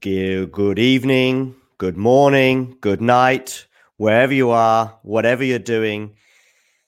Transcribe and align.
Good 0.00 0.78
evening, 0.78 1.56
good 1.76 1.96
morning, 1.96 2.76
good 2.80 3.00
night, 3.00 3.66
wherever 3.96 4.32
you 4.32 4.50
are, 4.50 4.96
whatever 5.02 5.42
you're 5.42 5.58
doing. 5.58 6.14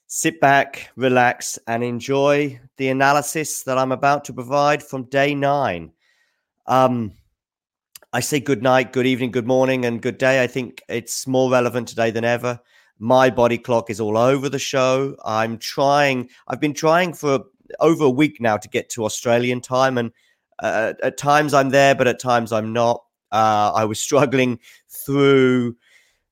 Sit 0.07 0.41
back, 0.41 0.91
relax, 0.95 1.59
and 1.67 1.83
enjoy 1.83 2.61
the 2.77 2.89
analysis 2.89 3.65
that 3.65 3.79
I'm 3.79 3.91
about 3.91 4.23
to 4.27 4.33
provide 4.33 4.81
from 4.81 5.07
day 5.07 5.35
nine. 5.35 5.91
Um, 6.67 7.15
I 8.13 8.21
say 8.21 8.39
good 8.39 8.63
night, 8.63 8.93
good 8.93 9.07
evening, 9.07 9.33
good 9.33 9.47
morning, 9.47 9.87
and 9.87 10.01
good 10.01 10.19
day. 10.19 10.41
I 10.41 10.47
think 10.47 10.81
it's 10.89 11.27
more 11.27 11.51
relevant 11.51 11.89
today 11.89 12.13
than 12.13 12.23
ever. 12.23 12.61
My 13.01 13.29
body 13.29 13.59
clock 13.59 13.91
is 13.91 14.01
all 14.01 14.17
over 14.17 14.49
the 14.49 14.61
show. 14.61 15.17
I'm 15.25 15.59
trying, 15.59 16.31
I've 16.47 16.61
been 16.61 16.75
trying 16.75 17.15
for 17.15 17.41
over 17.81 18.05
a 18.05 18.11
week 18.11 18.41
now 18.41 18.57
to 18.57 18.69
get 18.69 18.89
to 18.91 19.05
Australian 19.05 19.61
time, 19.61 19.99
and 19.99 20.13
uh, 20.61 20.95
at 21.03 21.17
times 21.17 21.55
I'm 21.55 21.71
there, 21.71 21.95
but 21.95 22.07
at 22.07 22.21
times 22.21 22.53
I'm 22.53 22.73
not. 22.73 23.03
Uh, 23.33 23.73
I 23.75 23.85
was 23.85 23.99
struggling 23.99 24.59
through 24.89 25.77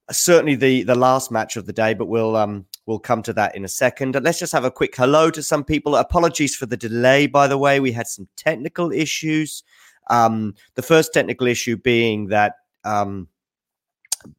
uh, 0.08 0.12
certainly 0.12 0.54
the 0.54 0.82
the 0.82 0.94
last 0.94 1.30
match 1.30 1.56
of 1.56 1.66
the 1.66 1.72
day, 1.72 1.94
but 1.94 2.06
we'll 2.06 2.36
um 2.36 2.66
we'll 2.86 2.98
come 2.98 3.22
to 3.22 3.32
that 3.34 3.54
in 3.56 3.64
a 3.64 3.68
second. 3.68 4.18
Let's 4.22 4.38
just 4.38 4.52
have 4.52 4.64
a 4.64 4.70
quick 4.70 4.94
hello 4.96 5.30
to 5.30 5.42
some 5.42 5.64
people. 5.64 5.96
Apologies 5.96 6.56
for 6.56 6.66
the 6.66 6.76
delay, 6.76 7.26
by 7.26 7.46
the 7.46 7.58
way. 7.58 7.80
We 7.80 7.92
had 7.92 8.06
some 8.06 8.28
technical 8.36 8.92
issues. 8.92 9.62
Um, 10.10 10.54
the 10.74 10.82
first 10.82 11.12
technical 11.12 11.46
issue 11.46 11.76
being 11.76 12.28
that 12.28 12.54
um, 12.84 13.28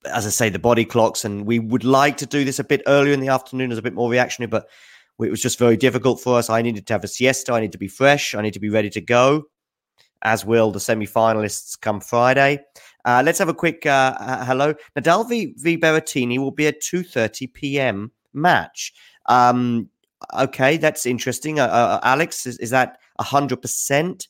as 0.06 0.26
I 0.26 0.30
say, 0.30 0.50
the 0.50 0.60
body 0.60 0.86
clocks, 0.86 1.24
and 1.24 1.46
we 1.46 1.60
would 1.60 1.84
like 1.84 2.18
to 2.18 2.26
do 2.26 2.44
this 2.44 2.60
a 2.60 2.64
bit 2.64 2.82
earlier 2.88 3.14
in 3.14 3.22
the 3.22 3.30
afternoon 3.30 3.72
as 3.72 3.78
a 3.78 3.82
bit 3.82 3.94
more 3.94 4.10
reactionary, 4.10 4.50
but 4.50 4.68
it 5.22 5.30
was 5.30 5.42
just 5.42 5.60
very 5.60 5.78
difficult 5.78 6.20
for 6.20 6.38
us. 6.38 6.50
I 6.50 6.62
needed 6.62 6.88
to 6.88 6.94
have 6.94 7.04
a 7.04 7.08
siesta. 7.08 7.54
I 7.54 7.60
need 7.60 7.72
to 7.74 7.78
be 7.78 7.88
fresh. 7.88 8.36
I 8.36 8.42
need 8.42 8.54
to 8.54 8.60
be 8.60 8.70
ready 8.70 8.90
to 8.92 9.02
go 9.02 9.46
as 10.22 10.46
will 10.46 10.72
the 10.72 10.80
semi-finalists 10.80 11.80
come 11.80 12.00
Friday. 12.00 12.60
Uh, 13.06 13.22
let's 13.26 13.40
have 13.40 13.50
a 13.50 13.54
quick 13.54 13.86
uh, 13.86 14.44
hello. 14.46 14.74
Nadal 14.98 15.28
v, 15.28 15.54
v 15.58 15.78
Berrettini 15.78 16.38
will 16.38 16.52
be 16.52 16.68
a 16.68 16.74
2.30 16.74 17.54
p.m. 17.54 18.12
match. 18.34 18.94
Um, 19.28 19.90
okay, 20.38 20.78
that's 20.78 21.06
interesting. 21.06 21.60
Uh, 21.60 21.68
uh 21.68 22.00
Alex, 22.04 22.46
is, 22.46 22.58
is 22.58 22.72
that 22.72 22.98
100%? 23.20 24.28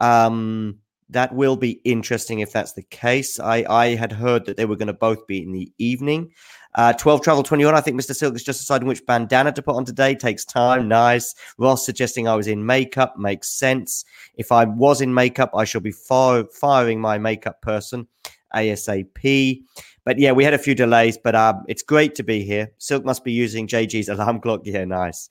Um, 0.00 0.78
that 1.10 1.34
will 1.34 1.56
be 1.56 1.80
interesting 1.84 2.40
if 2.40 2.52
that's 2.52 2.74
the 2.74 2.82
case. 2.82 3.40
I, 3.40 3.64
I 3.68 3.94
had 3.94 4.12
heard 4.12 4.44
that 4.46 4.56
they 4.56 4.66
were 4.66 4.76
going 4.76 4.88
to 4.88 4.92
both 4.92 5.26
be 5.26 5.42
in 5.42 5.52
the 5.52 5.72
evening. 5.78 6.32
Uh, 6.74 6.92
12 6.92 7.22
Travel 7.22 7.42
21. 7.42 7.74
I 7.74 7.80
think 7.80 8.00
Mr. 8.00 8.14
Silk 8.14 8.34
is 8.34 8.44
just 8.44 8.60
deciding 8.60 8.86
which 8.86 9.04
bandana 9.06 9.52
to 9.52 9.62
put 9.62 9.74
on 9.74 9.84
today. 9.84 10.14
Takes 10.14 10.44
time. 10.44 10.86
Nice. 10.86 11.34
Ross 11.56 11.84
suggesting 11.84 12.28
I 12.28 12.36
was 12.36 12.46
in 12.46 12.64
makeup. 12.64 13.18
Makes 13.18 13.50
sense. 13.50 14.04
If 14.34 14.52
I 14.52 14.64
was 14.64 15.00
in 15.00 15.12
makeup, 15.12 15.50
I 15.54 15.64
shall 15.64 15.80
be 15.80 15.92
fire- 15.92 16.44
firing 16.44 17.00
my 17.00 17.18
makeup 17.18 17.62
person 17.62 18.06
ASAP. 18.54 19.62
But 20.04 20.18
yeah, 20.18 20.32
we 20.32 20.44
had 20.44 20.54
a 20.54 20.58
few 20.58 20.74
delays, 20.74 21.18
but 21.18 21.34
um, 21.34 21.64
it's 21.68 21.82
great 21.82 22.14
to 22.14 22.22
be 22.22 22.42
here. 22.42 22.72
Silk 22.78 23.04
must 23.04 23.24
be 23.24 23.32
using 23.32 23.66
JG's 23.66 24.08
alarm 24.08 24.40
clock. 24.40 24.62
Yeah, 24.64 24.84
nice. 24.84 25.28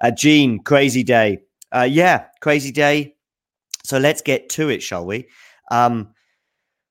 Uh, 0.00 0.10
Gene, 0.10 0.60
crazy 0.60 1.02
day. 1.02 1.38
Uh, 1.72 1.88
yeah, 1.88 2.26
crazy 2.40 2.72
day. 2.72 3.14
So 3.84 3.98
let's 3.98 4.22
get 4.22 4.48
to 4.50 4.68
it, 4.68 4.82
shall 4.82 5.06
we? 5.06 5.28
Um, 5.70 6.14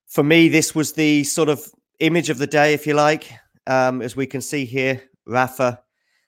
for 0.08 0.24
me, 0.24 0.50
this 0.50 0.74
was 0.74 0.94
the 0.94 1.24
sort 1.26 1.50
of 1.50 1.66
image 2.00 2.30
of 2.30 2.40
the 2.40 2.48
day, 2.48 2.74
if 2.74 2.88
you 2.88 2.94
like 2.94 3.32
um, 3.68 4.02
as 4.02 4.16
we 4.16 4.26
can 4.26 4.42
see 4.42 4.66
here, 4.66 5.02
Rafa 5.26 5.82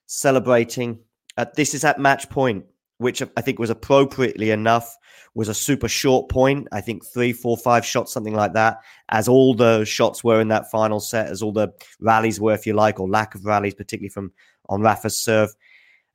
celebrating. 0.05 0.99
Uh, 1.37 1.45
this 1.55 1.73
is 1.73 1.83
at 1.83 1.99
match 1.99 2.29
point, 2.29 2.65
which 2.97 3.21
I 3.21 3.41
think 3.41 3.59
was 3.59 3.69
appropriately 3.69 4.51
enough. 4.51 4.95
Was 5.33 5.47
a 5.47 5.53
super 5.53 5.87
short 5.87 6.29
point. 6.29 6.67
I 6.73 6.81
think 6.81 7.05
three, 7.05 7.31
four, 7.31 7.55
five 7.55 7.85
shots, 7.85 8.11
something 8.11 8.35
like 8.35 8.51
that. 8.53 8.79
As 9.09 9.29
all 9.29 9.53
the 9.53 9.85
shots 9.85 10.25
were 10.25 10.41
in 10.41 10.49
that 10.49 10.69
final 10.69 10.99
set, 10.99 11.27
as 11.27 11.41
all 11.41 11.53
the 11.53 11.69
rallies 12.01 12.41
were, 12.41 12.53
if 12.53 12.67
you 12.67 12.73
like, 12.73 12.99
or 12.99 13.09
lack 13.09 13.33
of 13.33 13.45
rallies, 13.45 13.73
particularly 13.73 14.09
from 14.09 14.33
on 14.67 14.81
Rafa's 14.81 15.17
serve. 15.17 15.55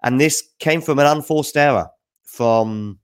And 0.02 0.20
this 0.20 0.42
came 0.58 0.82
from 0.82 0.98
an 0.98 1.06
unforced 1.06 1.56
error 1.56 1.88
from 2.24 2.98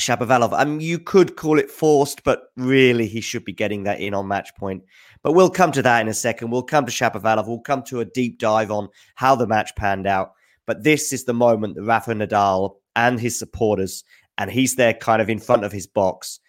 Shapovalov. 0.00 0.52
I 0.52 0.64
mean, 0.64 0.80
you 0.80 0.98
could 0.98 1.36
call 1.36 1.58
it 1.58 1.70
forced, 1.70 2.22
but 2.24 2.44
really 2.56 3.06
he 3.06 3.20
should 3.20 3.44
be 3.44 3.52
getting 3.52 3.84
that 3.84 4.00
in 4.00 4.14
on 4.14 4.28
match 4.28 4.54
point. 4.56 4.84
But 5.22 5.32
we'll 5.32 5.50
come 5.50 5.72
to 5.72 5.82
that 5.82 6.00
in 6.00 6.08
a 6.08 6.14
second. 6.14 6.50
We'll 6.50 6.62
come 6.62 6.86
to 6.86 6.92
Shapovalov. 6.92 7.46
We'll 7.46 7.60
come 7.60 7.82
to 7.84 8.00
a 8.00 8.04
deep 8.04 8.38
dive 8.38 8.70
on 8.70 8.88
how 9.14 9.34
the 9.34 9.46
match 9.46 9.74
panned 9.76 10.06
out. 10.06 10.32
But 10.66 10.82
this 10.82 11.12
is 11.12 11.24
the 11.24 11.34
moment 11.34 11.74
that 11.74 11.82
Rafa 11.82 12.14
Nadal 12.14 12.76
and 12.96 13.20
his 13.20 13.38
supporters, 13.38 14.04
and 14.38 14.50
he's 14.50 14.76
there 14.76 14.94
kind 14.94 15.20
of 15.20 15.28
in 15.28 15.38
front 15.38 15.64
of 15.64 15.72
his 15.72 15.86
box, 15.86 16.40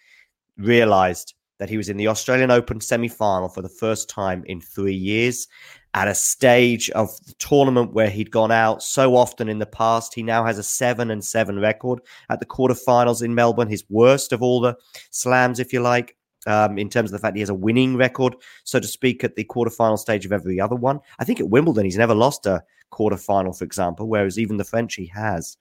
realized 0.56 1.34
that 1.58 1.68
he 1.68 1.76
was 1.76 1.88
in 1.88 1.96
the 1.96 2.08
Australian 2.08 2.50
Open 2.50 2.80
semi 2.80 3.08
final 3.08 3.48
for 3.48 3.62
the 3.62 3.68
first 3.68 4.08
time 4.08 4.42
in 4.46 4.60
three 4.60 4.94
years 4.94 5.46
at 5.94 6.08
a 6.08 6.14
stage 6.14 6.88
of 6.90 7.10
the 7.26 7.34
tournament 7.34 7.92
where 7.92 8.08
he'd 8.08 8.30
gone 8.30 8.50
out 8.50 8.82
so 8.82 9.14
often 9.14 9.48
in 9.48 9.58
the 9.58 9.66
past. 9.66 10.14
He 10.14 10.22
now 10.22 10.44
has 10.44 10.58
a 10.58 10.62
seven 10.62 11.10
and 11.10 11.24
seven 11.24 11.60
record 11.60 12.00
at 12.30 12.40
the 12.40 12.46
quarterfinals 12.46 13.22
in 13.22 13.34
Melbourne, 13.34 13.68
his 13.68 13.84
worst 13.90 14.32
of 14.32 14.42
all 14.42 14.60
the 14.60 14.76
slams, 15.10 15.60
if 15.60 15.72
you 15.72 15.80
like. 15.80 16.16
Um, 16.46 16.76
in 16.76 16.88
terms 16.88 17.10
of 17.10 17.12
the 17.12 17.18
fact 17.20 17.36
he 17.36 17.40
has 17.40 17.50
a 17.50 17.54
winning 17.54 17.96
record, 17.96 18.34
so 18.64 18.80
to 18.80 18.86
speak, 18.86 19.22
at 19.22 19.36
the 19.36 19.44
quarterfinal 19.44 19.98
stage 19.98 20.26
of 20.26 20.32
every 20.32 20.60
other 20.60 20.74
one. 20.74 20.98
I 21.20 21.24
think 21.24 21.38
at 21.38 21.48
Wimbledon, 21.48 21.84
he's 21.84 21.96
never 21.96 22.16
lost 22.16 22.46
a 22.46 22.64
quarterfinal, 22.90 23.56
for 23.56 23.64
example, 23.64 24.08
whereas 24.08 24.38
even 24.38 24.56
the 24.56 24.64
French 24.64 24.94
he 24.94 25.06
has. 25.06 25.56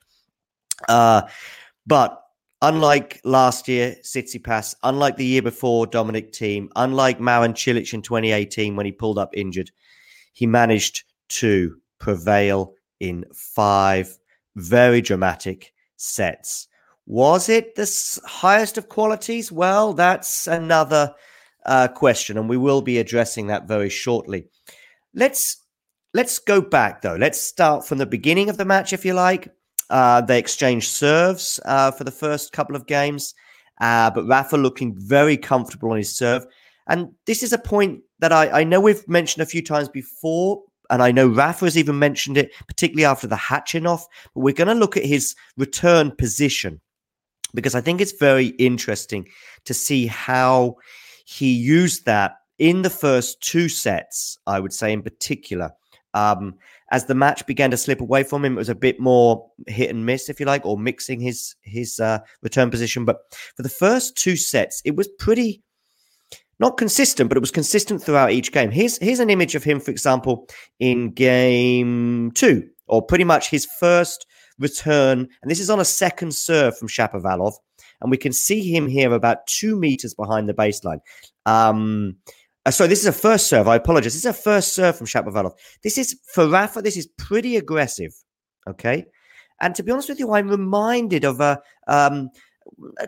Uh, 0.89 1.23
but 1.85 2.23
unlike 2.61 3.21
last 3.23 3.67
year, 3.67 3.95
Tsitsipas, 4.03 4.75
unlike 4.83 5.17
the 5.17 5.25
year 5.25 5.41
before, 5.41 5.87
Dominic 5.87 6.31
Thiem, 6.31 6.69
unlike 6.75 7.19
Marin 7.19 7.53
Cilic 7.53 7.93
in 7.93 8.01
2018 8.01 8.75
when 8.75 8.85
he 8.85 8.91
pulled 8.91 9.17
up 9.17 9.31
injured, 9.33 9.71
he 10.33 10.45
managed 10.45 11.03
to 11.29 11.77
prevail 11.99 12.73
in 12.99 13.25
five 13.33 14.17
very 14.55 15.01
dramatic 15.01 15.73
sets. 15.97 16.67
Was 17.07 17.49
it 17.49 17.75
the 17.75 18.21
highest 18.25 18.77
of 18.77 18.89
qualities? 18.89 19.51
Well, 19.51 19.93
that's 19.93 20.47
another 20.47 21.13
uh, 21.65 21.87
question, 21.89 22.37
and 22.37 22.47
we 22.47 22.57
will 22.57 22.81
be 22.81 22.99
addressing 22.99 23.47
that 23.47 23.67
very 23.67 23.89
shortly. 23.89 24.47
Let's 25.13 25.57
let's 26.13 26.39
go 26.39 26.61
back 26.61 27.01
though. 27.01 27.15
Let's 27.15 27.41
start 27.41 27.85
from 27.85 27.97
the 27.97 28.05
beginning 28.05 28.49
of 28.49 28.57
the 28.57 28.65
match, 28.65 28.93
if 28.93 29.05
you 29.05 29.13
like. 29.13 29.49
Uh, 29.89 30.21
they 30.21 30.39
exchanged 30.39 30.89
serves 30.89 31.59
uh, 31.65 31.91
for 31.91 32.03
the 32.05 32.11
first 32.11 32.53
couple 32.53 32.75
of 32.75 32.87
games, 32.87 33.33
uh, 33.81 34.09
but 34.09 34.27
Rafa 34.27 34.55
looking 34.55 34.95
very 34.97 35.35
comfortable 35.35 35.91
on 35.91 35.97
his 35.97 36.15
serve. 36.15 36.45
And 36.87 37.09
this 37.25 37.43
is 37.43 37.51
a 37.51 37.57
point 37.57 38.01
that 38.19 38.31
I, 38.31 38.61
I 38.61 38.63
know 38.63 38.79
we've 38.79 39.07
mentioned 39.07 39.43
a 39.43 39.47
few 39.47 39.61
times 39.61 39.89
before, 39.89 40.63
and 40.89 41.03
I 41.03 41.11
know 41.11 41.27
Rafa 41.27 41.65
has 41.65 41.77
even 41.77 41.99
mentioned 41.99 42.37
it, 42.37 42.53
particularly 42.67 43.05
after 43.05 43.27
the 43.27 43.35
Khachanov. 43.35 44.01
But 44.33 44.41
we're 44.41 44.53
going 44.53 44.67
to 44.69 44.73
look 44.73 44.95
at 44.95 45.05
his 45.05 45.35
return 45.57 46.11
position 46.11 46.79
because 47.53 47.75
I 47.75 47.81
think 47.81 48.01
it's 48.01 48.13
very 48.13 48.47
interesting 48.47 49.27
to 49.65 49.73
see 49.73 50.07
how 50.07 50.77
he 51.25 51.53
used 51.53 52.05
that 52.05 52.35
in 52.57 52.81
the 52.81 52.89
first 52.89 53.41
two 53.41 53.69
sets, 53.69 54.37
I 54.45 54.59
would 54.59 54.73
say 54.73 54.93
in 54.93 55.01
particular. 55.01 55.71
Um, 56.13 56.55
as 56.91 57.05
the 57.05 57.15
match 57.15 57.45
began 57.45 57.71
to 57.71 57.77
slip 57.77 58.01
away 58.01 58.23
from 58.23 58.43
him, 58.43 58.53
it 58.53 58.57
was 58.57 58.69
a 58.69 58.75
bit 58.75 58.99
more 58.99 59.49
hit 59.67 59.89
and 59.89 60.05
miss, 60.05 60.29
if 60.29 60.39
you 60.39 60.45
like, 60.45 60.65
or 60.65 60.77
mixing 60.77 61.19
his 61.19 61.55
his 61.61 61.99
uh, 61.99 62.19
return 62.41 62.69
position. 62.69 63.05
But 63.05 63.19
for 63.55 63.63
the 63.63 63.69
first 63.69 64.17
two 64.17 64.35
sets, 64.35 64.81
it 64.83 64.95
was 64.95 65.07
pretty 65.07 65.63
not 66.59 66.77
consistent, 66.77 67.29
but 67.29 67.37
it 67.37 67.41
was 67.41 67.49
consistent 67.49 68.03
throughout 68.03 68.31
each 68.31 68.51
game. 68.51 68.71
Here's 68.71 68.97
here's 68.97 69.19
an 69.19 69.29
image 69.29 69.55
of 69.55 69.63
him, 69.63 69.79
for 69.79 69.89
example, 69.89 70.47
in 70.79 71.11
game 71.11 72.31
two, 72.35 72.69
or 72.87 73.01
pretty 73.01 73.23
much 73.23 73.49
his 73.49 73.65
first 73.79 74.27
return, 74.61 75.27
and 75.41 75.51
this 75.51 75.59
is 75.59 75.69
on 75.69 75.79
a 75.79 75.85
second 75.85 76.33
serve 76.33 76.77
from 76.77 76.87
Shapovalov, 76.87 77.53
and 78.01 78.11
we 78.11 78.17
can 78.17 78.31
see 78.31 78.73
him 78.73 78.87
here 78.87 79.11
about 79.13 79.47
two 79.47 79.75
meters 79.75 80.13
behind 80.13 80.47
the 80.47 80.53
baseline. 80.53 80.99
Um, 81.45 82.17
uh, 82.65 82.71
sorry, 82.71 82.89
this 82.89 83.01
is 83.01 83.07
a 83.07 83.11
first 83.11 83.47
serve. 83.47 83.67
I 83.67 83.75
apologize. 83.75 84.13
This 84.13 84.25
is 84.25 84.25
a 84.25 84.33
first 84.33 84.73
serve 84.73 84.95
from 84.95 85.07
Shapovalov. 85.07 85.53
This 85.83 85.97
is 85.97 86.19
for 86.33 86.47
Rafa. 86.47 86.81
This 86.81 86.97
is 86.97 87.07
pretty 87.17 87.57
aggressive. 87.57 88.13
Okay, 88.69 89.05
and 89.59 89.73
to 89.75 89.83
be 89.83 89.91
honest 89.91 90.09
with 90.09 90.19
you, 90.19 90.33
I'm 90.33 90.47
reminded 90.47 91.25
of 91.25 91.41
a. 91.41 91.61
Um, 91.87 92.29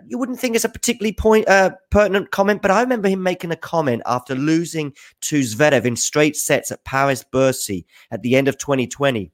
you 0.07 0.17
wouldn't 0.17 0.39
think 0.39 0.55
it's 0.55 0.65
a 0.65 0.69
particularly 0.69 1.13
point 1.13 1.47
uh, 1.47 1.71
pertinent 1.91 2.31
comment, 2.31 2.61
but 2.61 2.71
I 2.71 2.81
remember 2.81 3.07
him 3.07 3.21
making 3.21 3.51
a 3.51 3.55
comment 3.55 4.01
after 4.05 4.33
losing 4.33 4.93
to 5.21 5.41
Zverev 5.41 5.85
in 5.85 5.95
straight 5.95 6.35
sets 6.35 6.71
at 6.71 6.83
Paris 6.85 7.23
Bercy 7.23 7.85
at 8.09 8.23
the 8.23 8.35
end 8.35 8.47
of 8.47 8.57
2020. 8.57 9.31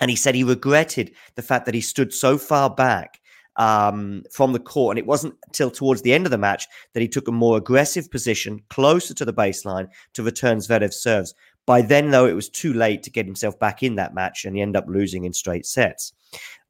And 0.00 0.10
he 0.10 0.16
said 0.16 0.34
he 0.34 0.44
regretted 0.44 1.12
the 1.34 1.42
fact 1.42 1.66
that 1.66 1.74
he 1.74 1.80
stood 1.80 2.12
so 2.12 2.38
far 2.38 2.70
back 2.70 3.20
um, 3.56 4.22
from 4.32 4.52
the 4.52 4.58
court. 4.58 4.96
And 4.96 4.98
it 4.98 5.06
wasn't 5.06 5.34
until 5.46 5.70
towards 5.70 6.02
the 6.02 6.14
end 6.14 6.26
of 6.26 6.30
the 6.30 6.38
match 6.38 6.66
that 6.94 7.00
he 7.00 7.08
took 7.08 7.28
a 7.28 7.32
more 7.32 7.58
aggressive 7.58 8.10
position 8.10 8.60
closer 8.70 9.14
to 9.14 9.24
the 9.24 9.34
baseline 9.34 9.88
to 10.14 10.22
return 10.22 10.58
Zverev's 10.58 11.02
serves. 11.02 11.34
By 11.66 11.82
then, 11.82 12.10
though, 12.10 12.26
it 12.26 12.34
was 12.34 12.48
too 12.48 12.72
late 12.72 13.02
to 13.04 13.10
get 13.10 13.26
himself 13.26 13.58
back 13.58 13.82
in 13.82 13.96
that 13.96 14.14
match, 14.14 14.44
and 14.44 14.56
he 14.56 14.62
ended 14.62 14.82
up 14.82 14.88
losing 14.88 15.24
in 15.24 15.32
straight 15.32 15.66
sets. 15.66 16.12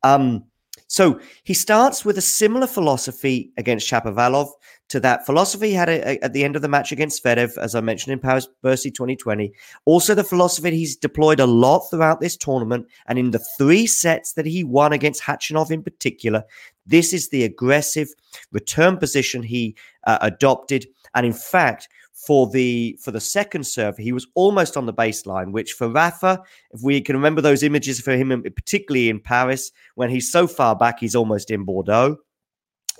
Um, 0.02 0.44
so 0.88 1.20
he 1.44 1.54
starts 1.54 2.04
with 2.04 2.18
a 2.18 2.22
similar 2.22 2.66
philosophy 2.66 3.52
against 3.56 3.88
Shapovalov 3.88 4.50
to 4.90 5.00
that 5.00 5.24
philosophy 5.24 5.68
he 5.68 5.74
had 5.74 5.88
a, 5.88 6.08
a, 6.08 6.18
at 6.24 6.32
the 6.32 6.44
end 6.44 6.56
of 6.56 6.62
the 6.62 6.68
match 6.68 6.92
against 6.92 7.22
Zverev, 7.22 7.56
as 7.58 7.74
I 7.74 7.80
mentioned 7.80 8.12
in 8.12 8.18
Paris 8.18 8.48
Bercy 8.62 8.90
2020. 8.90 9.52
Also, 9.84 10.14
the 10.14 10.24
philosophy 10.24 10.70
he's 10.72 10.96
deployed 10.96 11.40
a 11.40 11.46
lot 11.46 11.80
throughout 11.88 12.20
this 12.20 12.36
tournament, 12.36 12.86
and 13.06 13.18
in 13.18 13.30
the 13.30 13.44
three 13.56 13.86
sets 13.86 14.34
that 14.34 14.46
he 14.46 14.64
won 14.64 14.92
against 14.92 15.22
Khachanov 15.22 15.70
in 15.70 15.82
particular, 15.82 16.44
this 16.86 17.12
is 17.12 17.28
the 17.28 17.44
aggressive 17.44 18.08
return 18.52 18.96
position 18.96 19.42
he 19.42 19.76
uh, 20.06 20.18
adopted. 20.20 20.86
And 21.14 21.24
in 21.24 21.32
fact, 21.32 21.88
for 22.12 22.50
the 22.50 22.98
for 23.00 23.12
the 23.12 23.20
second 23.20 23.64
serve, 23.64 23.96
he 23.96 24.12
was 24.12 24.26
almost 24.34 24.76
on 24.76 24.86
the 24.86 24.92
baseline, 24.92 25.52
which 25.52 25.72
for 25.72 25.88
Rafa, 25.88 26.42
if 26.72 26.82
we 26.82 27.00
can 27.00 27.16
remember 27.16 27.40
those 27.40 27.62
images 27.62 28.00
for 28.00 28.12
him, 28.12 28.42
particularly 28.42 29.08
in 29.08 29.20
Paris, 29.20 29.70
when 29.94 30.10
he's 30.10 30.30
so 30.30 30.46
far 30.46 30.74
back, 30.74 30.98
he's 30.98 31.14
almost 31.14 31.50
in 31.50 31.64
Bordeaux 31.64 32.18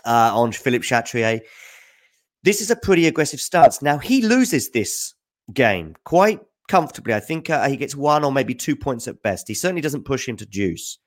uh, 0.05 0.31
on 0.33 0.53
Philippe 0.53 0.87
Chatrier. 0.87 1.41
This 2.43 2.61
is 2.61 2.71
a 2.71 2.77
pretty 2.77 3.07
aggressive 3.07 3.41
stance. 3.41 3.83
Now 3.83 3.99
he 3.99 4.23
loses 4.23 4.71
this 4.71 5.15
game 5.53 5.95
quite 6.05 6.41
comfortably. 6.69 7.15
I 7.15 7.21
think 7.21 7.51
uh, 7.51 7.69
he 7.69 7.77
gets 7.77 7.97
one 7.97 8.25
or 8.25 8.33
maybe 8.33 8.55
two 8.55 8.77
points 8.77 9.09
at 9.09 9.23
best. 9.23 9.49
He 9.49 9.55
certainly 9.55 9.83
doesn't 9.83 10.05
push 10.05 10.29
him 10.29 10.37
to 10.37 10.47
deuce. 10.47 10.99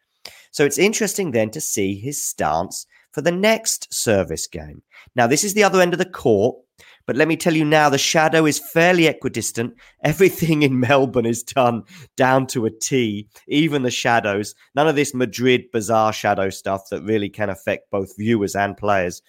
So 0.52 0.66
it's 0.66 0.78
interesting 0.78 1.32
then 1.32 1.50
to 1.52 1.62
see 1.62 1.96
his 1.96 2.24
stance 2.24 2.86
for 3.12 3.22
the 3.22 3.32
next 3.32 3.94
service 3.94 4.48
game. 4.48 4.82
Now, 5.16 5.28
this 5.28 5.44
is 5.44 5.54
the 5.54 5.64
other 5.64 5.82
end 5.82 5.94
of 5.94 6.00
the 6.00 6.06
court, 6.06 6.58
but 7.06 7.16
let 7.16 7.28
me 7.28 7.36
tell 7.36 7.54
you 7.54 7.66
now, 7.66 7.90
the 7.90 7.98
shadow 7.98 8.46
is 8.46 8.60
fairly 8.60 9.08
equidistant. 9.08 9.76
Everything 10.04 10.64
in 10.64 10.80
Melbourne 10.80 11.26
is 11.26 11.44
done 11.44 11.84
down 12.16 12.48
to 12.48 12.66
a 12.66 12.72
T, 12.72 13.28
even 13.48 13.84
the 13.84 13.92
shadows. 13.92 14.56
None 14.76 14.88
of 14.88 14.96
this 14.96 15.14
Madrid 15.14 15.66
bizarre 15.72 16.14
shadow 16.14 16.50
stuff 16.50 16.90
that 16.90 17.04
really 17.04 17.30
can 17.30 17.50
affect 17.50 17.92
both 17.92 18.18
viewers 18.18 18.56
and 18.56 18.78
players. 18.78 19.22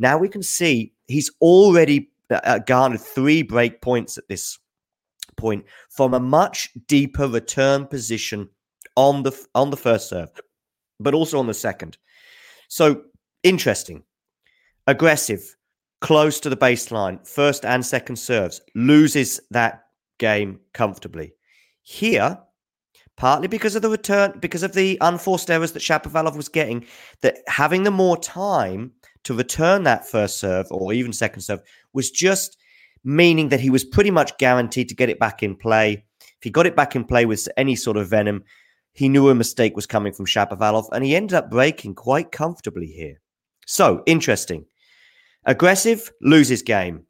Now 0.00 0.16
we 0.16 0.28
can 0.28 0.42
see 0.42 0.94
he's 1.06 1.30
already 1.42 2.10
uh, 2.30 2.58
garnered 2.60 3.02
three 3.02 3.42
break 3.42 3.82
points 3.82 4.16
at 4.16 4.28
this 4.28 4.58
point 5.36 5.66
from 5.90 6.14
a 6.14 6.20
much 6.20 6.70
deeper 6.88 7.28
return 7.28 7.86
position 7.86 8.48
on 8.96 9.22
the 9.22 9.32
on 9.54 9.70
the 9.70 9.76
first 9.76 10.08
serve, 10.08 10.30
but 10.98 11.14
also 11.14 11.38
on 11.38 11.46
the 11.46 11.54
second. 11.54 11.98
So 12.68 13.02
interesting, 13.42 14.02
aggressive, 14.86 15.56
close 16.00 16.40
to 16.40 16.50
the 16.50 16.56
baseline, 16.56 17.26
first 17.28 17.66
and 17.66 17.84
second 17.84 18.16
serves, 18.16 18.62
loses 18.74 19.38
that 19.50 19.82
game 20.18 20.60
comfortably. 20.72 21.34
Here, 21.82 22.38
partly 23.16 23.48
because 23.48 23.76
of 23.76 23.82
the 23.82 23.90
return, 23.90 24.38
because 24.40 24.62
of 24.62 24.72
the 24.72 24.96
unforced 25.02 25.50
errors 25.50 25.72
that 25.72 25.82
Shapovalov 25.82 26.36
was 26.36 26.48
getting, 26.48 26.86
that 27.20 27.38
having 27.48 27.82
the 27.82 27.90
more 27.90 28.16
time 28.16 28.92
to 29.24 29.34
return 29.34 29.82
that 29.84 30.08
first 30.08 30.38
serve 30.38 30.66
or 30.70 30.92
even 30.92 31.12
second 31.12 31.42
serve 31.42 31.60
was 31.92 32.10
just 32.10 32.56
meaning 33.04 33.48
that 33.48 33.60
he 33.60 33.70
was 33.70 33.84
pretty 33.84 34.10
much 34.10 34.36
guaranteed 34.38 34.88
to 34.88 34.94
get 34.94 35.08
it 35.08 35.18
back 35.18 35.42
in 35.42 35.56
play. 35.56 36.04
If 36.20 36.42
he 36.42 36.50
got 36.50 36.66
it 36.66 36.76
back 36.76 36.96
in 36.96 37.04
play 37.04 37.26
with 37.26 37.48
any 37.56 37.76
sort 37.76 37.96
of 37.96 38.08
venom, 38.08 38.44
he 38.92 39.08
knew 39.08 39.28
a 39.28 39.34
mistake 39.34 39.76
was 39.76 39.86
coming 39.86 40.12
from 40.12 40.26
Shapovalov, 40.26 40.88
and 40.92 41.04
he 41.04 41.14
ended 41.14 41.34
up 41.34 41.50
breaking 41.50 41.94
quite 41.94 42.32
comfortably 42.32 42.86
here. 42.86 43.20
So 43.66 44.02
interesting. 44.06 44.66
Aggressive, 45.44 46.10
loses 46.20 46.62
game. 46.62 47.04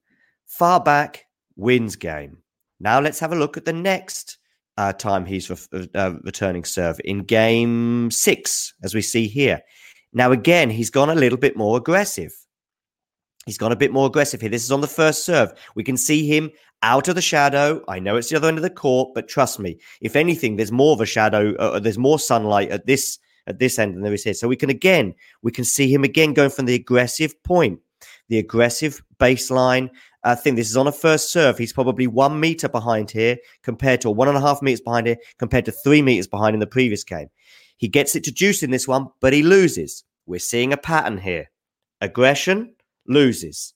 Far 0.46 0.80
back, 0.80 1.24
wins 1.56 1.96
game. 1.96 2.38
Now 2.80 3.00
let's 3.00 3.18
have 3.20 3.32
a 3.32 3.36
look 3.36 3.56
at 3.56 3.64
the 3.64 3.72
next 3.72 4.38
uh, 4.76 4.92
time 4.92 5.26
he's 5.26 5.50
re- 5.50 5.88
uh, 5.94 6.14
returning 6.22 6.64
serve 6.64 7.00
in 7.04 7.24
game 7.24 8.10
six, 8.10 8.74
as 8.82 8.94
we 8.94 9.02
see 9.02 9.26
here. 9.26 9.60
Now, 10.12 10.32
again, 10.32 10.70
he's 10.70 10.90
gone 10.90 11.10
a 11.10 11.14
little 11.14 11.38
bit 11.38 11.56
more 11.56 11.76
aggressive. 11.76 12.32
He's 13.46 13.58
gone 13.58 13.72
a 13.72 13.76
bit 13.76 13.92
more 13.92 14.06
aggressive 14.06 14.40
here. 14.40 14.50
This 14.50 14.64
is 14.64 14.72
on 14.72 14.80
the 14.80 14.86
first 14.86 15.24
serve. 15.24 15.52
We 15.74 15.84
can 15.84 15.96
see 15.96 16.26
him 16.26 16.50
out 16.82 17.08
of 17.08 17.14
the 17.14 17.22
shadow. 17.22 17.82
I 17.88 17.98
know 17.98 18.16
it's 18.16 18.28
the 18.28 18.36
other 18.36 18.48
end 18.48 18.58
of 18.58 18.62
the 18.62 18.70
court, 18.70 19.10
but 19.14 19.28
trust 19.28 19.58
me, 19.58 19.78
if 20.00 20.16
anything, 20.16 20.56
there's 20.56 20.72
more 20.72 20.92
of 20.92 21.00
a 21.00 21.06
shadow. 21.06 21.54
Uh, 21.58 21.72
uh, 21.72 21.78
there's 21.78 21.98
more 21.98 22.18
sunlight 22.18 22.70
at 22.70 22.86
this 22.86 23.18
at 23.46 23.58
this 23.58 23.78
end 23.78 23.94
than 23.94 24.02
there 24.02 24.12
is 24.12 24.24
here. 24.24 24.34
So 24.34 24.48
we 24.48 24.56
can 24.56 24.70
again, 24.70 25.14
we 25.42 25.50
can 25.50 25.64
see 25.64 25.92
him 25.92 26.04
again 26.04 26.34
going 26.34 26.50
from 26.50 26.66
the 26.66 26.74
aggressive 26.74 27.42
point, 27.42 27.80
the 28.28 28.38
aggressive 28.38 29.02
baseline 29.18 29.90
uh, 30.24 30.36
thing. 30.36 30.54
This 30.54 30.70
is 30.70 30.76
on 30.76 30.86
a 30.86 30.92
first 30.92 31.32
serve. 31.32 31.58
He's 31.58 31.72
probably 31.72 32.06
one 32.06 32.38
meter 32.38 32.68
behind 32.68 33.10
here 33.10 33.38
compared 33.62 34.00
to 34.02 34.10
one 34.10 34.28
and 34.28 34.36
a 34.36 34.40
half 34.40 34.62
meters 34.62 34.82
behind 34.82 35.06
here 35.06 35.16
compared 35.38 35.64
to 35.64 35.72
three 35.72 36.02
meters 36.02 36.26
behind 36.26 36.54
in 36.54 36.60
the 36.60 36.66
previous 36.66 37.02
game. 37.02 37.28
He 37.80 37.88
gets 37.88 38.14
it 38.14 38.22
to 38.24 38.30
deuce 38.30 38.62
in 38.62 38.70
this 38.70 38.86
one, 38.86 39.08
but 39.20 39.32
he 39.32 39.42
loses. 39.42 40.04
We're 40.26 40.38
seeing 40.38 40.72
a 40.72 40.76
pattern 40.76 41.18
here. 41.18 41.50
Aggression 42.00 42.76
loses. 43.08 43.74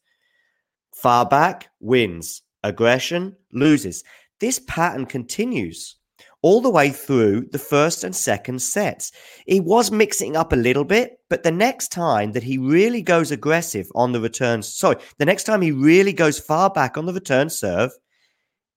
Far 0.94 1.26
back 1.26 1.70
wins 1.80 2.42
aggression, 2.64 3.36
loses. 3.52 4.02
This 4.40 4.58
pattern 4.66 5.06
continues 5.06 5.96
all 6.42 6.60
the 6.60 6.70
way 6.70 6.90
through 6.90 7.46
the 7.52 7.58
first 7.58 8.04
and 8.04 8.14
second 8.14 8.60
sets. 8.60 9.12
He 9.46 9.60
was 9.60 9.90
mixing 9.90 10.36
up 10.36 10.52
a 10.52 10.56
little 10.56 10.84
bit, 10.84 11.18
but 11.30 11.42
the 11.42 11.50
next 11.50 11.88
time 11.88 12.32
that 12.32 12.42
he 12.42 12.58
really 12.58 13.00
goes 13.00 13.30
aggressive 13.30 13.88
on 13.94 14.12
the 14.12 14.20
return, 14.20 14.62
sorry, 14.62 14.96
the 15.18 15.24
next 15.24 15.44
time 15.44 15.62
he 15.62 15.72
really 15.72 16.12
goes 16.12 16.38
far 16.38 16.68
back 16.68 16.98
on 16.98 17.06
the 17.06 17.14
return 17.14 17.48
serve 17.48 17.92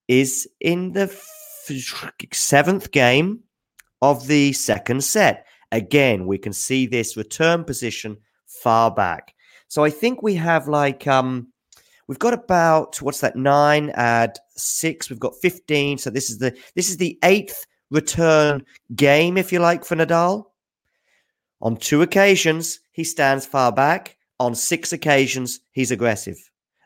is 0.07 0.48
in 0.62 0.93
the 0.93 1.03
f- 1.12 1.27
seventh 2.31 2.91
game 2.91 3.39
of 4.01 4.27
the 4.27 4.54
second 4.54 5.04
set. 5.04 5.46
Again, 5.72 6.27
we 6.27 6.38
can 6.38 6.54
see 6.54 6.86
this 6.86 7.18
return 7.18 7.63
position 7.63 8.18
far 8.46 8.92
back. 8.92 9.34
So 9.68 9.84
I 9.84 9.89
think 9.89 10.24
we 10.24 10.36
have 10.36 10.68
like 10.68 11.08
um 11.08 11.48
We've 12.08 12.20
got 12.20 12.34
about 12.34 13.01
what's 13.01 13.20
that? 13.20 13.36
Nine 13.36 13.92
add 13.96 14.39
six. 14.56 15.10
We've 15.10 15.20
got 15.20 15.36
fifteen. 15.42 15.98
So 15.98 16.10
this 16.10 16.30
is 16.30 16.38
the 16.38 16.58
this 16.75 16.89
is 16.89 16.98
the 16.98 17.20
eighth 17.24 17.66
return 17.92 18.63
game, 18.96 19.38
if 19.38 19.51
you 19.51 19.60
like, 19.60 19.84
for 19.84 19.96
Nadal. 19.96 20.46
On 21.62 21.75
two 21.75 22.01
occasions, 22.01 22.80
he 22.92 23.04
stands 23.04 23.46
far 23.46 23.72
back. 23.72 24.18
On 24.39 24.56
six 24.56 24.94
occasions, 24.94 25.60
he's 25.72 25.92
aggressive. 25.92 26.38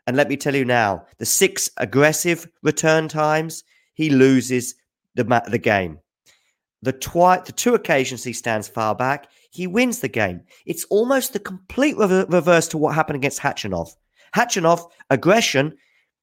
And 0.06 0.16
let 0.16 0.28
me 0.28 0.36
tell 0.36 0.56
you 0.56 0.64
now, 0.64 1.06
the 1.18 1.26
six 1.26 1.70
aggressive 1.76 2.48
return 2.62 3.06
times, 3.06 3.62
he 3.94 4.10
loses 4.10 4.74
the 5.14 5.24
the 5.48 5.58
game. 5.58 5.98
The 6.82 6.92
twi- 6.92 7.42
the 7.44 7.52
two 7.52 7.74
occasions 7.74 8.24
he 8.24 8.32
stands 8.32 8.68
far 8.68 8.94
back, 8.94 9.28
he 9.50 9.66
wins 9.66 10.00
the 10.00 10.08
game. 10.08 10.42
It's 10.66 10.84
almost 10.84 11.32
the 11.32 11.38
complete 11.38 11.96
re- 11.96 12.24
reverse 12.28 12.68
to 12.68 12.78
what 12.78 12.94
happened 12.94 13.16
against 13.16 13.40
Khachanov. 13.40 13.90
Khachanov, 14.34 14.90
aggression, 15.10 15.74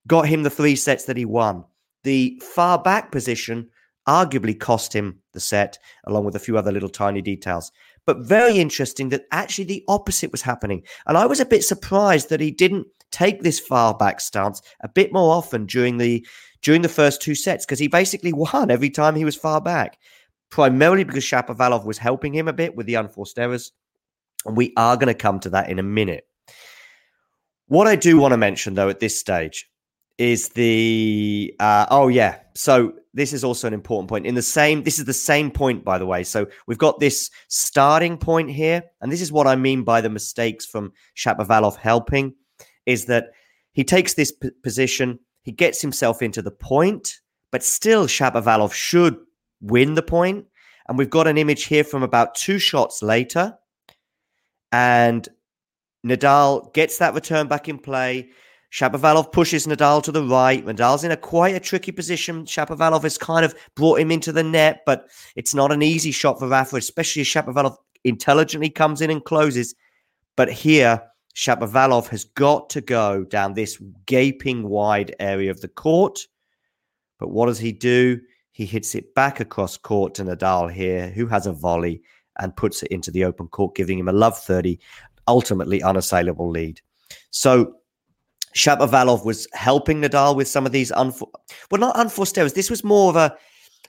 got 0.07 0.27
him 0.27 0.43
the 0.43 0.49
three 0.49 0.75
sets 0.75 1.05
that 1.05 1.17
he 1.17 1.25
won. 1.25 1.63
The 2.03 2.41
far 2.43 2.77
back 2.81 3.11
position 3.11 3.69
arguably 4.07 4.59
cost 4.59 4.93
him 4.93 5.19
the 5.33 5.39
set, 5.39 5.77
along 6.05 6.25
with 6.25 6.35
a 6.35 6.39
few 6.39 6.57
other 6.57 6.71
little 6.71 6.89
tiny 6.89 7.21
details. 7.21 7.71
But 8.05 8.19
very 8.19 8.57
interesting 8.57 9.09
that 9.09 9.25
actually 9.31 9.65
the 9.65 9.83
opposite 9.87 10.31
was 10.31 10.41
happening. 10.41 10.83
And 11.05 11.17
I 11.17 11.27
was 11.27 11.39
a 11.39 11.45
bit 11.45 11.63
surprised 11.63 12.29
that 12.29 12.39
he 12.39 12.49
didn't 12.49 12.87
take 13.11 13.41
this 13.41 13.59
far 13.59 13.93
back 13.93 14.19
stance 14.19 14.61
a 14.81 14.89
bit 14.89 15.13
more 15.13 15.33
often 15.33 15.65
during 15.65 15.97
the 15.97 16.25
during 16.61 16.81
the 16.81 16.89
first 16.89 17.21
two 17.21 17.35
sets 17.35 17.65
because 17.65 17.79
he 17.79 17.87
basically 17.87 18.33
won 18.53 18.71
every 18.71 18.89
time 18.89 19.15
he 19.15 19.25
was 19.25 19.35
far 19.35 19.61
back, 19.61 19.97
primarily 20.50 21.03
because 21.03 21.24
Shapovalov 21.24 21.86
was 21.86 21.98
helping 21.98 22.34
him 22.34 22.48
a 22.48 22.53
bit 22.53 22.75
with 22.75 22.86
the 22.86 22.96
unforced 22.96 23.38
errors. 23.38 23.72
And 24.46 24.56
we 24.56 24.74
are 24.77 24.96
going 24.96 25.08
to 25.08 25.13
come 25.13 25.39
to 25.41 25.50
that 25.51 25.70
in 25.70 25.79
a 25.79 25.84
minute. 25.84 26.25
What 27.68 27.88
I 27.88 27.96
do 27.96 28.18
want 28.18 28.32
to 28.32 28.38
mention, 28.38 28.74
though, 28.74 28.89
at 28.89 29.00
this 29.00 29.20
stage 29.20 29.70
is 30.20 30.50
the 30.50 31.56
uh, 31.60 31.86
oh 31.89 32.10
yeah 32.10 32.38
so 32.53 32.94
this 33.13 33.32
is 33.32 33.44
also 33.44 33.68
an 33.68 33.74
important 33.74 34.10
point 34.10 34.27
in 34.27 34.36
the 34.36 34.41
same 34.41 34.84
this 34.84 35.00
is 35.00 35.06
the 35.06 35.13
same 35.13 35.50
point 35.50 35.84
by 35.84 35.98
the 35.98 36.06
way 36.06 36.24
so 36.24 36.46
we've 36.68 36.77
got 36.77 37.00
this 37.00 37.32
starting 37.48 38.18
point 38.18 38.51
here 38.51 38.84
and 39.01 39.12
this 39.12 39.22
is 39.22 39.32
what 39.32 39.48
i 39.48 39.56
mean 39.56 39.82
by 39.84 40.01
the 40.01 40.10
mistakes 40.10 40.65
from 40.65 40.91
shapovalov 41.15 41.77
helping 41.77 42.36
is 42.86 43.06
that 43.06 43.32
he 43.72 43.84
takes 43.84 44.13
this 44.13 44.32
p- 44.32 44.51
position 44.62 45.18
he 45.41 45.53
gets 45.53 45.82
himself 45.82 46.22
into 46.22 46.41
the 46.41 46.51
point 46.51 47.22
but 47.50 47.63
still 47.63 48.06
shapovalov 48.06 48.74
should 48.74 49.18
win 49.61 49.93
the 49.95 50.01
point 50.01 50.45
and 50.87 50.97
we've 50.97 51.09
got 51.09 51.27
an 51.27 51.37
image 51.37 51.65
here 51.65 51.83
from 51.83 52.03
about 52.03 52.35
two 52.35 52.59
shots 52.59 53.01
later 53.01 53.57
and 54.71 55.27
nadal 56.05 56.73
gets 56.73 56.97
that 56.97 57.13
return 57.13 57.47
back 57.47 57.67
in 57.67 57.77
play 57.77 58.29
Shapovalov 58.71 59.31
pushes 59.31 59.65
Nadal 59.65 60.03
to 60.03 60.11
the 60.11 60.23
right. 60.23 60.63
Nadal's 60.63 61.03
in 61.03 61.11
a 61.11 61.17
quite 61.17 61.55
a 61.55 61.59
tricky 61.59 61.91
position. 61.91 62.45
Shapovalov 62.45 63.01
has 63.03 63.17
kind 63.17 63.43
of 63.43 63.55
brought 63.75 63.99
him 63.99 64.11
into 64.11 64.31
the 64.31 64.43
net, 64.43 64.81
but 64.85 65.09
it's 65.35 65.55
not 65.55 65.71
an 65.71 65.81
easy 65.81 66.11
shot 66.11 66.37
for 66.37 66.47
Rafa, 66.47 66.75
especially 66.75 67.21
as 67.21 67.27
Shapovalov 67.27 67.77
intelligently 68.03 68.69
comes 68.69 69.01
in 69.01 69.09
and 69.09 69.23
closes. 69.25 69.73
But 70.35 70.51
here, 70.51 71.01
Shapovalov 71.35 72.07
has 72.09 72.25
got 72.25 72.69
to 72.71 72.81
go 72.81 73.23
down 73.23 73.53
this 73.53 73.81
gaping 74.05 74.67
wide 74.67 75.15
area 75.19 75.49
of 75.49 75.61
the 75.61 75.67
court. 75.67 76.27
But 77.17 77.31
what 77.31 77.47
does 77.47 77.59
he 77.59 77.71
do? 77.71 78.19
He 78.59 78.65
hits 78.65 78.93
it 78.93 79.15
back 79.15 79.39
across 79.39 79.77
court 79.77 80.13
to 80.15 80.25
Nadal 80.25 80.69
here, 80.69 81.11
who 81.11 81.27
has 81.27 81.47
a 81.47 81.53
volley 81.53 82.01
and 82.39 82.53
puts 82.57 82.83
it 82.83 82.91
into 82.91 83.09
the 83.09 83.23
open 83.23 83.47
court, 83.47 83.73
giving 83.73 83.97
him 83.97 84.09
a 84.09 84.11
love 84.11 84.37
30, 84.37 84.77
ultimately 85.29 85.81
unassailable 85.81 86.49
lead. 86.49 86.81
So 87.29 87.75
Shapovalov 88.57 89.23
was 89.23 89.47
helping 89.53 90.01
Nadal 90.01 90.35
with 90.35 90.49
some 90.49 90.65
of 90.65 90.73
these 90.73 90.91
unfor- 90.91 91.31
well, 91.71 91.79
not 91.79 91.97
unforced 91.97 92.37
errors. 92.37 92.51
This 92.51 92.69
was 92.69 92.83
more 92.83 93.09
of 93.09 93.15
a, 93.15 93.33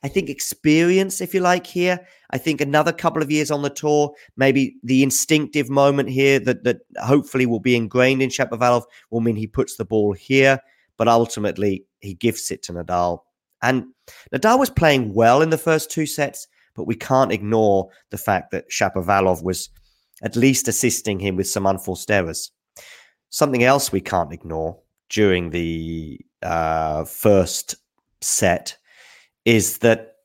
I 0.04 0.08
think, 0.08 0.30
experience, 0.30 1.20
if 1.20 1.34
you 1.34 1.40
like. 1.40 1.66
Here, 1.66 1.98
I 2.30 2.38
think 2.38 2.60
another 2.60 2.92
couple 2.92 3.22
of 3.22 3.30
years 3.32 3.50
on 3.50 3.62
the 3.62 3.70
tour, 3.70 4.14
maybe 4.36 4.76
the 4.84 5.02
instinctive 5.02 5.68
moment 5.68 6.10
here 6.10 6.38
that 6.38 6.62
that 6.62 6.82
hopefully 7.02 7.44
will 7.44 7.58
be 7.58 7.74
ingrained 7.74 8.22
in 8.22 8.30
Shapovalov 8.30 8.84
will 9.10 9.20
mean 9.20 9.34
he 9.34 9.48
puts 9.48 9.74
the 9.74 9.84
ball 9.84 10.12
here, 10.12 10.60
but 10.96 11.08
ultimately 11.08 11.86
he 11.98 12.14
gifts 12.14 12.52
it 12.52 12.62
to 12.62 12.72
Nadal. 12.72 13.22
And 13.62 13.86
Nadal 14.32 14.58
was 14.58 14.70
playing 14.70 15.14
well 15.14 15.42
in 15.42 15.50
the 15.50 15.58
first 15.58 15.90
two 15.90 16.06
sets, 16.06 16.46
but 16.74 16.86
we 16.86 16.94
can't 16.94 17.32
ignore 17.32 17.90
the 18.10 18.18
fact 18.18 18.50
that 18.52 18.70
Shapovalov 18.70 19.42
was 19.42 19.68
at 20.22 20.36
least 20.36 20.68
assisting 20.68 21.18
him 21.18 21.36
with 21.36 21.48
some 21.48 21.66
unforced 21.66 22.10
errors. 22.10 22.50
Something 23.30 23.64
else 23.64 23.92
we 23.92 24.00
can't 24.00 24.32
ignore 24.32 24.78
during 25.08 25.50
the 25.50 26.20
uh, 26.42 27.04
first 27.04 27.74
set 28.20 28.76
is 29.44 29.78
that 29.78 30.16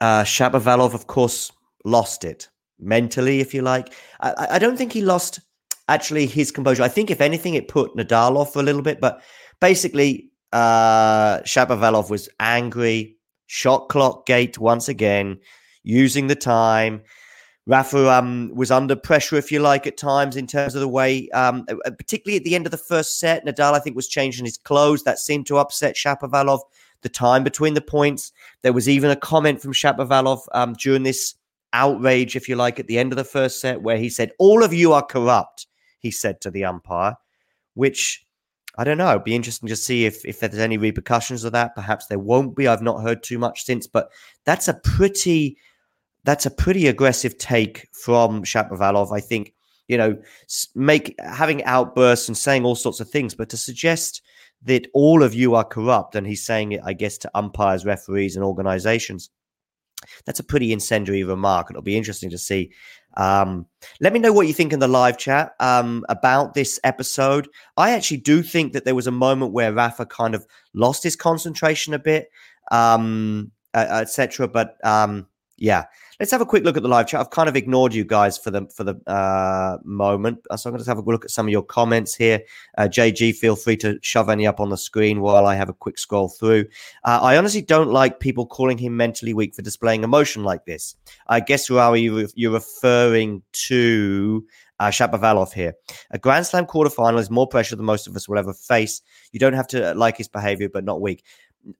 uh, 0.00 0.22
Shapovalov, 0.22 0.94
of 0.94 1.06
course, 1.06 1.50
lost 1.84 2.24
it 2.24 2.48
mentally, 2.78 3.40
if 3.40 3.54
you 3.54 3.62
like. 3.62 3.92
I, 4.20 4.46
I, 4.52 4.58
don't 4.58 4.76
think 4.76 4.92
he 4.92 5.02
lost 5.02 5.40
actually 5.88 6.26
his 6.26 6.50
composure. 6.50 6.82
I 6.82 6.88
think, 6.88 7.10
if 7.10 7.20
anything, 7.20 7.54
it 7.54 7.68
put 7.68 7.94
Nadal 7.96 8.36
off 8.36 8.56
a 8.56 8.60
little 8.60 8.82
bit. 8.82 9.00
But 9.00 9.22
basically, 9.60 10.30
uh, 10.54 11.40
Shapovalov 11.42 12.08
was 12.08 12.28
angry, 12.38 13.16
shot 13.46 13.88
clock 13.88 14.24
gate 14.24 14.56
once 14.56 14.88
again, 14.88 15.40
using 15.82 16.28
the 16.28 16.36
time. 16.36 17.02
Rafa 17.66 18.08
um, 18.10 18.52
was 18.54 18.70
under 18.70 18.94
pressure, 18.94 19.36
if 19.36 19.50
you 19.50 19.58
like, 19.58 19.86
at 19.86 19.96
times 19.96 20.36
in 20.36 20.46
terms 20.46 20.76
of 20.76 20.80
the 20.80 20.88
way, 20.88 21.28
um, 21.30 21.64
uh, 21.68 21.90
particularly 21.90 22.36
at 22.36 22.44
the 22.44 22.54
end 22.54 22.66
of 22.66 22.70
the 22.70 22.78
first 22.78 23.18
set. 23.18 23.44
Nadal, 23.44 23.72
I 23.72 23.80
think, 23.80 23.96
was 23.96 24.06
changing 24.06 24.44
his 24.44 24.58
clothes. 24.58 25.02
That 25.02 25.18
seemed 25.18 25.46
to 25.46 25.58
upset 25.58 25.96
Shapovalov. 25.96 26.60
The 27.02 27.08
time 27.08 27.44
between 27.44 27.74
the 27.74 27.82
points. 27.82 28.32
There 28.62 28.72
was 28.72 28.88
even 28.88 29.10
a 29.10 29.16
comment 29.16 29.60
from 29.60 29.74
Shapovalov 29.74 30.40
um, 30.52 30.74
during 30.74 31.02
this 31.02 31.34
outrage, 31.72 32.36
if 32.36 32.48
you 32.48 32.56
like, 32.56 32.78
at 32.78 32.86
the 32.86 32.98
end 32.98 33.12
of 33.12 33.16
the 33.16 33.24
first 33.24 33.60
set, 33.60 33.82
where 33.82 33.98
he 33.98 34.08
said, 34.08 34.32
"All 34.38 34.62
of 34.62 34.72
you 34.72 34.92
are 34.92 35.04
corrupt." 35.04 35.66
He 35.98 36.10
said 36.10 36.40
to 36.42 36.50
the 36.50 36.64
umpire, 36.64 37.16
which 37.74 38.24
I 38.76 38.84
don't 38.84 38.98
know. 38.98 39.10
It'd 39.10 39.24
be 39.24 39.36
interesting 39.36 39.68
to 39.68 39.76
see 39.76 40.04
if 40.04 40.24
if 40.24 40.40
there's 40.40 40.58
any 40.58 40.78
repercussions 40.78 41.44
of 41.44 41.52
that. 41.52 41.74
Perhaps 41.74 42.06
there 42.06 42.18
won't 42.18 42.56
be. 42.56 42.66
I've 42.66 42.82
not 42.82 43.02
heard 43.02 43.22
too 43.22 43.38
much 43.38 43.64
since, 43.64 43.86
but 43.86 44.10
that's 44.44 44.68
a 44.68 44.74
pretty 44.74 45.56
that's 46.24 46.46
a 46.46 46.50
pretty 46.50 46.86
aggressive 46.86 47.38
take 47.38 47.88
from 47.92 48.42
Shapovalov. 48.42 49.14
I 49.14 49.20
think 49.20 49.54
you 49.88 49.98
know, 49.98 50.16
make 50.74 51.14
having 51.18 51.62
outbursts 51.64 52.28
and 52.28 52.36
saying 52.36 52.64
all 52.64 52.74
sorts 52.74 53.00
of 53.00 53.10
things, 53.10 53.34
but 53.34 53.48
to 53.50 53.56
suggest 53.56 54.22
that 54.62 54.86
all 54.94 55.22
of 55.22 55.34
you 55.34 55.54
are 55.54 55.64
corrupt, 55.64 56.14
and 56.14 56.26
he's 56.26 56.44
saying 56.44 56.72
it, 56.72 56.80
I 56.84 56.94
guess, 56.94 57.18
to 57.18 57.30
umpires, 57.34 57.84
referees, 57.84 58.34
and 58.34 58.44
organizations. 58.44 59.30
That's 60.24 60.40
a 60.40 60.44
pretty 60.44 60.72
incendiary 60.72 61.22
remark. 61.24 61.68
It'll 61.70 61.82
be 61.82 61.96
interesting 61.96 62.30
to 62.30 62.38
see. 62.38 62.72
Um, 63.16 63.66
let 64.00 64.12
me 64.12 64.18
know 64.18 64.32
what 64.32 64.46
you 64.46 64.52
think 64.52 64.72
in 64.72 64.80
the 64.80 64.88
live 64.88 65.18
chat 65.18 65.54
um, 65.60 66.04
about 66.08 66.54
this 66.54 66.80
episode. 66.84 67.48
I 67.76 67.90
actually 67.90 68.18
do 68.18 68.42
think 68.42 68.72
that 68.72 68.84
there 68.84 68.94
was 68.94 69.06
a 69.06 69.12
moment 69.12 69.52
where 69.52 69.72
Rafa 69.72 70.06
kind 70.06 70.34
of 70.34 70.46
lost 70.74 71.02
his 71.02 71.16
concentration 71.16 71.94
a 71.94 71.98
bit, 71.98 72.28
um, 72.70 73.52
uh, 73.72 74.00
etc. 74.02 74.48
But 74.48 74.76
um, 74.84 75.26
yeah, 75.56 75.84
let's 76.18 76.32
have 76.32 76.40
a 76.40 76.46
quick 76.46 76.64
look 76.64 76.76
at 76.76 76.82
the 76.82 76.88
live 76.88 77.06
chat. 77.06 77.20
I've 77.20 77.30
kind 77.30 77.48
of 77.48 77.56
ignored 77.56 77.94
you 77.94 78.04
guys 78.04 78.36
for 78.36 78.50
the 78.50 78.66
for 78.74 78.84
the 78.84 78.94
uh, 79.10 79.78
moment, 79.84 80.40
so 80.56 80.68
I'm 80.68 80.74
going 80.74 80.84
to 80.84 80.90
have 80.90 80.98
a 80.98 81.02
look 81.02 81.24
at 81.24 81.30
some 81.30 81.46
of 81.46 81.52
your 81.52 81.62
comments 81.62 82.14
here. 82.14 82.40
Uh, 82.76 82.84
JG, 82.84 83.36
feel 83.36 83.56
free 83.56 83.76
to 83.78 83.98
shove 84.02 84.28
any 84.28 84.46
up 84.46 84.60
on 84.60 84.70
the 84.70 84.76
screen 84.76 85.20
while 85.20 85.46
I 85.46 85.54
have 85.54 85.68
a 85.68 85.74
quick 85.74 85.98
scroll 85.98 86.28
through. 86.28 86.66
Uh, 87.04 87.20
I 87.22 87.36
honestly 87.36 87.62
don't 87.62 87.90
like 87.90 88.20
people 88.20 88.46
calling 88.46 88.78
him 88.78 88.96
mentally 88.96 89.34
weak 89.34 89.54
for 89.54 89.62
displaying 89.62 90.02
emotion 90.02 90.44
like 90.44 90.64
this. 90.64 90.96
I 91.28 91.40
guess 91.40 91.66
who 91.66 91.76
Ravi, 91.76 92.28
you're 92.34 92.52
referring 92.52 93.42
to 93.52 94.44
uh, 94.80 94.88
Shapovalov 94.88 95.52
here. 95.52 95.74
A 96.10 96.18
Grand 96.18 96.46
Slam 96.46 96.66
quarterfinal 96.66 97.18
is 97.18 97.30
more 97.30 97.46
pressure 97.46 97.76
than 97.76 97.84
most 97.84 98.06
of 98.06 98.16
us 98.16 98.28
will 98.28 98.38
ever 98.38 98.52
face. 98.52 99.02
You 99.32 99.40
don't 99.40 99.52
have 99.52 99.68
to 99.68 99.94
like 99.94 100.16
his 100.16 100.28
behavior, 100.28 100.68
but 100.68 100.84
not 100.84 101.00
weak. 101.00 101.24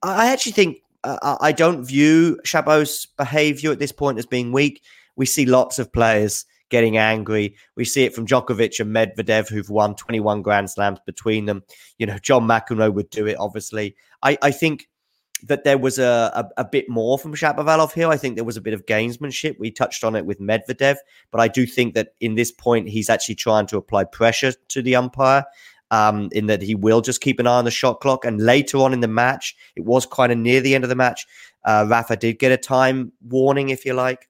I 0.01 0.31
actually 0.31 0.53
think 0.53 0.77
I 1.21 1.51
don't 1.51 1.85
view 1.85 2.39
Shapo's 2.45 3.05
behavior 3.17 3.71
at 3.71 3.79
this 3.79 3.91
point 3.91 4.17
as 4.17 4.25
being 4.25 4.51
weak. 4.51 4.81
We 5.15 5.25
see 5.25 5.45
lots 5.45 5.79
of 5.79 5.93
players 5.93 6.45
getting 6.69 6.97
angry. 6.97 7.55
We 7.75 7.85
see 7.85 8.03
it 8.03 8.15
from 8.15 8.25
Djokovic 8.25 8.79
and 8.79 8.95
Medvedev, 8.95 9.49
who've 9.49 9.69
won 9.69 9.95
21 9.95 10.41
Grand 10.41 10.69
Slams 10.69 10.99
between 11.05 11.45
them. 11.45 11.63
You 11.97 12.07
know, 12.07 12.17
John 12.17 12.47
McEnroe 12.47 12.93
would 12.93 13.09
do 13.09 13.27
it, 13.27 13.37
obviously. 13.39 13.95
I, 14.23 14.37
I 14.41 14.51
think 14.51 14.87
that 15.43 15.63
there 15.63 15.77
was 15.77 15.99
a, 15.99 16.31
a, 16.57 16.61
a, 16.61 16.65
bit 16.65 16.89
more 16.89 17.19
from 17.19 17.35
Shapovalov 17.35 17.93
here. 17.93 18.09
I 18.09 18.17
think 18.17 18.35
there 18.35 18.45
was 18.45 18.57
a 18.57 18.61
bit 18.61 18.73
of 18.73 18.85
gamesmanship. 18.85 19.59
We 19.59 19.69
touched 19.69 20.03
on 20.03 20.15
it 20.15 20.25
with 20.25 20.39
Medvedev, 20.39 20.95
but 21.29 21.41
I 21.41 21.47
do 21.47 21.65
think 21.65 21.93
that 21.93 22.13
in 22.19 22.35
this 22.35 22.51
point, 22.51 22.89
he's 22.89 23.09
actually 23.09 23.35
trying 23.35 23.67
to 23.67 23.77
apply 23.77 24.05
pressure 24.05 24.53
to 24.69 24.81
the 24.81 24.95
umpire 24.95 25.45
um, 25.91 26.29
in 26.31 26.47
that 26.47 26.61
he 26.61 26.75
will 26.75 27.01
just 27.01 27.21
keep 27.21 27.39
an 27.39 27.47
eye 27.47 27.57
on 27.57 27.65
the 27.65 27.71
shot 27.71 27.99
clock. 28.01 28.25
And 28.25 28.41
later 28.41 28.77
on 28.79 28.93
in 28.93 28.99
the 28.99 29.07
match, 29.07 29.55
it 29.75 29.85
was 29.85 30.05
kind 30.05 30.31
of 30.31 30.37
near 30.37 30.61
the 30.61 30.75
end 30.75 30.83
of 30.83 30.89
the 30.89 30.95
match. 30.95 31.25
Uh, 31.63 31.85
Rafa 31.89 32.15
did 32.15 32.39
get 32.39 32.51
a 32.51 32.57
time 32.57 33.11
warning, 33.27 33.69
if 33.69 33.85
you 33.85 33.93
like. 33.93 34.29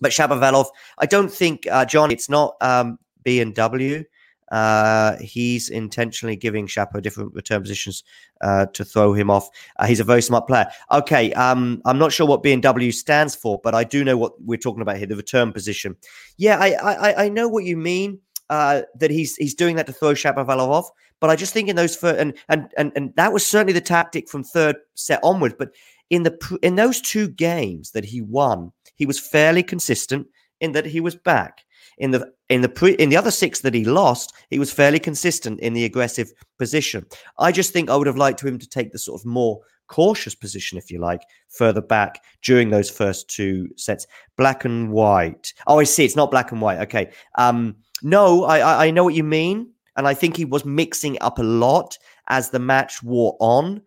But 0.00 0.12
Shapovalov, 0.12 0.66
I 0.98 1.06
don't 1.06 1.32
think, 1.32 1.66
uh, 1.70 1.84
John, 1.84 2.10
it's 2.10 2.28
not 2.28 2.56
um, 2.60 2.98
B 3.22 3.40
and 3.40 3.54
W. 3.54 4.04
Uh, 4.52 5.16
he's 5.18 5.70
intentionally 5.70 6.36
giving 6.36 6.66
Shapo 6.66 7.00
different 7.00 7.34
return 7.34 7.62
positions 7.62 8.04
uh, 8.40 8.66
to 8.66 8.84
throw 8.84 9.12
him 9.14 9.30
off. 9.30 9.48
Uh, 9.76 9.86
he's 9.86 10.00
a 10.00 10.04
very 10.04 10.22
smart 10.22 10.46
player. 10.46 10.66
Okay, 10.92 11.32
um, 11.32 11.80
I'm 11.84 11.98
not 11.98 12.12
sure 12.12 12.26
what 12.26 12.42
B 12.42 12.52
and 12.52 12.62
W 12.62 12.92
stands 12.92 13.34
for, 13.34 13.58
but 13.64 13.74
I 13.74 13.84
do 13.84 14.04
know 14.04 14.16
what 14.16 14.40
we're 14.40 14.58
talking 14.58 14.82
about 14.82 14.98
here—the 14.98 15.16
return 15.16 15.52
position. 15.52 15.96
Yeah, 16.36 16.58
I, 16.58 16.74
I 16.74 17.24
I 17.24 17.28
know 17.30 17.48
what 17.48 17.64
you 17.64 17.76
mean 17.76 18.20
uh, 18.50 18.82
that 18.98 19.10
he's 19.10 19.36
he's 19.36 19.54
doing 19.54 19.76
that 19.76 19.86
to 19.86 19.92
throw 19.92 20.12
Shapovalov 20.12 20.68
off. 20.68 20.90
But 21.20 21.30
I 21.30 21.36
just 21.36 21.52
think 21.52 21.68
in 21.68 21.76
those 21.76 21.96
first, 21.96 22.20
and 22.20 22.34
and 22.48 22.68
and 22.76 22.92
and 22.96 23.14
that 23.16 23.32
was 23.32 23.46
certainly 23.46 23.72
the 23.72 23.80
tactic 23.80 24.28
from 24.28 24.44
third 24.44 24.76
set 24.94 25.20
onwards. 25.22 25.54
But 25.58 25.70
in 26.10 26.22
the 26.22 26.58
in 26.62 26.76
those 26.76 27.00
two 27.00 27.28
games 27.28 27.92
that 27.92 28.04
he 28.04 28.20
won, 28.20 28.72
he 28.96 29.06
was 29.06 29.18
fairly 29.18 29.62
consistent 29.62 30.26
in 30.60 30.72
that 30.72 30.86
he 30.86 31.00
was 31.00 31.14
back. 31.14 31.62
In 31.98 32.10
the 32.10 32.32
in 32.48 32.60
the 32.60 32.68
pre, 32.68 32.92
in 32.94 33.08
the 33.08 33.16
other 33.16 33.30
six 33.30 33.60
that 33.60 33.74
he 33.74 33.84
lost, 33.84 34.34
he 34.50 34.58
was 34.58 34.72
fairly 34.72 34.98
consistent 34.98 35.60
in 35.60 35.74
the 35.74 35.84
aggressive 35.84 36.32
position. 36.58 37.06
I 37.38 37.52
just 37.52 37.72
think 37.72 37.88
I 37.88 37.96
would 37.96 38.06
have 38.06 38.16
liked 38.16 38.42
him 38.42 38.58
to 38.58 38.68
take 38.68 38.92
the 38.92 38.98
sort 38.98 39.20
of 39.20 39.26
more 39.26 39.60
cautious 39.86 40.34
position, 40.34 40.78
if 40.78 40.90
you 40.90 40.98
like, 40.98 41.22
further 41.48 41.80
back 41.80 42.22
during 42.42 42.70
those 42.70 42.90
first 42.90 43.28
two 43.28 43.68
sets. 43.76 44.06
Black 44.36 44.64
and 44.64 44.90
white. 44.90 45.52
Oh, 45.66 45.78
I 45.78 45.84
see. 45.84 46.04
It's 46.04 46.16
not 46.16 46.30
black 46.30 46.52
and 46.52 46.60
white. 46.60 46.80
Okay. 46.80 47.12
Um, 47.36 47.76
no, 48.04 48.44
I, 48.44 48.86
I 48.86 48.90
know 48.90 49.02
what 49.02 49.14
you 49.14 49.24
mean. 49.24 49.70
And 49.96 50.06
I 50.06 50.14
think 50.14 50.36
he 50.36 50.44
was 50.44 50.64
mixing 50.64 51.16
up 51.20 51.38
a 51.38 51.42
lot 51.42 51.96
as 52.28 52.50
the 52.50 52.58
match 52.58 53.02
wore 53.02 53.36
on. 53.40 53.80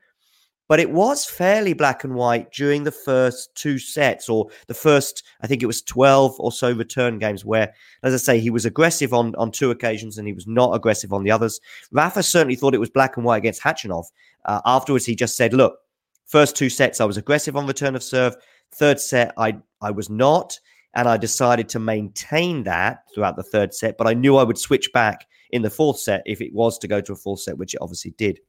But 0.68 0.80
it 0.82 0.90
was 0.90 1.24
fairly 1.24 1.74
black 1.74 2.04
and 2.04 2.16
white 2.16 2.52
during 2.52 2.84
the 2.84 2.92
first 2.92 3.56
two 3.56 3.80
sets, 3.80 4.28
or 4.28 4.48
the 4.68 4.74
first, 4.74 5.24
I 5.42 5.48
think 5.48 5.64
it 5.64 5.68
was 5.68 5.82
12 5.82 6.36
or 6.40 6.52
so 6.52 6.74
return 6.74 7.20
games, 7.20 7.46
where, 7.46 7.74
as 8.04 8.14
I 8.14 8.18
say, 8.18 8.40
he 8.40 8.50
was 8.50 8.66
aggressive 8.66 9.14
on, 9.14 9.34
on 9.36 9.52
two 9.52 9.72
occasions 9.72 10.18
and 10.18 10.28
he 10.28 10.34
was 10.34 10.48
not 10.48 10.76
aggressive 10.76 11.14
on 11.14 11.24
the 11.24 11.32
others. 11.32 11.62
Rafa 11.92 12.22
certainly 12.22 12.56
thought 12.56 12.74
it 12.74 12.80
was 12.80 12.90
black 12.90 13.16
and 13.16 13.26
white 13.26 13.38
against 13.38 13.62
Khachanov. 13.62 14.06
Uh, 14.44 14.60
afterwards, 14.66 15.06
he 15.06 15.16
just 15.16 15.38
said, 15.38 15.54
Look, 15.54 15.78
first 16.26 16.58
two 16.58 16.70
sets, 16.70 17.00
I 17.00 17.06
was 17.06 17.18
aggressive 17.18 17.56
on 17.56 17.68
return 17.68 17.96
of 17.96 18.04
serve. 18.04 18.36
Third 18.74 19.00
set, 19.00 19.34
I, 19.38 19.58
I 19.82 19.92
was 19.92 20.10
not. 20.10 20.60
And 20.98 21.08
I 21.08 21.16
decided 21.16 21.70
to 21.70 21.80
maintain 21.80 22.64
that 22.64 23.04
throughout 23.14 23.38
the 23.38 23.44
third 23.44 23.74
set, 23.74 23.98
but 23.98 24.08
I 24.08 24.14
knew 24.14 24.36
I 24.36 24.44
would 24.44 24.58
switch 24.58 24.92
back 24.92 25.28
in 25.52 25.62
the 25.62 25.70
fourth 25.70 26.00
set 26.00 26.24
if 26.26 26.42
it 26.42 26.54
was 26.54 26.78
to 26.80 26.88
go 26.88 27.00
to 27.00 27.14
a 27.14 27.16
full 27.16 27.38
set, 27.38 27.58
which 27.58 27.74
it 27.74 27.82
obviously 27.82 28.12
did. 28.18 28.40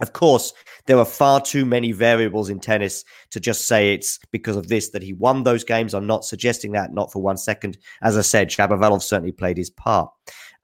Of 0.00 0.12
course, 0.12 0.52
there 0.86 0.98
are 0.98 1.04
far 1.04 1.40
too 1.40 1.64
many 1.64 1.90
variables 1.90 2.50
in 2.50 2.60
tennis 2.60 3.04
to 3.30 3.40
just 3.40 3.66
say 3.66 3.94
it's 3.94 4.20
because 4.30 4.54
of 4.54 4.68
this 4.68 4.90
that 4.90 5.02
he 5.02 5.12
won 5.12 5.42
those 5.42 5.64
games. 5.64 5.92
I'm 5.92 6.06
not 6.06 6.24
suggesting 6.24 6.72
that, 6.72 6.92
not 6.92 7.10
for 7.10 7.20
one 7.20 7.36
second. 7.36 7.78
As 8.02 8.16
I 8.16 8.20
said, 8.20 8.48
Shapovalov 8.48 9.02
certainly 9.02 9.32
played 9.32 9.56
his 9.56 9.70
part. 9.70 10.10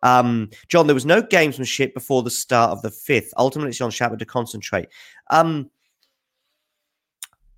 Um, 0.02 0.50
John, 0.68 0.86
there 0.86 0.94
was 0.94 1.06
no 1.06 1.22
gamesmanship 1.22 1.94
before 1.94 2.22
the 2.22 2.30
start 2.30 2.70
of 2.70 2.82
the 2.82 2.90
fifth. 2.90 3.32
Ultimately, 3.38 3.70
it's 3.70 3.80
on 3.80 3.90
Shapo 3.90 4.18
to 4.18 4.26
concentrate. 4.26 4.88
Um, 5.30 5.70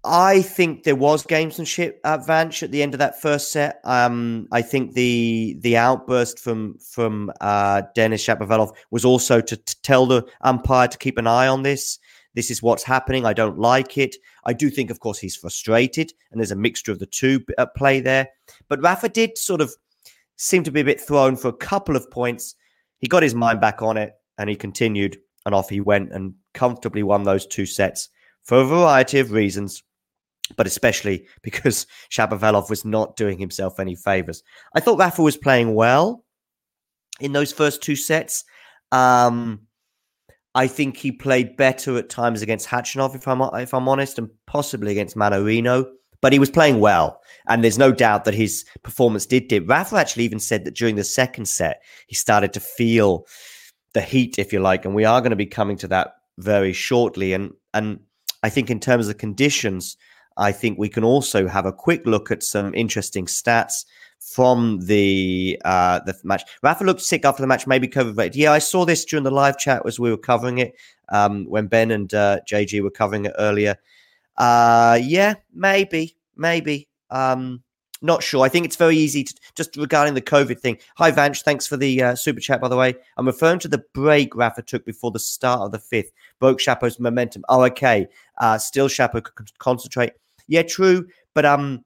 I 0.07 0.43
think 0.43 0.85
there 0.85 0.95
was 0.95 1.27
gamesmanship 1.27 1.95
at 2.05 2.21
Vanch 2.21 2.63
at 2.63 2.71
the 2.71 2.83
end 2.83 2.95
of 2.95 2.99
that 2.99 3.21
first 3.21 3.51
set. 3.51 3.81
Um, 3.85 4.47
I 4.53 4.63
think 4.63 4.95
the 4.95 5.57
the 5.61 5.77
outburst 5.77 6.39
from 6.39 6.79
from 6.79 7.33
uh, 7.41 7.83
Denis 7.95 8.25
Shapovalov 8.25 8.75
was 8.91 9.05
also 9.05 9.41
to, 9.41 9.57
to, 9.57 9.83
tell 9.83 10.07
the 10.07 10.25
umpire 10.43 10.89
to 10.89 10.99
keep 10.99 11.19
an 11.19 11.27
eye 11.27 11.49
on 11.49 11.63
this. 11.63 11.99
This 12.35 12.51
is 12.51 12.63
what's 12.63 12.85
happening. 12.85 13.27
I 13.27 13.33
don't 13.33 13.59
like 13.59 13.99
it. 13.99 14.17
I 14.45 14.53
do 14.53 14.71
think, 14.71 14.91
of 14.91 15.01
course, 15.01 15.19
he's 15.19 15.37
frustrated, 15.37 16.13
and 16.31 16.41
there's 16.41 16.53
a 16.53 16.57
mixture 16.57 16.93
of 16.93 16.99
the 16.99 17.07
two 17.07 17.45
at 17.59 17.75
play 17.75 18.01
there. 18.01 18.29
But 18.69 18.83
Rafa 18.83 19.09
did 19.09 19.37
sort 19.37 19.61
of 19.61 19.75
seem 20.37 20.63
to 20.65 20.71
be 20.71 20.81
a 20.81 20.85
bit 20.85 21.01
thrown 21.01 21.37
for 21.37 21.49
a 21.49 21.53
couple 21.53 21.97
of 21.97 22.11
points. 22.11 22.55
He 22.99 23.09
got 23.09 23.23
his 23.23 23.35
mind 23.35 23.61
back 23.61 23.83
on 23.83 23.97
it, 23.97 24.13
and 24.39 24.49
he 24.49 24.55
continued, 24.55 25.19
and 25.45 25.55
off 25.55 25.69
he 25.69 25.81
went, 25.81 26.13
and 26.13 26.35
comfortably 26.55 27.03
won 27.03 27.25
those 27.25 27.47
two 27.47 27.67
sets 27.67 28.09
for 28.45 28.59
a 28.59 28.65
variety 28.65 29.19
of 29.19 29.33
reasons 29.33 29.83
but 30.57 30.67
especially 30.67 31.27
because 31.43 31.87
Shapovalov 32.11 32.71
was 32.71 32.85
not 32.85 33.17
doing 33.17 33.39
himself 33.39 33.81
any 33.81 33.97
favors. 33.97 34.43
I 34.75 34.81
thought 34.81 34.99
Rafa 34.99 35.23
was 35.23 35.37
playing 35.37 35.75
well 35.75 36.25
in 37.21 37.33
those 37.33 37.53
first 37.53 37.83
two 37.83 37.97
sets. 37.97 38.45
Um, 38.93 39.63
I 40.55 40.67
think 40.69 40.97
he 40.97 41.13
played 41.13 41.57
better 41.57 41.99
at 41.99 42.09
times 42.09 42.41
against 42.41 42.69
Khachanov, 42.69 43.15
if 43.15 43.29
I'm 43.29 43.43
if 43.61 43.75
I'm 43.75 43.89
honest, 43.89 44.19
and 44.19 44.31
possibly 44.47 44.93
against 44.93 45.17
Mannarino. 45.17 45.85
But 46.23 46.33
he 46.33 46.39
was 46.39 46.51
playing 46.51 46.81
well, 46.81 47.21
and 47.47 47.63
there's 47.63 47.79
no 47.79 47.93
doubt 47.93 48.25
that 48.25 48.33
his 48.33 48.65
performance 48.83 49.27
did 49.27 49.49
dip. 49.49 49.69
Rafa 49.69 49.97
actually 49.97 50.25
even 50.25 50.41
said 50.41 50.65
that 50.65 50.75
during 50.75 50.97
the 50.97 51.05
second 51.05 51.47
set 51.47 51.83
he 52.07 52.15
started 52.15 52.55
to 52.55 52.61
feel 52.61 53.27
the 53.93 54.01
heat, 54.01 54.39
if 54.39 54.51
you 54.51 54.61
like, 54.61 54.87
and 54.87 54.95
we 54.95 55.05
are 55.05 55.21
going 55.21 55.31
to 55.31 55.37
be 55.37 55.47
coming 55.47 55.77
to 55.77 55.89
that 55.89 56.15
very 56.39 56.73
shortly. 56.73 57.35
And 57.35 57.53
and 57.75 58.01
I 58.43 58.49
think 58.49 58.71
in 58.71 58.81
terms 58.81 59.09
of 59.09 59.19
conditions, 59.19 59.99
I 60.37 60.53
think 60.53 60.79
we 60.79 60.89
can 60.89 61.05
also 61.05 61.47
have 61.47 61.67
a 61.67 61.73
quick 61.73 62.07
look 62.07 62.31
at 62.31 62.43
some 62.43 62.75
interesting 62.75 63.27
stats 63.27 63.85
from 64.21 64.81
the 64.81 65.61
uh, 65.65 66.01
the 66.01 66.17
match. 66.25 66.43
Rafa 66.63 66.85
looked 66.85 67.01
sick 67.01 67.25
after 67.25 67.43
the 67.43 67.47
match, 67.47 67.67
maybe 67.67 67.89
COVID. 67.89 68.33
Yeah, 68.35 68.53
I 68.53 68.59
saw 68.59 68.85
this 68.85 69.05
during 69.05 69.25
the 69.25 69.31
live 69.31 69.59
chat 69.59 69.83
as 69.87 70.01
we 70.01 70.11
were 70.11 70.17
covering 70.17 70.59
it 70.59 70.75
um, 71.09 71.45
when 71.47 71.67
Ben 71.67 71.91
and 71.91 72.13
uh, 72.13 72.41
JG 72.49 72.83
were 72.83 72.91
covering 72.91 73.27
it 73.27 73.35
earlier. 73.39 73.77
Uh, 74.37 74.99
yeah, 75.01 75.35
maybe, 75.55 76.17
maybe. 76.37 76.89
Um, 77.11 77.63
not 78.03 78.23
sure. 78.23 78.45
I 78.45 78.51
think 78.51 78.67
it's 78.67 78.77
very 78.77 78.97
easy 78.97 79.25
to 79.25 79.35
just 79.55 79.77
regarding 79.77 80.15
the 80.15 80.21
COVID 80.21 80.61
thing. 80.61 80.79
Hi, 80.97 81.11
Vanch. 81.11 81.43
Thanks 81.43 81.67
for 81.67 81.79
the 81.79 82.03
uh, 82.03 82.15
super 82.15 82.41
chat, 82.41 82.61
by 82.61 82.69
the 82.69 82.77
way. 82.77 82.95
I'm 83.17 83.27
referring 83.27 83.59
to 83.61 83.69
the 83.69 83.83
break 83.95 84.37
Rafa 84.37 84.63
took 84.63 84.85
before 84.85 85.13
the 85.13 85.19
start 85.19 85.63
of 85.63 85.73
the 85.73 85.79
fifth. 85.79 86.13
Broke 86.39 86.59
Shapo's 86.59 87.01
momentum. 87.01 87.45
Oh, 87.49 87.63
okay. 87.65 88.07
Uh, 88.39 88.59
still, 88.59 88.89
Shapo 88.89 89.23
could 89.23 89.59
concentrate. 89.59 90.13
Yeah, 90.49 90.63
true. 90.63 91.07
But 91.35 91.45
um, 91.45 91.85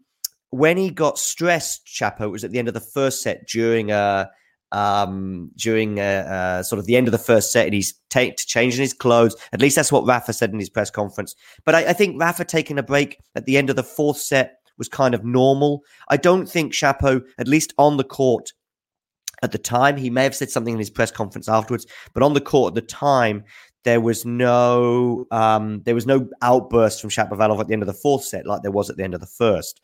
when 0.51 0.77
he 0.77 0.90
got 0.90 1.18
stressed, 1.18 1.87
Shapo 1.87 2.31
was 2.31 2.44
at 2.44 2.51
the 2.51 2.59
end 2.59 2.68
of 2.68 2.75
the 2.75 2.81
first 2.81 3.23
set 3.23 3.46
during 3.49 3.90
uh 3.90 4.27
um 4.73 5.51
during 5.57 5.99
uh, 5.99 6.03
uh 6.03 6.62
sort 6.62 6.79
of 6.79 6.87
the 6.87 6.96
end 6.96 7.09
of 7.09 7.12
the 7.12 7.18
first 7.18 7.51
set 7.51 7.66
and 7.66 7.75
he's 7.75 7.94
t- 8.09 8.33
changing 8.37 8.81
his 8.81 8.92
clothes 8.92 9.35
at 9.53 9.61
least 9.61 9.75
that's 9.75 9.90
what 9.90 10.07
rafa 10.07 10.33
said 10.33 10.53
in 10.53 10.61
his 10.61 10.70
press 10.70 10.90
conference 10.90 11.35
but 11.64 11.75
I, 11.75 11.88
I 11.88 11.92
think 11.92 12.20
rafa 12.20 12.44
taking 12.44 12.79
a 12.79 12.83
break 12.83 13.18
at 13.35 13.46
the 13.46 13.57
end 13.57 13.68
of 13.68 13.75
the 13.75 13.83
fourth 13.83 14.18
set 14.18 14.59
was 14.79 14.88
kind 14.88 15.12
of 15.12 15.25
normal 15.25 15.83
i 16.09 16.16
don't 16.16 16.49
think 16.49 16.73
Shapo 16.73 17.23
at 17.37 17.49
least 17.49 17.75
on 17.79 17.96
the 17.96 18.05
court 18.05 18.53
at 19.42 19.51
the 19.51 19.59
time 19.59 19.96
he 19.96 20.09
may 20.09 20.23
have 20.23 20.37
said 20.37 20.51
something 20.51 20.75
in 20.75 20.79
his 20.79 20.90
press 20.90 21.11
conference 21.11 21.49
afterwards 21.49 21.87
but 22.14 22.23
on 22.23 22.35
the 22.35 22.40
court 22.40 22.70
at 22.70 22.75
the 22.77 22.87
time 22.87 23.42
there 23.85 24.01
was 24.01 24.25
no 24.25 25.27
um, 25.31 25.83
there 25.85 25.95
was 25.95 26.07
no 26.07 26.29
outburst 26.43 27.01
from 27.01 27.11
Shapovalov 27.11 27.61
at 27.61 27.69
the 27.69 27.73
end 27.73 27.83
of 27.83 27.87
the 27.87 27.95
fourth 27.95 28.25
set 28.25 28.47
like 28.47 28.62
there 28.62 28.71
was 28.71 28.90
at 28.90 28.97
the 28.97 29.05
end 29.05 29.14
of 29.14 29.21
the 29.21 29.27
first. 29.27 29.81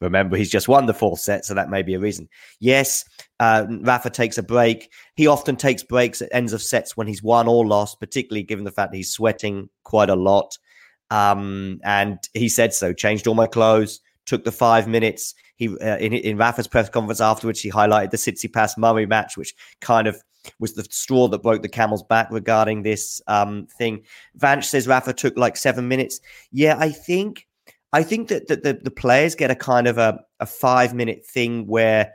Remember, 0.00 0.36
he's 0.36 0.50
just 0.50 0.68
won 0.68 0.84
the 0.84 0.92
fourth 0.92 1.20
set, 1.20 1.46
so 1.46 1.54
that 1.54 1.70
may 1.70 1.82
be 1.82 1.94
a 1.94 1.98
reason. 1.98 2.28
Yes, 2.60 3.02
uh, 3.40 3.64
Rafa 3.80 4.10
takes 4.10 4.36
a 4.36 4.42
break. 4.42 4.92
He 5.14 5.26
often 5.26 5.56
takes 5.56 5.82
breaks 5.82 6.20
at 6.20 6.28
ends 6.32 6.52
of 6.52 6.60
sets 6.60 6.98
when 6.98 7.06
he's 7.06 7.22
won 7.22 7.48
or 7.48 7.66
lost, 7.66 7.98
particularly 7.98 8.42
given 8.42 8.66
the 8.66 8.70
fact 8.70 8.92
that 8.92 8.98
he's 8.98 9.10
sweating 9.10 9.70
quite 9.84 10.10
a 10.10 10.14
lot. 10.14 10.58
Um, 11.10 11.80
and 11.82 12.18
he 12.34 12.50
said 12.50 12.74
so. 12.74 12.92
Changed 12.92 13.26
all 13.26 13.34
my 13.34 13.46
clothes. 13.46 14.00
Took 14.26 14.44
the 14.44 14.52
five 14.52 14.86
minutes. 14.86 15.34
He 15.56 15.68
uh, 15.68 15.96
in, 15.96 16.12
in 16.12 16.36
Rafa's 16.36 16.68
press 16.68 16.90
conference 16.90 17.22
afterwards, 17.22 17.60
he 17.60 17.70
highlighted 17.70 18.10
the 18.10 18.18
Tsitsipas 18.18 18.76
Murray 18.76 19.06
match, 19.06 19.38
which 19.38 19.54
kind 19.80 20.06
of 20.06 20.22
was 20.58 20.74
the 20.74 20.84
straw 20.90 21.28
that 21.28 21.42
broke 21.42 21.62
the 21.62 21.68
camel's 21.68 22.02
back 22.02 22.28
regarding 22.30 22.82
this 22.82 23.20
um, 23.26 23.66
thing. 23.78 24.02
Vanch 24.38 24.64
says 24.64 24.88
Rafa 24.88 25.12
took 25.12 25.36
like 25.36 25.56
seven 25.56 25.88
minutes. 25.88 26.20
Yeah, 26.52 26.76
I 26.78 26.90
think 26.90 27.46
I 27.92 28.02
think 28.02 28.28
that, 28.28 28.48
that 28.48 28.62
the, 28.62 28.74
the 28.82 28.90
players 28.90 29.34
get 29.34 29.50
a 29.50 29.54
kind 29.54 29.86
of 29.86 29.98
a, 29.98 30.20
a 30.40 30.46
five 30.46 30.94
minute 30.94 31.24
thing 31.24 31.66
where 31.66 32.12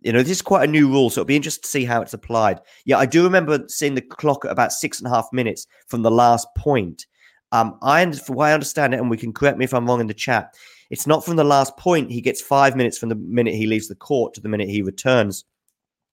you 0.00 0.12
know 0.12 0.18
this 0.18 0.30
is 0.32 0.42
quite 0.42 0.68
a 0.68 0.70
new 0.70 0.88
rule, 0.88 1.10
so 1.10 1.20
it'll 1.20 1.28
be 1.28 1.36
interesting 1.36 1.62
to 1.62 1.68
see 1.68 1.84
how 1.84 2.02
it's 2.02 2.14
applied. 2.14 2.60
Yeah, 2.84 2.98
I 2.98 3.06
do 3.06 3.22
remember 3.22 3.64
seeing 3.68 3.94
the 3.94 4.02
clock 4.02 4.44
at 4.44 4.50
about 4.50 4.72
six 4.72 4.98
and 4.98 5.06
a 5.06 5.10
half 5.10 5.28
minutes 5.32 5.66
from 5.86 6.02
the 6.02 6.10
last 6.10 6.48
point. 6.56 7.06
Um, 7.52 7.78
I, 7.82 8.10
for 8.12 8.32
what 8.32 8.48
I 8.48 8.54
understand 8.54 8.94
it, 8.94 9.00
and 9.00 9.10
we 9.10 9.16
can 9.16 9.32
correct 9.32 9.58
me 9.58 9.64
if 9.64 9.74
I'm 9.74 9.86
wrong 9.86 10.00
in 10.00 10.06
the 10.06 10.14
chat. 10.14 10.54
It's 10.90 11.06
not 11.06 11.24
from 11.24 11.36
the 11.36 11.44
last 11.44 11.76
point. 11.76 12.10
He 12.10 12.20
gets 12.20 12.40
five 12.40 12.76
minutes 12.76 12.98
from 12.98 13.08
the 13.08 13.14
minute 13.14 13.54
he 13.54 13.66
leaves 13.66 13.88
the 13.88 13.94
court 13.94 14.34
to 14.34 14.40
the 14.40 14.48
minute 14.48 14.68
he 14.68 14.82
returns. 14.82 15.44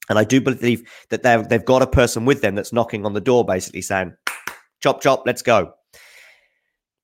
And 0.09 0.17
I 0.17 0.23
do 0.23 0.41
believe 0.41 0.89
that 1.09 1.23
they've, 1.23 1.47
they've 1.47 1.63
got 1.63 1.81
a 1.81 1.87
person 1.87 2.25
with 2.25 2.41
them 2.41 2.55
that's 2.55 2.73
knocking 2.73 3.05
on 3.05 3.13
the 3.13 3.21
door, 3.21 3.45
basically 3.45 3.81
saying, 3.81 4.13
chop, 4.81 5.01
chop, 5.01 5.23
let's 5.25 5.41
go. 5.41 5.73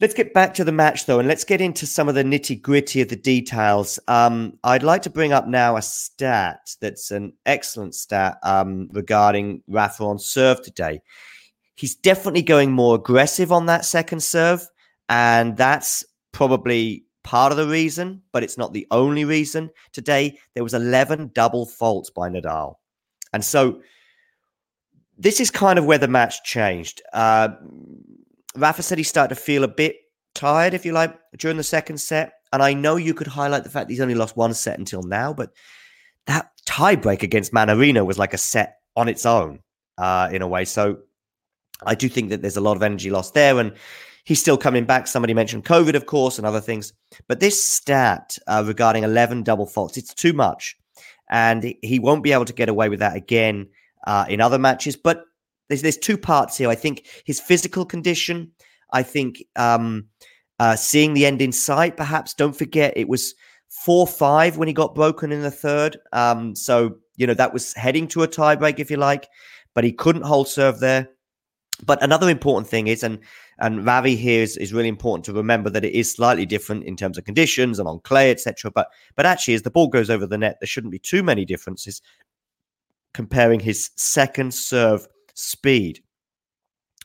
Let's 0.02 0.14
get 0.14 0.34
back 0.34 0.54
to 0.56 0.66
the 0.66 0.74
match, 0.74 1.06
though, 1.06 1.20
and 1.20 1.28
let's 1.28 1.46
get 1.46 1.62
into 1.62 1.86
some 1.86 2.10
of 2.10 2.16
the 2.16 2.24
nitty 2.24 2.62
gritty 2.62 3.00
of 3.00 3.08
the 3.08 3.16
details. 3.16 3.98
Um, 4.10 4.60
I'd 4.62 4.84
like 4.84 5.04
to 5.04 5.10
bring 5.10 5.32
up 5.32 5.48
now 5.48 5.78
a 5.78 5.82
stat 5.82 6.60
that's 6.82 7.12
an 7.12 7.32
excellent 7.46 7.96
stat 7.96 8.38
um, 8.44 8.90
regarding 8.92 9.64
Rafa 9.70 10.04
on 10.04 10.20
serve 10.20 10.62
today. 10.62 11.02
He's 11.76 11.96
definitely 11.96 12.42
going 12.42 12.74
more 12.74 12.96
aggressive 12.96 13.54
on 13.54 13.68
that 13.68 13.86
second 13.86 14.22
serve, 14.22 14.68
and 15.08 15.56
that's 15.56 16.04
probably 16.34 17.06
part 17.24 17.54
of 17.54 17.58
the 17.58 17.68
reason, 17.68 18.22
but 18.34 18.44
it's 18.44 18.58
not 18.58 18.74
the 18.74 18.88
only 18.92 19.24
reason. 19.24 19.70
Today, 19.94 20.38
there 20.56 20.64
was 20.64 20.74
11 20.74 21.32
double 21.34 21.66
faults 21.66 22.10
by 22.10 22.30
Nadal. 22.30 22.76
And 23.34 23.44
so 23.44 23.82
this 25.18 25.40
is 25.40 25.52
kind 25.52 25.80
of 25.80 25.86
where 25.86 25.98
the 25.98 26.08
match 26.08 26.44
changed. 26.44 27.02
Uh, 27.14 27.50
Rafa 28.56 28.84
said 28.84 28.98
he 28.98 29.04
started 29.04 29.36
to 29.36 29.42
feel 29.42 29.64
a 29.64 29.68
bit 29.68 29.98
tired, 30.34 30.74
if 30.74 30.86
you 30.86 30.92
like, 30.92 31.18
during 31.38 31.58
the 31.58 31.64
second 31.64 31.98
set. 31.98 32.34
And 32.54 32.62
I 32.62 32.74
know 32.74 32.96
you 32.96 33.14
could 33.14 33.28
highlight 33.28 33.64
the 33.64 33.70
fact 33.70 33.90
he's 33.90 34.02
only 34.02 34.16
lost 34.16 34.38
one 34.38 34.54
set 34.54 34.80
until 34.80 35.04
now, 35.04 35.34
but 35.34 35.52
that 36.28 36.52
tiebreak 36.68 37.24
against 37.24 37.54
Mannarino 37.54 38.06
was 38.06 38.18
like 38.18 38.34
a 38.34 38.38
set 38.38 38.80
on 38.96 39.10
its 39.10 39.26
own 39.26 39.60
uh, 39.98 40.30
in 40.32 40.42
a 40.42 40.48
way. 40.48 40.66
So 40.66 41.00
I 41.86 41.96
do 41.96 42.10
think 42.10 42.30
that 42.30 42.42
there's 42.42 42.58
a 42.58 42.62
lot 42.62 42.78
of 42.78 42.84
energy 42.84 43.10
lost 43.10 43.34
there. 43.34 43.60
And 43.60 43.74
he's 44.24 44.40
still 44.40 44.58
coming 44.58 44.86
back. 44.86 45.08
Somebody 45.08 45.34
mentioned 45.34 45.66
COVID, 45.66 45.96
of 45.96 46.06
course, 46.06 46.38
and 46.38 46.46
other 46.46 46.62
things. 46.62 46.94
But 47.28 47.40
this 47.40 47.64
stat 47.64 48.38
uh, 48.48 48.64
regarding 48.66 49.04
11 49.04 49.44
double 49.44 49.66
faults, 49.66 49.98
it's 49.98 50.14
too 50.14 50.34
much 50.34 50.78
and 51.30 51.76
he 51.82 52.00
won't 52.00 52.24
be 52.24 52.32
able 52.32 52.46
to 52.46 52.54
get 52.54 52.70
away 52.70 52.90
with 52.90 53.00
that 53.00 53.16
again 53.16 53.68
uh, 54.08 54.26
in 54.30 54.42
other 54.42 54.60
matches. 54.60 54.96
But 54.96 55.26
there's 55.70 55.82
there's 55.82 55.98
two 55.98 56.18
parts 56.18 56.58
here. 56.58 56.70
I 56.70 56.76
think 56.76 57.08
his 57.26 57.40
physical 57.40 57.86
condition. 57.86 58.52
I 58.94 59.04
think 59.04 59.44
um, 59.56 60.06
uh, 60.60 60.76
seeing 60.76 61.14
the 61.14 61.26
end 61.26 61.42
in 61.42 61.52
sight. 61.52 61.98
Perhaps 61.98 62.34
don't 62.34 62.56
forget 62.56 62.94
it 62.96 63.10
was 63.10 63.34
four 63.70 64.08
five 64.08 64.58
when 64.58 64.68
he 64.68 64.74
got 64.74 64.96
broken 64.96 65.32
in 65.32 65.42
the 65.42 65.52
third. 65.52 65.98
Um, 66.14 66.56
so 66.56 66.98
you 67.18 67.26
know 67.28 67.34
that 67.34 67.54
was 67.54 67.74
heading 67.74 68.08
to 68.10 68.24
a 68.24 68.28
tiebreak, 68.28 68.80
if 68.80 68.92
you 68.92 68.98
like. 68.98 69.28
but 69.76 69.84
he 69.84 69.92
couldn't 69.92 70.24
hold 70.24 70.48
serve 70.48 70.80
there. 70.80 71.10
But 71.86 72.02
another 72.02 72.30
important 72.30 72.68
thing 72.68 72.88
is, 72.88 73.04
and 73.04 73.20
and 73.60 73.86
Ravi 73.86 74.16
here 74.16 74.42
is, 74.42 74.58
is 74.58 74.74
really 74.74 74.90
important 74.90 75.26
to 75.26 75.34
remember 75.34 75.70
that 75.70 75.86
it 75.86 75.94
is 75.94 76.12
slightly 76.12 76.46
different 76.46 76.84
in 76.84 76.96
terms 76.96 77.18
of 77.18 77.26
conditions 77.26 77.80
and 77.80 77.88
on 77.88 78.00
clay, 78.02 78.32
etc. 78.32 78.72
But 78.72 78.90
but 79.16 79.26
actually, 79.26 79.54
as 79.54 79.62
the 79.62 79.72
ball 79.72 79.88
goes 79.88 80.10
over 80.10 80.26
the 80.26 80.38
net, 80.38 80.58
there 80.60 80.68
shouldn't 80.68 80.92
be 80.92 81.00
too 81.00 81.24
many 81.24 81.46
differences 81.46 82.02
comparing 83.14 83.60
his 83.60 83.92
second 83.96 84.54
serve 84.54 85.08
speed. 85.34 86.02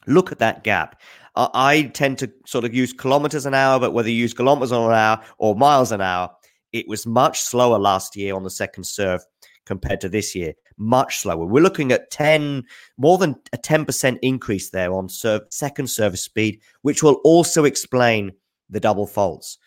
Look 0.06 0.32
at 0.32 0.38
that 0.40 0.64
gap. 0.64 1.00
I 1.36 1.90
tend 1.94 2.18
to 2.18 2.32
sort 2.44 2.64
of 2.64 2.74
use 2.74 2.92
kilometers 2.92 3.46
an 3.46 3.54
hour, 3.54 3.78
but 3.78 3.92
whether 3.92 4.10
you 4.10 4.16
use 4.16 4.34
kilometers 4.34 4.72
an 4.72 4.78
hour 4.78 5.22
or 5.38 5.54
miles 5.54 5.92
an 5.92 6.00
hour, 6.00 6.30
it 6.72 6.88
was 6.88 7.06
much 7.06 7.40
slower 7.40 7.78
last 7.78 8.16
year 8.16 8.34
on 8.34 8.42
the 8.42 8.50
second 8.50 8.84
serve 8.84 9.20
compared 9.66 10.00
to 10.00 10.08
this 10.08 10.34
year. 10.34 10.52
Much 10.82 11.18
slower. 11.18 11.44
We're 11.44 11.62
looking 11.62 11.92
at 11.92 12.10
10, 12.10 12.64
more 12.96 13.18
than 13.18 13.36
a 13.52 13.58
10% 13.58 14.18
increase 14.22 14.70
there 14.70 14.94
on 14.94 15.10
serve, 15.10 15.42
second 15.50 15.88
service 15.88 16.22
speed, 16.22 16.60
which 16.80 17.02
will 17.02 17.20
also 17.22 17.64
explain 17.66 18.32
the 18.70 18.80
double 18.80 19.06
faults. 19.06 19.58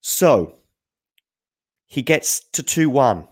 So 0.00 0.54
he 1.86 2.02
gets 2.02 2.40
to 2.52 2.62
2 2.62 2.88
1, 2.88 3.26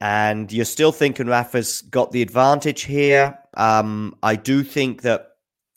and 0.00 0.52
you're 0.52 0.64
still 0.64 0.92
thinking 0.92 1.26
Rafa's 1.26 1.82
got 1.82 2.12
the 2.12 2.22
advantage 2.22 2.82
here. 2.82 3.36
Um, 3.54 4.14
I 4.22 4.36
do 4.36 4.62
think 4.62 5.02
that 5.02 5.30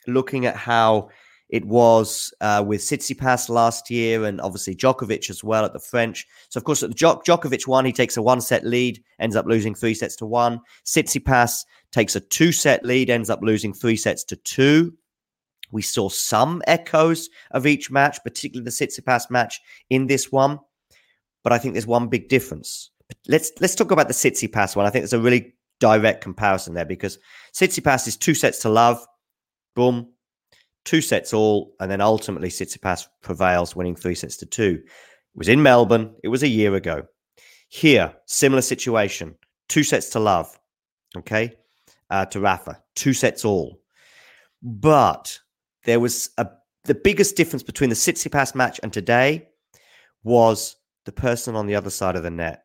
looking 0.05 0.45
at 0.45 0.55
how 0.55 1.09
it 1.49 1.65
was 1.65 2.31
uh, 2.41 2.63
with 2.65 2.81
Tsitsipas 2.81 3.49
last 3.49 3.89
year 3.89 4.25
and 4.25 4.39
obviously 4.39 4.75
Djokovic 4.75 5.29
as 5.31 5.43
well 5.43 5.65
at 5.65 5.73
the 5.73 5.79
French. 5.79 6.27
So, 6.49 6.59
of 6.59 6.63
course, 6.63 6.83
at 6.83 6.91
Djok- 6.91 7.25
Djokovic 7.25 7.65
one, 7.65 7.85
he 7.85 7.91
takes 7.91 8.17
a 8.17 8.21
one 8.21 8.39
set 8.39 8.63
lead, 8.63 9.03
ends 9.19 9.35
up 9.35 9.47
losing 9.47 9.73
three 9.73 9.95
sets 9.95 10.15
to 10.17 10.27
one. 10.27 10.62
Tsitsipas 10.85 11.65
takes 11.91 12.15
a 12.15 12.19
two 12.19 12.51
set 12.51 12.85
lead, 12.85 13.09
ends 13.09 13.31
up 13.31 13.41
losing 13.41 13.73
three 13.73 13.95
sets 13.95 14.23
to 14.25 14.35
two. 14.35 14.93
We 15.71 15.81
saw 15.81 16.09
some 16.09 16.62
echoes 16.67 17.29
of 17.51 17.65
each 17.65 17.89
match, 17.89 18.19
particularly 18.23 18.65
the 18.65 18.71
Tsitsipas 18.71 19.31
match 19.31 19.59
in 19.89 20.05
this 20.05 20.31
one. 20.31 20.59
But 21.43 21.53
I 21.53 21.57
think 21.57 21.73
there's 21.73 21.88
one 21.88 22.09
big 22.09 22.29
difference. 22.29 22.91
Let's 23.27 23.51
let's 23.59 23.75
talk 23.75 23.89
about 23.89 24.07
the 24.07 24.13
Tsitsipas 24.13 24.75
one. 24.75 24.85
I 24.85 24.91
think 24.91 25.01
there's 25.01 25.13
a 25.13 25.19
really 25.19 25.55
direct 25.79 26.21
comparison 26.21 26.75
there 26.75 26.85
because 26.85 27.17
Tsitsipas 27.55 28.07
is 28.07 28.17
two 28.17 28.35
sets 28.35 28.59
to 28.59 28.69
love, 28.69 29.03
boom, 29.75 30.09
two 30.85 31.01
sets 31.01 31.33
all, 31.33 31.75
and 31.79 31.89
then 31.89 32.01
ultimately 32.01 32.49
Tsitsipas 32.49 33.07
prevails, 33.21 33.75
winning 33.75 33.95
three 33.95 34.15
sets 34.15 34.37
to 34.37 34.45
two. 34.45 34.81
It 34.83 35.37
was 35.37 35.49
in 35.49 35.61
Melbourne. 35.61 36.15
It 36.23 36.29
was 36.29 36.43
a 36.43 36.47
year 36.47 36.75
ago. 36.75 37.03
Here, 37.69 38.13
similar 38.25 38.61
situation, 38.61 39.35
two 39.67 39.83
sets 39.83 40.09
to 40.09 40.19
love, 40.19 40.59
okay, 41.17 41.53
uh, 42.09 42.25
to 42.25 42.39
Rafa, 42.39 42.81
two 42.95 43.13
sets 43.13 43.45
all. 43.45 43.79
But 44.61 45.39
there 45.85 45.99
was 45.99 46.31
a 46.37 46.47
the 46.85 46.95
biggest 46.95 47.35
difference 47.35 47.61
between 47.61 47.89
the 47.89 47.95
Tsitsipas 47.95 48.55
match 48.55 48.79
and 48.81 48.91
today 48.91 49.49
was 50.23 50.75
the 51.05 51.11
person 51.11 51.55
on 51.55 51.67
the 51.67 51.75
other 51.75 51.89
side 51.89 52.15
of 52.15 52.23
the 52.23 52.31
net. 52.31 52.63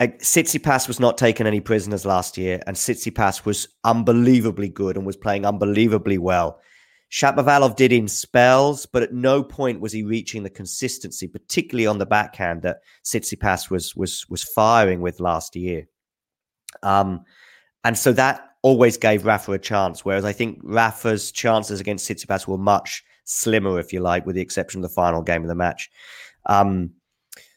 Tsitsipas 0.00 0.88
was 0.88 1.00
not 1.00 1.18
taking 1.18 1.46
any 1.46 1.60
prisoners 1.60 2.04
last 2.04 2.36
year, 2.36 2.60
and 2.66 2.76
Tsitsipas 2.76 3.44
was 3.44 3.68
unbelievably 3.84 4.68
good 4.68 4.96
and 4.96 5.06
was 5.06 5.16
playing 5.16 5.46
unbelievably 5.46 6.18
well. 6.18 6.60
Shapovalov 7.10 7.76
did 7.76 7.92
in 7.92 8.08
spells, 8.08 8.86
but 8.86 9.02
at 9.02 9.12
no 9.12 9.42
point 9.42 9.80
was 9.80 9.92
he 9.92 10.02
reaching 10.02 10.42
the 10.42 10.50
consistency, 10.50 11.28
particularly 11.28 11.86
on 11.86 11.98
the 11.98 12.06
backhand 12.06 12.62
that 12.62 12.80
Tsitsipas 13.04 13.70
was 13.70 13.94
was 13.94 14.28
was 14.28 14.42
firing 14.42 15.00
with 15.00 15.20
last 15.20 15.54
year. 15.54 15.86
Um, 16.82 17.24
and 17.84 17.96
so 17.96 18.12
that 18.12 18.48
always 18.62 18.96
gave 18.96 19.26
Rafa 19.26 19.52
a 19.52 19.58
chance. 19.58 20.04
Whereas 20.04 20.24
I 20.24 20.32
think 20.32 20.58
Rafa's 20.62 21.30
chances 21.30 21.80
against 21.80 22.08
Tsitsipas 22.08 22.48
were 22.48 22.58
much 22.58 23.04
slimmer, 23.24 23.78
if 23.78 23.92
you 23.92 24.00
like, 24.00 24.26
with 24.26 24.34
the 24.34 24.42
exception 24.42 24.82
of 24.82 24.90
the 24.90 24.94
final 24.94 25.22
game 25.22 25.42
of 25.42 25.48
the 25.48 25.54
match. 25.54 25.90
Um, 26.46 26.90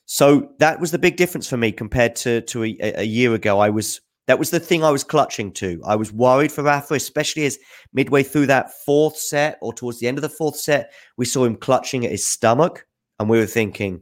so 0.06 0.50
that 0.60 0.80
was 0.80 0.92
the 0.92 1.00
big 1.00 1.18
difference 1.18 1.50
for 1.50 1.58
me 1.58 1.72
compared 1.72 2.16
to 2.18 2.42
to 2.42 2.64
a, 2.64 2.78
a 2.80 3.04
year 3.04 3.34
ago. 3.34 3.60
I 3.60 3.70
was 3.70 4.02
that 4.28 4.40
was 4.40 4.50
the 4.52 4.60
thing 4.60 4.84
I 4.84 4.92
was 4.92 5.04
clutching 5.04 5.52
to. 5.54 5.82
I 5.86 5.96
was 5.96 6.14
worried 6.14 6.52
for 6.52 6.64
Rafa, 6.64 6.94
especially 6.94 7.46
as 7.46 7.58
midway 7.94 8.24
through 8.24 8.48
that 8.48 8.72
fourth 8.86 9.18
set 9.18 9.58
or 9.62 9.74
towards 9.74 10.00
the 10.00 10.08
end 10.08 10.18
of 10.18 10.22
the 10.22 10.30
fourth 10.30 10.58
set, 10.58 10.92
we 11.16 11.26
saw 11.26 11.46
him 11.46 11.56
clutching 11.56 12.06
at 12.06 12.12
his 12.12 12.26
stomach. 12.26 12.86
And 13.20 13.30
we 13.30 13.40
were 13.40 13.48
thinking, 13.48 14.02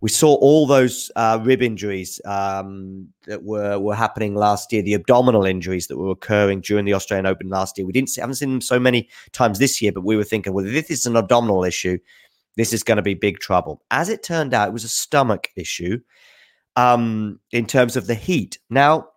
we 0.00 0.08
saw 0.08 0.34
all 0.36 0.66
those 0.66 1.10
uh, 1.14 1.38
rib 1.42 1.60
injuries 1.60 2.20
um, 2.24 3.08
that 3.26 3.42
were, 3.42 3.78
were 3.78 3.94
happening 3.94 4.34
last 4.34 4.72
year, 4.72 4.82
the 4.82 4.94
abdominal 4.94 5.44
injuries 5.44 5.88
that 5.88 5.98
were 5.98 6.10
occurring 6.10 6.62
during 6.62 6.86
the 6.86 6.94
Australian 6.94 7.26
Open 7.26 7.48
last 7.48 7.76
year. 7.76 7.86
We 7.86 7.92
didn't 7.92 8.08
see, 8.08 8.20
haven't 8.20 8.36
seen 8.36 8.50
them 8.50 8.60
so 8.62 8.78
many 8.78 9.10
times 9.32 9.58
this 9.58 9.82
year, 9.82 9.92
but 9.92 10.04
we 10.04 10.16
were 10.16 10.24
thinking, 10.24 10.54
well, 10.54 10.64
this 10.64 10.90
is 10.90 11.04
an 11.04 11.16
abdominal 11.16 11.64
issue, 11.64 11.98
this 12.56 12.72
is 12.72 12.82
going 12.82 12.96
to 12.96 13.02
be 13.02 13.14
big 13.14 13.40
trouble. 13.40 13.82
As 13.90 14.08
it 14.08 14.22
turned 14.22 14.54
out, 14.54 14.68
it 14.68 14.72
was 14.72 14.84
a 14.84 14.88
stomach 14.88 15.48
issue 15.54 16.00
um, 16.76 17.38
in 17.52 17.66
terms 17.66 17.96
of 17.96 18.06
the 18.06 18.14
heat. 18.14 18.58
Now, 18.70 19.09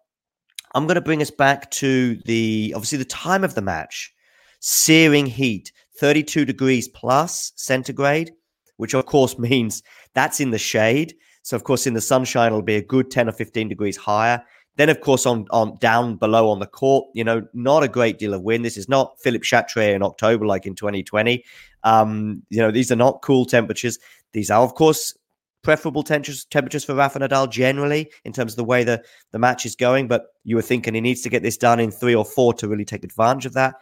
I'm 0.74 0.88
going 0.88 0.96
to 0.96 1.02
bring 1.02 1.22
us 1.22 1.32
back 1.32 1.70
to 1.72 2.16
the 2.26 2.74
obviously 2.76 2.98
the 2.98 3.06
time 3.06 3.44
of 3.44 3.56
the 3.56 3.62
match. 3.62 4.14
Searing 4.60 5.26
heat, 5.26 5.72
32 6.00 6.46
degrees 6.46 6.88
plus 6.88 7.52
centigrade, 7.56 8.32
which 8.78 8.94
of 8.94 9.06
course 9.06 9.38
means 9.50 9.84
that's 10.14 10.40
in 10.40 10.52
the 10.52 10.58
shade. 10.58 11.16
So 11.44 11.56
of 11.56 11.64
course 11.64 11.86
in 11.86 11.94
the 11.94 12.02
sunshine 12.02 12.48
it'll 12.48 12.62
be 12.62 12.78
a 12.78 12.82
good 12.82 13.12
10 13.12 13.30
or 13.30 13.34
15 13.34 13.68
degrees 13.68 13.98
higher. 13.98 14.44
Then 14.76 14.90
of 14.90 15.02
course 15.02 15.28
on 15.28 15.46
on 15.52 15.78
down 15.78 16.16
below 16.16 16.50
on 16.50 16.60
the 16.60 16.66
court, 16.66 17.06
you 17.14 17.24
know, 17.24 17.46
not 17.54 17.84
a 17.84 17.88
great 17.88 18.18
deal 18.18 18.34
of 18.34 18.42
wind. 18.42 18.66
This 18.66 18.78
is 18.78 18.90
not 18.90 19.22
Philippe 19.22 19.46
Chatrier 19.46 19.94
in 19.94 20.02
October 20.02 20.48
like 20.48 20.66
in 20.66 20.74
2020. 20.74 21.44
Um, 21.84 22.42
you 22.50 22.60
know, 22.60 22.72
these 22.72 22.92
are 22.92 22.96
not 22.96 23.22
cool 23.22 23.46
temperatures. 23.46 24.00
These 24.32 24.50
are 24.50 24.64
of 24.64 24.74
course 24.74 25.16
preferable 25.64 26.04
temperatures, 26.04 26.46
temperatures 26.46 26.84
for 26.84 26.94
Rafa 26.94 27.20
Nadal 27.20 27.50
generally 27.50 28.12
in 28.26 28.34
terms 28.34 28.54
of 28.54 28.58
the 28.58 28.64
way 28.64 28.84
the, 28.84 29.04
the 29.32 29.40
match 29.40 29.66
is 29.66 29.76
going. 29.76 30.08
But 30.08 30.28
you 30.44 30.56
were 30.56 30.62
thinking 30.62 30.94
he 30.94 31.02
needs 31.02 31.22
to 31.22 31.30
get 31.30 31.42
this 31.42 31.58
done 31.58 31.80
in 31.80 31.90
three 31.90 32.14
or 32.14 32.26
four 32.26 32.54
to 32.56 32.68
really 32.68 32.86
take 32.86 33.04
advantage 33.04 33.46
of 33.46 33.54
that. 33.54 33.76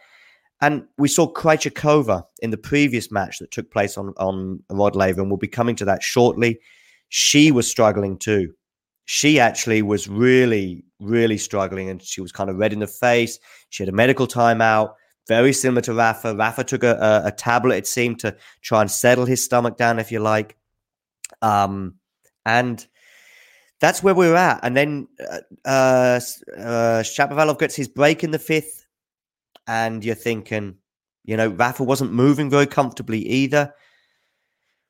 And 0.60 0.84
we 0.96 1.08
saw 1.08 1.30
Krejcikova 1.30 2.22
in 2.40 2.50
the 2.50 2.56
previous 2.56 3.10
match 3.10 3.40
that 3.40 3.50
took 3.50 3.70
place 3.72 3.98
on, 3.98 4.14
on 4.16 4.62
Rod 4.70 4.94
Laver, 4.94 5.20
and 5.20 5.28
we'll 5.28 5.36
be 5.36 5.48
coming 5.48 5.74
to 5.76 5.84
that 5.86 6.04
shortly. 6.04 6.60
She 7.08 7.50
was 7.50 7.68
struggling 7.68 8.16
too. 8.16 8.54
She 9.04 9.40
actually 9.40 9.82
was 9.82 10.06
really, 10.06 10.84
really 11.00 11.36
struggling, 11.36 11.90
and 11.90 12.00
she 12.00 12.20
was 12.20 12.30
kind 12.30 12.48
of 12.48 12.58
red 12.58 12.72
in 12.72 12.78
the 12.78 12.86
face. 12.86 13.40
She 13.70 13.82
had 13.82 13.88
a 13.88 13.96
medical 13.96 14.28
timeout, 14.28 14.94
very 15.26 15.52
similar 15.52 15.82
to 15.82 15.94
Rafa. 15.94 16.36
Rafa 16.36 16.62
took 16.62 16.84
a, 16.84 16.94
a, 16.94 17.28
a 17.28 17.32
tablet, 17.32 17.78
it 17.78 17.86
seemed, 17.88 18.20
to 18.20 18.36
try 18.62 18.82
and 18.82 18.90
settle 18.90 19.24
his 19.24 19.44
stomach 19.44 19.76
down, 19.76 19.98
if 19.98 20.12
you 20.12 20.20
like. 20.20 20.56
Um, 21.42 21.96
and 22.46 22.86
that's 23.80 24.02
where 24.02 24.14
we're 24.14 24.36
at. 24.36 24.60
And 24.62 24.76
then 24.76 25.08
uh, 25.20 25.40
uh, 25.64 26.20
uh, 26.56 27.02
Shapovalov 27.02 27.58
gets 27.58 27.74
his 27.74 27.88
break 27.88 28.24
in 28.24 28.30
the 28.30 28.38
fifth, 28.38 28.86
and 29.66 30.04
you're 30.04 30.14
thinking, 30.14 30.76
you 31.24 31.36
know, 31.36 31.48
Rafa 31.48 31.82
wasn't 31.82 32.12
moving 32.12 32.48
very 32.48 32.66
comfortably 32.66 33.18
either. 33.26 33.74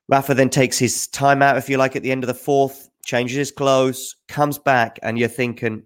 Rafa 0.08 0.34
then 0.34 0.50
takes 0.50 0.78
his 0.78 1.08
time 1.08 1.42
out, 1.42 1.56
if 1.56 1.68
you 1.68 1.78
like, 1.78 1.96
at 1.96 2.02
the 2.02 2.12
end 2.12 2.22
of 2.22 2.28
the 2.28 2.34
fourth, 2.34 2.90
changes 3.04 3.36
his 3.36 3.50
clothes, 3.50 4.16
comes 4.28 4.58
back, 4.58 4.98
and 5.02 5.18
you're 5.18 5.28
thinking, 5.28 5.82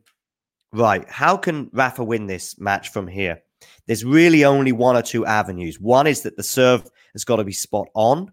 right, 0.73 1.09
how 1.09 1.37
can 1.37 1.71
Rafa 1.73 2.03
win 2.03 2.27
this 2.27 2.59
match 2.59 2.89
from 2.89 3.07
here? 3.07 3.41
There's 3.87 4.05
really 4.05 4.45
only 4.45 4.73
one 4.73 4.97
or 4.97 5.03
two 5.03 5.25
avenues. 5.27 5.81
One 5.81 6.07
is 6.07 6.23
that 6.23 6.37
the 6.37 6.43
serve 6.43 6.91
has 7.13 7.25
got 7.25 7.37
to 7.37 7.45
be 7.45 7.53
spot 7.53 7.87
on 7.95 8.33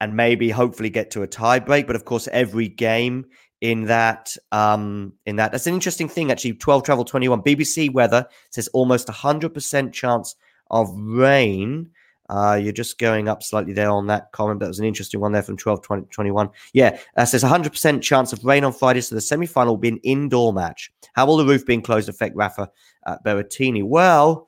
and 0.00 0.14
maybe 0.14 0.50
hopefully 0.50 0.90
get 0.90 1.10
to 1.12 1.22
a 1.22 1.26
tie 1.26 1.58
break. 1.58 1.86
But 1.86 1.96
of 1.96 2.04
course, 2.04 2.28
every 2.32 2.68
game 2.68 3.26
in 3.60 3.86
that 3.86 4.36
um 4.52 5.12
in 5.26 5.36
that 5.36 5.50
that's 5.50 5.66
an 5.66 5.74
interesting 5.74 6.08
thing 6.08 6.30
actually 6.30 6.52
12 6.52 6.84
travel 6.84 7.04
21 7.04 7.42
bbc 7.42 7.92
weather 7.92 8.24
says 8.50 8.68
almost 8.68 9.08
100% 9.08 9.92
chance 9.92 10.36
of 10.70 10.88
rain. 10.96 11.90
Uh 12.28 12.60
you're 12.62 12.72
just 12.72 12.98
going 12.98 13.26
up 13.26 13.42
slightly 13.42 13.72
there 13.72 13.90
on 13.90 14.06
that 14.06 14.30
comment 14.32 14.60
that 14.60 14.68
was 14.68 14.78
an 14.78 14.84
interesting 14.84 15.18
one 15.18 15.32
there 15.32 15.42
from 15.42 15.56
12 15.56 15.82
20, 15.82 16.06
21 16.06 16.50
yeah 16.72 16.98
that 17.16 17.24
says 17.24 17.42
100% 17.42 18.02
chance 18.02 18.32
of 18.32 18.44
rain 18.44 18.64
on 18.64 18.72
friday 18.72 19.00
so 19.00 19.14
the 19.14 19.20
semi-final 19.20 19.72
will 19.72 19.78
be 19.78 19.88
an 19.88 20.00
indoor 20.04 20.52
match. 20.52 20.92
How 21.14 21.26
will 21.26 21.38
the 21.38 21.46
roof 21.46 21.66
being 21.66 21.82
closed 21.82 22.08
affect 22.08 22.36
rafa 22.36 22.70
uh, 23.06 23.16
berrettini? 23.24 23.82
Well 23.82 24.46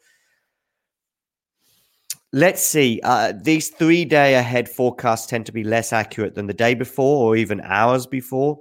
Let's 2.33 2.65
see. 2.65 3.01
Uh, 3.03 3.33
these 3.37 3.71
three 3.71 4.05
day 4.05 4.35
ahead 4.35 4.69
forecasts 4.69 5.27
tend 5.27 5.47
to 5.47 5.53
be 5.53 5.65
less 5.65 5.93
accurate 5.93 6.35
than 6.35 6.47
the 6.47 6.55
day 6.55 6.75
before 6.75 7.27
or 7.27 7.37
even 7.37 7.61
hours 7.63 8.07
before. 8.07 8.61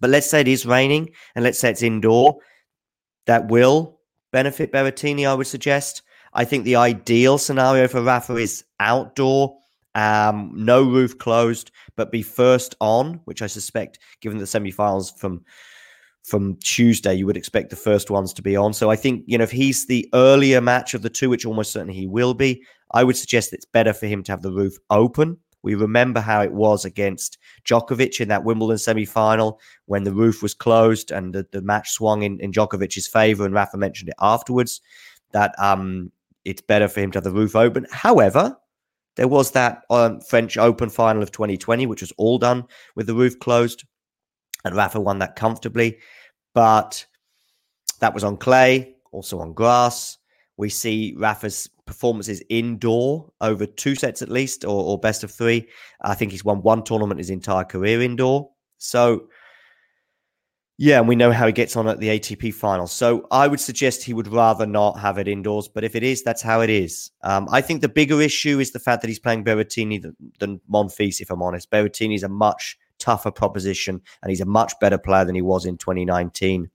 But 0.00 0.10
let's 0.10 0.28
say 0.28 0.40
it 0.40 0.48
is 0.48 0.66
raining 0.66 1.10
and 1.34 1.44
let's 1.44 1.58
say 1.58 1.70
it's 1.70 1.82
indoor. 1.82 2.38
That 3.26 3.48
will 3.48 4.00
benefit 4.32 4.72
Berrettini, 4.72 5.28
I 5.28 5.34
would 5.34 5.46
suggest. 5.46 6.02
I 6.34 6.44
think 6.44 6.64
the 6.64 6.76
ideal 6.76 7.38
scenario 7.38 7.88
for 7.88 8.02
Rafa 8.02 8.36
is 8.36 8.64
outdoor, 8.80 9.58
um, 9.94 10.52
no 10.54 10.82
roof 10.82 11.18
closed, 11.18 11.70
but 11.96 12.12
be 12.12 12.22
first 12.22 12.74
on, 12.80 13.20
which 13.24 13.42
I 13.42 13.46
suspect, 13.46 13.98
given 14.20 14.38
the 14.38 14.46
semi-finals 14.46 15.12
from 15.12 15.44
from 16.24 16.56
Tuesday, 16.62 17.14
you 17.14 17.24
would 17.24 17.38
expect 17.38 17.70
the 17.70 17.76
first 17.76 18.10
ones 18.10 18.34
to 18.34 18.42
be 18.42 18.54
on. 18.54 18.74
So 18.74 18.90
I 18.90 18.96
think, 18.96 19.24
you 19.26 19.38
know, 19.38 19.44
if 19.44 19.50
he's 19.50 19.86
the 19.86 20.06
earlier 20.12 20.60
match 20.60 20.92
of 20.92 21.00
the 21.00 21.08
two, 21.08 21.30
which 21.30 21.46
almost 21.46 21.72
certainly 21.72 21.94
he 21.94 22.06
will 22.06 22.34
be, 22.34 22.62
I 22.92 23.04
would 23.04 23.16
suggest 23.16 23.52
it's 23.52 23.64
better 23.64 23.92
for 23.92 24.06
him 24.06 24.22
to 24.24 24.32
have 24.32 24.42
the 24.42 24.52
roof 24.52 24.76
open. 24.90 25.38
We 25.62 25.74
remember 25.74 26.20
how 26.20 26.40
it 26.42 26.52
was 26.52 26.84
against 26.84 27.38
Djokovic 27.64 28.20
in 28.20 28.28
that 28.28 28.44
Wimbledon 28.44 28.78
semi 28.78 29.04
final 29.04 29.60
when 29.86 30.04
the 30.04 30.12
roof 30.12 30.42
was 30.42 30.54
closed 30.54 31.10
and 31.10 31.34
the, 31.34 31.46
the 31.50 31.62
match 31.62 31.90
swung 31.90 32.22
in, 32.22 32.38
in 32.40 32.52
Djokovic's 32.52 33.08
favor. 33.08 33.44
And 33.44 33.54
Rafa 33.54 33.76
mentioned 33.76 34.08
it 34.08 34.14
afterwards 34.20 34.80
that 35.32 35.54
um, 35.58 36.12
it's 36.44 36.62
better 36.62 36.88
for 36.88 37.00
him 37.00 37.10
to 37.10 37.16
have 37.16 37.24
the 37.24 37.32
roof 37.32 37.56
open. 37.56 37.86
However, 37.90 38.56
there 39.16 39.28
was 39.28 39.50
that 39.50 39.82
um, 39.90 40.20
French 40.20 40.56
Open 40.56 40.88
final 40.88 41.22
of 41.22 41.32
2020, 41.32 41.86
which 41.86 42.02
was 42.02 42.12
all 42.18 42.38
done 42.38 42.64
with 42.94 43.08
the 43.08 43.14
roof 43.14 43.38
closed, 43.40 43.84
and 44.64 44.76
Rafa 44.76 45.00
won 45.00 45.18
that 45.18 45.34
comfortably. 45.34 45.98
But 46.54 47.04
that 47.98 48.14
was 48.14 48.22
on 48.22 48.36
clay, 48.36 48.94
also 49.10 49.40
on 49.40 49.54
grass. 49.54 50.17
We 50.58 50.68
see 50.68 51.14
Rafa's 51.16 51.70
performances 51.86 52.42
indoor 52.50 53.32
over 53.40 53.64
two 53.64 53.94
sets 53.94 54.20
at 54.20 54.28
least, 54.28 54.64
or, 54.64 54.84
or 54.84 54.98
best 54.98 55.24
of 55.24 55.30
three. 55.30 55.68
I 56.02 56.14
think 56.14 56.32
he's 56.32 56.44
won 56.44 56.60
one 56.60 56.84
tournament 56.84 57.18
his 57.18 57.30
entire 57.30 57.64
career 57.64 58.02
indoor. 58.02 58.50
So 58.76 59.28
yeah, 60.80 61.00
and 61.00 61.08
we 61.08 61.16
know 61.16 61.32
how 61.32 61.46
he 61.46 61.52
gets 61.52 61.74
on 61.74 61.88
at 61.88 61.98
the 61.98 62.08
ATP 62.08 62.54
final. 62.54 62.86
So 62.86 63.26
I 63.32 63.48
would 63.48 63.58
suggest 63.58 64.04
he 64.04 64.14
would 64.14 64.28
rather 64.28 64.64
not 64.64 65.00
have 65.00 65.18
it 65.18 65.26
indoors. 65.26 65.66
But 65.66 65.82
if 65.82 65.96
it 65.96 66.04
is, 66.04 66.22
that's 66.22 66.40
how 66.40 66.60
it 66.60 66.70
is. 66.70 67.10
Um, 67.24 67.48
I 67.50 67.60
think 67.60 67.80
the 67.80 67.88
bigger 67.88 68.22
issue 68.22 68.60
is 68.60 68.70
the 68.70 68.78
fact 68.78 69.02
that 69.02 69.08
he's 69.08 69.18
playing 69.18 69.42
Berrettini 69.44 70.00
than, 70.00 70.14
than 70.38 70.60
Monfils, 70.72 71.20
if 71.20 71.30
I'm 71.30 71.42
honest. 71.42 71.68
Berrettini 71.72 72.14
is 72.14 72.22
a 72.22 72.28
much 72.28 72.78
tougher 73.00 73.32
proposition, 73.32 74.00
and 74.22 74.30
he's 74.30 74.40
a 74.40 74.46
much 74.46 74.72
better 74.80 74.98
player 74.98 75.24
than 75.24 75.34
he 75.34 75.42
was 75.42 75.66
in 75.66 75.78
2019. 75.78 76.70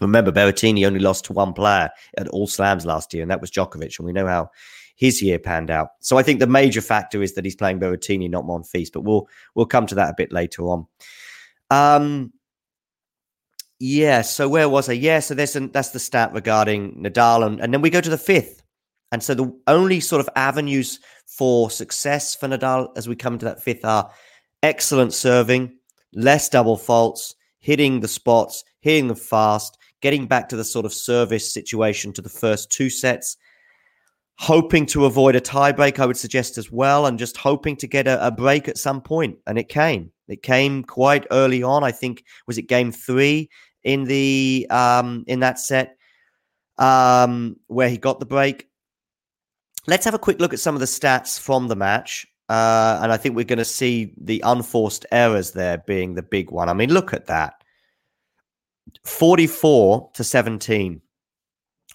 Remember, 0.00 0.30
Berrettini 0.30 0.86
only 0.86 1.00
lost 1.00 1.24
to 1.26 1.32
one 1.32 1.52
player 1.52 1.90
at 2.18 2.28
all 2.28 2.46
slams 2.46 2.84
last 2.84 3.14
year, 3.14 3.22
and 3.22 3.30
that 3.30 3.40
was 3.40 3.50
Djokovic. 3.50 3.98
And 3.98 4.06
we 4.06 4.12
know 4.12 4.26
how 4.26 4.50
his 4.96 5.22
year 5.22 5.38
panned 5.38 5.70
out. 5.70 5.88
So 6.00 6.18
I 6.18 6.22
think 6.22 6.40
the 6.40 6.46
major 6.46 6.80
factor 6.80 7.22
is 7.22 7.34
that 7.34 7.44
he's 7.44 7.56
playing 7.56 7.80
Berrettini, 7.80 8.28
not 8.28 8.44
Monfils. 8.44 8.90
But 8.92 9.02
we'll 9.02 9.28
we'll 9.54 9.66
come 9.66 9.86
to 9.86 9.94
that 9.94 10.10
a 10.10 10.14
bit 10.16 10.32
later 10.32 10.64
on. 10.64 10.86
Um, 11.70 12.32
yeah. 13.78 14.22
So 14.22 14.48
where 14.48 14.68
was 14.68 14.88
I? 14.88 14.94
Yeah. 14.94 15.20
So 15.20 15.34
there's 15.34 15.56
an, 15.56 15.70
that's 15.72 15.90
the 15.90 15.98
stat 15.98 16.32
regarding 16.32 17.02
Nadal, 17.02 17.46
and, 17.46 17.60
and 17.60 17.72
then 17.72 17.80
we 17.80 17.90
go 17.90 18.00
to 18.00 18.10
the 18.10 18.18
fifth. 18.18 18.62
And 19.12 19.22
so 19.22 19.34
the 19.34 19.56
only 19.66 20.00
sort 20.00 20.20
of 20.20 20.28
avenues 20.34 20.98
for 21.26 21.70
success 21.70 22.34
for 22.34 22.48
Nadal 22.48 22.88
as 22.96 23.08
we 23.08 23.14
come 23.14 23.38
to 23.38 23.44
that 23.44 23.62
fifth 23.62 23.84
are 23.84 24.10
excellent 24.62 25.14
serving, 25.14 25.76
less 26.12 26.48
double 26.48 26.76
faults, 26.76 27.34
hitting 27.58 28.00
the 28.00 28.08
spots, 28.08 28.64
hitting 28.80 29.08
them 29.08 29.16
fast, 29.16 29.78
getting 30.00 30.26
back 30.26 30.48
to 30.48 30.56
the 30.56 30.64
sort 30.64 30.86
of 30.86 30.92
service 30.92 31.52
situation 31.52 32.12
to 32.12 32.22
the 32.22 32.28
first 32.28 32.70
two 32.70 32.90
sets, 32.90 33.36
hoping 34.38 34.86
to 34.86 35.06
avoid 35.06 35.36
a 35.36 35.40
tiebreak, 35.40 35.98
I 35.98 36.06
would 36.06 36.16
suggest 36.16 36.58
as 36.58 36.70
well, 36.70 37.06
and 37.06 37.18
just 37.18 37.36
hoping 37.36 37.76
to 37.76 37.86
get 37.86 38.06
a, 38.06 38.26
a 38.26 38.30
break 38.30 38.68
at 38.68 38.78
some 38.78 39.00
point. 39.00 39.38
And 39.46 39.58
it 39.58 39.68
came. 39.68 40.12
It 40.28 40.42
came 40.42 40.82
quite 40.82 41.26
early 41.30 41.62
on. 41.62 41.84
I 41.84 41.92
think 41.92 42.24
was 42.46 42.58
it 42.58 42.62
game 42.62 42.92
three 42.92 43.48
in 43.84 44.04
the 44.04 44.66
um, 44.70 45.24
in 45.26 45.40
that 45.40 45.58
set 45.58 45.96
um, 46.78 47.56
where 47.68 47.88
he 47.88 47.96
got 47.96 48.20
the 48.20 48.26
break. 48.26 48.68
Let's 49.86 50.04
have 50.04 50.14
a 50.14 50.18
quick 50.18 50.40
look 50.40 50.52
at 50.52 50.60
some 50.60 50.74
of 50.74 50.80
the 50.80 50.86
stats 50.86 51.38
from 51.38 51.68
the 51.68 51.76
match. 51.76 52.26
Uh, 52.48 53.00
and 53.02 53.12
I 53.12 53.16
think 53.16 53.34
we're 53.34 53.44
going 53.44 53.58
to 53.58 53.64
see 53.64 54.14
the 54.20 54.40
unforced 54.44 55.04
errors 55.10 55.52
there 55.52 55.78
being 55.78 56.14
the 56.14 56.22
big 56.22 56.50
one. 56.50 56.68
I 56.68 56.74
mean, 56.74 56.92
look 56.92 57.12
at 57.12 57.26
that 57.26 57.55
44 59.04 60.10
to 60.14 60.24
17 60.24 61.00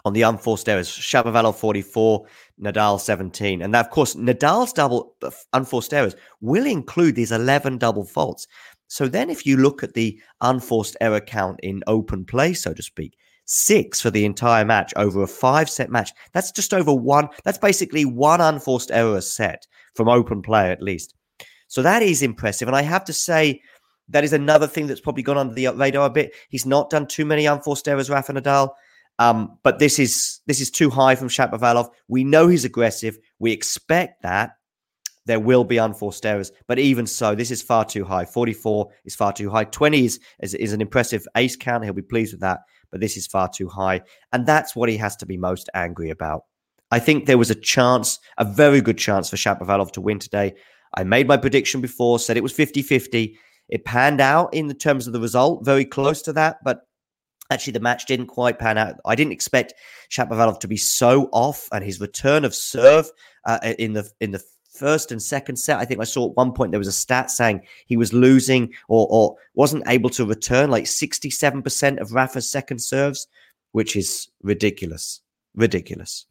on 0.06 0.14
the 0.14 0.24
unforced 0.24 0.68
errors. 0.68 0.90
Shapovalov 0.90 1.56
44, 1.56 2.26
Nadal 2.62 3.00
17. 3.00 3.62
And 3.62 3.74
that, 3.74 3.86
of 3.86 3.92
course, 3.92 4.16
Nadal's 4.16 4.74
double 4.74 5.16
uh, 5.22 5.32
unforced 5.54 5.94
errors 5.94 6.16
will 6.42 6.66
include 6.66 7.16
these 7.16 7.32
11 7.32 7.78
double 7.78 8.04
faults. 8.04 8.48
So 8.88 9.08
then, 9.08 9.30
if 9.30 9.46
you 9.46 9.58
look 9.58 9.84
at 9.84 9.94
the 9.94 10.20
unforced 10.42 10.98
error 11.00 11.22
count 11.22 11.60
in 11.64 11.82
open 11.88 12.26
play, 12.26 12.54
so 12.54 12.74
to 12.74 12.84
speak, 12.84 13.16
six 13.46 14.02
for 14.02 14.12
the 14.12 14.26
entire 14.26 14.66
match 14.66 14.94
over 14.98 15.24
a 15.24 15.28
five 15.28 15.70
set 15.70 15.90
match, 15.90 16.12
that's 16.34 16.52
just 16.52 16.74
over 16.74 16.94
one. 16.94 17.30
That's 17.44 17.58
basically 17.58 18.04
one 18.04 18.42
unforced 18.42 18.92
error 18.92 19.22
set 19.22 19.66
from 19.96 20.10
open 20.10 20.42
play, 20.42 20.72
at 20.72 20.82
least. 20.82 21.16
So 21.68 21.82
that 21.82 22.04
is 22.04 22.22
impressive. 22.22 22.68
And 22.68 22.76
I 22.76 22.82
have 22.82 23.06
to 23.06 23.14
say, 23.14 23.62
that 24.12 24.24
is 24.24 24.34
another 24.34 24.67
thing 24.67 24.88
that's 24.88 25.02
probably 25.02 25.24
gone 25.24 25.38
under 25.38 25.54
the 25.54 25.67
radar 25.69 26.08
a 26.08 26.10
bit. 26.10 26.34
He's 26.50 26.65
not 26.65 26.89
done 26.89 27.08
too 27.08 27.26
many 27.26 27.45
unforced 27.45 27.88
errors, 27.88 28.10
Rafa 28.10 28.34
Nadal. 28.34 28.71
Um, 29.19 29.58
but 29.63 29.80
this 29.80 30.00
is 30.00 30.39
this 30.47 30.62
is 30.62 30.71
too 30.71 30.89
high 30.89 31.15
from 31.15 31.28
Shapovalov. 31.28 31.89
We 32.08 32.24
know 32.24 32.47
he's 32.47 32.65
aggressive. 32.65 33.17
We 33.39 33.52
expect 33.52 34.24
that 34.24 34.52
there 35.26 35.39
will 35.39 35.63
be 35.63 35.78
unforced 35.78 36.26
errors. 36.26 36.52
But 36.67 36.80
even 36.80 37.06
so, 37.06 37.36
this 37.36 37.52
is 37.52 37.62
far 37.62 37.86
too 37.86 38.04
high. 38.04 38.26
44 38.26 38.89
is 39.06 39.15
far 39.15 39.32
too 39.34 39.50
high. 39.50 39.65
20 39.65 40.06
is, 40.06 40.19
is, 40.41 40.54
is, 40.56 40.74
an 40.74 40.82
impressive 40.82 41.28
ace 41.36 41.56
count. 41.56 41.84
He'll 41.84 41.93
be 41.93 42.02
pleased 42.02 42.34
with 42.34 42.41
that. 42.41 42.62
But 42.89 43.00
this 43.00 43.15
is 43.17 43.28
far 43.28 43.47
too 43.47 43.69
high. 43.69 44.02
And 44.34 44.45
that's 44.45 44.76
what 44.76 44.89
he 44.89 44.97
has 44.97 45.15
to 45.17 45.26
be 45.26 45.38
most 45.38 45.69
angry 45.74 46.10
about. 46.10 46.45
I 46.89 47.00
think 47.00 47.26
there 47.26 47.38
was 47.38 47.52
a 47.52 47.56
chance, 47.56 48.19
a 48.38 48.45
very 48.45 48.82
good 48.82 48.97
chance 48.97 49.30
for 49.30 49.38
Shapovalov 49.38 49.91
to 49.91 50.02
win 50.02 50.19
today. 50.19 50.56
I 50.95 51.04
made 51.04 51.28
my 51.28 51.38
prediction 51.38 51.80
before, 51.80 52.19
said 52.19 52.36
it 52.36 52.43
was 52.43 52.52
50 52.52 52.82
50. 52.82 53.38
It 53.72 53.86
panned 53.86 54.22
out 54.22 54.54
in 54.54 54.68
the 54.68 54.74
terms 54.74 55.08
of 55.08 55.14
the 55.14 55.20
result, 55.20 55.66
very 55.66 55.86
close 55.86 56.22
to 56.24 56.34
that. 56.34 56.58
But 56.64 56.82
actually, 57.50 57.74
the 57.74 57.80
match 57.80 58.06
didn't 58.06 58.28
quite 58.28 58.60
pan 58.60 58.78
out. 58.78 58.96
I 59.06 59.16
didn't 59.16 59.34
expect 59.34 59.74
Shapovalov 60.12 60.60
to 60.60 60.68
be 60.68 60.78
so 60.78 61.30
off 61.32 61.68
and 61.72 61.84
his 61.84 62.00
return 62.00 62.46
of 62.46 62.54
serve 62.54 63.10
uh, 63.46 63.60
in 63.80 63.94
the 63.94 64.10
in 64.20 64.32
the 64.32 64.44
first 64.72 65.12
and 65.12 65.22
second 65.22 65.58
set. 65.58 65.80
I 65.80 65.86
think 65.86 66.00
I 66.00 66.06
saw 66.06 66.30
at 66.30 66.36
one 66.36 66.54
point 66.54 66.72
there 66.72 66.80
was 66.80 66.88
a 66.88 66.94
stat 66.94 67.30
saying 67.30 67.62
he 67.86 67.98
was 67.98 68.14
losing 68.14 68.74
or, 68.88 69.08
or 69.10 69.36
wasn't 69.54 69.84
able 69.88 70.10
to 70.12 70.26
return 70.26 70.72
like 70.72 70.86
67% 70.86 72.00
of 72.00 72.14
Rafa's 72.14 72.50
second 72.50 72.80
serves, 72.80 73.28
which 73.74 73.96
is 73.96 74.30
ridiculous. 74.42 75.22
Ridiculous. 75.56 76.26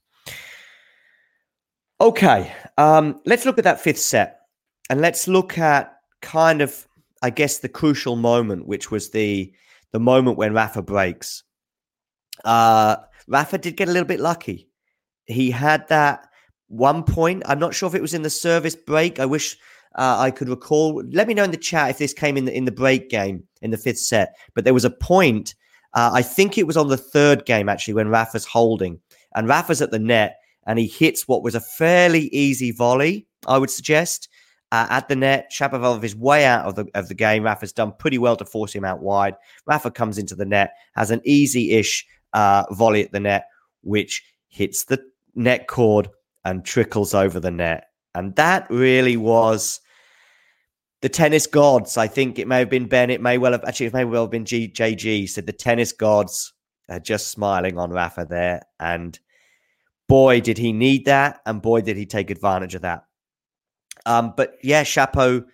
Okay, 2.01 2.53
um, 2.79 3.21
let's 3.27 3.45
look 3.45 3.59
at 3.59 3.65
that 3.65 3.81
fifth 3.81 3.99
set 3.99 4.41
and 4.89 5.01
let's 5.01 5.29
look 5.29 5.59
at 5.59 5.99
kind 6.23 6.63
of, 6.63 6.87
I 7.23 7.31
guess, 7.31 7.59
the 7.59 7.69
crucial 7.69 8.17
moment, 8.17 8.67
which 8.67 8.91
was 8.91 9.11
the 9.11 9.53
the 9.93 10.01
moment 10.01 10.39
when 10.39 10.55
Rafa 10.55 10.83
breaks. 10.83 11.43
Uh, 12.45 12.97
Rafa 13.27 13.59
did 13.59 13.77
get 13.77 13.89
a 13.89 13.93
little 13.93 14.07
bit 14.07 14.21
lucky. 14.21 14.69
He 15.27 15.51
had 15.51 15.87
that 15.89 16.29
one 16.69 17.03
point. 17.03 17.43
I'm 17.47 17.59
not 17.59 17.75
sure 17.75 17.89
if 17.89 17.95
it 17.95 18.03
was 18.03 18.15
in 18.15 18.23
the 18.23 18.31
service 18.31 18.77
break. 18.77 19.19
I 19.21 19.27
wish 19.27 19.57
uh, 19.97 20.17
I 20.19 20.31
could 20.31 20.49
recall. 20.49 21.03
Let 21.11 21.29
me 21.29 21.35
know 21.35 21.45
in 21.45 21.51
the 21.51 21.57
chat 21.57 21.91
if 21.91 21.99
this 21.99 22.13
came 22.13 22.37
in 22.37 22.45
the 22.45 22.57
in 22.57 22.65
the 22.65 22.73
break 22.73 23.11
game 23.11 23.45
in 23.63 23.71
the 23.71 23.79
fifth 23.79 23.99
set. 23.99 24.35
But 24.55 24.65
there 24.65 24.75
was 24.75 24.85
a 24.85 24.91
point. 24.91 25.55
Uh, 25.93 26.11
I 26.15 26.23
think 26.23 26.57
it 26.57 26.67
was 26.67 26.77
on 26.77 26.89
the 26.89 26.97
third 26.97 27.45
game 27.47 27.69
actually 27.69 27.95
when 27.95 28.09
Rafa's 28.09 28.47
holding 28.47 29.01
and 29.35 29.49
Rafa's 29.49 29.83
at 29.83 29.91
the 29.91 29.99
net 29.99 30.37
and 30.67 30.79
he 30.79 30.87
hits 30.87 31.27
what 31.27 31.43
was 31.43 31.57
a 31.57 31.61
fairly 31.61 32.29
easy 32.29 32.71
volley. 32.71 33.27
I 33.49 33.59
would 33.59 33.71
suggest. 33.71 34.29
Uh, 34.73 34.87
at 34.91 35.09
the 35.09 35.17
net, 35.17 35.51
Shapovalov 35.53 36.05
is 36.05 36.15
way 36.15 36.45
out 36.45 36.65
of 36.65 36.77
the 36.77 36.87
of 36.95 37.09
the 37.09 37.15
game. 37.15 37.43
Rafa's 37.43 37.73
done 37.73 37.93
pretty 37.99 38.19
well 38.19 38.37
to 38.37 38.45
force 38.45 38.73
him 38.73 38.85
out 38.85 39.01
wide. 39.01 39.35
Rafa 39.67 39.91
comes 39.91 40.17
into 40.17 40.37
the 40.37 40.45
net, 40.45 40.75
has 40.95 41.11
an 41.11 41.21
easy-ish 41.25 42.07
uh, 42.33 42.65
volley 42.71 43.05
at 43.05 43.11
the 43.11 43.21
net, 43.21 43.47
which 43.83 44.23
hits 44.49 44.85
the 44.85 45.03
net 45.35 45.67
cord 45.67 46.09
and 46.45 46.65
trickles 46.65 47.15
over 47.15 47.41
the 47.41 47.51
net. 47.51 47.87
And 48.15 48.35
that 48.37 48.69
really 48.71 49.17
was 49.17 49.81
the 51.01 51.09
tennis 51.09 51.47
gods. 51.47 51.97
I 51.97 52.07
think 52.07 52.39
it 52.39 52.47
may 52.47 52.61
have 52.61 52.71
been 52.71 52.87
Ben. 52.87 53.11
It 53.11 53.21
may 53.21 53.39
well 53.39 53.53
have 53.53 53.65
actually 53.65 53.87
it 53.87 53.93
may 53.93 54.05
well 54.05 54.23
have 54.23 54.31
been 54.31 54.45
G, 54.45 54.69
JG 54.69 55.29
said 55.29 55.47
the 55.47 55.53
tennis 55.53 55.93
gods 55.93 56.53
are 56.89 57.01
just 57.01 57.29
smiling 57.29 57.79
on 57.79 57.91
Rafa 57.91 58.27
there. 58.29 58.63
And 58.79 59.19
boy, 60.09 60.41
did 60.41 60.59
he 60.59 60.73
need 60.73 61.07
that, 61.07 61.41
and 61.47 61.63
boy, 61.63 61.81
did 61.81 61.97
he 61.97 62.07
take 62.07 62.31
advantage 62.31 62.75
of 62.75 62.83
that. 62.83 63.05
Um, 64.07 64.35
but 64.37 64.55
yeah, 64.63 64.85
Shapo 64.85 65.45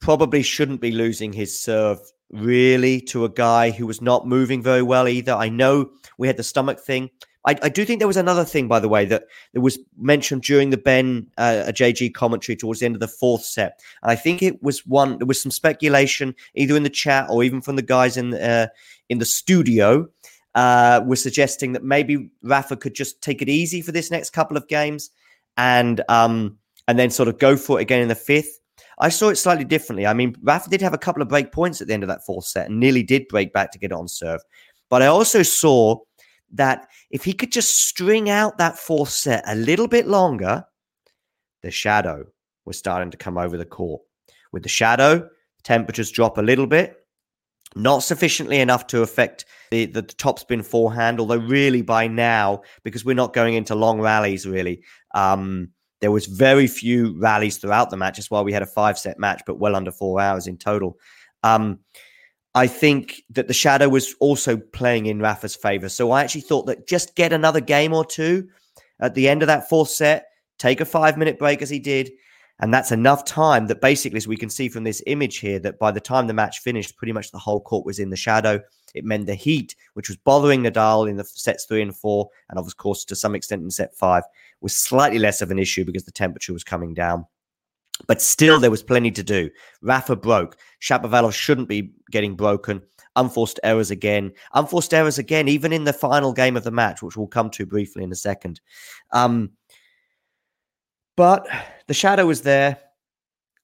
probably 0.00 0.42
shouldn't 0.42 0.80
be 0.80 0.90
losing 0.90 1.32
his 1.32 1.58
serve 1.58 2.00
really 2.30 3.00
to 3.00 3.24
a 3.24 3.28
guy 3.28 3.70
who 3.70 3.86
was 3.86 4.00
not 4.00 4.26
moving 4.26 4.62
very 4.62 4.82
well 4.82 5.08
either. 5.08 5.32
I 5.32 5.48
know 5.48 5.90
we 6.18 6.26
had 6.26 6.36
the 6.36 6.42
stomach 6.42 6.80
thing. 6.80 7.10
I, 7.46 7.56
I, 7.62 7.68
do 7.70 7.84
think 7.86 8.00
there 8.00 8.08
was 8.08 8.18
another 8.18 8.44
thing, 8.44 8.68
by 8.68 8.80
the 8.80 8.88
way, 8.88 9.06
that, 9.06 9.24
that 9.54 9.62
was 9.62 9.78
mentioned 9.98 10.42
during 10.42 10.70
the 10.70 10.76
Ben 10.76 11.26
uh, 11.38 11.72
JG 11.72 12.12
commentary 12.12 12.54
towards 12.54 12.80
the 12.80 12.86
end 12.86 12.96
of 12.96 13.00
the 13.00 13.08
fourth 13.08 13.44
set. 13.44 13.80
And 14.02 14.10
I 14.10 14.14
think 14.14 14.42
it 14.42 14.62
was 14.62 14.86
one. 14.86 15.18
There 15.18 15.26
was 15.26 15.40
some 15.40 15.50
speculation, 15.50 16.34
either 16.54 16.76
in 16.76 16.82
the 16.82 16.90
chat 16.90 17.26
or 17.30 17.42
even 17.42 17.62
from 17.62 17.76
the 17.76 17.82
guys 17.82 18.18
in 18.18 18.34
uh, 18.34 18.68
in 19.08 19.18
the 19.18 19.24
studio, 19.24 20.06
uh, 20.54 21.00
were 21.06 21.16
suggesting 21.16 21.72
that 21.72 21.82
maybe 21.82 22.30
Rafa 22.42 22.76
could 22.76 22.94
just 22.94 23.22
take 23.22 23.40
it 23.40 23.48
easy 23.48 23.80
for 23.80 23.92
this 23.92 24.10
next 24.10 24.30
couple 24.30 24.58
of 24.58 24.68
games, 24.68 25.10
and 25.56 26.02
um, 26.10 26.58
and 26.90 26.98
then 26.98 27.08
sort 27.08 27.28
of 27.28 27.38
go 27.38 27.56
for 27.56 27.78
it 27.78 27.82
again 27.82 28.02
in 28.02 28.08
the 28.08 28.16
fifth. 28.16 28.58
I 28.98 29.10
saw 29.10 29.28
it 29.28 29.36
slightly 29.36 29.64
differently. 29.64 30.08
I 30.08 30.12
mean, 30.12 30.34
Rafa 30.42 30.68
did 30.68 30.82
have 30.82 30.92
a 30.92 30.98
couple 30.98 31.22
of 31.22 31.28
break 31.28 31.52
points 31.52 31.80
at 31.80 31.86
the 31.86 31.94
end 31.94 32.02
of 32.02 32.08
that 32.08 32.26
fourth 32.26 32.46
set 32.46 32.68
and 32.68 32.80
nearly 32.80 33.04
did 33.04 33.28
break 33.28 33.52
back 33.52 33.70
to 33.70 33.78
get 33.78 33.92
it 33.92 33.94
on 33.94 34.08
serve. 34.08 34.40
But 34.88 35.00
I 35.00 35.06
also 35.06 35.44
saw 35.44 36.00
that 36.54 36.88
if 37.12 37.22
he 37.22 37.32
could 37.32 37.52
just 37.52 37.76
string 37.76 38.28
out 38.28 38.58
that 38.58 38.76
fourth 38.76 39.10
set 39.10 39.44
a 39.46 39.54
little 39.54 39.86
bit 39.86 40.08
longer, 40.08 40.64
the 41.62 41.70
shadow 41.70 42.26
was 42.64 42.76
starting 42.76 43.12
to 43.12 43.16
come 43.16 43.38
over 43.38 43.56
the 43.56 43.64
court. 43.64 44.02
With 44.50 44.64
the 44.64 44.68
shadow, 44.68 45.28
temperatures 45.62 46.10
drop 46.10 46.38
a 46.38 46.42
little 46.42 46.66
bit, 46.66 46.96
not 47.76 48.00
sufficiently 48.00 48.58
enough 48.58 48.88
to 48.88 49.02
affect 49.02 49.44
the, 49.70 49.86
the, 49.86 50.02
the 50.02 50.14
topspin 50.14 50.64
forehand, 50.64 51.20
although 51.20 51.36
really 51.36 51.82
by 51.82 52.08
now, 52.08 52.62
because 52.82 53.04
we're 53.04 53.14
not 53.14 53.32
going 53.32 53.54
into 53.54 53.76
long 53.76 54.00
rallies 54.00 54.44
really, 54.44 54.82
um, 55.14 55.68
there 56.00 56.10
was 56.10 56.26
very 56.26 56.66
few 56.66 57.18
rallies 57.18 57.58
throughout 57.58 57.90
the 57.90 57.96
match. 57.96 58.16
That's 58.16 58.30
why 58.30 58.40
we 58.40 58.52
had 58.52 58.62
a 58.62 58.66
five 58.66 58.98
set 58.98 59.18
match, 59.18 59.42
but 59.46 59.58
well 59.58 59.76
under 59.76 59.92
four 59.92 60.20
hours 60.20 60.46
in 60.46 60.56
total. 60.56 60.98
Um, 61.42 61.80
I 62.54 62.66
think 62.66 63.22
that 63.30 63.46
the 63.46 63.54
shadow 63.54 63.88
was 63.88 64.14
also 64.18 64.56
playing 64.56 65.06
in 65.06 65.20
Rafa's 65.20 65.54
favor. 65.54 65.88
So 65.88 66.10
I 66.10 66.22
actually 66.22 66.40
thought 66.40 66.66
that 66.66 66.88
just 66.88 67.14
get 67.14 67.32
another 67.32 67.60
game 67.60 67.92
or 67.92 68.04
two 68.04 68.48
at 68.98 69.14
the 69.14 69.28
end 69.28 69.42
of 69.42 69.46
that 69.46 69.68
fourth 69.68 69.90
set, 69.90 70.26
take 70.58 70.80
a 70.80 70.84
five 70.84 71.16
minute 71.16 71.38
break 71.38 71.62
as 71.62 71.70
he 71.70 71.78
did. 71.78 72.10
And 72.58 72.74
that's 72.74 72.92
enough 72.92 73.24
time 73.24 73.68
that 73.68 73.80
basically, 73.80 74.18
as 74.18 74.28
we 74.28 74.36
can 74.36 74.50
see 74.50 74.68
from 74.68 74.84
this 74.84 75.02
image 75.06 75.38
here, 75.38 75.58
that 75.60 75.78
by 75.78 75.90
the 75.90 76.00
time 76.00 76.26
the 76.26 76.34
match 76.34 76.58
finished, 76.58 76.96
pretty 76.96 77.12
much 77.12 77.30
the 77.30 77.38
whole 77.38 77.60
court 77.60 77.86
was 77.86 77.98
in 77.98 78.10
the 78.10 78.16
shadow. 78.16 78.60
It 78.94 79.04
meant 79.04 79.26
the 79.26 79.34
heat, 79.34 79.74
which 79.94 80.08
was 80.08 80.16
bothering 80.16 80.62
Nadal 80.62 81.08
in 81.08 81.16
the 81.16 81.24
sets 81.24 81.64
three 81.64 81.82
and 81.82 81.96
four, 81.96 82.28
and 82.48 82.58
of 82.58 82.76
course 82.76 83.04
to 83.06 83.16
some 83.16 83.34
extent 83.34 83.62
in 83.62 83.70
set 83.70 83.94
five, 83.94 84.24
was 84.60 84.76
slightly 84.76 85.18
less 85.18 85.42
of 85.42 85.50
an 85.50 85.58
issue 85.58 85.84
because 85.84 86.04
the 86.04 86.12
temperature 86.12 86.52
was 86.52 86.64
coming 86.64 86.94
down. 86.94 87.26
But 88.06 88.22
still, 88.22 88.58
there 88.58 88.70
was 88.70 88.82
plenty 88.82 89.10
to 89.10 89.22
do. 89.22 89.50
Rafa 89.82 90.16
broke. 90.16 90.56
Shapovalov 90.80 91.32
shouldn't 91.32 91.68
be 91.68 91.92
getting 92.10 92.34
broken. 92.34 92.82
Unforced 93.16 93.60
errors 93.62 93.90
again. 93.90 94.32
Unforced 94.54 94.94
errors 94.94 95.18
again, 95.18 95.48
even 95.48 95.72
in 95.72 95.84
the 95.84 95.92
final 95.92 96.32
game 96.32 96.56
of 96.56 96.64
the 96.64 96.70
match, 96.70 97.02
which 97.02 97.16
we'll 97.16 97.26
come 97.26 97.50
to 97.50 97.66
briefly 97.66 98.02
in 98.02 98.12
a 98.12 98.16
second. 98.16 98.60
Um, 99.12 99.50
but 101.16 101.46
the 101.86 101.94
shadow 101.94 102.26
was 102.26 102.40
there. 102.40 102.78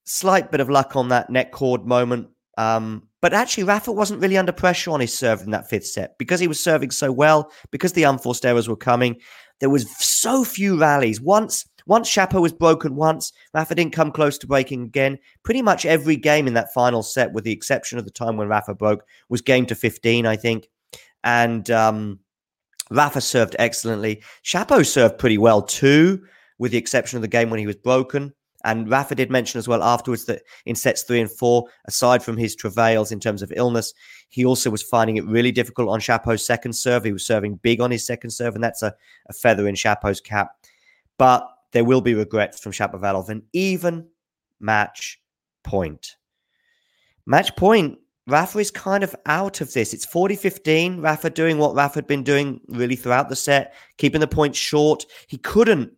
Slight 0.04 0.50
bit 0.50 0.60
of 0.60 0.68
luck 0.68 0.96
on 0.96 1.08
that 1.08 1.30
net 1.30 1.52
cord 1.52 1.86
moment. 1.86 2.28
Um, 2.58 3.05
but 3.20 3.32
actually, 3.32 3.64
Rafa 3.64 3.92
wasn't 3.92 4.20
really 4.20 4.36
under 4.36 4.52
pressure 4.52 4.90
on 4.90 5.00
his 5.00 5.16
serve 5.16 5.42
in 5.42 5.50
that 5.50 5.68
fifth 5.68 5.86
set 5.86 6.18
because 6.18 6.40
he 6.40 6.48
was 6.48 6.60
serving 6.60 6.90
so 6.90 7.10
well, 7.10 7.50
because 7.70 7.92
the 7.92 8.04
unforced 8.04 8.44
errors 8.44 8.68
were 8.68 8.76
coming. 8.76 9.16
There 9.60 9.70
was 9.70 9.90
so 9.98 10.44
few 10.44 10.78
rallies. 10.78 11.20
Once 11.20 11.66
once 11.86 12.10
Shapo 12.10 12.42
was 12.42 12.52
broken 12.52 12.96
once, 12.96 13.32
Rafa 13.54 13.74
didn't 13.74 13.92
come 13.92 14.10
close 14.10 14.36
to 14.38 14.46
breaking 14.46 14.82
again. 14.82 15.18
Pretty 15.44 15.62
much 15.62 15.86
every 15.86 16.16
game 16.16 16.48
in 16.48 16.54
that 16.54 16.74
final 16.74 17.02
set, 17.02 17.32
with 17.32 17.44
the 17.44 17.52
exception 17.52 17.98
of 17.98 18.04
the 18.04 18.10
time 18.10 18.36
when 18.36 18.48
Rafa 18.48 18.74
broke, 18.74 19.04
was 19.28 19.40
game 19.40 19.66
to 19.66 19.74
15, 19.76 20.26
I 20.26 20.36
think. 20.36 20.68
And 21.22 21.70
um, 21.70 22.18
Rafa 22.90 23.20
served 23.20 23.54
excellently. 23.58 24.22
Shapo 24.44 24.84
served 24.84 25.18
pretty 25.18 25.38
well 25.38 25.62
too, 25.62 26.24
with 26.58 26.72
the 26.72 26.78
exception 26.78 27.18
of 27.18 27.22
the 27.22 27.28
game 27.28 27.50
when 27.50 27.60
he 27.60 27.66
was 27.66 27.76
broken. 27.76 28.34
And 28.66 28.90
Rafa 28.90 29.14
did 29.14 29.30
mention 29.30 29.58
as 29.58 29.68
well 29.68 29.80
afterwards 29.80 30.24
that 30.24 30.42
in 30.66 30.74
sets 30.74 31.04
three 31.04 31.20
and 31.20 31.30
four, 31.30 31.68
aside 31.84 32.20
from 32.20 32.36
his 32.36 32.56
travails 32.56 33.12
in 33.12 33.20
terms 33.20 33.40
of 33.40 33.52
illness, 33.54 33.94
he 34.28 34.44
also 34.44 34.70
was 34.70 34.82
finding 34.82 35.16
it 35.16 35.24
really 35.24 35.52
difficult 35.52 35.88
on 35.88 36.00
Shapo's 36.00 36.44
second 36.44 36.72
serve. 36.72 37.04
He 37.04 37.12
was 37.12 37.24
serving 37.24 37.60
big 37.62 37.80
on 37.80 37.92
his 37.92 38.04
second 38.04 38.30
serve, 38.30 38.56
and 38.56 38.64
that's 38.64 38.82
a, 38.82 38.92
a 39.28 39.32
feather 39.32 39.68
in 39.68 39.76
Shapo's 39.76 40.20
cap. 40.20 40.50
But 41.16 41.48
there 41.70 41.84
will 41.84 42.00
be 42.00 42.14
regrets 42.14 42.58
from 42.58 42.72
Shapovalov. 42.72 43.28
An 43.28 43.44
even 43.52 44.08
match 44.58 45.20
point. 45.62 46.16
Match 47.24 47.54
point, 47.54 47.98
Rafa 48.26 48.58
is 48.58 48.72
kind 48.72 49.04
of 49.04 49.14
out 49.26 49.60
of 49.60 49.72
this. 49.74 49.94
It's 49.94 50.04
40 50.04 50.34
15. 50.34 51.00
Rafa 51.00 51.30
doing 51.30 51.58
what 51.58 51.76
Rafa 51.76 51.98
had 51.98 52.08
been 52.08 52.24
doing 52.24 52.60
really 52.66 52.96
throughout 52.96 53.28
the 53.28 53.36
set, 53.36 53.74
keeping 53.96 54.20
the 54.20 54.26
points 54.26 54.58
short. 54.58 55.06
He 55.28 55.38
couldn't. 55.38 55.92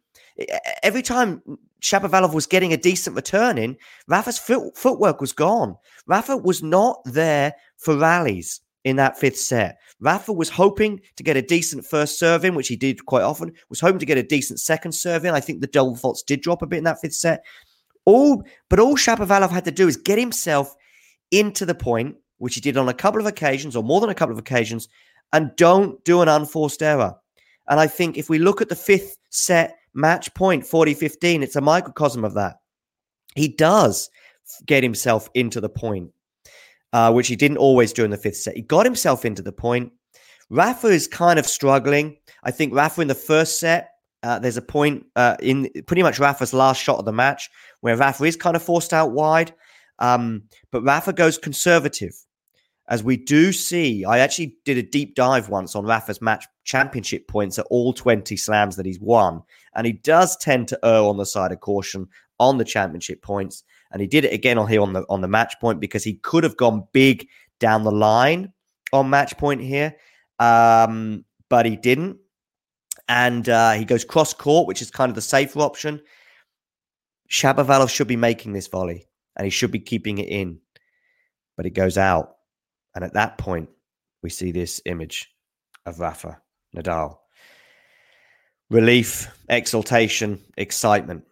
Every 0.83 1.03
time 1.03 1.43
Shapovalov 1.83 2.35
was 2.35 2.47
getting 2.47 2.73
a 2.73 2.77
decent 2.77 3.15
return 3.15 3.59
in, 3.59 3.77
Rafa's 4.09 4.39
foot, 4.39 4.77
footwork 4.77 5.21
was 5.21 5.33
gone. 5.33 5.77
Rafa 6.07 6.37
was 6.37 6.63
not 6.63 7.01
there 7.05 7.55
for 7.77 7.97
rallies 7.97 8.61
in 8.85 8.97
that 8.97 9.19
fifth 9.19 9.39
set. 9.39 9.79
Rafa 10.01 10.33
was 10.33 10.49
hoping 10.49 11.01
to 11.17 11.23
get 11.23 11.37
a 11.37 11.43
decent 11.43 11.85
first 11.85 12.19
serve 12.19 12.45
in, 12.45 12.55
which 12.55 12.69
he 12.69 12.77
did 12.77 13.05
quite 13.07 13.23
often, 13.23 13.53
was 13.69 13.81
hoping 13.81 13.99
to 13.99 14.07
get 14.07 14.19
a 14.19 14.23
decent 14.23 14.61
second 14.61 14.93
serve 14.93 15.25
in. 15.25 15.35
I 15.35 15.41
think 15.41 15.61
the 15.61 15.67
double 15.67 15.97
faults 15.97 16.23
did 16.23 16.41
drop 16.41 16.63
a 16.63 16.67
bit 16.67 16.79
in 16.79 16.85
that 16.85 17.01
fifth 17.01 17.15
set. 17.15 17.45
All, 18.05 18.43
but 18.71 18.81
all 18.81 18.97
Shapovalov 18.97 19.51
had 19.51 19.65
to 19.67 19.71
do 19.71 19.89
is 19.89 19.97
get 19.97 20.19
himself 20.19 20.75
into 21.31 21.67
the 21.67 21.75
point, 21.75 22.17
which 22.39 22.55
he 22.55 22.61
did 22.61 22.77
on 22.77 22.89
a 22.89 22.95
couple 22.95 23.21
of 23.21 23.27
occasions 23.27 23.77
or 23.77 23.83
more 23.83 24.01
than 24.01 24.11
a 24.11 24.15
couple 24.15 24.33
of 24.33 24.39
occasions, 24.39 24.89
and 25.33 25.55
don't 25.57 26.03
do 26.05 26.23
an 26.23 26.29
unforced 26.29 26.83
error. 26.83 27.15
And 27.69 27.79
I 27.79 27.87
think 27.87 28.17
if 28.17 28.31
we 28.31 28.39
look 28.39 28.63
at 28.63 28.69
the 28.69 28.77
fifth 28.77 29.19
set 29.31 29.78
match 29.99 30.33
point 30.35 30.65
40 30.65 30.95
15. 30.95 31.43
It's 31.43 31.57
a 31.57 31.61
microcosm 31.61 32.25
of 32.25 32.35
that. 32.35 32.57
He 33.35 33.49
does 33.49 34.09
get 34.67 34.83
himself 34.83 35.29
into 35.35 35.61
the 35.61 35.69
point, 35.69 36.13
uh, 36.93 37.13
which 37.13 37.29
he 37.29 37.37
didn't 37.37 37.59
always 37.59 37.93
do 37.93 38.05
in 38.05 38.11
the 38.11 38.17
fifth 38.17 38.37
set. 38.37 38.57
He 38.57 38.63
got 38.63 38.87
himself 38.87 39.25
into 39.25 39.43
the 39.43 39.53
point. 39.53 39.93
Rafa 40.51 40.87
is 40.87 41.07
kind 41.07 41.39
of 41.39 41.47
struggling. 41.47 42.17
I 42.45 42.51
think 42.51 42.73
Rafa 42.73 43.03
in 43.03 43.09
the 43.09 43.15
first 43.15 43.61
set, 43.61 43.91
uh, 44.23 44.39
there's 44.39 44.57
a 44.57 44.63
point 44.63 45.05
uh, 45.17 45.37
in 45.41 45.69
pretty 45.87 46.03
much 46.03 46.19
Rafa's 46.19 46.55
last 46.55 46.83
shot 46.83 46.99
of 46.99 47.05
the 47.05 47.13
match 47.13 47.51
where 47.81 47.97
Rafa 47.97 48.25
is 48.25 48.37
kind 48.37 48.57
of 48.57 48.63
forced 48.63 48.95
out 48.95 49.13
wide. 49.13 49.53
Um, 49.99 50.45
but 50.71 50.83
Rafa 50.83 51.13
goes 51.13 51.37
conservative 51.37 52.15
as 52.89 53.05
we 53.05 53.17
do 53.17 53.53
see, 53.53 54.05
I 54.05 54.19
actually 54.19 54.57
did 54.65 54.79
a 54.79 54.83
deep 54.83 55.15
dive 55.15 55.51
once 55.51 55.77
on 55.77 55.85
Rafa's 55.85 56.23
match 56.23 56.47
championship 56.65 57.29
points 57.29 57.59
at 57.59 57.67
all 57.71 57.93
20 57.93 58.37
slams 58.37 58.77
that 58.77 58.87
he's 58.87 59.01
won. 59.01 59.43
And 59.79 59.87
he 59.87 59.93
does 59.93 60.37
tend 60.37 60.67
to 60.69 60.79
err 60.85 61.03
on 61.03 61.19
the 61.19 61.25
side 61.25 61.53
of 61.53 61.61
caution 61.61 62.09
on 62.41 62.59
the 62.59 62.65
championship 62.65 63.23
points. 63.23 63.63
And 63.93 64.01
he 64.01 64.09
did 64.09 64.25
it 64.25 64.33
again 64.33 64.59
on 64.59 64.67
here 64.67 64.83
on 64.83 64.93
the 64.93 65.05
on 65.09 65.21
the 65.21 65.29
match 65.29 65.55
point 65.61 65.81
because 65.81 66.03
he 66.03 66.15
could 66.15 66.43
have 66.43 66.57
gone 66.57 66.89
big 66.93 67.29
down 67.61 67.85
the 67.85 67.93
line 67.93 68.53
on 68.93 69.09
match 69.09 69.39
point 69.39 69.61
here. 69.61 69.95
Um, 70.41 71.25
but 71.49 71.65
he 71.65 71.77
didn't. 71.77 72.19
And 73.09 73.49
uh, 73.49 73.73
he 73.73 73.85
goes 73.85 74.05
cross 74.05 74.35
court, 74.35 74.67
which 74.67 74.83
is 74.83 74.91
kind 74.91 75.11
of 75.11 75.15
the 75.15 75.23
safer 75.23 75.61
option. 75.61 76.03
Shapovalov 77.31 77.89
should 77.89 78.09
be 78.09 78.17
making 78.17 78.55
this 78.55 78.67
volley 78.67 79.07
and 79.37 79.45
he 79.45 79.51
should 79.51 79.71
be 79.71 79.79
keeping 79.79 80.19
it 80.19 80.29
in, 80.29 80.59
but 81.57 81.67
it 81.67 81.71
goes 81.71 81.97
out. 81.97 82.35
And 82.97 83.05
at 83.05 83.15
that 83.15 83.39
point, 83.39 83.69
we 84.25 84.31
see 84.31 84.51
this 84.51 84.81
image 84.85 85.31
of 85.87 86.01
Rafa 86.01 86.43
Nadal. 86.77 87.19
Relief, 88.71 89.29
exultation, 89.49 90.41
excitement. 90.57 91.25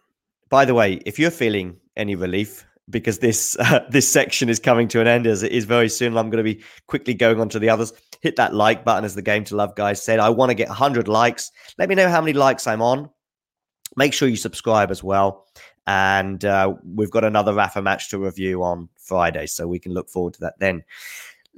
By 0.49 0.65
the 0.65 0.73
way, 0.73 0.93
if 1.05 1.19
you're 1.19 1.31
feeling 1.31 1.77
any 1.95 2.15
relief, 2.15 2.65
because 2.89 3.19
this 3.19 3.57
uh, 3.59 3.85
this 3.89 4.09
section 4.09 4.49
is 4.49 4.59
coming 4.59 4.87
to 4.89 5.01
an 5.01 5.07
end 5.07 5.27
as 5.27 5.43
it 5.43 5.51
is 5.51 5.65
very 5.65 5.89
soon. 5.89 6.17
I'm 6.17 6.29
going 6.29 6.43
to 6.43 6.55
be 6.55 6.63
quickly 6.87 7.13
going 7.13 7.39
on 7.39 7.49
to 7.49 7.59
the 7.59 7.69
others. 7.69 7.93
Hit 8.21 8.35
that 8.37 8.53
like 8.53 8.83
button, 8.83 9.05
as 9.05 9.15
the 9.15 9.21
Game 9.21 9.43
to 9.45 9.55
Love 9.55 9.75
guys 9.75 10.01
said. 10.01 10.19
I 10.19 10.29
want 10.29 10.49
to 10.49 10.55
get 10.55 10.69
100 10.69 11.07
likes. 11.07 11.51
Let 11.77 11.89
me 11.89 11.95
know 11.95 12.09
how 12.09 12.21
many 12.21 12.33
likes 12.33 12.65
I'm 12.65 12.81
on. 12.81 13.09
Make 13.95 14.13
sure 14.13 14.27
you 14.27 14.35
subscribe 14.35 14.91
as 14.91 15.03
well. 15.03 15.45
And 15.85 16.43
uh, 16.43 16.73
we've 16.83 17.11
got 17.11 17.23
another 17.23 17.53
Rafa 17.53 17.81
match 17.81 18.09
to 18.09 18.19
review 18.19 18.63
on 18.63 18.89
Friday, 18.97 19.45
so 19.45 19.67
we 19.67 19.79
can 19.79 19.93
look 19.93 20.09
forward 20.09 20.33
to 20.35 20.39
that 20.41 20.59
then. 20.59 20.83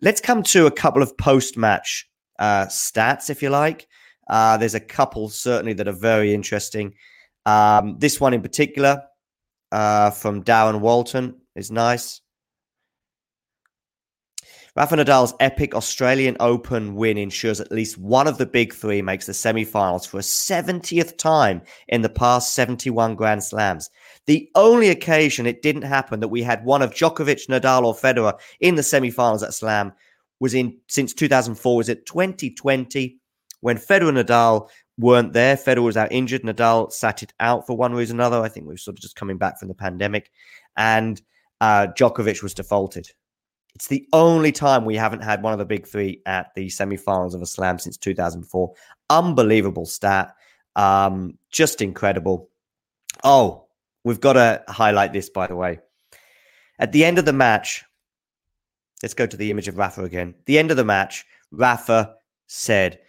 Let's 0.01 0.21
come 0.21 0.43
to 0.43 0.65
a 0.65 0.71
couple 0.71 1.01
of 1.01 1.17
post 1.17 1.57
match 1.57 2.07
uh, 2.37 2.65
stats, 2.65 3.29
if 3.29 3.41
you 3.41 3.49
like. 3.49 3.87
Uh, 4.29 4.57
there's 4.57 4.75
a 4.75 4.79
couple 4.79 5.29
certainly 5.29 5.73
that 5.73 5.87
are 5.87 5.91
very 5.93 6.33
interesting. 6.33 6.93
Um, 7.45 7.97
this 7.97 8.21
one 8.21 8.33
in 8.33 8.41
particular 8.41 9.03
uh, 9.71 10.11
from 10.11 10.43
Darren 10.43 10.79
Walton 10.81 11.35
is 11.55 11.71
nice. 11.71 12.21
Rafa 14.75 14.95
Nadal's 14.95 15.33
epic 15.39 15.75
Australian 15.75 16.37
Open 16.39 16.95
win 16.95 17.17
ensures 17.17 17.59
at 17.59 17.71
least 17.71 17.97
one 17.97 18.27
of 18.27 18.37
the 18.37 18.45
big 18.45 18.73
three 18.73 19.01
makes 19.01 19.25
the 19.25 19.33
semi-finals 19.33 20.05
for 20.05 20.19
a 20.19 20.21
70th 20.21 21.17
time 21.17 21.61
in 21.87 22.01
the 22.01 22.07
past 22.07 22.53
71 22.53 23.15
Grand 23.15 23.43
Slams. 23.43 23.89
The 24.25 24.49
only 24.55 24.89
occasion 24.89 25.47
it 25.47 25.63
didn't 25.63 25.81
happen 25.81 26.19
that 26.19 26.27
we 26.27 26.43
had 26.43 26.63
one 26.63 26.81
of 26.81 26.93
Djokovic, 26.93 27.47
Nadal, 27.49 27.83
or 27.83 27.95
Federer 27.95 28.39
in 28.61 28.75
the 28.75 28.83
semi-finals 28.83 29.43
at 29.43 29.53
Slam 29.53 29.91
was 30.39 30.53
in 30.53 30.77
since 30.87 31.13
2004. 31.13 31.75
Was 31.75 31.89
it 31.89 32.05
2020 32.05 33.18
when 33.61 33.77
Federer 33.77 34.09
and 34.09 34.17
Nadal 34.17 34.69
weren't 34.97 35.33
there? 35.33 35.55
Federer 35.55 35.83
was 35.83 35.97
out 35.97 36.11
injured. 36.11 36.43
Nadal 36.43 36.91
sat 36.91 37.23
it 37.23 37.33
out 37.39 37.65
for 37.65 37.75
one 37.75 37.93
reason 37.93 38.17
or 38.17 38.21
another. 38.21 38.41
I 38.41 38.49
think 38.49 38.65
we 38.65 38.73
were 38.73 38.77
sort 38.77 38.97
of 38.97 39.01
just 39.01 39.15
coming 39.15 39.37
back 39.37 39.59
from 39.59 39.67
the 39.67 39.73
pandemic, 39.73 40.31
and 40.77 41.21
uh, 41.61 41.87
Djokovic 41.97 42.41
was 42.43 42.53
defaulted. 42.53 43.09
It's 43.75 43.87
the 43.87 44.07
only 44.13 44.51
time 44.51 44.83
we 44.83 44.95
haven't 44.95 45.23
had 45.23 45.43
one 45.43 45.53
of 45.53 45.59
the 45.59 45.65
big 45.65 45.87
three 45.87 46.21
at 46.25 46.53
the 46.55 46.69
semi-finals 46.69 47.35
of 47.35 47.41
a 47.41 47.45
Slam 47.45 47.77
since 47.77 47.97
2004. 47.97 48.73
Unbelievable 49.09 49.85
stat. 49.85 50.33
Um, 50.75 51.37
just 51.51 51.81
incredible. 51.81 52.49
Oh, 53.23 53.67
We've 54.03 54.19
got 54.19 54.33
to 54.33 54.63
highlight 54.67 55.13
this, 55.13 55.29
by 55.29 55.47
the 55.47 55.55
way. 55.55 55.79
At 56.79 56.91
the 56.91 57.03
end 57.03 57.19
of 57.19 57.25
the 57.25 57.33
match, 57.33 57.83
let's 59.03 59.13
go 59.13 59.25
to 59.25 59.37
the 59.37 59.51
image 59.51 59.67
of 59.67 59.77
Rafa 59.77 60.03
again. 60.03 60.35
The 60.45 60.57
end 60.57 60.71
of 60.71 60.77
the 60.77 60.85
match, 60.85 61.25
Rafa 61.51 62.15
said 62.47 62.99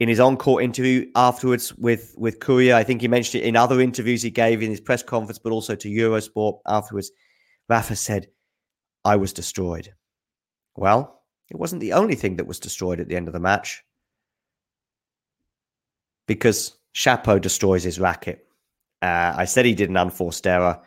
in 0.00 0.08
his 0.08 0.20
on-court 0.20 0.62
interview 0.62 1.10
afterwards 1.16 1.74
with 1.76 2.14
with 2.16 2.40
Courier, 2.40 2.74
I 2.74 2.84
think 2.84 3.00
he 3.00 3.08
mentioned 3.08 3.42
it 3.42 3.46
in 3.46 3.56
other 3.56 3.80
interviews 3.80 4.22
he 4.22 4.30
gave 4.30 4.62
in 4.62 4.70
his 4.70 4.80
press 4.80 5.02
conference, 5.02 5.38
but 5.38 5.52
also 5.52 5.74
to 5.74 5.88
Eurosport 5.88 6.60
afterwards. 6.66 7.10
Rafa 7.68 7.96
said, 7.96 8.28
"I 9.04 9.16
was 9.16 9.32
destroyed." 9.32 9.92
Well, 10.76 11.22
it 11.50 11.56
wasn't 11.56 11.80
the 11.80 11.94
only 11.94 12.14
thing 12.14 12.36
that 12.36 12.46
was 12.46 12.60
destroyed 12.60 13.00
at 13.00 13.08
the 13.08 13.16
end 13.16 13.26
of 13.26 13.34
the 13.34 13.40
match 13.40 13.82
because 16.26 16.76
Shapo 16.94 17.40
destroys 17.40 17.82
his 17.82 17.98
racket. 17.98 18.46
Uh, 19.02 19.34
I 19.36 19.44
said 19.44 19.64
he 19.64 19.74
did 19.74 19.90
an 19.90 19.96
unforced 19.96 20.46
error, 20.46 20.80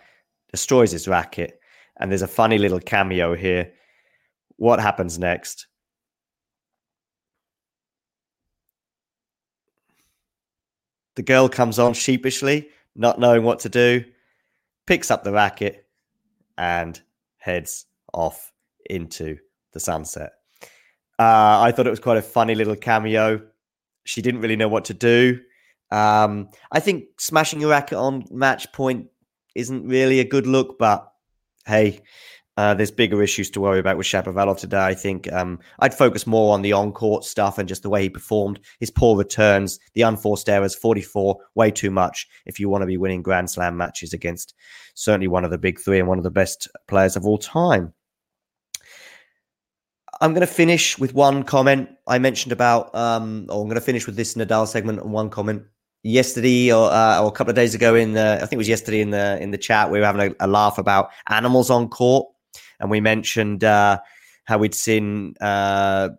destroys 0.51 0.91
his 0.91 1.07
racket, 1.07 1.59
and 1.99 2.09
there's 2.09 2.21
a 2.21 2.27
funny 2.27 2.57
little 2.57 2.79
cameo 2.79 3.35
here. 3.35 3.73
What 4.57 4.79
happens 4.79 5.19
next? 5.19 5.67
The 11.15 11.23
girl 11.23 11.49
comes 11.49 11.79
on 11.79 11.93
sheepishly, 11.93 12.69
not 12.95 13.19
knowing 13.19 13.43
what 13.43 13.59
to 13.59 13.69
do, 13.69 14.03
picks 14.87 15.11
up 15.11 15.23
the 15.23 15.31
racket, 15.31 15.85
and 16.57 16.99
heads 17.37 17.85
off 18.13 18.51
into 18.89 19.37
the 19.73 19.79
sunset. 19.79 20.33
Uh, 21.19 21.61
I 21.61 21.71
thought 21.71 21.87
it 21.87 21.91
was 21.91 21.99
quite 21.99 22.17
a 22.17 22.21
funny 22.21 22.55
little 22.55 22.75
cameo. 22.75 23.41
She 24.05 24.21
didn't 24.21 24.41
really 24.41 24.55
know 24.55 24.67
what 24.67 24.85
to 24.85 24.93
do. 24.93 25.39
Um, 25.91 26.49
I 26.71 26.79
think 26.79 27.05
smashing 27.19 27.61
your 27.61 27.71
racket 27.71 27.97
on 27.97 28.25
match 28.31 28.71
point 28.71 29.07
isn't 29.55 29.87
really 29.87 30.19
a 30.19 30.27
good 30.27 30.47
look, 30.47 30.79
but 30.79 31.11
hey, 31.65 32.01
uh, 32.61 32.75
there's 32.75 32.91
bigger 32.91 33.23
issues 33.23 33.49
to 33.49 33.59
worry 33.59 33.79
about 33.79 33.97
with 33.97 34.05
Shapovalov 34.05 34.59
today. 34.59 34.85
I 34.85 34.93
think 34.93 35.31
um, 35.33 35.57
I'd 35.79 35.95
focus 35.95 36.27
more 36.27 36.53
on 36.53 36.61
the 36.61 36.73
on-court 36.73 37.23
stuff 37.23 37.57
and 37.57 37.67
just 37.67 37.81
the 37.81 37.89
way 37.89 38.03
he 38.03 38.09
performed, 38.09 38.59
his 38.79 38.91
poor 38.91 39.17
returns, 39.17 39.79
the 39.95 40.03
unforced 40.03 40.47
errors, 40.47 40.75
44, 40.75 41.39
way 41.55 41.71
too 41.71 41.89
much 41.89 42.27
if 42.45 42.59
you 42.59 42.69
want 42.69 42.83
to 42.83 42.85
be 42.85 42.97
winning 42.97 43.23
Grand 43.23 43.49
Slam 43.49 43.77
matches 43.77 44.13
against 44.13 44.53
certainly 44.93 45.27
one 45.27 45.43
of 45.43 45.49
the 45.49 45.57
big 45.57 45.79
three 45.79 45.97
and 45.97 46.07
one 46.07 46.19
of 46.19 46.23
the 46.23 46.29
best 46.29 46.67
players 46.87 47.15
of 47.15 47.25
all 47.25 47.39
time. 47.39 47.95
I'm 50.21 50.33
going 50.33 50.41
to 50.41 50.53
finish 50.53 50.99
with 50.99 51.15
one 51.15 51.41
comment 51.41 51.89
I 52.05 52.19
mentioned 52.19 52.51
about, 52.51 52.93
um, 52.93 53.47
or 53.49 53.63
I'm 53.63 53.69
going 53.69 53.73
to 53.73 53.81
finish 53.81 54.05
with 54.05 54.17
this 54.17 54.35
Nadal 54.35 54.67
segment 54.67 55.01
and 55.01 55.11
one 55.11 55.31
comment 55.31 55.63
yesterday 56.03 56.71
or, 56.71 56.91
uh, 56.91 57.23
or 57.23 57.27
a 57.27 57.31
couple 57.31 57.49
of 57.49 57.55
days 57.55 57.73
ago 57.73 57.95
in 57.95 58.13
the, 58.13 58.35
I 58.35 58.41
think 58.41 58.53
it 58.53 58.57
was 58.57 58.69
yesterday 58.69 59.01
in 59.01 59.09
the 59.09 59.41
in 59.41 59.49
the 59.49 59.57
chat. 59.57 59.89
We 59.89 59.99
were 59.99 60.05
having 60.05 60.35
a, 60.39 60.45
a 60.45 60.47
laugh 60.47 60.77
about 60.77 61.09
animals 61.27 61.71
on 61.71 61.89
court, 61.89 62.27
and 62.81 62.89
we 62.89 62.99
mentioned 62.99 63.63
uh, 63.63 63.99
how 64.45 64.57
we'd 64.57 64.75
seen 64.75 65.35
uh, 65.39 66.09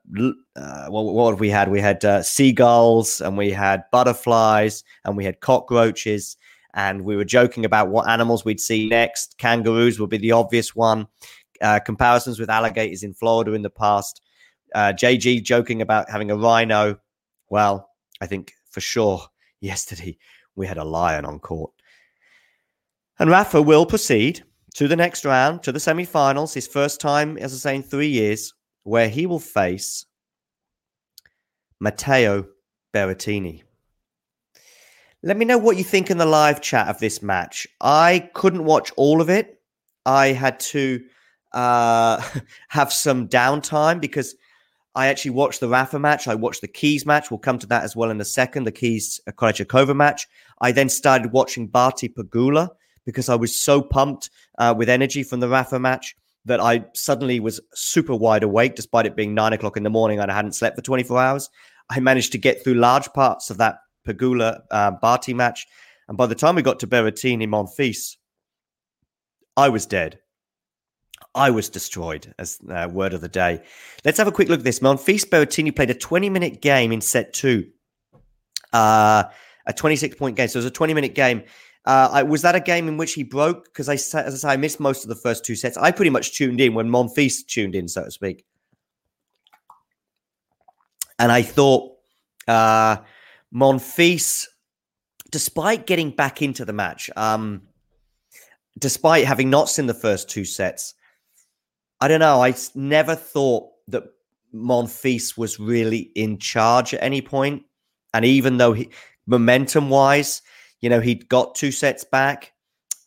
uh, 0.57 0.87
what, 0.87 1.03
what 1.03 1.31
have 1.31 1.41
we 1.41 1.51
had? 1.51 1.71
We 1.71 1.81
had 1.81 2.05
uh, 2.05 2.23
seagulls, 2.23 3.21
and 3.21 3.37
we 3.37 3.51
had 3.51 3.85
butterflies, 3.91 4.85
and 5.05 5.17
we 5.17 5.25
had 5.25 5.41
cockroaches, 5.41 6.37
and 6.73 7.05
we 7.05 7.17
were 7.17 7.25
joking 7.25 7.65
about 7.65 7.89
what 7.89 8.09
animals 8.09 8.45
we'd 8.45 8.61
see 8.61 8.89
next. 8.89 9.37
Kangaroos 9.39 10.01
would 10.01 10.09
be 10.09 10.19
the 10.19 10.33
obvious 10.33 10.75
one 10.75 11.09
uh, 11.61 11.81
comparisons 11.81 12.39
with 12.39 12.49
alligators 12.49 13.03
in 13.03 13.13
Florida 13.13 13.53
in 13.53 13.63
the 13.63 13.71
past. 13.71 14.23
Uh, 14.75 14.93
JG 14.93 15.43
joking 15.43 15.83
about 15.83 16.09
having 16.09 16.31
a 16.31 16.37
rhino. 16.37 16.99
Well, 17.51 17.91
I 18.21 18.27
think 18.27 18.55
for 18.71 18.81
sure 18.81 19.21
yesterday 19.61 20.17
we 20.55 20.67
had 20.67 20.79
a 20.79 20.85
lion 20.85 21.25
on 21.25 21.41
court. 21.41 21.73
And 23.19 23.31
Rafa 23.31 23.61
will 23.61 23.85
proceed 23.85 24.43
to 24.75 24.89
the 24.89 24.97
next 24.97 25.25
round, 25.25 25.63
to 25.63 25.73
the 25.73 25.81
semi 25.81 26.05
finals, 26.05 26.55
his 26.55 26.67
first 26.67 27.01
time, 27.01 27.37
as 27.39 27.53
I 27.53 27.57
say, 27.57 27.77
in 27.77 27.83
three 27.83 28.09
years, 28.09 28.55
where 28.85 29.09
he 29.09 29.27
will 29.27 29.39
face 29.39 30.07
Matteo 31.81 32.47
Berrettini. 32.95 33.63
Let 35.23 35.37
me 35.37 35.45
know 35.45 35.59
what 35.59 35.77
you 35.77 35.85
think 35.85 36.11
in 36.11 36.19
the 36.19 36.27
live 36.27 36.61
chat 36.61 36.89
of 36.89 36.99
this 36.99 37.23
match. 37.23 37.67
I 37.81 38.31
couldn't 38.35 38.65
watch 38.65 38.93
all 38.97 39.21
of 39.21 39.31
it. 39.31 39.61
I 40.05 40.29
had 40.29 40.59
to 40.61 41.01
uh, 41.53 42.21
have 42.69 42.93
some 42.93 43.29
downtime 43.29 44.01
because 44.01 44.35
I 44.95 45.07
actually 45.07 45.31
watched 45.33 45.61
the 45.61 45.69
Rafa 45.69 45.99
match. 45.99 46.29
I 46.29 46.35
watched 46.35 46.61
the 46.61 46.69
Keys 46.69 47.07
match. 47.07 47.31
We'll 47.31 47.39
come 47.39 47.59
to 47.61 47.67
that 47.69 47.85
as 47.85 47.95
well 47.95 48.11
in 48.11 48.21
a 48.21 48.25
second. 48.25 48.65
The 48.65 48.73
Keys 48.73 49.21
Krejcikova 49.29 49.95
match. 49.95 50.27
I 50.61 50.73
then 50.73 50.89
started 50.89 51.33
watching 51.33 51.69
Barty 51.69 52.09
Pegula 52.09 52.71
because 53.05 53.29
I 53.29 53.35
was 53.35 53.59
so 53.59 53.83
pumped 53.83 54.31
uh, 54.59 54.75
with 54.77 54.89
energy 54.89 55.23
from 55.23 55.41
the 55.41 55.49
Rafa 55.49 55.79
match 55.79 56.17
that 56.45 56.61
I 56.61 56.85
suddenly 56.95 57.41
was 57.41 57.61
super 57.75 58.15
wide 58.15 58.43
awake, 58.43 58.75
despite 58.75 59.07
it 59.07 59.17
being 59.17 59.35
nine 59.35 59.53
o'clock 59.53 59.77
in 59.77 59.83
the 59.83 59.91
morning 59.91 60.19
and 60.19 60.31
I 60.31 60.35
hadn't 60.35 60.55
slept 60.55 60.77
for 60.77 60.83
24 60.83 61.19
hours. 61.19 61.51
I 61.91 62.01
managed 62.01 62.33
to 62.33 62.39
get 62.39 62.63
through 62.63 62.75
large 62.75 63.13
parts 63.13 63.51
of 63.51 63.59
that 63.59 63.79
Pegula 64.07 64.63
uh, 64.71 64.93
Barty 64.93 65.35
match. 65.35 65.67
And 66.09 66.17
by 66.17 66.27
the 66.27 66.35
time 66.35 66.57
we 66.57 66.63
got 66.63 66.81
to 66.81 66.87
Berrettini 66.87 67.47
Monfils, 67.47 68.17
I 69.57 69.69
was 69.69 69.87
dead. 69.87 70.19
I 71.35 71.51
was 71.51 71.69
destroyed, 71.69 72.35
as 72.39 72.59
uh, 72.69 72.89
word 72.93 73.15
of 73.15 73.21
the 73.21 73.29
day. 73.29 73.63
Let's 74.05 74.19
have 74.19 74.27
a 74.27 74.33
quick 74.33 74.49
look 74.49 74.61
at 74.61 74.65
this. 74.65 74.81
Monfils 74.81 75.25
Berrettini 75.25 75.75
played 75.75 75.91
a 75.91 75.95
20 75.95 76.29
minute 76.29 76.61
game 76.61 76.93
in 76.93 77.01
set 77.01 77.33
two, 77.33 77.69
uh, 78.73 79.25
a 79.67 79.73
26 79.73 80.17
point 80.17 80.37
game. 80.37 80.49
So 80.49 80.59
it 80.59 80.61
was 80.61 80.67
a 80.67 80.71
20 80.71 80.95
minute 80.95 81.15
game. 81.15 81.43
Uh, 81.85 82.09
I, 82.13 82.23
was 82.23 82.43
that 82.43 82.55
a 82.55 82.61
game 82.61 82.87
in 82.87 82.97
which 82.97 83.15
he 83.15 83.25
broke? 83.25 83.65
Because 83.65 83.89
I, 83.89 83.95
as 83.95 84.15
I 84.15 84.31
say, 84.31 84.49
I 84.49 84.57
missed 84.57 84.79
most 84.79 85.03
of 85.03 85.09
the 85.09 85.17
first 85.17 85.45
two 85.45 85.57
sets. 85.57 85.77
I 85.77 85.91
pretty 85.91 86.11
much 86.11 86.37
tuned 86.37 86.61
in 86.61 86.75
when 86.75 86.89
Monfils 86.89 87.45
tuned 87.47 87.75
in, 87.75 87.89
so 87.89 88.05
to 88.05 88.11
speak. 88.11 88.45
And 91.19 91.33
I 91.33 91.43
thought 91.43 91.97
uh, 92.47 92.99
Monfils, 93.55 94.47
despite 95.31 95.87
getting 95.87 96.11
back 96.11 96.41
into 96.41 96.65
the 96.65 96.73
match, 96.73 97.11
um, 97.17 97.63
despite 98.79 99.25
having 99.25 99.51
not 99.51 99.69
seen 99.69 99.87
the 99.87 99.95
first 99.95 100.29
two 100.29 100.45
sets, 100.45 100.95
I 102.01 102.09
don't 102.09 102.21
know. 102.21 102.43
I 102.43 102.55
never 102.75 103.15
thought 103.15 103.71
that 103.89 104.05
Monfils 104.55 105.37
was 105.37 105.59
really 105.59 106.11
in 106.15 106.39
charge 106.39 106.95
at 106.95 107.03
any 107.03 107.23
point. 107.23 107.65
And 108.15 108.25
even 108.25 108.59
though 108.59 108.73
he, 108.73 108.91
momentum 109.27 109.91
wise, 109.91 110.43
you 110.83 110.91
know, 110.91 111.01
he'd 111.01 111.29
got 111.29 111.55
two 111.55 111.73
sets 111.73 112.05
back, 112.05 112.53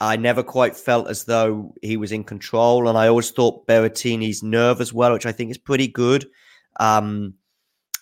I 0.02 0.18
never 0.18 0.44
quite 0.44 0.76
felt 0.76 1.08
as 1.08 1.26
though 1.26 1.74
he 1.82 1.98
was 1.98 2.12
in 2.12 2.24
control. 2.24 2.88
And 2.88 2.98
I 2.98 3.08
always 3.08 3.32
thought 3.32 3.68
Berrettini's 3.68 4.44
nerve 4.44 4.82
as 4.82 4.94
well, 4.94 5.14
which 5.14 5.26
I 5.26 5.32
think 5.32 5.52
is 5.52 5.58
pretty 5.58 5.88
good. 5.88 6.26
Um, 6.80 7.36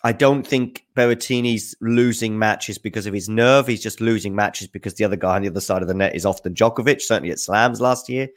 I 0.03 0.11
don't 0.11 0.45
think 0.45 0.85
Berrettini's 0.95 1.75
losing 1.81 2.37
matches 2.37 2.77
because 2.77 3.05
of 3.05 3.13
his 3.13 3.29
nerve. 3.29 3.67
He's 3.67 3.83
just 3.83 4.01
losing 4.01 4.35
matches 4.35 4.67
because 4.67 4.95
the 4.95 5.05
other 5.05 5.15
guy 5.15 5.35
on 5.35 5.43
the 5.43 5.49
other 5.49 5.61
side 5.61 5.81
of 5.81 5.87
the 5.87 5.93
net 5.93 6.15
is 6.15 6.25
often 6.25 6.53
Djokovic, 6.53 7.01
certainly 7.01 7.31
at 7.31 7.39
slams 7.39 7.79
last 7.79 8.09
year. 8.09 8.29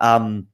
Um, 0.00 0.46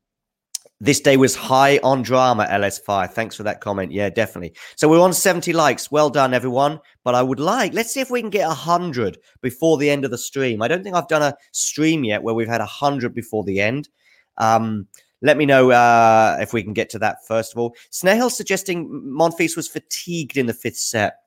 this 0.80 1.00
day 1.00 1.16
was 1.16 1.34
high 1.34 1.78
on 1.82 2.02
drama, 2.02 2.46
LS5. 2.50 3.10
Thanks 3.10 3.34
for 3.34 3.42
that 3.42 3.60
comment. 3.60 3.90
Yeah, 3.90 4.10
definitely. 4.10 4.54
So 4.76 4.88
we're 4.88 5.00
on 5.00 5.12
70 5.12 5.52
likes. 5.52 5.90
Well 5.90 6.08
done, 6.08 6.32
everyone. 6.32 6.80
But 7.02 7.16
I 7.16 7.22
would 7.22 7.40
like, 7.40 7.74
let's 7.74 7.92
see 7.92 8.00
if 8.00 8.10
we 8.10 8.20
can 8.20 8.30
get 8.30 8.46
100 8.46 9.18
before 9.40 9.76
the 9.78 9.90
end 9.90 10.04
of 10.04 10.12
the 10.12 10.18
stream. 10.18 10.62
I 10.62 10.68
don't 10.68 10.84
think 10.84 10.94
I've 10.94 11.08
done 11.08 11.22
a 11.22 11.36
stream 11.52 12.04
yet 12.04 12.22
where 12.22 12.34
we've 12.34 12.48
had 12.48 12.60
100 12.60 13.12
before 13.12 13.42
the 13.42 13.60
end. 13.60 13.88
Um, 14.36 14.86
let 15.20 15.36
me 15.36 15.46
know 15.46 15.72
uh, 15.72 16.36
if 16.40 16.52
we 16.52 16.62
can 16.62 16.74
get 16.74 16.90
to 16.90 16.98
that 17.00 17.26
first 17.26 17.52
of 17.52 17.58
all. 17.58 17.74
Snehel 17.90 18.30
suggesting 18.30 18.88
Monfils 18.88 19.56
was 19.56 19.66
fatigued 19.66 20.36
in 20.36 20.46
the 20.46 20.54
fifth 20.54 20.78
set. 20.78 21.18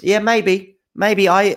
Yeah, 0.00 0.18
maybe. 0.18 0.76
Maybe. 0.94 1.28
I 1.28 1.56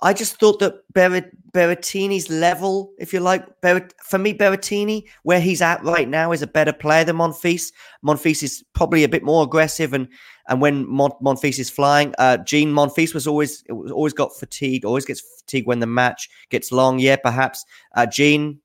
I 0.00 0.12
just 0.12 0.38
thought 0.38 0.60
that 0.60 0.74
Ber- 0.92 1.30
Berrettini's 1.52 2.30
level, 2.30 2.92
if 2.98 3.12
you 3.12 3.20
like, 3.20 3.44
Ber- 3.60 3.88
for 4.04 4.18
me, 4.18 4.32
Berrettini, 4.32 5.08
where 5.24 5.40
he's 5.40 5.60
at 5.60 5.82
right 5.82 6.08
now, 6.08 6.30
is 6.30 6.42
a 6.42 6.46
better 6.46 6.72
player 6.72 7.04
than 7.04 7.16
Monfils. 7.16 7.72
Monfils 8.06 8.42
is 8.42 8.64
probably 8.74 9.02
a 9.02 9.08
bit 9.08 9.24
more 9.24 9.42
aggressive, 9.42 9.92
and 9.92 10.08
and 10.48 10.60
when 10.60 10.88
Mon- 10.88 11.10
Monfils 11.22 11.58
is 11.58 11.68
flying, 11.68 12.14
uh, 12.18 12.36
Gene 12.38 12.72
Monfils 12.72 13.12
was 13.12 13.26
always 13.26 13.64
always 13.70 14.12
got 14.12 14.36
fatigue, 14.36 14.84
always 14.84 15.04
gets 15.04 15.22
fatigue 15.40 15.66
when 15.66 15.80
the 15.80 15.86
match 15.86 16.28
gets 16.50 16.70
long. 16.70 17.00
Yeah, 17.00 17.16
perhaps 17.16 17.64
uh, 17.96 18.06
Gene 18.06 18.60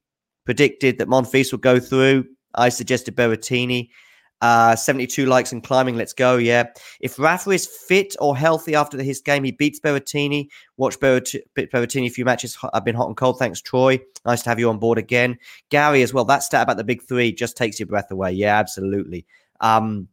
predicted 0.45 0.99
that 0.99 1.07
Monfils 1.07 1.51
would 1.51 1.61
go 1.61 1.79
through. 1.79 2.25
I 2.53 2.69
suggested 2.69 3.15
Berrettini. 3.15 3.89
Uh, 4.43 4.75
72 4.75 5.25
likes 5.25 5.53
and 5.53 5.63
climbing. 5.63 5.95
Let's 5.95 6.11
go. 6.11 6.35
Yeah. 6.35 6.65
If 6.99 7.17
Rafa 7.17 7.51
is 7.51 7.65
fit 7.65 8.13
or 8.19 8.35
healthy 8.35 8.75
after 8.75 9.01
his 9.01 9.21
game, 9.21 9.45
he 9.45 9.53
beats 9.53 9.79
Berrettini. 9.79 10.49
Watch 10.75 10.99
Berrettini 10.99 12.07
a 12.07 12.09
few 12.09 12.25
matches. 12.25 12.57
I've 12.73 12.83
been 12.83 12.93
hot 12.93 13.07
and 13.07 13.15
cold. 13.15 13.39
Thanks, 13.39 13.61
Troy. 13.61 14.01
Nice 14.25 14.43
to 14.43 14.49
have 14.49 14.59
you 14.59 14.69
on 14.69 14.79
board 14.79 14.97
again. 14.97 15.37
Gary 15.69 16.01
as 16.01 16.13
well. 16.13 16.25
That 16.25 16.43
stat 16.43 16.63
about 16.63 16.75
the 16.75 16.83
big 16.83 17.01
three 17.01 17.31
just 17.31 17.55
takes 17.55 17.79
your 17.79 17.87
breath 17.87 18.11
away. 18.11 18.33
Yeah, 18.33 18.59
absolutely. 18.59 19.25
Um, 19.61 20.09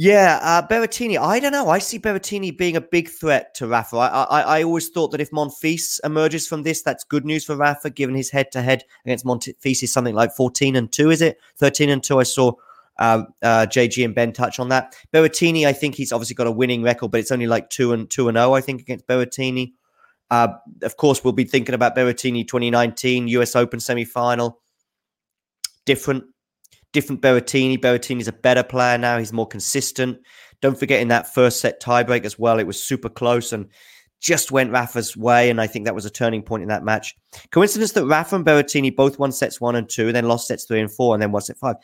Yeah, 0.00 0.38
uh, 0.42 0.64
Berrettini. 0.64 1.18
I 1.18 1.40
don't 1.40 1.50
know. 1.50 1.70
I 1.70 1.80
see 1.80 1.98
Berrettini 1.98 2.56
being 2.56 2.76
a 2.76 2.80
big 2.80 3.08
threat 3.08 3.52
to 3.56 3.66
Rafa. 3.66 3.96
I, 3.96 4.06
I, 4.06 4.40
I 4.58 4.62
always 4.62 4.90
thought 4.90 5.08
that 5.08 5.20
if 5.20 5.32
Monfils 5.32 5.98
emerges 6.04 6.46
from 6.46 6.62
this, 6.62 6.82
that's 6.82 7.02
good 7.02 7.24
news 7.24 7.44
for 7.44 7.56
Rafa, 7.56 7.90
given 7.90 8.14
his 8.14 8.30
head 8.30 8.52
to 8.52 8.62
head 8.62 8.84
against 9.04 9.24
Monfils 9.24 9.82
is 9.82 9.92
something 9.92 10.14
like 10.14 10.30
14 10.36 10.76
and 10.76 10.92
2, 10.92 11.10
is 11.10 11.20
it? 11.20 11.40
13 11.56 11.90
and 11.90 12.00
2. 12.00 12.20
I 12.20 12.22
saw 12.22 12.52
uh, 13.00 13.24
uh, 13.42 13.66
JG 13.66 14.04
and 14.04 14.14
Ben 14.14 14.32
touch 14.32 14.60
on 14.60 14.68
that. 14.68 14.94
Berrettini, 15.12 15.66
I 15.66 15.72
think 15.72 15.96
he's 15.96 16.12
obviously 16.12 16.36
got 16.36 16.46
a 16.46 16.52
winning 16.52 16.84
record, 16.84 17.10
but 17.10 17.18
it's 17.18 17.32
only 17.32 17.48
like 17.48 17.68
2 17.68 17.92
and 17.92 18.08
2 18.08 18.28
and 18.28 18.36
0, 18.38 18.52
I 18.52 18.60
think, 18.60 18.80
against 18.80 19.08
Berrettini. 19.08 19.72
Uh, 20.30 20.46
of 20.84 20.96
course, 20.96 21.24
we'll 21.24 21.32
be 21.32 21.42
thinking 21.42 21.74
about 21.74 21.96
Berrettini 21.96 22.46
2019 22.46 23.26
US 23.26 23.56
Open 23.56 23.80
semi 23.80 24.04
final. 24.04 24.60
Different 25.86 26.22
different 26.92 27.22
Berrettini. 27.22 27.78
Berrettini's 27.78 28.28
a 28.28 28.32
better 28.32 28.62
player 28.62 28.98
now. 28.98 29.18
He's 29.18 29.32
more 29.32 29.46
consistent. 29.46 30.18
Don't 30.60 30.78
forget 30.78 31.00
in 31.00 31.08
that 31.08 31.32
first 31.32 31.60
set 31.60 31.80
tiebreak 31.80 32.24
as 32.24 32.38
well, 32.38 32.58
it 32.58 32.66
was 32.66 32.82
super 32.82 33.08
close 33.08 33.52
and 33.52 33.68
just 34.20 34.50
went 34.50 34.72
Rafa's 34.72 35.16
way. 35.16 35.50
And 35.50 35.60
I 35.60 35.66
think 35.68 35.84
that 35.84 35.94
was 35.94 36.04
a 36.04 36.10
turning 36.10 36.42
point 36.42 36.62
in 36.62 36.68
that 36.68 36.82
match. 36.82 37.16
Coincidence 37.52 37.92
that 37.92 38.06
Rafa 38.06 38.36
and 38.36 38.44
Berrettini 38.44 38.94
both 38.94 39.18
won 39.18 39.30
sets 39.30 39.60
one 39.60 39.76
and 39.76 39.88
two, 39.88 40.12
then 40.12 40.26
lost 40.26 40.48
sets 40.48 40.64
three 40.64 40.80
and 40.80 40.92
four, 40.92 41.14
and 41.14 41.22
then 41.22 41.30
won 41.30 41.42
set 41.42 41.58
five. 41.58 41.76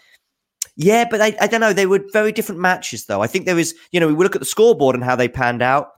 Yeah, 0.77 1.05
but 1.09 1.21
I, 1.21 1.37
I 1.41 1.47
don't 1.47 1.61
know. 1.61 1.73
They 1.73 1.87
were 1.87 2.05
very 2.13 2.33
different 2.33 2.61
matches, 2.61 3.07
though. 3.07 3.23
I 3.23 3.29
think 3.29 3.47
there 3.47 3.59
is, 3.59 3.77
you 3.93 4.01
know, 4.01 4.13
we 4.13 4.25
look 4.25 4.35
at 4.35 4.41
the 4.41 4.47
scoreboard 4.47 4.97
and 4.97 5.05
how 5.05 5.15
they 5.15 5.29
panned 5.29 5.63
out. 5.63 5.91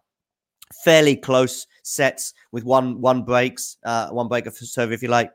Fairly 0.85 1.17
close 1.17 1.67
sets 1.85 2.35
with 2.53 2.65
one 2.65 3.01
one 3.01 3.23
breaks, 3.23 3.77
uh, 3.85 4.09
one 4.09 4.29
break 4.29 4.47
of 4.47 4.57
serve, 4.57 4.93
if 4.93 5.01
you 5.03 5.09
like, 5.09 5.31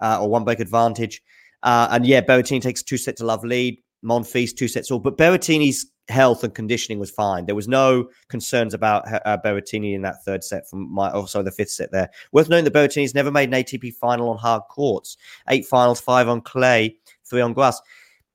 uh, 0.00 0.20
or 0.20 0.28
one 0.28 0.42
break 0.42 0.58
advantage. 0.58 1.22
Uh, 1.62 1.88
and 1.90 2.06
yeah, 2.06 2.20
Berrettini 2.20 2.60
takes 2.60 2.82
two 2.82 2.96
sets 2.96 3.20
to 3.20 3.26
love 3.26 3.44
lead. 3.44 3.78
Monfils 4.04 4.56
two 4.56 4.68
sets 4.68 4.90
all, 4.90 4.98
but 4.98 5.18
Berrettini's 5.18 5.86
health 6.08 6.42
and 6.42 6.54
conditioning 6.54 6.98
was 6.98 7.10
fine. 7.10 7.46
There 7.46 7.54
was 7.54 7.68
no 7.68 8.08
concerns 8.28 8.74
about 8.74 9.04
uh, 9.12 9.38
Berrettini 9.44 9.94
in 9.94 10.02
that 10.02 10.24
third 10.24 10.42
set 10.42 10.68
from 10.68 10.92
my 10.92 11.10
also 11.10 11.42
the 11.42 11.52
fifth 11.52 11.70
set 11.70 11.92
there. 11.92 12.10
Worth 12.32 12.48
noting 12.48 12.64
that 12.64 12.74
Berrettini's 12.74 13.14
never 13.14 13.30
made 13.30 13.52
an 13.52 13.62
ATP 13.62 13.94
final 13.94 14.30
on 14.30 14.38
hard 14.38 14.62
courts. 14.70 15.16
Eight 15.48 15.66
finals, 15.66 16.00
five 16.00 16.28
on 16.28 16.40
clay, 16.40 16.96
three 17.24 17.40
on 17.40 17.52
grass. 17.52 17.80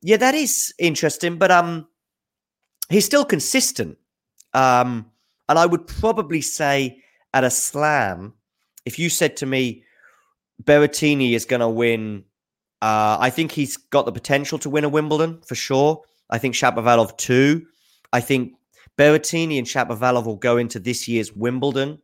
Yeah, 0.02 0.16
that 0.18 0.34
is 0.34 0.72
interesting, 0.78 1.36
but 1.36 1.50
um, 1.50 1.86
he's 2.88 3.04
still 3.04 3.24
consistent. 3.24 3.98
Um, 4.54 5.10
and 5.48 5.58
I 5.58 5.66
would 5.66 5.86
probably 5.86 6.40
say 6.40 7.02
at 7.34 7.44
a 7.44 7.50
slam, 7.50 8.34
if 8.84 8.98
you 8.98 9.10
said 9.10 9.36
to 9.38 9.46
me, 9.46 9.84
Berrettini 10.62 11.32
is 11.32 11.44
going 11.44 11.60
to 11.60 11.68
win 11.68 12.24
uh, 12.82 13.16
I 13.18 13.30
think 13.30 13.52
he's 13.52 13.76
got 13.76 14.06
the 14.06 14.12
potential 14.12 14.58
to 14.60 14.70
win 14.70 14.84
a 14.84 14.88
Wimbledon 14.88 15.40
for 15.46 15.54
sure. 15.54 16.02
I 16.30 16.38
think 16.38 16.54
Shapovalov 16.54 17.16
too. 17.16 17.66
I 18.12 18.20
think 18.20 18.54
Berrettini 18.98 19.58
and 19.58 19.66
Shapovalov 19.66 20.24
will 20.24 20.36
go 20.36 20.56
into 20.56 20.78
this 20.78 21.08
year's 21.08 21.32
Wimbledon. 21.32 22.00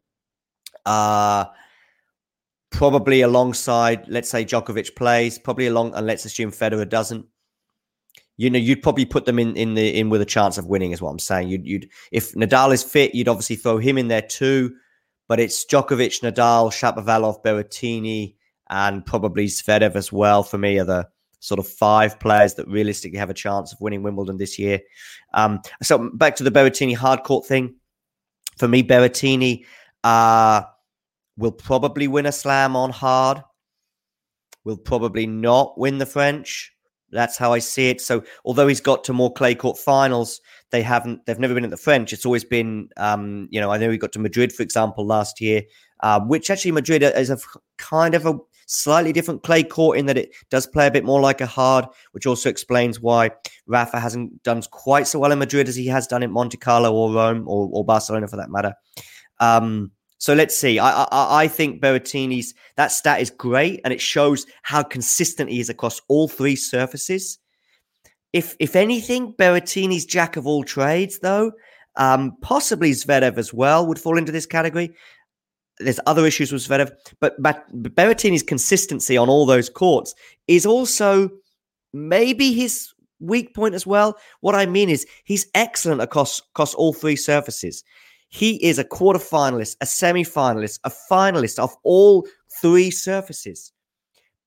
Uh, 0.87 1.47
probably 2.71 3.21
alongside, 3.21 4.09
let's 4.09 4.31
say 4.31 4.45
Djokovic 4.45 4.97
plays, 4.97 5.39
probably 5.39 5.67
along, 5.67 5.95
and 5.95 6.07
let's 6.07 6.25
assume 6.25 6.51
Federer 6.51 6.89
doesn't. 6.89 7.27
You 8.39 8.49
know, 8.49 8.59
you'd 8.59 8.83
probably 8.83 9.05
put 9.05 9.27
them 9.27 9.39
in 9.39 9.55
in 9.57 9.75
the 9.75 9.97
in 9.99 10.09
with 10.09 10.23
a 10.23 10.27
chance 10.27 10.57
of 10.57 10.67
winning, 10.67 10.93
is 10.93 11.03
what 11.03 11.11
I'm 11.11 11.19
saying. 11.19 11.49
You'd 11.49 11.67
you'd 11.67 11.91
if 12.11 12.33
Nadal 12.33 12.73
is 12.73 12.83
fit, 12.83 13.15
you'd 13.15 13.29
obviously 13.29 13.57
throw 13.57 13.77
him 13.77 13.99
in 13.99 14.09
there 14.09 14.23
too. 14.23 14.75
But 15.29 15.39
it's 15.39 15.65
Djokovic, 15.65 16.23
Nadal, 16.23 16.73
Shapovalov, 16.73 17.45
Berrettini, 17.45 18.35
and 18.73 19.05
probably 19.05 19.47
Zverev 19.47 19.95
as 19.95 20.11
well 20.11 20.43
for 20.43 20.59
me 20.59 20.79
are 20.79 20.85
the 20.85 21.07
sort 21.41 21.59
of 21.59 21.69
five 21.69 22.19
players 22.19 22.55
that 22.55 22.67
realistically 22.67 23.19
have 23.19 23.31
a 23.31 23.35
chance 23.35 23.73
of 23.73 23.81
winning 23.81 24.03
Wimbledon 24.03 24.39
this 24.39 24.59
year. 24.59 24.81
Um, 25.35 25.61
so 25.83 26.11
back 26.15 26.37
to 26.37 26.45
the 26.45 26.51
Berrettini 26.51 26.97
hard 26.97 27.23
court 27.23 27.47
thing. 27.47 27.75
For 28.57 28.69
me, 28.69 28.83
Berrettini 28.83 29.65
uh, 30.05 30.63
will 31.37 31.53
probably 31.53 32.09
win 32.09 32.27
a 32.27 32.33
slam 32.33 32.75
on 32.75 32.91
hard. 32.91 33.43
Will 34.65 34.79
probably 34.79 35.27
not 35.27 35.79
win 35.79 35.99
the 35.99 36.07
French. 36.07 36.73
That's 37.11 37.37
how 37.37 37.53
I 37.53 37.59
see 37.59 37.91
it. 37.91 38.01
So 38.01 38.23
although 38.45 38.69
he's 38.69 38.81
got 38.81 39.05
to 39.05 39.13
more 39.13 39.33
clay 39.33 39.55
court 39.55 39.77
finals, 39.77 40.41
they 40.71 40.81
haven't. 40.81 41.27
They've 41.27 41.39
never 41.39 41.53
been 41.53 41.65
at 41.65 41.71
the 41.71 41.77
French. 41.77 42.13
It's 42.15 42.25
always 42.25 42.45
been, 42.45 42.89
um, 42.97 43.49
you 43.51 43.61
know, 43.61 43.71
I 43.71 43.77
know 43.77 43.91
he 43.91 43.99
got 43.99 44.13
to 44.13 44.19
Madrid, 44.19 44.51
for 44.53 44.63
example, 44.63 45.05
last 45.05 45.41
year, 45.41 45.63
uh, 46.01 46.21
which 46.21 46.49
actually 46.49 46.73
Madrid 46.73 47.03
is 47.03 47.29
a 47.29 47.39
kind 47.77 48.15
of 48.15 48.25
a 48.25 48.39
Slightly 48.67 49.13
different 49.13 49.43
clay 49.43 49.63
court 49.63 49.99
in 49.99 50.07
that 50.07 50.19
it 50.19 50.31
does 50.51 50.67
play 50.67 50.87
a 50.87 50.91
bit 50.91 51.05
more 51.05 51.21
like 51.21 51.41
a 51.41 51.47
hard, 51.47 51.87
which 52.13 52.27
also 52.27 52.49
explains 52.49 53.01
why 53.01 53.31
Rafa 53.67 54.01
hasn't 54.01 54.43
done 54.43 54.63
quite 54.71 55.07
so 55.07 55.19
well 55.19 55.33
in 55.33 55.39
Madrid 55.39 55.69
as 55.69 55.77
he 55.77 55.87
has 55.87 56.07
done 56.07 56.23
in 56.23 56.31
Monte 56.31 56.57
Carlo 56.57 56.93
or 56.93 57.13
Rome 57.13 57.45
or, 57.47 57.69
or 57.73 57.85
Barcelona 57.85 58.29
for 58.29 58.37
that 58.37 58.51
matter. 58.51 58.75
Um, 59.41 59.91
so 60.19 60.35
let's 60.35 60.57
see. 60.57 60.79
I, 60.79 61.03
I, 61.03 61.43
I 61.43 61.49
think 61.49 61.83
Berrettini's 61.83 62.55
that 62.77 62.93
stat 62.93 63.21
is 63.21 63.31
great, 63.31 63.81
and 63.85 63.93
it 63.93 64.01
shows 64.01 64.47
how 64.63 64.85
consistent 64.85 65.51
he 65.51 65.59
is 65.59 65.69
across 65.69 66.01
all 66.07 66.29
three 66.29 66.55
surfaces. 66.55 67.41
If 68.33 68.55
if 68.61 68.77
anything, 68.77 69.35
Berrettini's 69.35 70.05
jack 70.05 70.37
of 70.37 70.47
all 70.47 70.63
trades, 70.63 71.19
though, 71.19 71.51
um, 71.97 72.37
possibly 72.41 72.93
Zverev 72.93 73.37
as 73.37 73.53
well 73.53 73.85
would 73.87 73.99
fall 73.99 74.17
into 74.17 74.33
this 74.33 74.47
category 74.47 74.95
there's 75.79 76.01
other 76.07 76.27
issues 76.27 76.53
with 76.53 76.67
Zverev, 76.67 76.93
but, 77.21 77.41
but 77.41 77.65
Berrettini's 77.73 78.43
consistency 78.43 79.17
on 79.17 79.29
all 79.29 79.47
those 79.47 79.69
courts 79.69 80.15
is 80.47 80.67
also 80.67 81.31
maybe 81.93 82.53
his 82.53 82.93
weak 83.21 83.55
point 83.55 83.75
as 83.75 83.87
well. 83.87 84.19
What 84.41 84.55
I 84.55 84.67
mean 84.67 84.89
is 84.89 85.07
he's 85.25 85.47
excellent 85.55 86.03
across 86.03 86.41
across 86.55 86.75
all 86.75 86.93
three 86.93 87.17
surfaces. 87.17 87.85
He 88.29 88.63
is 88.65 88.79
a 88.79 88.85
quarter 88.85 89.19
finalist, 89.19 89.77
a 89.81 89.87
semi 89.87 90.25
finalist, 90.25 90.81
a 90.85 90.91
finalist 91.11 91.59
of 91.59 91.75
all 91.85 92.27
three 92.61 92.91
surfaces, 92.91 93.73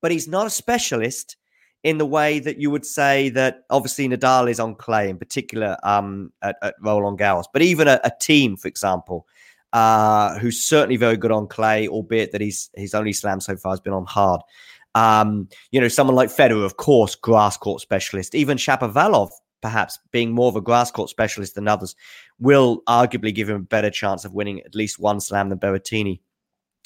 but 0.02 0.10
he's 0.10 0.28
not 0.28 0.46
a 0.46 0.50
specialist 0.50 1.36
in 1.84 1.98
the 1.98 2.06
way 2.06 2.40
that 2.40 2.58
you 2.58 2.68
would 2.68 2.84
say 2.84 3.28
that 3.28 3.62
obviously 3.70 4.08
Nadal 4.08 4.50
is 4.50 4.58
on 4.58 4.74
clay, 4.74 5.08
in 5.08 5.18
particular 5.18 5.76
um, 5.84 6.32
at, 6.42 6.56
at 6.60 6.74
Roland 6.80 7.18
Garros, 7.18 7.44
but 7.52 7.62
even 7.62 7.86
a, 7.86 8.00
a 8.02 8.10
Thiem, 8.20 8.58
for 8.58 8.66
example, 8.66 9.24
uh, 9.76 10.38
who's 10.38 10.58
certainly 10.58 10.96
very 10.96 11.18
good 11.18 11.30
on 11.30 11.46
clay, 11.46 11.86
albeit 11.86 12.32
that 12.32 12.40
he's 12.40 12.70
his 12.76 12.94
only 12.94 13.12
slam 13.12 13.40
so 13.40 13.54
far 13.58 13.72
has 13.72 13.80
been 13.80 13.92
on 13.92 14.06
hard. 14.06 14.40
Um, 14.94 15.50
you 15.70 15.78
know, 15.78 15.88
someone 15.88 16.16
like 16.16 16.30
Federer, 16.30 16.64
of 16.64 16.78
course, 16.78 17.14
grass 17.14 17.58
court 17.58 17.82
specialist. 17.82 18.34
Even 18.34 18.56
Shapovalov, 18.56 19.32
perhaps 19.60 19.98
being 20.12 20.32
more 20.32 20.48
of 20.48 20.56
a 20.56 20.62
grass 20.62 20.90
court 20.90 21.10
specialist 21.10 21.56
than 21.56 21.68
others, 21.68 21.94
will 22.38 22.80
arguably 22.88 23.34
give 23.34 23.50
him 23.50 23.56
a 23.56 23.64
better 23.64 23.90
chance 23.90 24.24
of 24.24 24.32
winning 24.32 24.62
at 24.62 24.74
least 24.74 24.98
one 24.98 25.20
slam 25.20 25.50
than 25.50 25.58
Berrettini. 25.58 26.20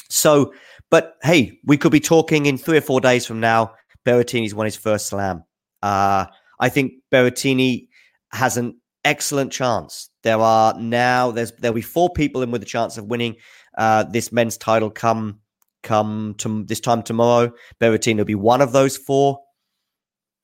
So, 0.09 0.53
but 0.91 1.14
hey, 1.22 1.61
we 1.62 1.76
could 1.76 1.93
be 1.93 2.01
talking 2.01 2.47
in 2.47 2.59
three 2.59 2.78
or 2.78 2.80
four 2.80 3.01
days 3.01 3.24
from 3.24 3.38
now. 3.38 3.72
Berrettini's 4.05 4.53
won 4.53 4.64
his 4.64 4.74
first 4.74 5.07
slam. 5.07 5.45
Uh, 5.80 6.26
I 6.59 6.68
think 6.68 6.95
Berrettini 7.12 7.86
has 8.32 8.57
an 8.57 8.80
excellent 9.05 9.53
chance. 9.53 10.10
There 10.23 10.39
are 10.39 10.79
now 10.79 11.31
there's 11.31 11.53
there'll 11.53 11.75
be 11.75 11.83
four 11.83 12.11
people 12.11 12.43
in 12.43 12.51
with 12.51 12.62
a 12.62 12.66
chance 12.66 12.99
of 12.99 13.07
winning 13.07 13.37
uh, 13.79 14.05
this 14.05 14.33
men's 14.33 14.57
title 14.57 14.91
come 14.91 15.41
come 15.83 16.35
to 16.39 16.64
this 16.64 16.81
time 16.81 17.03
tomorrow. 17.03 17.53
Berrettini 17.81 18.18
will 18.18 18.25
be 18.25 18.35
one 18.35 18.61
of 18.61 18.73
those 18.73 18.97
four, 18.97 19.41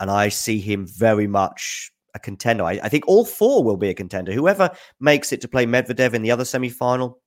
and 0.01 0.11
I 0.11 0.29
see 0.29 0.61
him 0.61 0.87
very 0.87 1.27
much 1.27 1.93
a 2.15 2.19
contender. 2.19 2.65
I, 2.65 2.81
I, 2.83 2.89
think 2.89 3.07
all 3.07 3.25
four 3.25 3.63
will 3.63 3.77
be 3.77 3.91
a 3.91 3.95
contender. 3.95 4.33
Whoever 4.33 4.71
makes 4.99 5.33
it 5.33 5.43
to 5.43 5.49
play 5.49 5.67
Medvedev 5.67 6.15
in 6.15 6.23
the 6.23 6.31
other 6.31 6.45
semi 6.45 6.71
final. 6.71 7.21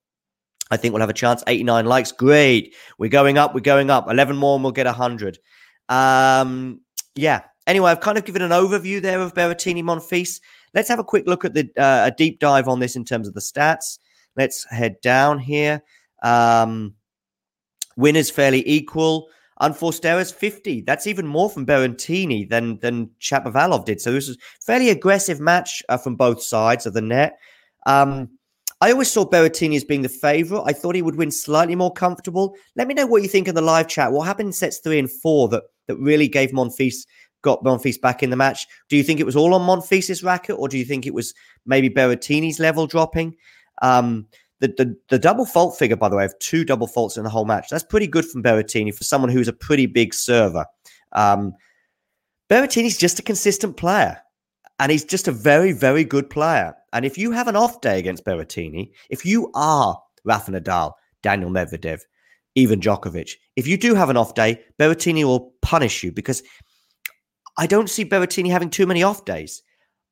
I 0.71 0.77
think 0.77 0.93
we'll 0.93 1.01
have 1.01 1.09
a 1.09 1.13
chance. 1.13 1.43
89 1.47 1.85
likes. 1.85 2.11
Great. 2.11 2.75
We're 2.97 3.09
going 3.09 3.37
up. 3.37 3.55
We're 3.55 3.61
going 3.61 3.89
up. 3.89 4.09
11 4.09 4.35
more 4.35 4.55
and 4.55 4.63
we'll 4.63 4.71
get 4.71 4.85
100. 4.85 5.39
Um, 5.87 6.81
yeah. 7.15 7.41
Anyway, 7.65 7.89
I've 7.89 8.01
kind 8.01 8.17
of 8.17 8.25
given 8.25 8.41
an 8.41 8.51
overview 8.51 9.01
there 9.01 9.19
of 9.19 9.33
Berrettini 9.33 9.83
Monfils. 9.83 10.39
Let's 10.73 10.89
have 10.89 10.99
a 10.99 11.03
quick 11.03 11.27
look 11.27 11.45
at 11.45 11.53
the 11.53 11.69
uh, 11.77 12.07
a 12.07 12.11
deep 12.15 12.39
dive 12.39 12.67
on 12.67 12.79
this 12.79 12.95
in 12.95 13.05
terms 13.05 13.27
of 13.27 13.33
the 13.33 13.41
stats. 13.41 13.99
Let's 14.35 14.65
head 14.69 15.01
down 15.01 15.39
here. 15.39 15.81
Um, 16.23 16.95
winners 17.97 18.29
fairly 18.29 18.67
equal. 18.67 19.29
Unforced 19.61 20.05
errors 20.05 20.31
50. 20.31 20.81
That's 20.81 21.05
even 21.05 21.27
more 21.27 21.49
from 21.49 21.65
Berrettini 21.65 22.47
than 22.47 22.79
than 22.79 23.09
Shapovalov 23.19 23.85
did. 23.85 23.99
So 23.99 24.13
this 24.13 24.29
was 24.29 24.37
fairly 24.61 24.89
aggressive 24.89 25.41
match 25.41 25.83
uh, 25.89 25.97
from 25.97 26.15
both 26.15 26.41
sides 26.41 26.85
of 26.85 26.93
the 26.93 27.01
net. 27.01 27.37
Um, 27.85 28.29
I 28.81 28.91
always 28.93 29.11
saw 29.11 29.25
Berrettini 29.25 29.75
as 29.75 29.83
being 29.83 30.03
the 30.03 30.07
favourite. 30.09 30.63
I 30.65 30.71
thought 30.71 30.95
he 30.95 31.01
would 31.01 31.17
win 31.17 31.31
slightly 31.31 31.75
more 31.75 31.91
comfortable. 31.91 32.55
Let 32.77 32.87
me 32.87 32.93
know 32.93 33.05
what 33.05 33.21
you 33.21 33.27
think 33.27 33.49
in 33.49 33.55
the 33.55 33.61
live 33.61 33.89
chat. 33.89 34.13
What 34.13 34.25
happened 34.25 34.47
in 34.47 34.53
sets 34.53 34.79
three 34.79 34.99
and 34.99 35.11
four 35.11 35.49
that 35.49 35.63
that 35.87 35.97
really 35.97 36.27
gave 36.27 36.51
Monfils 36.51 37.05
got 37.41 37.63
Monfils 37.63 37.99
back 37.99 38.21
in 38.23 38.29
the 38.29 38.35
match. 38.35 38.67
Do 38.89 38.97
you 38.97 39.03
think 39.03 39.19
it 39.19 39.25
was 39.25 39.35
all 39.35 39.53
on 39.53 39.61
Monfils' 39.61 40.23
racket, 40.23 40.57
or 40.57 40.67
do 40.67 40.77
you 40.77 40.85
think 40.85 41.05
it 41.05 41.13
was 41.13 41.33
maybe 41.65 41.89
Berrettini's 41.89 42.59
level 42.59 42.87
dropping? 42.87 43.35
Um, 43.81 44.27
the, 44.59 44.67
the, 44.67 44.97
the 45.09 45.19
double 45.19 45.45
fault 45.45 45.77
figure, 45.77 45.95
by 45.95 46.09
the 46.09 46.17
way, 46.17 46.25
of 46.25 46.37
two 46.39 46.65
double 46.65 46.87
faults 46.87 47.17
in 47.17 47.23
the 47.23 47.29
whole 47.29 47.45
match. 47.45 47.67
That's 47.69 47.83
pretty 47.83 48.07
good 48.07 48.25
from 48.25 48.43
Berrettini 48.43 48.93
for 48.93 49.03
someone 49.03 49.31
who's 49.31 49.47
a 49.47 49.53
pretty 49.53 49.85
big 49.85 50.13
server. 50.13 50.65
Um, 51.13 51.53
Berrettini's 52.49 52.97
just 52.97 53.19
a 53.19 53.23
consistent 53.23 53.77
player, 53.77 54.17
and 54.79 54.91
he's 54.91 55.05
just 55.05 55.27
a 55.27 55.31
very, 55.31 55.71
very 55.71 56.03
good 56.03 56.29
player. 56.29 56.75
And 56.93 57.05
if 57.05 57.17
you 57.17 57.31
have 57.31 57.47
an 57.47 57.55
off 57.55 57.81
day 57.81 57.99
against 57.99 58.25
Berrettini, 58.25 58.91
if 59.09 59.25
you 59.25 59.51
are 59.53 60.01
Rafa 60.25 60.51
Nadal, 60.51 60.93
Daniel 61.21 61.51
Medvedev, 61.51 62.01
even 62.55 62.79
Djokovic, 62.81 63.31
if 63.55 63.67
you 63.67 63.77
do 63.77 63.93
have 63.93 64.09
an 64.09 64.17
off 64.17 64.33
day, 64.33 64.59
Berrettini 64.79 65.23
will 65.23 65.53
punish 65.61 66.03
you 66.03 66.11
because 66.11 66.41
I 67.59 67.67
don't 67.67 67.89
see 67.89 68.05
Berrettini 68.05 68.49
having 68.49 68.69
too 68.69 68.87
many 68.87 69.03
off 69.03 69.25
days. 69.25 69.61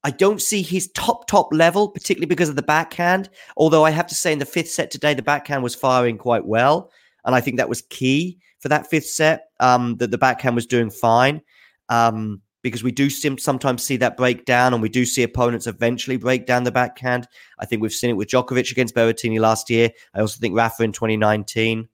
I 0.03 0.11
don't 0.11 0.41
see 0.41 0.61
his 0.61 0.89
top 0.89 1.27
top 1.27 1.47
level, 1.53 1.87
particularly 1.87 2.27
because 2.27 2.49
of 2.49 2.57
the 2.57 2.61
backhand. 2.61 3.29
Although 3.55 3.85
I 3.85 3.89
have 3.91 4.07
to 4.07 4.15
say, 4.15 4.33
in 4.33 4.39
the 4.39 4.45
fifth 4.45 4.69
set 4.69 4.91
today, 4.91 5.13
the 5.13 5.21
backhand 5.21 5.63
was 5.63 5.73
firing 5.73 6.17
quite 6.17 6.45
well, 6.45 6.91
and 7.23 7.33
I 7.33 7.39
think 7.39 7.55
that 7.57 7.69
was 7.69 7.81
key 7.83 8.37
for 8.59 8.67
that 8.67 8.89
fifth 8.89 9.07
set. 9.07 9.47
Um, 9.61 9.95
that 9.97 10.11
the 10.11 10.17
backhand 10.17 10.55
was 10.55 10.65
doing 10.65 10.89
fine. 10.89 11.41
Um, 11.87 12.41
because 12.63 12.83
we 12.83 12.91
do 12.91 13.09
sometimes 13.09 13.81
see 13.81 13.95
that 13.95 14.17
break 14.17 14.43
down 14.43 14.73
and 14.73 14.81
we 14.81 14.89
do 14.89 15.05
see 15.05 15.23
opponents 15.23 15.67
eventually 15.67 16.17
break 16.17 16.45
down 16.45 16.65
the 16.65 16.71
backhand. 16.71 17.25
I 17.59 17.65
think 17.65 17.81
we've 17.81 17.93
seen 17.93 18.09
it 18.09 18.17
with 18.17 18.27
Djokovic 18.27 18.71
against 18.71 18.93
Berrettini 18.93 19.39
last 19.39 19.69
year. 19.69 19.89
I 20.13 20.19
also 20.19 20.37
think 20.37 20.53
Rafa 20.53 20.83
in 20.83 20.91
2019. 20.91 21.87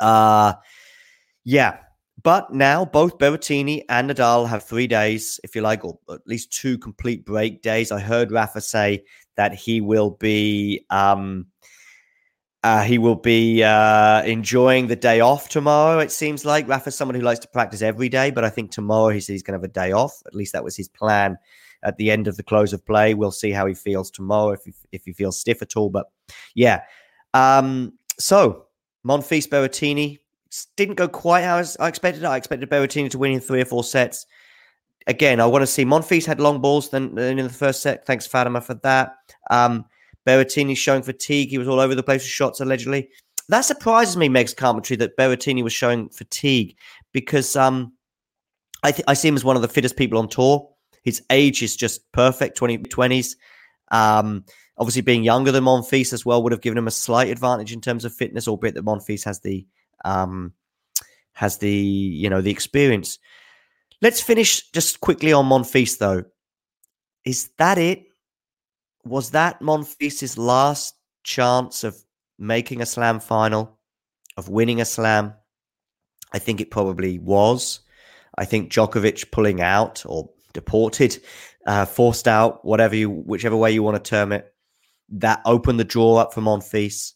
Uh, 0.00 0.54
yeah. 1.44 1.76
But 2.24 2.54
now 2.54 2.86
both 2.86 3.18
Berrettini 3.18 3.84
and 3.90 4.10
Nadal 4.10 4.48
have 4.48 4.64
three 4.64 4.86
days, 4.86 5.38
if 5.44 5.54
you 5.54 5.60
like, 5.60 5.84
or 5.84 5.98
at 6.10 6.26
least 6.26 6.50
two 6.50 6.78
complete 6.78 7.26
break 7.26 7.60
days. 7.60 7.92
I 7.92 8.00
heard 8.00 8.32
Rafa 8.32 8.62
say 8.62 9.04
that 9.36 9.54
he 9.54 9.82
will 9.82 10.10
be 10.10 10.86
um, 10.88 11.46
uh, 12.62 12.82
he 12.82 12.96
will 12.96 13.14
be 13.14 13.62
uh, 13.62 14.22
enjoying 14.22 14.86
the 14.86 14.96
day 14.96 15.20
off 15.20 15.50
tomorrow. 15.50 15.98
It 15.98 16.10
seems 16.10 16.46
like 16.46 16.66
Rafa's 16.66 16.96
someone 16.96 17.14
who 17.14 17.20
likes 17.20 17.40
to 17.40 17.48
practice 17.48 17.82
every 17.82 18.08
day, 18.08 18.30
but 18.30 18.42
I 18.42 18.48
think 18.48 18.70
tomorrow 18.70 19.10
he 19.10 19.20
said 19.20 19.34
he's 19.34 19.42
going 19.42 19.60
to 19.60 19.62
have 19.62 19.70
a 19.70 19.74
day 19.74 19.92
off. 19.92 20.22
At 20.26 20.34
least 20.34 20.54
that 20.54 20.64
was 20.64 20.74
his 20.74 20.88
plan 20.88 21.36
at 21.82 21.98
the 21.98 22.10
end 22.10 22.26
of 22.26 22.38
the 22.38 22.42
close 22.42 22.72
of 22.72 22.86
play. 22.86 23.12
We'll 23.12 23.32
see 23.32 23.50
how 23.50 23.66
he 23.66 23.74
feels 23.74 24.10
tomorrow 24.10 24.52
if 24.52 24.64
he, 24.64 24.72
if 24.92 25.04
he 25.04 25.12
feels 25.12 25.38
stiff 25.38 25.60
at 25.60 25.76
all. 25.76 25.90
But 25.90 26.06
yeah, 26.54 26.84
um, 27.34 27.98
so 28.18 28.64
Monfils 29.06 29.46
Berrettini 29.46 30.20
didn't 30.76 30.96
go 30.96 31.08
quite 31.08 31.42
how 31.42 31.62
I 31.80 31.88
expected. 31.88 32.24
I 32.24 32.36
expected 32.36 32.70
Berrettini 32.70 33.10
to 33.10 33.18
win 33.18 33.32
in 33.32 33.40
three 33.40 33.60
or 33.60 33.64
four 33.64 33.84
sets. 33.84 34.26
Again, 35.06 35.40
I 35.40 35.46
want 35.46 35.62
to 35.62 35.66
see 35.66 35.84
Monfils 35.84 36.24
had 36.24 36.40
long 36.40 36.60
balls 36.60 36.88
than 36.88 37.16
in 37.18 37.36
the 37.36 37.48
first 37.50 37.82
set. 37.82 38.06
Thanks, 38.06 38.26
Fatima, 38.26 38.60
for 38.60 38.74
that. 38.74 39.16
Um, 39.50 39.84
Berrettini 40.26 40.76
showing 40.76 41.02
fatigue. 41.02 41.50
He 41.50 41.58
was 41.58 41.68
all 41.68 41.80
over 41.80 41.94
the 41.94 42.02
place 42.02 42.22
with 42.22 42.30
shots, 42.30 42.60
allegedly. 42.60 43.10
That 43.48 43.62
surprises 43.62 44.16
me, 44.16 44.28
Meg's 44.28 44.54
commentary, 44.54 44.96
that 44.98 45.16
Berrettini 45.16 45.62
was 45.62 45.72
showing 45.72 46.08
fatigue 46.08 46.76
because 47.12 47.56
um, 47.56 47.92
I, 48.82 48.92
th- 48.92 49.04
I 49.06 49.14
see 49.14 49.28
him 49.28 49.36
as 49.36 49.44
one 49.44 49.56
of 49.56 49.62
the 49.62 49.68
fittest 49.68 49.96
people 49.96 50.18
on 50.18 50.28
tour. 50.28 50.70
His 51.02 51.22
age 51.28 51.62
is 51.62 51.76
just 51.76 52.10
perfect, 52.12 52.56
20, 52.56 52.78
20s. 52.78 53.36
Um, 53.90 54.44
obviously, 54.78 55.02
being 55.02 55.22
younger 55.22 55.52
than 55.52 55.64
Monfils 55.64 56.14
as 56.14 56.24
well 56.24 56.42
would 56.42 56.52
have 56.52 56.62
given 56.62 56.78
him 56.78 56.88
a 56.88 56.92
slight 56.92 57.28
advantage 57.28 57.74
in 57.74 57.82
terms 57.82 58.06
of 58.06 58.14
fitness, 58.14 58.48
albeit 58.48 58.74
that 58.76 58.84
Monfils 58.86 59.24
has 59.24 59.40
the 59.40 59.66
um, 60.04 60.52
has 61.32 61.58
the 61.58 61.70
you 61.70 62.30
know 62.30 62.40
the 62.40 62.50
experience. 62.50 63.18
Let's 64.00 64.20
finish 64.20 64.70
just 64.70 65.00
quickly 65.00 65.32
on 65.32 65.46
Monfils, 65.46 65.98
though. 65.98 66.24
Is 67.24 67.50
that 67.58 67.78
it? 67.78 68.04
was 69.04 69.30
that 69.30 69.60
Monfils' 69.60 70.38
last 70.38 70.94
chance 71.22 71.84
of 71.84 71.96
making 72.38 72.80
a 72.80 72.86
slam 72.86 73.20
final, 73.20 73.78
of 74.36 74.48
winning 74.48 74.80
a 74.80 74.84
slam? 74.84 75.34
I 76.32 76.38
think 76.38 76.60
it 76.60 76.70
probably 76.70 77.18
was. 77.18 77.80
I 78.36 78.44
think 78.44 78.72
Djokovic 78.72 79.30
pulling 79.30 79.60
out 79.60 80.02
or 80.06 80.30
deported, 80.52 81.22
uh, 81.66 81.84
forced 81.84 82.26
out, 82.26 82.64
whatever 82.64 82.96
you, 82.96 83.10
whichever 83.10 83.56
way 83.56 83.72
you 83.72 83.82
want 83.82 84.02
to 84.02 84.08
term 84.10 84.32
it, 84.32 84.52
that 85.10 85.40
opened 85.44 85.78
the 85.78 85.84
draw 85.84 86.16
up 86.16 86.32
for 86.32 86.40
Monfils. 86.40 87.12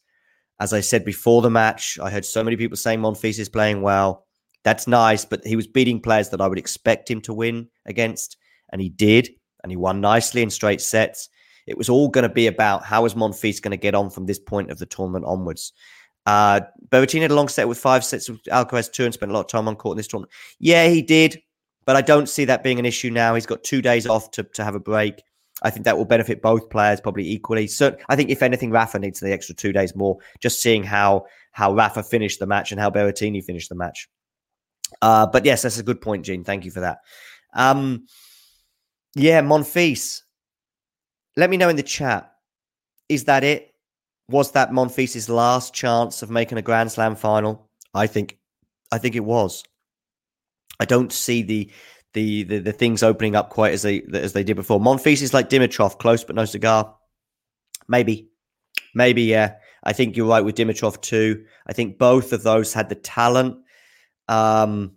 As 0.61 0.73
I 0.73 0.81
said 0.81 1.05
before 1.05 1.43
the 1.43 1.51
match, 1.51 1.99
I 2.03 2.11
heard 2.11 2.25
so 2.25 2.43
many 2.43 2.57
people 2.57 2.77
saying 2.77 3.01
Monfils 3.01 3.39
is 3.39 3.49
playing 3.49 3.83
well. 3.83 4.27
That's 4.65 4.89
nice, 4.89 5.25
but 5.25 5.47
he 5.47 5.57
was 5.57 5.67
beating 5.67 6.01
players 6.01 6.31
that 6.31 6.41
I 6.41 6.49
would 6.49 6.59
expect 6.59 7.11
him 7.11 7.21
to 7.23 7.35
win 7.35 7.69
against, 7.87 8.37
and 8.73 8.81
he 8.81 8.89
did, 8.89 9.31
and 9.63 9.71
he 9.71 9.77
won 9.77 10.01
nicely 10.01 10.43
in 10.43 10.51
straight 10.51 10.81
sets. 10.81 11.29
It 11.67 11.79
was 11.79 11.89
all 11.89 12.09
going 12.09 12.25
to 12.27 12.29
be 12.29 12.49
about 12.49 12.85
how 12.85 13.05
is 13.05 13.15
Monfils 13.15 13.63
going 13.63 13.73
to 13.73 13.77
get 13.77 13.95
on 13.95 14.11
from 14.11 14.27
this 14.27 14.39
point 14.39 14.71
of 14.71 14.79
the 14.79 14.87
tournament 14.87 15.25
onwards. 15.27 15.73
Uh, 16.27 16.61
Berrettini 16.89 17.23
had 17.23 17.31
a 17.31 17.35
long 17.35 17.49
set 17.49 17.69
with 17.69 17.79
five 17.79 18.05
sets 18.05 18.29
with 18.29 18.43
Alcaraz 18.45 18.93
two 18.93 19.05
and 19.05 19.15
spent 19.15 19.31
a 19.31 19.35
lot 19.35 19.41
of 19.41 19.47
time 19.47 19.69
on 19.69 19.77
court 19.77 19.95
in 19.95 19.97
this 19.99 20.09
tournament. 20.09 20.33
Yeah, 20.59 20.89
he 20.89 21.03
did, 21.03 21.41
but 21.87 21.97
I 21.97 22.03
don't 22.03 22.29
see 22.29 22.45
that 22.47 22.65
being 22.65 22.79
an 22.79 22.85
issue 22.85 23.11
now. 23.11 23.35
He's 23.35 23.47
got 23.47 23.63
two 23.63 23.81
days 23.81 24.07
off 24.07 24.31
to, 24.33 24.43
to 24.43 24.65
have 24.65 24.75
a 24.75 24.81
break. 24.81 25.23
I 25.63 25.71
think 25.71 25.85
that 25.85 25.97
will 25.97 26.05
benefit 26.05 26.41
both 26.41 26.71
players 26.71 27.01
probably 27.01 27.29
equally. 27.29 27.67
So 27.67 27.97
I 28.09 28.17
think 28.17 28.31
if 28.31 28.43
anything, 28.43 28.71
Rafa 28.71 28.99
needs 28.99 29.21
the 29.21 29.33
extra 29.33 29.55
two 29.55 29.73
days 29.73 29.95
more. 29.97 30.19
Just 30.41 30.63
seeing 30.63 30.85
how 30.85 31.27
how 31.53 31.75
Rafa 31.75 32.03
finished 32.03 32.39
the 32.39 32.47
match 32.47 32.71
and 32.71 32.81
how 32.81 32.91
Berrettini 32.91 33.43
finished 33.43 33.69
the 33.69 33.75
match. 33.75 34.09
Uh, 35.03 35.27
but 35.27 35.45
yes, 35.45 35.63
that's 35.63 35.79
a 35.79 35.83
good 35.83 36.01
point, 36.01 36.25
Gene. 36.25 36.45
Thank 36.45 36.65
you 36.65 36.71
for 36.71 36.81
that. 36.81 36.99
Um, 37.55 38.07
yeah, 39.15 39.43
Monfils. 39.43 40.23
Let 41.37 41.51
me 41.51 41.57
know 41.57 41.69
in 41.69 41.77
the 41.77 41.83
chat. 41.83 42.33
Is 43.09 43.25
that 43.25 43.45
it? 43.45 43.75
Was 44.29 44.53
that 44.53 44.71
Monfils' 44.71 45.29
last 45.29 45.73
chance 45.73 46.23
of 46.23 46.31
making 46.31 46.59
a 46.59 46.63
Grand 46.63 46.93
Slam 46.93 47.17
final? 47.17 47.69
I 47.95 48.07
think, 48.07 48.39
I 48.93 48.99
think 48.99 49.17
it 49.17 49.25
was. 49.25 49.65
I 50.79 50.85
don't 50.85 51.13
see 51.13 51.43
the 51.43 51.71
the 52.19 52.43
the, 52.45 52.59
the 52.59 52.73
things 52.73 53.03
opening 53.03 53.37
up 53.37 53.51
quite 53.51 53.73
as 53.73 53.83
they 53.83 54.03
as 54.13 54.33
they 54.33 54.45
did 54.45 54.57
before. 54.57 54.81
Monfils 54.81 55.23
is 55.23 55.35
like 55.35 55.49
Dimitrov, 55.49 55.99
close 55.99 56.25
but 56.25 56.37
no 56.37 56.45
cigar. 56.45 56.95
Maybe, 57.89 58.29
maybe 58.95 59.23
yeah. 59.23 59.55
I 59.85 59.93
think 59.93 60.17
you're 60.17 60.29
right 60.29 60.45
with 60.45 60.57
Dimitrov 60.57 61.01
too. 61.01 61.45
I 61.67 61.73
think 61.73 61.99
both 61.99 62.33
of 62.33 62.43
those 62.43 62.75
had 62.75 62.89
the 62.89 62.97
talent. 62.97 63.57
Um, 64.29 64.97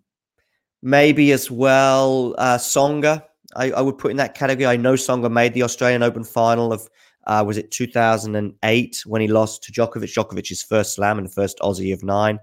maybe 0.82 1.32
as 1.32 1.49
well, 1.49 2.36
uh, 2.38 2.57
Tsonga 2.57 3.24
I, 3.55 3.72
I, 3.72 3.82
would 3.82 3.97
put 3.97 4.11
in 4.11 4.17
that 4.17 4.36
category. 4.36 4.65
I 4.65 4.78
know 4.78 4.93
Tsonga 4.93 5.32
made 5.32 5.53
the 5.53 5.63
Australian 5.63 6.03
Open 6.03 6.24
final 6.24 6.72
of 6.74 6.89
uh, 7.28 7.43
was 7.45 7.57
it 7.57 7.72
2008 7.72 9.03
when 9.05 9.22
he 9.22 9.28
lost 9.28 9.63
to 9.63 9.72
Djokovic, 9.72 10.13
Djokovic's 10.13 10.63
first 10.63 10.95
slam 10.95 11.19
and 11.19 11.32
first 11.32 11.59
Aussie 11.59 11.93
of 11.93 12.03
nine. 12.03 12.39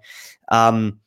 Um, 0.51 1.01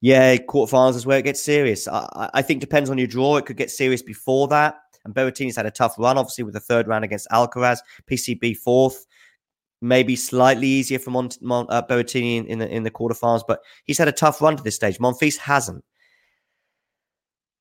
yeah, 0.00 0.36
quarterfinals 0.36 0.96
is 0.96 1.06
where 1.06 1.18
it 1.18 1.24
gets 1.24 1.42
serious. 1.42 1.88
I, 1.88 2.30
I, 2.34 2.42
think 2.42 2.60
depends 2.60 2.90
on 2.90 2.98
your 2.98 3.06
draw. 3.06 3.36
It 3.36 3.46
could 3.46 3.56
get 3.56 3.70
serious 3.70 4.02
before 4.02 4.48
that. 4.48 4.76
And 5.04 5.14
Berrettini's 5.14 5.56
had 5.56 5.66
a 5.66 5.70
tough 5.70 5.94
run, 5.98 6.18
obviously, 6.18 6.44
with 6.44 6.54
the 6.54 6.60
third 6.60 6.88
round 6.88 7.04
against 7.04 7.28
Alcaraz, 7.30 7.78
PCB 8.10 8.56
fourth. 8.58 9.06
Maybe 9.80 10.16
slightly 10.16 10.66
easier 10.66 10.98
for 10.98 11.10
Mon- 11.10 11.30
Mon- 11.40 11.66
uh, 11.68 11.82
Berrettini 11.82 12.38
in, 12.38 12.46
in, 12.46 12.58
the 12.58 12.68
in 12.68 12.82
the 12.82 12.90
quarterfinals, 12.90 13.42
but 13.46 13.60
he's 13.84 13.98
had 13.98 14.08
a 14.08 14.12
tough 14.12 14.40
run 14.40 14.56
to 14.56 14.62
this 14.62 14.74
stage. 14.74 14.98
Monfils 14.98 15.36
hasn't. 15.36 15.84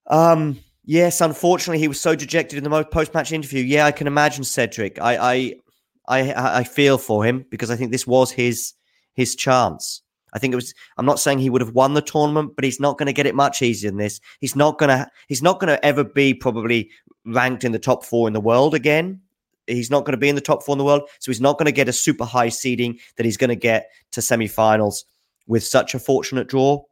Um, 0.08 0.60
Yes, 0.86 1.20
unfortunately, 1.20 1.80
he 1.80 1.88
was 1.88 2.00
so 2.00 2.16
dejected 2.16 2.58
in 2.58 2.64
the 2.64 2.84
post-match 2.86 3.32
interview. 3.32 3.64
Yeah, 3.64 3.88
I 3.88 3.92
can 3.92 4.06
imagine 4.06 4.44
Cedric. 4.44 5.02
I, 5.02 5.18
I, 5.18 5.56
I, 6.08 6.60
I 6.60 6.64
feel 6.64 7.00
for 7.00 7.26
him 7.26 7.46
because 7.50 7.72
I 7.72 7.76
think 7.76 7.92
this 7.92 8.06
was 8.06 8.32
his 8.32 8.74
his 9.16 9.36
chance. 9.36 10.04
I 10.36 10.40
think 10.40 10.52
it 10.52 10.58
was. 10.58 10.74
I'm 10.98 11.06
not 11.06 11.20
saying 11.20 11.40
he 11.40 11.50
would 11.50 11.62
have 11.62 11.74
won 11.74 11.94
the 11.94 12.02
tournament, 12.02 12.52
but 12.56 12.66
he's 12.66 12.80
not 12.80 12.98
going 12.98 13.08
to 13.08 13.14
get 13.14 13.26
it 13.26 13.34
much 13.34 13.62
easier 13.62 13.90
than 13.90 13.98
this. 13.98 14.20
He's 14.42 14.56
not 14.56 14.78
gonna. 14.78 15.10
He's 15.28 15.42
not 15.42 15.60
going 15.60 15.70
to 15.70 15.84
ever 15.84 16.04
be 16.04 16.34
probably 16.34 16.92
ranked 17.26 17.64
in 17.64 17.72
the 17.72 17.80
top 17.80 18.06
four 18.06 18.28
in 18.28 18.34
the 18.34 18.42
world 18.42 18.76
again. 18.76 19.22
He's 19.66 19.90
not 19.90 20.06
going 20.06 20.12
to 20.12 20.18
be 20.18 20.30
in 20.30 20.36
the 20.36 20.42
top 20.42 20.62
four 20.62 20.74
in 20.74 20.78
the 20.78 20.84
world, 20.84 21.10
so 21.20 21.32
he's 21.32 21.42
not 21.42 21.58
going 21.58 21.66
to 21.66 21.72
get 21.72 21.90
a 21.90 21.94
super 21.94 22.26
high 22.26 22.50
seeding 22.50 23.00
that 23.16 23.26
he's 23.26 23.38
going 23.38 23.50
to 23.50 23.56
get 23.56 23.90
to 24.12 24.22
semi-finals 24.22 25.06
with 25.48 25.64
such 25.64 25.96
a 25.96 26.00
fortunate 26.00 26.48
draw. 26.48 26.84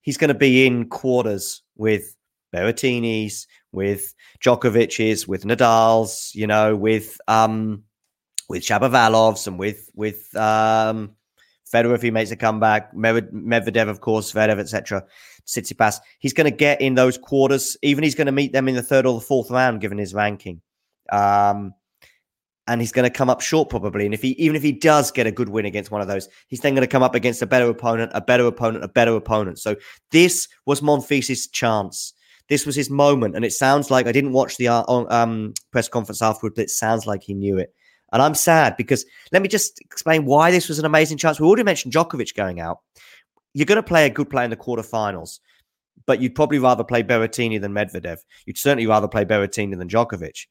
He's 0.00 0.16
going 0.16 0.28
to 0.28 0.34
be 0.34 0.66
in 0.66 0.88
quarters 0.88 1.62
with 1.76 2.16
Berrettini's, 2.52 3.46
with 3.72 4.14
Djokovic's, 4.40 5.28
with 5.28 5.44
Nadal's, 5.44 6.32
you 6.34 6.46
know, 6.46 6.74
with 6.74 7.20
um 7.28 7.84
with 8.48 8.62
Shapovalov's 8.62 9.46
and 9.46 9.58
with 9.58 9.90
with 9.94 10.34
um 10.36 11.14
Federer 11.74 11.94
if 11.94 12.02
he 12.02 12.10
makes 12.10 12.30
a 12.30 12.36
comeback, 12.36 12.94
Medvedev, 12.94 13.88
of 13.88 14.00
course, 14.00 14.32
Zverev, 14.32 14.58
etc. 14.58 15.04
Tsitsipas. 15.46 16.00
He's 16.18 16.32
going 16.32 16.50
to 16.50 16.56
get 16.56 16.80
in 16.80 16.94
those 16.94 17.18
quarters. 17.18 17.76
Even 17.82 18.04
he's 18.04 18.14
going 18.14 18.26
to 18.26 18.32
meet 18.32 18.52
them 18.52 18.68
in 18.68 18.74
the 18.74 18.82
third 18.82 19.06
or 19.06 19.14
the 19.14 19.26
fourth 19.26 19.50
round, 19.50 19.80
given 19.80 19.98
his 19.98 20.14
ranking. 20.14 20.60
Um, 21.10 21.74
and 22.66 22.80
he's 22.80 22.92
going 22.92 23.04
to 23.04 23.10
come 23.10 23.28
up 23.28 23.40
short 23.40 23.68
probably. 23.68 24.04
And 24.04 24.14
if 24.14 24.22
he 24.22 24.30
even 24.32 24.56
if 24.56 24.62
he 24.62 24.72
does 24.72 25.10
get 25.10 25.26
a 25.26 25.32
good 25.32 25.50
win 25.50 25.66
against 25.66 25.90
one 25.90 26.00
of 26.00 26.08
those, 26.08 26.28
he's 26.48 26.60
then 26.60 26.74
going 26.74 26.86
to 26.86 26.90
come 26.90 27.02
up 27.02 27.14
against 27.14 27.42
a 27.42 27.46
better 27.46 27.68
opponent, 27.68 28.12
a 28.14 28.22
better 28.22 28.46
opponent, 28.46 28.84
a 28.84 28.88
better 28.88 29.14
opponent. 29.14 29.58
So 29.58 29.76
this 30.12 30.48
was 30.64 30.80
Monfils' 30.80 31.50
chance 31.52 32.14
this 32.48 32.66
was 32.66 32.76
his 32.76 32.90
moment. 32.90 33.36
And 33.36 33.44
it 33.44 33.52
sounds 33.52 33.90
like 33.90 34.06
I 34.06 34.12
didn't 34.12 34.32
watch 34.32 34.56
the 34.56 34.68
uh, 34.68 34.84
um, 34.88 35.54
press 35.70 35.88
conference 35.88 36.22
afterward, 36.22 36.54
but 36.54 36.64
it 36.64 36.70
sounds 36.70 37.06
like 37.06 37.22
he 37.22 37.34
knew 37.34 37.58
it. 37.58 37.74
And 38.14 38.22
I'm 38.22 38.34
sad 38.34 38.76
because 38.76 39.04
let 39.32 39.42
me 39.42 39.48
just 39.48 39.80
explain 39.80 40.24
why 40.24 40.52
this 40.52 40.68
was 40.68 40.78
an 40.78 40.84
amazing 40.84 41.18
chance. 41.18 41.40
We 41.40 41.46
already 41.46 41.64
mentioned 41.64 41.92
Djokovic 41.92 42.34
going 42.36 42.60
out. 42.60 42.78
You're 43.52 43.66
going 43.66 43.76
to 43.76 43.82
play 43.82 44.06
a 44.06 44.10
good 44.10 44.30
player 44.30 44.44
in 44.44 44.50
the 44.50 44.56
quarterfinals, 44.56 45.40
but 46.06 46.22
you'd 46.22 46.36
probably 46.36 46.60
rather 46.60 46.84
play 46.84 47.02
Berrettini 47.02 47.60
than 47.60 47.72
Medvedev. 47.72 48.18
You'd 48.46 48.56
certainly 48.56 48.86
rather 48.86 49.08
play 49.08 49.24
Berrettini 49.24 49.76
than 49.76 49.88
Djokovic. 49.88 50.46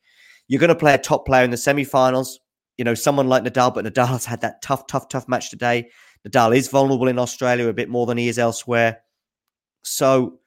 you're 0.48 0.60
going 0.60 0.70
to 0.70 0.76
play 0.76 0.94
a 0.94 0.98
top 0.98 1.26
player 1.26 1.46
in 1.46 1.52
the 1.52 1.58
semi-finals. 1.58 2.40
You 2.78 2.84
know, 2.84 2.96
someone 2.96 3.30
like 3.30 3.44
Nadal, 3.44 3.74
but 3.74 3.86
Nadal's 3.86 4.26
had 4.26 4.42
that 4.42 4.62
tough, 4.62 4.88
tough, 4.88 5.08
tough 5.08 5.28
match 5.28 5.50
today. 5.50 5.90
Nadal 6.28 6.56
is 6.56 6.68
vulnerable 6.68 7.08
in 7.08 7.20
Australia 7.20 7.68
a 7.68 7.74
bit 7.74 7.90
more 7.90 8.06
than 8.06 8.18
he 8.18 8.28
is 8.28 8.40
elsewhere. 8.40 9.02
So 9.84 10.40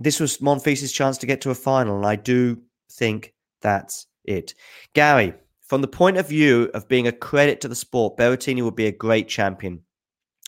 this 0.00 0.20
was 0.20 0.38
Monfils' 0.38 0.92
chance 0.92 1.18
to 1.18 1.26
get 1.26 1.42
to 1.42 1.50
a 1.50 1.54
final, 1.54 1.96
and 1.96 2.06
I 2.06 2.16
do 2.16 2.60
think 2.90 3.34
that's 3.60 4.06
it. 4.24 4.54
Gary, 4.94 5.34
from 5.68 5.82
the 5.82 5.88
point 5.88 6.16
of 6.16 6.28
view 6.28 6.70
of 6.74 6.88
being 6.88 7.06
a 7.06 7.12
credit 7.12 7.60
to 7.60 7.68
the 7.68 7.74
sport, 7.74 8.16
Berrettini 8.16 8.62
would 8.64 8.74
be 8.74 8.86
a 8.86 8.92
great 8.92 9.28
champion. 9.28 9.82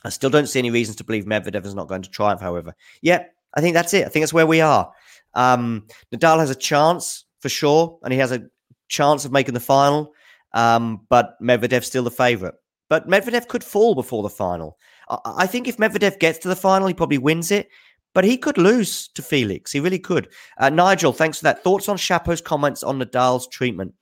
I 0.03 0.09
still 0.09 0.31
don't 0.31 0.49
see 0.49 0.59
any 0.59 0.71
reasons 0.71 0.97
to 0.97 1.05
believe 1.05 1.27
Medvedev 1.27 1.67
is 1.67 1.75
not 1.75 1.89
going 1.89 2.03
to 2.03 2.11
triumph, 2.11 2.41
however. 2.41 2.75
Yeah, 3.03 3.25
I 3.55 3.61
think 3.61 3.75
that's 3.75 3.93
it. 3.93 4.07
I 4.07 4.09
think 4.09 4.23
that's 4.23 4.33
where 4.33 4.47
we 4.47 4.63
are. 4.63 4.91
Um, 5.35 5.87
Nadal 6.13 6.39
has 6.39 6.51
a 6.51 6.55
chance 6.55 7.27
for 7.41 7.51
sure, 7.51 7.99
and 8.03 8.13
he 8.13 8.19
has 8.19 8.33
a 8.33 8.47
chance 8.89 9.27
of 9.27 9.33
making 9.33 9.55
the 9.55 9.61
final, 9.61 10.15
um, 10.55 11.07
but 11.11 11.37
Medvedev's 11.43 11.87
still 11.87 12.03
the 12.03 12.11
favourite. 12.11 12.55
But 12.89 13.07
Medvedev 13.07 13.47
could 13.49 13.63
fall 13.63 13.95
before 13.95 14.23
the 14.23 14.31
final. 14.31 14.79
I-, 15.11 15.19
I 15.39 15.47
think 15.47 15.69
if 15.69 15.77
Medvedev 15.77 16.19
gets 16.19 16.39
to 16.41 16.49
the 16.49 16.57
final, 16.57 16.89
he 16.89 16.95
probably 16.95 17.19
wins 17.19 17.51
it. 17.51 17.69
But 18.13 18.25
he 18.25 18.37
could 18.37 18.59
lose 18.59 19.07
to 19.09 19.23
Felix. 19.23 19.71
He 19.71 19.79
really 19.79 20.01
could. 20.01 20.29
Uh, 20.59 20.69
Nigel, 20.69 21.13
thanks 21.13 21.39
for 21.39 21.45
that. 21.45 21.63
Thoughts 21.63 21.89
on 21.89 21.97
Shapo's 21.97 22.41
comments 22.41 22.83
on 22.83 22.99
Nadal's 22.99 23.47
treatment? 23.47 23.95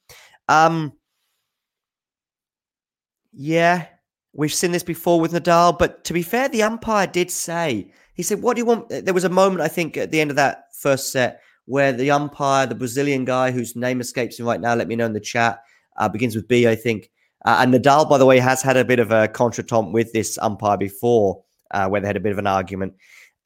Um, 0.48 0.94
yeah, 3.41 3.86
we've 4.32 4.53
seen 4.53 4.72
this 4.72 4.82
before 4.82 5.20
with 5.20 5.32
Nadal, 5.32 5.78
but 5.78 6.03
to 6.05 6.12
be 6.12 6.22
fair, 6.22 6.49
the 6.49 6.64
umpire 6.64 7.07
did 7.07 7.30
say, 7.30 7.93
he 8.14 8.24
said, 8.24 8.43
What 8.43 8.57
do 8.57 8.61
you 8.61 8.66
want? 8.66 8.89
There 8.89 9.14
was 9.14 9.22
a 9.22 9.28
moment, 9.28 9.61
I 9.61 9.68
think, 9.68 9.97
at 9.97 10.11
the 10.11 10.20
end 10.20 10.30
of 10.30 10.36
that 10.36 10.64
first 10.74 11.12
set 11.12 11.41
where 11.66 11.93
the 11.93 12.11
umpire, 12.11 12.66
the 12.66 12.74
Brazilian 12.74 13.24
guy 13.24 13.53
whose 13.53 13.76
name 13.76 14.01
escapes 14.01 14.41
me 14.41 14.45
right 14.45 14.61
now, 14.61 14.74
let 14.74 14.89
me 14.89 14.97
know 14.97 15.07
in 15.07 15.12
the 15.12 15.20
chat, 15.20 15.62
uh, 15.99 16.09
begins 16.09 16.34
with 16.34 16.49
B, 16.49 16.66
I 16.66 16.74
think. 16.74 17.11
Uh, 17.45 17.59
and 17.61 17.72
Nadal, 17.72 18.11
by 18.11 18.18
the 18.18 18.26
way, 18.26 18.41
has 18.41 18.61
had 18.61 18.76
a 18.76 18.84
bit 18.84 18.99
of 18.99 19.12
a 19.12 19.28
contretemps 19.28 19.93
with 19.93 20.12
this 20.12 20.36
umpire 20.39 20.76
before, 20.76 21.45
uh, 21.70 21.86
where 21.86 22.01
they 22.01 22.09
had 22.09 22.16
a 22.16 22.20
bit 22.20 22.32
of 22.32 22.39
an 22.39 22.49
argument. 22.49 22.95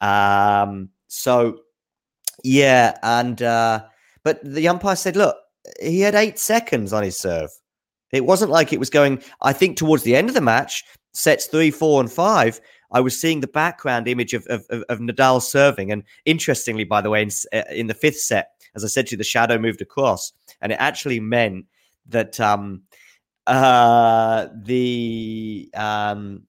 Um, 0.00 0.88
so, 1.08 1.58
yeah, 2.42 2.96
and 3.02 3.42
uh, 3.42 3.84
but 4.24 4.40
the 4.42 4.68
umpire 4.68 4.96
said, 4.96 5.16
look, 5.16 5.36
he 5.82 6.00
had 6.00 6.14
eight 6.14 6.38
seconds 6.38 6.94
on 6.94 7.02
his 7.02 7.18
serve. 7.18 7.50
It 8.12 8.26
wasn't 8.26 8.50
like 8.50 8.72
it 8.72 8.78
was 8.78 8.90
going, 8.90 9.22
I 9.40 9.52
think, 9.52 9.76
towards 9.76 10.02
the 10.02 10.14
end 10.14 10.28
of 10.28 10.34
the 10.34 10.40
match, 10.40 10.84
sets 11.12 11.46
three, 11.46 11.70
four, 11.70 12.00
and 12.00 12.12
five. 12.12 12.60
I 12.92 13.00
was 13.00 13.18
seeing 13.18 13.40
the 13.40 13.46
background 13.46 14.06
image 14.06 14.34
of, 14.34 14.46
of, 14.48 14.66
of, 14.70 14.98
Nadal 14.98 15.40
serving. 15.40 15.90
And 15.90 16.04
interestingly, 16.26 16.84
by 16.84 17.00
the 17.00 17.08
way, 17.08 17.22
in, 17.22 17.30
uh, 17.52 17.62
in, 17.70 17.86
the 17.86 17.94
fifth 17.94 18.20
set, 18.20 18.50
as 18.74 18.84
I 18.84 18.88
said 18.88 19.06
to 19.06 19.12
you, 19.12 19.16
the 19.16 19.24
shadow 19.24 19.58
moved 19.58 19.80
across. 19.80 20.32
And 20.60 20.72
it 20.72 20.76
actually 20.76 21.20
meant 21.20 21.66
that 22.08 22.38
um, 22.38 22.82
uh, 23.46 24.48
the. 24.54 25.70
Um, 25.74 26.44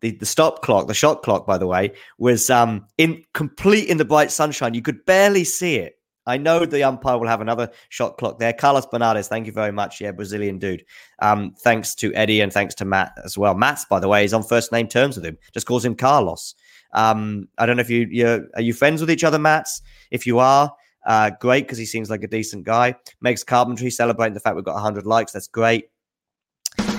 the, 0.00 0.12
the 0.12 0.24
stop 0.24 0.62
clock, 0.62 0.86
the 0.86 0.94
shot 0.94 1.22
clock, 1.22 1.46
by 1.46 1.58
the 1.58 1.66
way, 1.66 1.92
was 2.16 2.48
um, 2.48 2.86
in 2.96 3.22
complete 3.34 3.86
in 3.90 3.98
the 3.98 4.04
bright 4.06 4.30
sunshine. 4.30 4.72
You 4.72 4.80
could 4.80 5.04
barely 5.04 5.44
see 5.44 5.76
it 5.76 5.99
I 6.30 6.36
know 6.36 6.64
the 6.64 6.84
umpire 6.84 7.18
will 7.18 7.26
have 7.26 7.40
another 7.40 7.70
shot 7.88 8.16
clock 8.16 8.38
there. 8.38 8.52
Carlos 8.52 8.86
Bernardes, 8.86 9.26
thank 9.26 9.46
you 9.46 9.52
very 9.52 9.72
much. 9.72 10.00
Yeah, 10.00 10.12
Brazilian 10.12 10.58
dude. 10.58 10.84
Um, 11.18 11.54
thanks 11.58 11.94
to 11.96 12.14
Eddie 12.14 12.40
and 12.40 12.52
thanks 12.52 12.74
to 12.76 12.84
Matt 12.84 13.12
as 13.24 13.36
well. 13.36 13.54
Matt's, 13.54 13.84
by 13.84 13.98
the 13.98 14.08
way, 14.08 14.24
is 14.24 14.32
on 14.32 14.44
first 14.44 14.70
name 14.70 14.86
terms 14.86 15.16
with 15.16 15.26
him. 15.26 15.36
Just 15.52 15.66
calls 15.66 15.84
him 15.84 15.96
Carlos. 15.96 16.54
Um, 16.92 17.48
I 17.58 17.66
don't 17.66 17.76
know 17.76 17.82
if 17.82 17.90
you 17.90 18.06
you 18.10 18.48
are 18.54 18.62
you 18.62 18.72
friends 18.72 19.00
with 19.00 19.10
each 19.10 19.24
other, 19.24 19.38
Matts. 19.38 19.82
If 20.10 20.26
you 20.26 20.38
are, 20.38 20.72
uh, 21.06 21.30
great 21.40 21.64
because 21.64 21.78
he 21.78 21.86
seems 21.86 22.10
like 22.10 22.22
a 22.22 22.28
decent 22.28 22.64
guy. 22.64 22.94
Makes 23.20 23.44
Carpentry 23.44 23.90
celebrating 23.90 24.34
the 24.34 24.40
fact 24.40 24.56
we've 24.56 24.64
got 24.64 24.74
100 24.74 25.06
likes. 25.06 25.32
That's 25.32 25.48
great. 25.48 25.90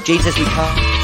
Jesus, 0.04 0.38
we 0.38 0.46
can't. 0.46 1.01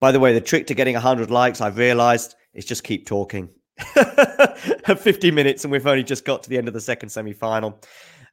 By 0.00 0.12
the 0.12 0.20
way, 0.20 0.32
the 0.32 0.40
trick 0.40 0.66
to 0.66 0.74
getting 0.74 0.94
100 0.94 1.30
likes, 1.30 1.60
I've 1.60 1.78
realized, 1.78 2.34
is 2.54 2.64
just 2.64 2.84
keep 2.84 3.06
talking. 3.06 3.48
50 4.86 5.30
minutes, 5.30 5.64
and 5.64 5.72
we've 5.72 5.86
only 5.86 6.04
just 6.04 6.24
got 6.24 6.42
to 6.42 6.50
the 6.50 6.58
end 6.58 6.68
of 6.68 6.74
the 6.74 6.80
second 6.80 7.08
semi 7.08 7.32
final. 7.32 7.80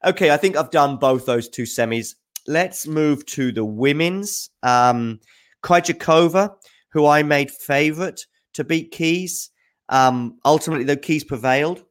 Okay, 0.04 0.32
I 0.32 0.38
think 0.38 0.58
I've 0.58 0.72
done 0.72 0.98
both 0.98 1.26
those 1.26 1.48
two 1.48 1.64
semis. 1.64 2.16
Let's 2.48 2.88
move 2.88 3.26
to 3.28 3.52
the 3.52 3.64
women's. 3.64 4.50
Um, 4.62 5.20
Krejcikova, 5.64 6.54
who 6.90 7.06
I 7.06 7.24
made 7.24 7.50
favorite 7.50 8.26
to 8.54 8.64
beat 8.64 8.92
Keys. 8.92 9.50
Um, 9.90 10.38
ultimately, 10.46 10.84
though, 10.86 10.98
Keys 10.98 11.24
prevailed. 11.24 11.84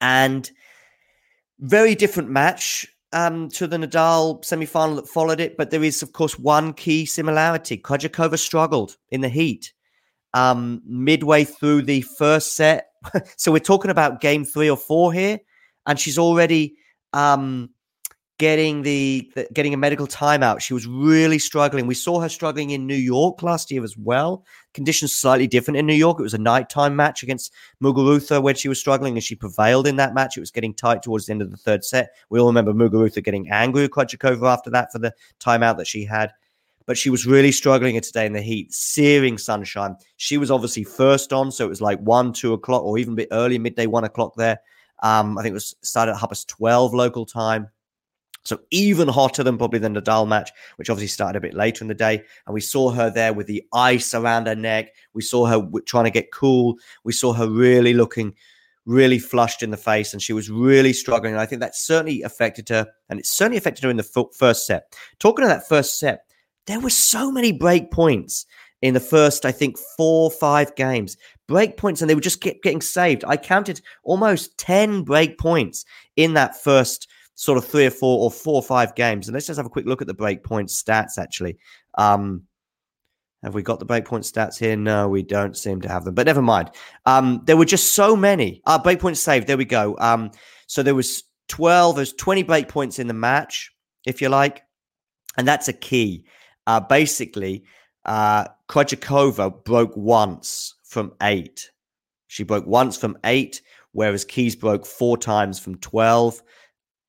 And 0.00 0.50
very 1.60 1.94
different 1.94 2.30
match 2.30 2.86
um, 3.12 3.48
to 3.50 3.66
the 3.66 3.76
Nadal 3.76 4.44
semi-final 4.44 4.96
that 4.96 5.08
followed 5.08 5.40
it, 5.40 5.56
but 5.56 5.70
there 5.70 5.82
is, 5.82 6.02
of 6.02 6.12
course, 6.12 6.38
one 6.38 6.72
key 6.72 7.06
similarity. 7.06 7.76
Krejcikova 7.78 8.38
struggled 8.38 8.96
in 9.10 9.20
the 9.20 9.28
heat 9.28 9.72
um, 10.34 10.82
midway 10.84 11.44
through 11.44 11.82
the 11.82 12.02
first 12.02 12.54
set. 12.54 12.88
so 13.36 13.52
we're 13.52 13.58
talking 13.58 13.90
about 13.90 14.20
game 14.20 14.44
three 14.44 14.68
or 14.68 14.76
four 14.76 15.12
here, 15.12 15.38
and 15.86 15.98
she's 15.98 16.18
already 16.18 16.76
um, 17.12 17.70
getting 18.38 18.82
the, 18.82 19.30
the, 19.34 19.48
getting 19.52 19.74
a 19.74 19.76
medical 19.76 20.06
timeout. 20.06 20.60
She 20.60 20.72
was 20.72 20.86
really 20.86 21.40
struggling. 21.40 21.86
We 21.88 21.94
saw 21.94 22.20
her 22.20 22.28
struggling 22.28 22.70
in 22.70 22.86
New 22.86 22.94
York 22.94 23.42
last 23.42 23.70
year 23.70 23.82
as 23.82 23.96
well. 23.96 24.44
Conditions 24.74 25.12
slightly 25.12 25.48
different 25.48 25.76
in 25.76 25.86
New 25.86 25.94
York. 25.94 26.20
It 26.20 26.22
was 26.22 26.34
a 26.34 26.38
nighttime 26.38 26.94
match 26.94 27.24
against 27.24 27.52
Muguruza 27.82 28.40
where 28.40 28.54
she 28.54 28.68
was 28.68 28.78
struggling 28.78 29.14
and 29.14 29.24
she 29.24 29.34
prevailed 29.34 29.88
in 29.88 29.96
that 29.96 30.14
match. 30.14 30.36
It 30.36 30.40
was 30.40 30.52
getting 30.52 30.72
tight 30.72 31.02
towards 31.02 31.26
the 31.26 31.32
end 31.32 31.42
of 31.42 31.50
the 31.50 31.56
third 31.56 31.84
set. 31.84 32.10
We 32.30 32.38
all 32.38 32.46
remember 32.46 32.72
Muguruza 32.72 33.24
getting 33.24 33.50
angry 33.50 33.82
with 33.82 33.90
Krejcikova 33.90 34.52
after 34.52 34.70
that 34.70 34.92
for 34.92 35.00
the 35.00 35.12
timeout 35.40 35.76
that 35.78 35.88
she 35.88 36.04
had. 36.04 36.32
But 36.86 36.96
she 36.96 37.10
was 37.10 37.26
really 37.26 37.52
struggling 37.52 38.00
today 38.00 38.24
in 38.24 38.32
the 38.32 38.40
heat, 38.40 38.72
searing 38.72 39.36
sunshine. 39.36 39.96
She 40.16 40.38
was 40.38 40.50
obviously 40.50 40.84
first 40.84 41.32
on, 41.32 41.50
so 41.50 41.66
it 41.66 41.68
was 41.68 41.82
like 41.82 41.98
one, 41.98 42.32
two 42.32 42.54
o'clock, 42.54 42.82
or 42.82 42.96
even 42.96 43.12
a 43.12 43.16
bit 43.16 43.28
early, 43.30 43.58
midday, 43.58 43.86
one 43.86 44.04
o'clock 44.04 44.34
there. 44.36 44.60
Um, 45.02 45.36
I 45.36 45.42
think 45.42 45.50
it 45.50 45.54
was 45.54 45.74
started 45.82 46.12
at 46.12 46.18
half 46.18 46.30
past 46.30 46.48
12 46.48 46.94
local 46.94 47.26
time 47.26 47.68
so 48.48 48.60
even 48.70 49.08
hotter 49.08 49.42
than 49.42 49.58
probably 49.58 49.78
than 49.78 49.92
the 49.92 50.00
Nadal 50.00 50.26
match, 50.26 50.50
which 50.76 50.88
obviously 50.88 51.08
started 51.08 51.36
a 51.36 51.40
bit 51.40 51.52
later 51.52 51.84
in 51.84 51.88
the 51.88 51.94
day. 51.94 52.22
And 52.46 52.54
we 52.54 52.62
saw 52.62 52.90
her 52.90 53.10
there 53.10 53.34
with 53.34 53.46
the 53.46 53.62
ice 53.74 54.14
around 54.14 54.46
her 54.46 54.54
neck. 54.54 54.94
We 55.12 55.20
saw 55.20 55.44
her 55.46 55.68
trying 55.84 56.04
to 56.04 56.10
get 56.10 56.32
cool. 56.32 56.78
We 57.04 57.12
saw 57.12 57.34
her 57.34 57.48
really 57.48 57.92
looking 57.92 58.34
really 58.86 59.18
flushed 59.18 59.62
in 59.62 59.70
the 59.70 59.76
face 59.76 60.14
and 60.14 60.22
she 60.22 60.32
was 60.32 60.48
really 60.48 60.94
struggling. 60.94 61.34
And 61.34 61.40
I 61.42 61.44
think 61.44 61.60
that 61.60 61.76
certainly 61.76 62.22
affected 62.22 62.70
her. 62.70 62.86
And 63.10 63.20
it 63.20 63.26
certainly 63.26 63.58
affected 63.58 63.84
her 63.84 63.90
in 63.90 63.98
the 63.98 64.28
first 64.38 64.66
set. 64.66 64.96
Talking 65.18 65.44
of 65.44 65.50
that 65.50 65.68
first 65.68 65.98
set, 65.98 66.22
there 66.66 66.80
were 66.80 66.88
so 66.88 67.30
many 67.30 67.52
break 67.52 67.90
points 67.90 68.46
in 68.80 68.94
the 68.94 69.00
first, 69.00 69.44
I 69.44 69.52
think, 69.52 69.76
four, 69.98 70.30
five 70.30 70.74
games. 70.74 71.18
Break 71.48 71.76
points, 71.76 72.00
and 72.00 72.08
they 72.08 72.14
were 72.14 72.20
just 72.20 72.40
kept 72.40 72.62
getting 72.62 72.80
saved. 72.80 73.24
I 73.26 73.36
counted 73.36 73.82
almost 74.04 74.56
10 74.58 75.02
break 75.02 75.38
points 75.38 75.84
in 76.16 76.34
that 76.34 76.62
first 76.62 77.08
sort 77.38 77.56
of 77.56 77.64
three 77.64 77.86
or 77.86 77.90
four 77.90 78.18
or 78.18 78.32
four 78.32 78.54
or 78.54 78.62
five 78.64 78.96
games. 78.96 79.28
And 79.28 79.32
let's 79.32 79.46
just 79.46 79.58
have 79.58 79.66
a 79.66 79.70
quick 79.70 79.86
look 79.86 80.02
at 80.02 80.08
the 80.08 80.14
breakpoint 80.14 80.70
stats, 80.70 81.18
actually. 81.18 81.56
Um, 81.96 82.42
have 83.44 83.54
we 83.54 83.62
got 83.62 83.78
the 83.78 83.86
breakpoint 83.86 84.28
stats 84.28 84.58
here? 84.58 84.76
No, 84.76 85.08
we 85.08 85.22
don't 85.22 85.56
seem 85.56 85.80
to 85.82 85.88
have 85.88 86.04
them, 86.04 86.16
but 86.16 86.26
never 86.26 86.42
mind. 86.42 86.72
Um, 87.06 87.42
there 87.44 87.56
were 87.56 87.64
just 87.64 87.92
so 87.92 88.16
many. 88.16 88.60
Uh, 88.66 88.82
breakpoint 88.82 89.18
saved. 89.18 89.46
There 89.46 89.56
we 89.56 89.64
go. 89.64 89.96
Um, 90.00 90.32
so 90.66 90.82
there 90.82 90.96
was 90.96 91.22
12, 91.46 91.94
there's 91.94 92.12
20 92.14 92.42
breakpoints 92.42 92.98
in 92.98 93.06
the 93.06 93.14
match, 93.14 93.70
if 94.04 94.20
you 94.20 94.30
like. 94.30 94.64
And 95.36 95.46
that's 95.46 95.68
a 95.68 95.72
key. 95.72 96.24
Uh, 96.66 96.80
basically, 96.80 97.62
uh, 98.04 98.48
Krejcikova 98.68 99.62
broke 99.62 99.96
once 99.96 100.74
from 100.82 101.12
eight. 101.22 101.70
She 102.26 102.42
broke 102.42 102.66
once 102.66 102.96
from 102.96 103.16
eight, 103.22 103.62
whereas 103.92 104.24
Keys 104.24 104.56
broke 104.56 104.84
four 104.84 105.16
times 105.16 105.60
from 105.60 105.76
12 105.76 106.42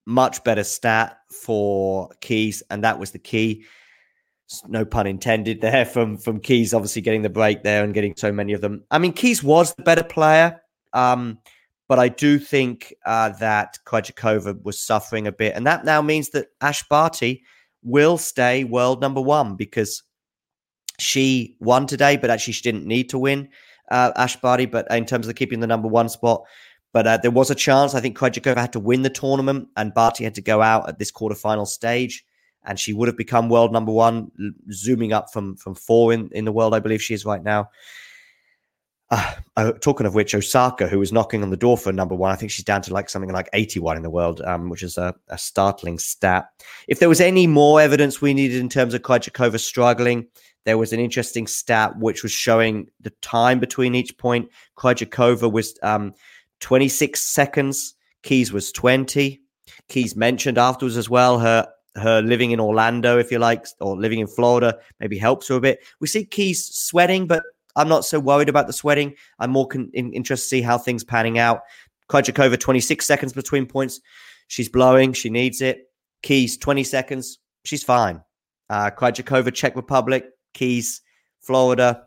much 0.06 0.43
better 0.43 0.64
stat 0.64 1.18
for 1.30 2.10
Keys, 2.22 2.64
and 2.70 2.84
that 2.84 3.00
was 3.00 3.12
the 3.12 3.20
key. 3.20 3.66
No 4.68 4.84
pun 4.84 5.06
intended 5.06 5.62
there 5.62 5.86
from 5.86 6.18
from 6.18 6.39
Keys, 6.39 6.74
obviously 6.74 7.02
getting 7.02 7.22
the 7.22 7.30
break 7.30 7.64
there 7.64 7.84
and 7.84 7.93
getting 7.93 8.16
so 8.16 8.32
many 8.32 8.54
of 8.54 8.62
them. 8.62 8.84
I 8.89 8.97
mean, 8.97 9.14
Keys 9.14 9.43
was 9.43 9.74
the 9.76 9.84
better 9.84 10.04
player, 10.04 10.60
um, 10.93 11.38
but 11.88 12.00
I 12.00 12.10
do 12.10 12.39
think 12.39 12.93
uh, 13.06 13.30
that 13.39 13.78
Krejcikova 13.86 14.64
was 14.64 14.80
suffering 14.80 15.28
a 15.28 15.32
bit, 15.32 15.56
and 15.56 15.68
that 15.68 15.86
now 15.86 16.02
means 16.02 16.30
that 16.30 16.47
Ash 16.62 16.88
Barty 16.88 17.43
will 17.84 18.18
stay 18.18 18.64
world 18.64 19.02
number 19.02 19.22
one 19.22 19.56
because 19.56 20.04
she 21.00 21.56
won 21.60 21.88
today, 21.88 22.18
but 22.18 22.30
actually 22.30 22.54
she 22.54 22.62
didn't 22.62 22.86
need 22.86 23.10
to 23.10 23.18
win. 23.18 23.50
Uh, 23.89 24.12
Ash 24.16 24.36
Barty, 24.36 24.66
but 24.66 24.89
in 24.91 25.06
terms 25.06 25.28
of 25.28 25.36
keeping 25.36 25.60
the 25.60 25.68
number 25.68 25.88
one 25.88 26.10
spot, 26.10 26.43
but 26.91 27.07
uh, 27.07 27.17
there 27.17 27.31
was 27.31 27.51
a 27.51 27.55
chance. 27.55 27.93
I 27.93 28.01
think 28.01 28.17
Krejcikova 28.17 28.57
had 28.57 28.73
to 28.73 28.79
win 28.79 29.01
the 29.01 29.09
tournament, 29.09 29.69
and 29.77 29.93
Barty 29.93 30.23
had 30.23 30.35
to 30.35 30.41
go 30.41 30.61
out 30.61 30.89
at 30.89 30.99
this 30.99 31.11
quarterfinal 31.11 31.67
stage, 31.67 32.25
and 32.63 32.79
she 32.79 32.93
would 32.93 33.07
have 33.07 33.17
become 33.17 33.49
world 33.49 33.71
number 33.71 33.91
one, 33.91 34.31
zooming 34.71 35.13
up 35.13 35.31
from 35.31 35.55
from 35.55 35.75
four 35.75 36.13
in, 36.13 36.29
in 36.31 36.45
the 36.45 36.51
world. 36.51 36.73
I 36.73 36.79
believe 36.79 37.01
she 37.01 37.13
is 37.13 37.25
right 37.25 37.43
now. 37.43 37.69
uh, 39.57 39.71
talking 39.81 40.05
of 40.05 40.13
which, 40.13 40.35
Osaka, 40.35 40.87
who 40.87 40.99
was 40.99 41.11
knocking 41.11 41.41
on 41.41 41.49
the 41.49 41.57
door 41.57 41.77
for 41.77 41.91
number 41.91 42.13
one, 42.13 42.31
I 42.31 42.35
think 42.35 42.51
she's 42.51 42.65
down 42.65 42.83
to 42.83 42.93
like 42.93 43.09
something 43.09 43.31
like 43.31 43.49
81 43.53 43.97
in 43.97 44.03
the 44.03 44.09
world, 44.09 44.41
um, 44.41 44.69
which 44.69 44.83
is 44.83 44.99
a, 44.99 45.15
a, 45.29 45.37
startling 45.37 45.97
stat. 45.97 46.49
If 46.87 46.99
there 46.99 47.09
was 47.09 47.19
any 47.19 47.47
more 47.47 47.81
evidence 47.81 48.21
we 48.21 48.35
needed 48.35 48.59
in 48.59 48.69
terms 48.69 48.93
of 48.93 49.01
Krejcikova 49.01 49.59
struggling, 49.59 50.27
there 50.65 50.77
was 50.77 50.93
an 50.93 50.99
interesting 50.99 51.47
stat 51.47 51.97
which 51.97 52.21
was 52.21 52.31
showing 52.31 52.87
the 53.01 53.09
time 53.21 53.59
between 53.59 53.95
each 53.95 54.15
point. 54.17 54.47
Krejcikova 54.77 55.51
was 55.51 55.75
um, 55.81 56.13
26 56.60 57.20
seconds, 57.20 57.95
Keys 58.24 58.51
was 58.51 58.72
20. 58.72 59.41
Keys 59.88 60.16
mentioned 60.16 60.57
afterwards 60.57 60.97
as 60.97 61.10
well 61.10 61.39
her 61.39 61.68
her 61.95 62.22
living 62.22 62.51
in 62.51 62.60
Orlando, 62.60 63.18
if 63.18 63.32
you 63.32 63.39
like, 63.39 63.66
or 63.82 63.97
living 63.97 64.20
in 64.20 64.28
Florida, 64.28 64.78
maybe 64.99 65.18
helps 65.18 65.47
her 65.47 65.55
a 65.55 65.62
bit. 65.62 65.80
We 65.99 66.07
see 66.07 66.24
Keys 66.24 66.66
sweating, 66.66 67.28
but 67.28 67.43
I'm 67.76 67.89
not 67.89 68.05
so 68.05 68.20
worried 68.20 68.49
about 68.49 68.68
the 68.68 68.74
sweating. 68.74 69.16
I'm 69.39 69.51
more 69.51 69.68
con- 69.68 69.89
in- 69.93 70.14
interested 70.14 70.45
to 70.45 70.49
see 70.49 70.62
how 70.62 70.78
things 70.78 71.03
panning 71.03 71.39
out. 71.39 71.62
Krejcikova, 72.10 72.60
26 72.60 73.05
seconds 73.05 73.34
between 73.34 73.66
points. 73.66 73.99
She's 74.47 74.70
blowing. 74.70 75.14
She 75.14 75.30
needs 75.30 75.62
it. 75.62 75.91
Keys, 76.24 76.57
20 76.57 76.84
seconds. 76.84 77.39
She's 77.66 77.84
fine. 77.84 78.22
Uh, 78.70 78.91
Krejcikova, 78.91 79.53
Czech 79.53 79.76
Republic. 79.76 80.26
Keys, 80.53 81.01
Florida. 81.41 82.03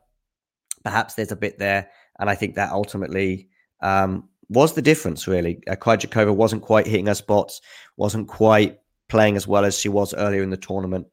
Perhaps 0.84 1.14
there's 1.14 1.32
a 1.32 1.36
bit 1.36 1.59
there. 1.59 1.90
And 2.18 2.28
I 2.28 2.34
think 2.34 2.57
that 2.57 2.72
ultimately 2.72 3.48
um, 3.80 4.28
was 4.49 4.74
the 4.74 4.82
difference, 4.82 5.26
really. 5.26 5.61
Uh, 5.68 5.76
Krejcikova 5.76 6.34
wasn't 6.34 6.62
quite 6.62 6.86
hitting 6.86 7.07
her 7.07 7.14
spots, 7.14 7.61
wasn't 7.97 8.28
quite 8.28 8.78
playing 9.09 9.36
as 9.36 9.47
well 9.47 9.64
as 9.64 9.78
she 9.78 9.88
was 9.88 10.14
earlier 10.14 10.43
in 10.43 10.51
the 10.51 10.57
tournament. 10.57 11.07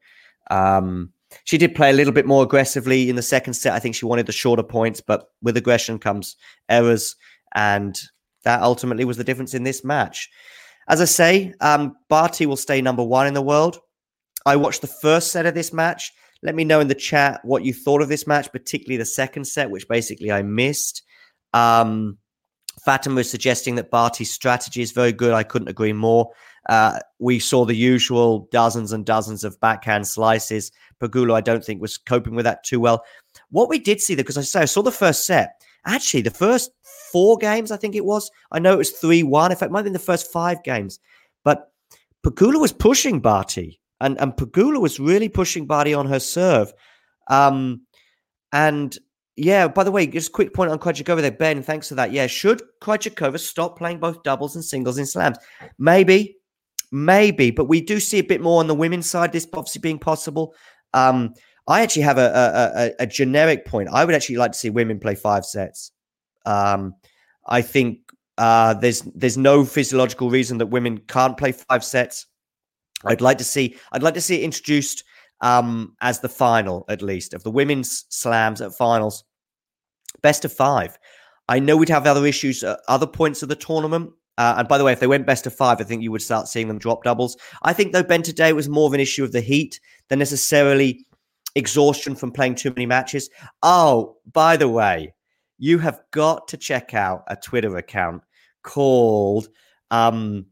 Um, 0.50 1.12
she 1.44 1.58
did 1.58 1.74
play 1.74 1.90
a 1.90 1.94
little 1.94 2.12
bit 2.12 2.26
more 2.26 2.42
aggressively 2.42 3.08
in 3.08 3.16
the 3.16 3.22
second 3.22 3.54
set. 3.54 3.72
I 3.72 3.78
think 3.78 3.94
she 3.94 4.06
wanted 4.06 4.26
the 4.26 4.32
shorter 4.32 4.62
points, 4.62 5.00
but 5.00 5.30
with 5.42 5.56
aggression 5.56 5.98
comes 5.98 6.36
errors, 6.68 7.16
and 7.54 7.98
that 8.44 8.62
ultimately 8.62 9.04
was 9.04 9.16
the 9.16 9.24
difference 9.24 9.54
in 9.54 9.62
this 9.62 9.84
match. 9.84 10.28
As 10.88 11.00
I 11.00 11.04
say, 11.04 11.54
um, 11.60 11.94
Barty 12.08 12.46
will 12.46 12.56
stay 12.56 12.82
number 12.82 13.04
one 13.04 13.26
in 13.26 13.34
the 13.34 13.42
world. 13.42 13.78
I 14.44 14.56
watched 14.56 14.80
the 14.80 14.86
first 14.86 15.30
set 15.30 15.46
of 15.46 15.54
this 15.54 15.72
match. 15.72 16.12
Let 16.42 16.54
me 16.54 16.64
know 16.64 16.80
in 16.80 16.88
the 16.88 16.94
chat 16.94 17.40
what 17.44 17.64
you 17.64 17.72
thought 17.72 18.02
of 18.02 18.08
this 18.08 18.26
match, 18.26 18.50
particularly 18.50 18.96
the 18.96 19.04
second 19.04 19.44
set, 19.44 19.70
which 19.70 19.86
basically 19.88 20.32
I 20.32 20.42
missed. 20.42 21.02
Um, 21.52 22.18
Fatima 22.84 23.16
was 23.16 23.30
suggesting 23.30 23.74
that 23.74 23.90
Barty's 23.90 24.32
strategy 24.32 24.80
is 24.80 24.92
very 24.92 25.12
good. 25.12 25.32
I 25.32 25.42
couldn't 25.42 25.68
agree 25.68 25.92
more. 25.92 26.30
Uh, 26.68 26.98
we 27.18 27.38
saw 27.38 27.64
the 27.64 27.74
usual 27.74 28.48
dozens 28.52 28.92
and 28.92 29.04
dozens 29.04 29.44
of 29.44 29.58
backhand 29.60 30.06
slices. 30.06 30.70
Pegula, 31.00 31.34
I 31.34 31.40
don't 31.40 31.64
think, 31.64 31.80
was 31.80 31.98
coping 31.98 32.34
with 32.34 32.44
that 32.44 32.64
too 32.64 32.80
well. 32.80 33.04
What 33.50 33.68
we 33.68 33.78
did 33.78 34.00
see, 34.00 34.14
though, 34.14 34.22
because 34.22 34.38
I 34.38 34.42
say 34.42 34.60
I 34.60 34.66
saw 34.66 34.82
the 34.82 34.92
first 34.92 35.26
set. 35.26 35.60
Actually, 35.86 36.22
the 36.22 36.30
first 36.30 36.70
four 37.10 37.38
games, 37.38 37.70
I 37.70 37.76
think 37.76 37.94
it 37.94 38.04
was. 38.04 38.30
I 38.52 38.58
know 38.58 38.74
it 38.74 38.78
was 38.78 38.90
three 38.90 39.22
one. 39.22 39.50
In 39.50 39.56
fact, 39.56 39.70
it 39.70 39.72
might 39.72 39.80
have 39.80 39.84
been 39.84 39.92
the 39.94 39.98
first 39.98 40.30
five 40.30 40.62
games. 40.62 41.00
But 41.42 41.72
Pegula 42.24 42.60
was 42.60 42.72
pushing 42.72 43.20
Barty, 43.20 43.80
and 44.00 44.20
and 44.20 44.32
Pegula 44.34 44.80
was 44.80 45.00
really 45.00 45.28
pushing 45.28 45.66
Barty 45.66 45.94
on 45.94 46.06
her 46.06 46.20
serve. 46.20 46.72
Um, 47.28 47.82
and 48.52 48.98
yeah, 49.36 49.68
by 49.68 49.84
the 49.84 49.90
way, 49.90 50.06
just 50.06 50.28
a 50.28 50.32
quick 50.32 50.52
point 50.52 50.70
on 50.70 50.78
Krejcikova 50.78 51.20
there, 51.20 51.30
Ben. 51.30 51.62
Thanks 51.62 51.88
for 51.88 51.94
that. 51.94 52.12
Yeah, 52.12 52.26
should 52.26 52.62
Krejcikova 52.82 53.38
stop 53.38 53.78
playing 53.78 53.98
both 53.98 54.22
doubles 54.22 54.54
and 54.54 54.64
singles 54.64 54.98
in 54.98 55.06
slams? 55.06 55.38
Maybe, 55.78 56.36
maybe, 56.92 57.50
but 57.50 57.66
we 57.66 57.80
do 57.80 58.00
see 58.00 58.18
a 58.18 58.24
bit 58.24 58.40
more 58.40 58.60
on 58.60 58.66
the 58.66 58.74
women's 58.74 59.08
side. 59.08 59.32
This 59.32 59.46
obviously 59.52 59.80
being 59.80 59.98
possible. 59.98 60.54
Um, 60.92 61.34
I 61.66 61.82
actually 61.82 62.02
have 62.02 62.18
a, 62.18 62.26
a, 62.26 62.80
a, 62.82 62.90
a, 63.00 63.06
generic 63.06 63.64
point. 63.64 63.88
I 63.92 64.04
would 64.04 64.14
actually 64.14 64.38
like 64.38 64.52
to 64.52 64.58
see 64.58 64.70
women 64.70 64.98
play 64.98 65.14
five 65.14 65.44
sets. 65.44 65.92
Um, 66.44 66.94
I 67.46 67.62
think 67.62 68.00
uh, 68.38 68.74
there's 68.74 69.02
there's 69.14 69.36
no 69.38 69.64
physiological 69.64 70.30
reason 70.30 70.58
that 70.58 70.66
women 70.66 70.98
can't 71.06 71.36
play 71.36 71.52
five 71.52 71.84
sets. 71.84 72.26
I'd 73.04 73.20
like 73.20 73.38
to 73.38 73.44
see 73.44 73.76
I'd 73.92 74.02
like 74.02 74.14
to 74.14 74.20
see 74.20 74.36
it 74.36 74.42
introduced 74.42 75.04
um, 75.40 75.96
as 76.00 76.20
the 76.20 76.28
final, 76.28 76.84
at 76.88 77.02
least, 77.02 77.34
of 77.34 77.42
the 77.42 77.50
women's 77.50 78.06
slams 78.08 78.60
at 78.60 78.74
finals. 78.74 79.24
Best 80.22 80.44
of 80.44 80.52
five. 80.52 80.98
I 81.48 81.58
know 81.58 81.76
we'd 81.76 81.88
have 81.88 82.06
other 82.06 82.26
issues 82.26 82.62
at 82.62 82.80
other 82.88 83.06
points 83.06 83.42
of 83.42 83.48
the 83.48 83.56
tournament. 83.56 84.12
Uh, 84.38 84.54
and 84.58 84.68
by 84.68 84.78
the 84.78 84.84
way, 84.84 84.92
if 84.92 85.00
they 85.00 85.06
went 85.06 85.26
best 85.26 85.46
of 85.46 85.54
five, 85.54 85.80
I 85.80 85.84
think 85.84 86.02
you 86.02 86.12
would 86.12 86.22
start 86.22 86.48
seeing 86.48 86.68
them 86.68 86.78
drop 86.78 87.04
doubles. 87.04 87.36
I 87.62 87.72
think, 87.72 87.92
though, 87.92 88.02
Ben, 88.02 88.22
today 88.22 88.52
was 88.52 88.68
more 88.68 88.86
of 88.86 88.94
an 88.94 89.00
issue 89.00 89.24
of 89.24 89.32
the 89.32 89.40
heat 89.40 89.80
than 90.08 90.18
necessarily 90.18 91.04
exhaustion 91.54 92.14
from 92.14 92.30
playing 92.30 92.54
too 92.54 92.70
many 92.70 92.86
matches. 92.86 93.28
Oh, 93.62 94.16
by 94.32 94.56
the 94.56 94.68
way, 94.68 95.14
you 95.58 95.78
have 95.78 96.00
got 96.10 96.48
to 96.48 96.56
check 96.56 96.94
out 96.94 97.24
a 97.26 97.36
Twitter 97.36 97.76
account 97.76 98.22
called. 98.62 99.48
Um, 99.90 100.46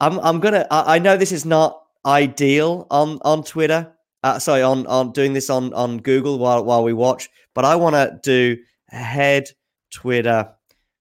I'm, 0.00 0.18
I'm 0.20 0.40
gonna. 0.40 0.66
I, 0.70 0.96
I 0.96 0.98
know 0.98 1.16
this 1.16 1.32
is 1.32 1.44
not 1.44 1.82
ideal 2.06 2.86
on 2.90 3.18
on 3.22 3.42
Twitter, 3.42 3.92
uh, 4.22 4.38
sorry, 4.38 4.62
on 4.62 4.86
on 4.86 5.12
doing 5.12 5.32
this 5.32 5.50
on 5.50 5.72
on 5.74 5.98
Google 5.98 6.38
while 6.38 6.64
while 6.64 6.84
we 6.84 6.92
watch. 6.92 7.28
But 7.54 7.64
I 7.64 7.76
want 7.76 7.94
to 7.94 8.18
do 8.22 8.56
head 8.88 9.48
Twitter 9.90 10.50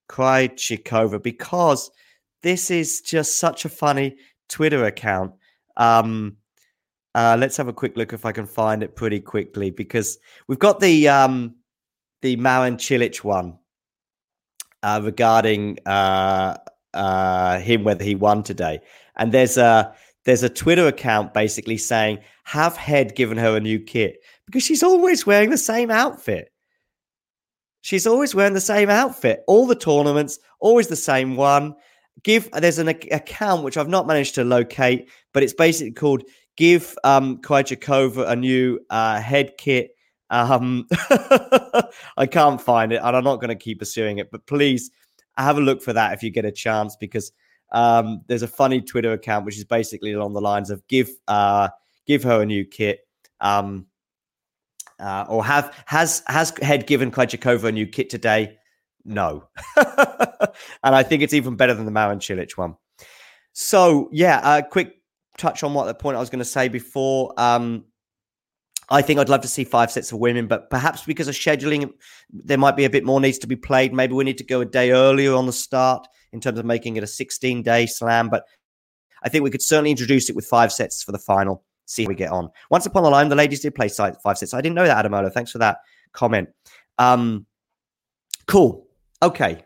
Krejcikova 0.09 1.21
because 1.21 1.91
this 2.43 2.71
is 2.71 3.01
just 3.01 3.39
such 3.39 3.65
a 3.65 3.69
funny 3.69 4.17
Twitter 4.49 4.85
account. 4.85 5.33
Um, 5.75 6.37
uh, 7.15 7.35
let's 7.39 7.57
have 7.57 7.67
a 7.67 7.73
quick 7.73 7.97
look 7.97 8.13
if 8.13 8.25
I 8.25 8.31
can 8.31 8.45
find 8.45 8.83
it 8.83 8.95
pretty 8.95 9.19
quickly 9.19 9.71
because 9.71 10.19
we've 10.47 10.59
got 10.59 10.79
the 10.79 11.07
um, 11.07 11.55
the 12.21 12.35
Marin 12.35 12.77
Cilic 12.77 13.23
one 13.23 13.57
uh, 14.83 15.01
regarding 15.03 15.79
uh, 15.85 16.57
uh, 16.93 17.59
him 17.59 17.83
whether 17.83 18.03
he 18.03 18.15
won 18.15 18.43
today, 18.43 18.79
and 19.15 19.31
there's 19.31 19.57
a 19.57 19.95
there's 20.27 20.43
a 20.43 20.49
Twitter 20.49 20.87
account 20.87 21.33
basically 21.33 21.77
saying, 21.77 22.19
Have 22.43 22.75
Head 22.75 23.15
given 23.15 23.37
her 23.37 23.55
a 23.55 23.61
new 23.61 23.79
kit? 23.79 24.17
Because 24.45 24.61
she's 24.61 24.83
always 24.83 25.25
wearing 25.25 25.51
the 25.51 25.57
same 25.57 25.89
outfit. 25.89 26.51
She's 27.79 28.05
always 28.05 28.35
wearing 28.35 28.53
the 28.53 28.59
same 28.59 28.89
outfit. 28.89 29.45
All 29.47 29.65
the 29.65 29.73
tournaments, 29.73 30.37
always 30.59 30.89
the 30.89 30.97
same 30.97 31.37
one. 31.37 31.75
Give 32.23 32.51
there's 32.51 32.77
an 32.77 32.89
account 32.89 33.63
which 33.63 33.77
I've 33.77 33.87
not 33.87 34.05
managed 34.05 34.35
to 34.35 34.43
locate, 34.43 35.09
but 35.33 35.43
it's 35.43 35.53
basically 35.53 35.93
called 35.93 36.23
Give 36.57 36.93
um 37.05 37.39
a 37.47 38.35
new 38.35 38.79
uh, 38.89 39.21
head 39.21 39.53
kit. 39.57 39.91
Um, 40.29 40.87
I 42.17 42.25
can't 42.29 42.59
find 42.59 42.91
it, 42.91 42.99
and 43.01 43.15
I'm 43.15 43.23
not 43.23 43.37
going 43.37 43.47
to 43.47 43.55
keep 43.55 43.79
pursuing 43.79 44.17
it. 44.17 44.29
But 44.29 44.45
please 44.45 44.91
have 45.37 45.57
a 45.57 45.61
look 45.61 45.81
for 45.81 45.93
that 45.93 46.11
if 46.11 46.21
you 46.21 46.31
get 46.31 46.43
a 46.43 46.51
chance, 46.51 46.97
because 46.99 47.31
um, 47.71 48.21
there's 48.27 48.43
a 48.43 48.47
funny 48.47 48.81
Twitter 48.81 49.13
account 49.13 49.45
which 49.45 49.57
is 49.57 49.65
basically 49.65 50.13
along 50.13 50.33
the 50.33 50.41
lines 50.41 50.69
of 50.69 50.85
give 50.87 51.09
uh, 51.27 51.69
give 52.05 52.23
her 52.23 52.41
a 52.41 52.45
new 52.45 52.65
kit. 52.65 53.01
Um, 53.39 53.87
uh, 54.99 55.25
or 55.29 55.43
have 55.43 55.75
has 55.85 56.23
has 56.27 56.53
head 56.61 56.87
given 56.87 57.11
Krejcikova 57.11 57.65
a 57.65 57.71
new 57.71 57.85
kit 57.85 58.09
today? 58.09 58.57
No, 59.05 59.47
and 59.77 59.85
I 60.83 61.03
think 61.03 61.23
it's 61.23 61.33
even 61.33 61.55
better 61.55 61.73
than 61.73 61.85
the 61.85 61.91
Marin 61.91 62.19
Cilic 62.19 62.57
one. 62.57 62.75
So 63.53 64.09
yeah, 64.11 64.57
a 64.57 64.63
quick 64.63 64.95
touch 65.37 65.63
on 65.63 65.73
what 65.73 65.85
the 65.85 65.93
point 65.93 66.17
I 66.17 66.19
was 66.19 66.29
going 66.29 66.39
to 66.39 66.45
say 66.45 66.67
before. 66.67 67.33
Um, 67.37 67.85
I 68.89 69.01
think 69.01 69.19
I'd 69.19 69.29
love 69.29 69.41
to 69.41 69.47
see 69.49 69.65
five 69.65 69.91
sets 69.91 70.13
of 70.13 70.19
women, 70.19 70.47
but 70.47 70.69
perhaps 70.69 71.03
because 71.03 71.27
of 71.27 71.35
scheduling, 71.35 71.91
there 72.31 72.57
might 72.57 72.77
be 72.77 72.85
a 72.85 72.89
bit 72.89 73.03
more 73.03 73.19
needs 73.19 73.37
to 73.39 73.47
be 73.47 73.57
played. 73.57 73.93
Maybe 73.93 74.13
we 74.13 74.23
need 74.23 74.37
to 74.37 74.45
go 74.45 74.61
a 74.61 74.65
day 74.65 74.91
earlier 74.91 75.33
on 75.33 75.45
the 75.45 75.53
start 75.53 76.07
in 76.31 76.39
terms 76.39 76.59
of 76.59 76.65
making 76.65 76.95
it 76.97 77.03
a 77.03 77.07
16 77.07 77.63
day 77.63 77.85
slam. 77.85 78.29
But 78.29 78.45
I 79.23 79.29
think 79.29 79.43
we 79.43 79.49
could 79.49 79.61
certainly 79.61 79.91
introduce 79.91 80.29
it 80.29 80.35
with 80.35 80.45
five 80.45 80.71
sets 80.71 81.03
for 81.03 81.11
the 81.11 81.19
final, 81.19 81.63
see 81.85 82.03
how 82.03 82.09
we 82.09 82.15
get 82.15 82.31
on. 82.31 82.49
Once 82.69 82.85
upon 82.85 83.05
a 83.05 83.09
time, 83.09 83.29
the 83.29 83.35
ladies 83.35 83.61
did 83.61 83.75
play 83.75 83.89
five 83.89 84.37
sets. 84.37 84.53
I 84.53 84.61
didn't 84.61 84.75
know 84.75 84.85
that, 84.85 85.05
Adamola. 85.05 85.31
Thanks 85.31 85.51
for 85.51 85.57
that 85.59 85.79
comment. 86.13 86.49
Um, 86.97 87.45
cool. 88.47 88.87
Okay. 89.21 89.63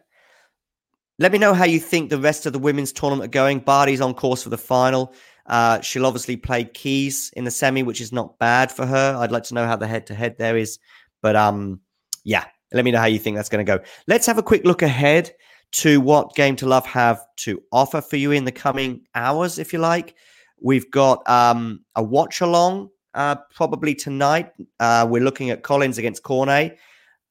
Let 1.20 1.32
me 1.32 1.38
know 1.38 1.54
how 1.54 1.66
you 1.66 1.80
think 1.80 2.10
the 2.10 2.18
rest 2.18 2.46
of 2.46 2.54
the 2.54 2.60
women's 2.60 2.92
tournament 2.92 3.28
are 3.28 3.32
going. 3.32 3.60
Barty's 3.60 4.02
on 4.02 4.14
course 4.14 4.44
for 4.44 4.50
the 4.50 4.58
final. 4.58 5.14
Uh, 5.46 5.82
she'll 5.82 6.06
obviously 6.06 6.38
play 6.38 6.64
Keys 6.64 7.32
in 7.36 7.44
the 7.44 7.52
semi, 7.52 7.84
which 7.84 8.02
is 8.02 8.12
not 8.12 8.40
bad 8.40 8.72
for 8.72 8.86
her. 8.86 9.16
I'd 9.20 9.32
like 9.32 9.44
to 9.44 9.54
know 9.54 9.68
how 9.68 9.76
the 9.76 9.88
head 9.88 10.08
to 10.08 10.16
head 10.16 10.38
there 10.38 10.58
is. 10.58 10.80
But 11.22 11.36
um, 11.36 11.82
yeah, 12.24 12.46
let 12.72 12.86
me 12.86 12.92
know 12.92 13.00
how 13.00 13.06
you 13.06 13.20
think 13.20 13.36
that's 13.36 13.50
going 13.50 13.64
to 13.64 13.78
go. 13.78 13.84
Let's 14.08 14.26
have 14.26 14.38
a 14.38 14.44
quick 14.44 14.66
look 14.66 14.82
ahead 14.82 15.34
to 15.72 16.02
what 16.02 16.36
Game 16.36 16.56
to 16.58 16.66
Love 16.66 16.86
have 16.86 17.26
to 17.38 17.62
offer 17.72 18.02
for 18.02 18.18
you 18.18 18.32
in 18.32 18.46
the 18.46 18.52
coming 18.52 19.06
hours, 19.16 19.58
if 19.58 19.72
you 19.74 19.80
like. 19.80 20.16
We've 20.62 20.90
got 20.92 21.28
um, 21.30 21.86
a 21.96 22.04
watch 22.04 22.42
along 22.42 22.90
uh, 23.14 23.36
probably 23.54 23.96
tonight. 23.96 24.52
Uh, 24.80 25.08
we're 25.10 25.24
looking 25.24 25.50
at 25.50 25.64
Collins 25.64 25.98
against 25.98 26.24
Cornet. 26.24 26.78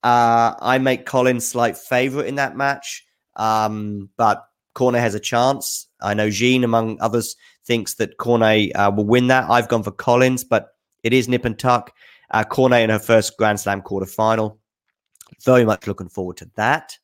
Uh, 0.03 0.55
I 0.61 0.79
make 0.79 1.07
Collins 1.07 1.47
slight 1.47 1.77
favorite 1.77 2.27
in 2.27 2.37
that 2.37 2.57
match, 2.57 3.07
um, 3.37 4.09
but 4.17 4.45
Cornet 4.75 5.01
has 5.01 5.15
a 5.15 5.21
chance. 5.21 5.89
I 6.01 6.15
know 6.15 6.31
Jean, 6.31 6.65
among 6.65 7.01
others, 7.01 7.37
thinks 7.65 7.95
that 7.95 8.17
Cornet 8.17 8.75
uh, 8.75 8.91
will 8.95 9.05
win 9.05 9.27
that. 9.29 9.49
I've 9.51 9.69
gone 9.69 9.83
for 9.83 9.91
Collins, 9.91 10.45
but 10.45 10.69
it 11.03 11.13
is 11.13 11.29
nip 11.29 11.45
and 11.45 11.59
tuck. 11.59 11.93
Uh, 12.31 12.45
Cornet 12.45 12.83
in 12.83 12.91
her 12.91 12.99
first 12.99 13.37
Grand 13.37 13.61
Slam 13.61 13.83
quarterfinal. 13.83 14.57
Very 15.45 15.65
much 15.65 15.87
looking 15.87 16.09
forward 16.09 16.37
to 16.39 16.51
that. 16.57 16.97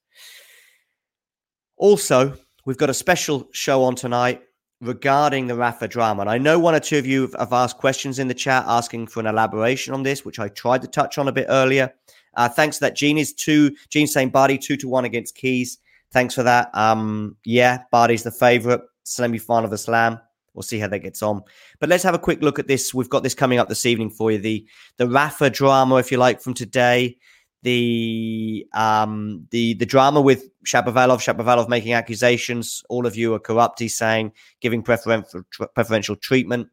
Also, 1.76 2.34
we've 2.64 2.78
got 2.78 2.90
a 2.90 2.94
special 2.94 3.48
show 3.52 3.84
on 3.84 3.94
tonight 3.94 4.42
regarding 4.80 5.46
the 5.46 5.54
Rafa 5.54 5.88
drama. 5.88 6.22
And 6.22 6.30
I 6.30 6.38
know 6.38 6.58
one 6.58 6.74
or 6.74 6.80
two 6.80 6.98
of 6.98 7.06
you 7.06 7.30
have 7.38 7.52
asked 7.52 7.78
questions 7.78 8.18
in 8.18 8.28
the 8.28 8.34
chat 8.34 8.64
asking 8.66 9.08
for 9.08 9.20
an 9.20 9.26
elaboration 9.26 9.94
on 9.94 10.02
this, 10.02 10.24
which 10.24 10.38
I 10.38 10.48
tried 10.48 10.82
to 10.82 10.88
touch 10.88 11.18
on 11.18 11.28
a 11.28 11.32
bit 11.32 11.46
earlier. 11.48 11.92
Uh, 12.34 12.48
thanks 12.48 12.78
for 12.78 12.84
that. 12.84 12.96
Gene 12.96 13.18
is 13.18 13.32
two, 13.32 13.74
Gene 13.88 14.06
saying 14.06 14.30
Barty 14.30 14.58
two 14.58 14.76
to 14.76 14.88
one 14.88 15.04
against 15.04 15.34
Keys. 15.34 15.78
Thanks 16.12 16.34
for 16.34 16.42
that. 16.42 16.70
Um, 16.74 17.36
yeah, 17.44 17.82
Barty's 17.90 18.22
the 18.22 18.30
favorite 18.30 18.82
semi 19.04 19.38
final 19.38 19.64
of 19.64 19.70
the 19.70 19.78
slam. 19.78 20.20
We'll 20.54 20.62
see 20.62 20.78
how 20.78 20.88
that 20.88 21.00
gets 21.00 21.22
on. 21.22 21.42
But 21.80 21.90
let's 21.90 22.02
have 22.04 22.14
a 22.14 22.18
quick 22.18 22.42
look 22.42 22.58
at 22.58 22.66
this. 22.66 22.94
We've 22.94 23.10
got 23.10 23.22
this 23.22 23.34
coming 23.34 23.58
up 23.58 23.68
this 23.68 23.84
evening 23.84 24.10
for 24.10 24.30
you. 24.30 24.38
The 24.38 24.66
the 24.96 25.08
Rafa 25.08 25.50
drama, 25.50 25.96
if 25.96 26.10
you 26.10 26.18
like, 26.18 26.40
from 26.40 26.54
today 26.54 27.18
the 27.66 28.64
um 28.74 29.44
the 29.50 29.74
the 29.74 29.84
drama 29.84 30.20
with 30.20 30.48
Shapovalov, 30.64 31.18
Shapovalov 31.18 31.68
making 31.68 31.94
accusations. 31.94 32.84
All 32.88 33.06
of 33.06 33.16
you 33.16 33.34
are 33.34 33.40
corrupt. 33.40 33.80
He's 33.80 33.98
saying 33.98 34.32
giving 34.60 34.82
preferential 34.82 35.42
preferential 35.74 36.14
treatment. 36.14 36.68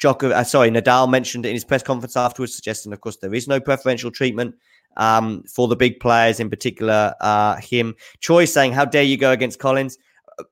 Djoko, 0.00 0.30
uh, 0.30 0.44
sorry, 0.44 0.70
Nadal 0.70 1.10
mentioned 1.10 1.46
in 1.46 1.54
his 1.54 1.64
press 1.64 1.82
conference 1.82 2.16
afterwards, 2.16 2.54
suggesting, 2.54 2.92
of 2.92 3.00
course, 3.00 3.16
there 3.16 3.34
is 3.34 3.48
no 3.48 3.58
preferential 3.58 4.12
treatment 4.12 4.54
um, 4.98 5.42
for 5.52 5.66
the 5.66 5.74
big 5.74 5.98
players, 5.98 6.38
in 6.38 6.48
particular 6.48 7.14
uh, 7.20 7.56
him. 7.56 7.96
Choi 8.20 8.44
saying, 8.44 8.72
"How 8.72 8.84
dare 8.84 9.02
you 9.02 9.16
go 9.16 9.32
against 9.32 9.58
Collins?" 9.58 9.98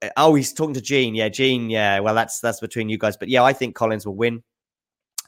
Uh, 0.02 0.08
oh, 0.16 0.34
he's 0.34 0.52
talking 0.52 0.74
to 0.74 0.80
Gene. 0.80 1.14
Yeah, 1.14 1.28
Gene. 1.28 1.70
Yeah, 1.70 2.00
well, 2.00 2.16
that's 2.16 2.40
that's 2.40 2.58
between 2.58 2.88
you 2.88 2.98
guys. 2.98 3.16
But 3.16 3.28
yeah, 3.28 3.44
I 3.44 3.52
think 3.52 3.76
Collins 3.76 4.06
will 4.06 4.16
win. 4.16 4.42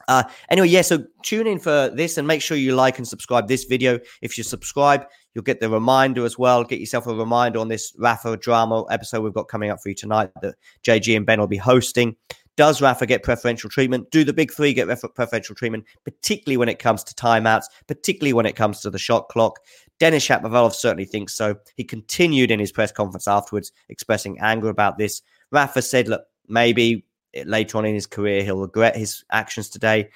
Uh, 0.07 0.23
anyway, 0.49 0.67
yeah, 0.67 0.81
so 0.81 1.03
tune 1.21 1.47
in 1.47 1.59
for 1.59 1.89
this 1.89 2.17
and 2.17 2.27
make 2.27 2.41
sure 2.41 2.57
you 2.57 2.73
like 2.75 2.97
and 2.97 3.07
subscribe 3.07 3.47
this 3.47 3.65
video. 3.65 3.99
If 4.21 4.37
you 4.37 4.43
subscribe, 4.43 5.05
you'll 5.33 5.43
get 5.43 5.59
the 5.59 5.69
reminder 5.69 6.25
as 6.25 6.37
well. 6.37 6.63
Get 6.63 6.79
yourself 6.79 7.07
a 7.07 7.13
reminder 7.13 7.59
on 7.59 7.67
this 7.67 7.93
Rafa 7.97 8.37
drama 8.37 8.85
episode 8.89 9.21
we've 9.21 9.33
got 9.33 9.49
coming 9.49 9.69
up 9.69 9.81
for 9.81 9.89
you 9.89 9.95
tonight 9.95 10.29
that 10.41 10.55
JG 10.85 11.15
and 11.15 11.25
Ben 11.25 11.39
will 11.39 11.47
be 11.47 11.57
hosting. 11.57 12.15
Does 12.55 12.81
Rafa 12.81 13.05
get 13.05 13.21
preferential 13.21 13.69
treatment? 13.69 14.09
Do 14.09 14.23
the 14.23 14.33
big 14.33 14.51
three 14.51 14.73
get 14.73 14.87
preferential 15.13 15.53
treatment, 15.53 15.85
particularly 16.03 16.57
when 16.57 16.69
it 16.69 16.79
comes 16.79 17.03
to 17.03 17.13
timeouts, 17.13 17.65
particularly 17.87 18.33
when 18.33 18.47
it 18.47 18.55
comes 18.55 18.81
to 18.81 18.89
the 18.89 18.97
shot 18.97 19.29
clock? 19.29 19.59
Denis 19.99 20.27
Shapovalov 20.27 20.73
certainly 20.73 21.05
thinks 21.05 21.35
so. 21.35 21.55
He 21.75 21.83
continued 21.83 22.49
in 22.49 22.59
his 22.59 22.71
press 22.71 22.91
conference 22.91 23.27
afterwards, 23.27 23.71
expressing 23.89 24.39
anger 24.39 24.69
about 24.69 24.97
this. 24.97 25.21
Rafa 25.51 25.83
said, 25.83 26.07
look, 26.07 26.23
maybe 26.47 27.05
later 27.45 27.77
on 27.77 27.85
in 27.85 27.93
his 27.93 28.07
career, 28.07 28.43
he'll 28.43 28.59
regret 28.59 28.95
his 28.95 29.23
actions 29.31 29.69
today. 29.69 30.09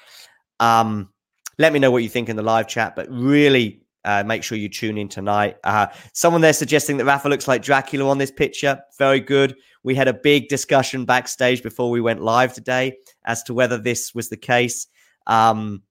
Um, 0.59 1.09
let 1.57 1.73
me 1.73 1.79
know 1.79 1.91
what 1.91 2.03
you 2.03 2.09
think 2.09 2.29
in 2.29 2.35
the 2.35 2.43
live 2.43 2.67
chat, 2.67 2.95
but 2.95 3.07
really 3.09 3.81
uh, 4.03 4.23
make 4.23 4.43
sure 4.43 4.57
you 4.57 4.69
tune 4.69 4.97
in 4.97 5.07
tonight. 5.07 5.57
Uh, 5.63 5.87
someone 6.13 6.41
there 6.41 6.53
suggesting 6.53 6.97
that 6.97 7.05
Rafa 7.05 7.29
looks 7.29 7.47
like 7.47 7.61
Dracula 7.61 8.09
on 8.09 8.17
this 8.17 8.31
picture. 8.31 8.81
Very 8.97 9.19
good. 9.19 9.55
We 9.83 9.95
had 9.95 10.07
a 10.07 10.13
big 10.13 10.47
discussion 10.47 11.05
backstage 11.05 11.63
before 11.63 11.89
we 11.89 12.01
went 12.01 12.21
live 12.21 12.53
today 12.53 12.97
as 13.25 13.43
to 13.43 13.53
whether 13.53 13.77
this 13.77 14.13
was 14.13 14.29
the 14.29 14.37
case. 14.37 14.87
Um, 15.27 15.83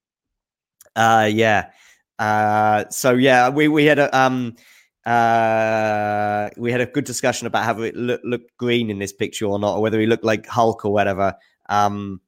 uh, 0.97 1.29
yeah. 1.33 1.71
Uh, 2.19 2.85
so 2.91 3.15
yeah, 3.15 3.49
we 3.49 3.69
we 3.69 3.85
had 3.87 3.99
a 3.99 4.17
um, 4.17 4.57
uh, 5.07 6.51
we 6.57 6.71
had 6.71 6.81
a 6.81 6.87
good 6.87 7.05
discussion 7.05 7.47
about 7.47 7.65
how 7.65 7.81
it 7.83 7.97
look, 7.97 8.21
looked 8.25 8.57
green 8.59 8.91
in 8.91 8.99
this 8.99 9.13
picture 9.13 9.47
or 9.47 9.59
not, 9.59 9.77
or 9.77 9.83
whether 9.83 10.01
he 10.01 10.07
looked 10.07 10.25
like 10.25 10.47
Hulk 10.47 10.85
or 10.85 10.93
whatever. 10.93 11.35
Um, 11.69 12.21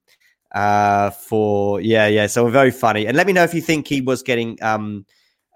uh, 0.53 1.11
for 1.11 1.81
yeah, 1.81 2.07
yeah. 2.07 2.27
So 2.27 2.49
very 2.49 2.71
funny. 2.71 3.07
And 3.07 3.17
let 3.17 3.27
me 3.27 3.33
know 3.33 3.43
if 3.43 3.55
you 3.55 3.61
think 3.61 3.87
he 3.87 4.01
was 4.01 4.23
getting 4.23 4.59
um, 4.63 5.07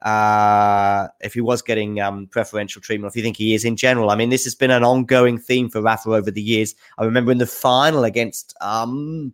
uh, 0.02 1.08
if 1.20 1.34
he 1.34 1.40
was 1.40 1.62
getting 1.62 2.00
um, 2.00 2.26
preferential 2.28 2.82
treatment, 2.82 3.12
if 3.12 3.16
you 3.16 3.22
think 3.22 3.36
he 3.36 3.54
is 3.54 3.64
in 3.64 3.76
general. 3.76 4.10
I 4.10 4.16
mean, 4.16 4.30
this 4.30 4.44
has 4.44 4.54
been 4.54 4.70
an 4.70 4.84
ongoing 4.84 5.38
theme 5.38 5.68
for 5.68 5.80
Rafa 5.80 6.10
over 6.10 6.30
the 6.30 6.42
years. 6.42 6.74
I 6.98 7.04
remember 7.04 7.32
in 7.32 7.38
the 7.38 7.46
final 7.46 8.04
against 8.04 8.54
um, 8.60 9.32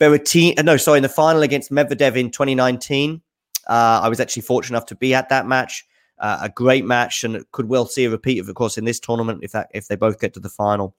Berrettini, 0.00 0.62
no, 0.64 0.76
sorry, 0.76 0.98
in 0.98 1.02
the 1.02 1.08
final 1.08 1.42
against 1.42 1.70
Medvedev 1.70 2.16
in 2.16 2.30
2019. 2.30 3.20
Uh, 3.68 4.00
I 4.02 4.08
was 4.08 4.20
actually 4.20 4.42
fortunate 4.42 4.76
enough 4.76 4.86
to 4.86 4.94
be 4.94 5.12
at 5.12 5.28
that 5.28 5.46
match 5.46 5.84
uh, 6.18 6.38
a 6.42 6.48
great 6.48 6.84
match 6.84 7.24
and 7.24 7.44
could 7.52 7.68
well 7.68 7.86
see 7.86 8.04
a 8.04 8.10
repeat 8.10 8.38
of, 8.38 8.48
of 8.48 8.54
course, 8.54 8.78
in 8.78 8.84
this 8.84 9.00
tournament 9.00 9.40
if 9.42 9.52
that 9.52 9.70
if 9.74 9.88
they 9.88 9.96
both 9.96 10.20
get 10.20 10.34
to 10.34 10.40
the 10.40 10.48
final. 10.48 10.94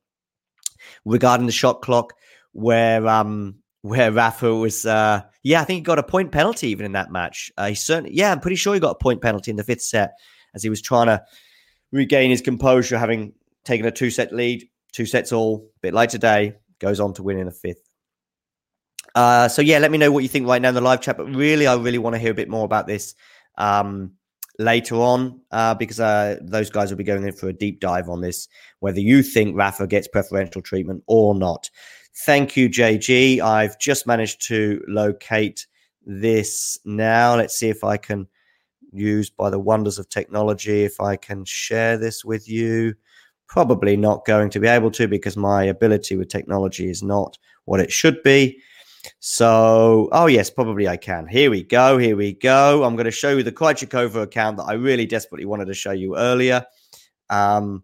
Regarding 1.06 1.48
the 1.48 1.52
shot 1.52 1.82
clock, 1.82 2.14
where 2.54 3.06
um 3.08 3.56
where 3.82 4.12
Rafa 4.12 4.54
was, 4.54 4.86
uh, 4.86 5.22
yeah, 5.44 5.62
I 5.62 5.64
think 5.64 5.78
he 5.78 5.82
got 5.82 6.00
a 6.00 6.04
point 6.04 6.32
penalty 6.32 6.68
even 6.70 6.86
in 6.86 6.92
that 6.94 7.12
match. 7.12 7.52
Uh, 7.58 7.70
he 7.70 7.76
certainly, 7.76 8.14
yeah, 8.14 8.32
I'm 8.32 8.40
pretty 8.40 8.56
sure 8.58 8.74
he 8.74 8.80
got 8.80 8.92
a 8.92 9.04
point 9.04 9.22
penalty 9.22 9.52
in 9.52 9.58
the 9.58 9.64
fifth 9.64 9.84
set 9.84 10.14
as 10.54 10.64
he 10.64 10.70
was 10.70 10.82
trying 10.82 11.08
to 11.08 11.24
regain 11.92 12.30
his 12.30 12.42
composure, 12.42 12.98
having 12.98 13.34
taken 13.64 13.86
a 13.86 13.92
two 13.92 14.10
set 14.10 14.34
lead, 14.34 14.68
two 14.92 15.06
sets 15.06 15.32
all, 15.32 15.70
a 15.78 15.80
bit 15.82 15.94
like 15.94 16.10
today, 16.10 16.56
goes 16.80 17.00
on 17.00 17.14
to 17.14 17.24
win 17.24 17.38
in 17.38 17.46
the 17.46 17.52
fifth. 17.52 17.88
Uh, 19.16 19.48
so 19.48 19.62
yeah, 19.62 19.80
let 19.80 19.92
me 19.92 19.98
know 19.98 20.12
what 20.12 20.24
you 20.24 20.30
think 20.30 20.48
right 20.48 20.62
now 20.62 20.70
in 20.70 20.76
the 20.76 20.82
live 20.82 21.02
chat. 21.02 21.18
But 21.18 21.34
really, 21.34 21.66
I 21.66 21.76
really 21.76 21.98
want 21.98 22.16
to 22.16 22.20
hear 22.20 22.32
a 22.32 22.36
bit 22.36 22.50
more 22.50 22.66
about 22.66 22.88
this. 22.88 23.16
Um, 23.58 24.14
later 24.60 24.96
on 24.96 25.40
uh, 25.52 25.74
because 25.76 26.00
uh, 26.00 26.38
those 26.42 26.70
guys 26.70 26.90
will 26.90 26.98
be 26.98 27.04
going 27.04 27.24
in 27.24 27.34
for 27.34 27.50
a 27.50 27.54
deep 27.54 27.80
dive 27.80 28.10
on 28.10 28.22
this, 28.22 28.48
whether 28.80 29.00
you 29.00 29.24
think 29.24 29.56
Rafa 29.56 29.88
gets 29.88 30.08
preferential 30.08 30.62
treatment 30.62 31.04
or 31.08 31.36
not. 31.36 31.70
Thank 32.26 32.58
you, 32.58 32.70
JG. 32.70 33.40
I've 33.40 33.78
just 33.80 34.08
managed 34.08 34.48
to 34.48 34.84
locate 34.88 35.68
this 36.06 36.80
now. 36.86 37.36
Let's 37.36 37.56
see 37.56 37.70
if 37.70 37.84
I 37.84 37.98
can 37.98 38.28
use 38.92 39.30
by 39.30 39.50
the 39.50 39.60
wonders 39.60 40.00
of 40.00 40.10
technology, 40.10 40.84
if 40.84 41.00
I 41.00 41.16
can 41.16 41.46
share 41.46 41.98
this 41.98 42.26
with 42.26 42.50
you. 42.50 42.96
Probably 43.48 43.96
not 43.96 44.26
going 44.26 44.50
to 44.50 44.60
be 44.60 44.68
able 44.68 44.92
to 44.92 45.08
because 45.08 45.38
my 45.38 45.64
ability 45.64 46.18
with 46.18 46.30
technology 46.30 46.90
is 46.90 47.04
not 47.04 47.38
what 47.66 47.80
it 47.80 47.92
should 47.92 48.22
be. 48.24 48.60
So, 49.20 50.10
oh 50.12 50.28
yes, 50.28 50.50
probably 50.50 50.88
I 50.88 50.98
can. 50.98 51.28
Here 51.28 51.50
we 51.50 51.64
go. 51.64 51.98
Here 51.98 52.16
we 52.16 52.34
go. 52.34 52.84
I'm 52.84 52.96
going 52.96 53.06
to 53.06 53.12
show 53.12 53.36
you 53.36 53.44
the 53.44 53.52
Krejcikova 53.52 54.24
account 54.24 54.58
that 54.58 54.64
I 54.64 54.74
really 54.74 55.06
desperately 55.06 55.46
wanted 55.46 55.66
to 55.66 55.74
show 55.74 55.92
you 55.92 56.18
earlier. 56.18 56.66
Um, 57.30 57.84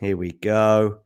here 0.00 0.16
we 0.16 0.32
go. 0.32 1.00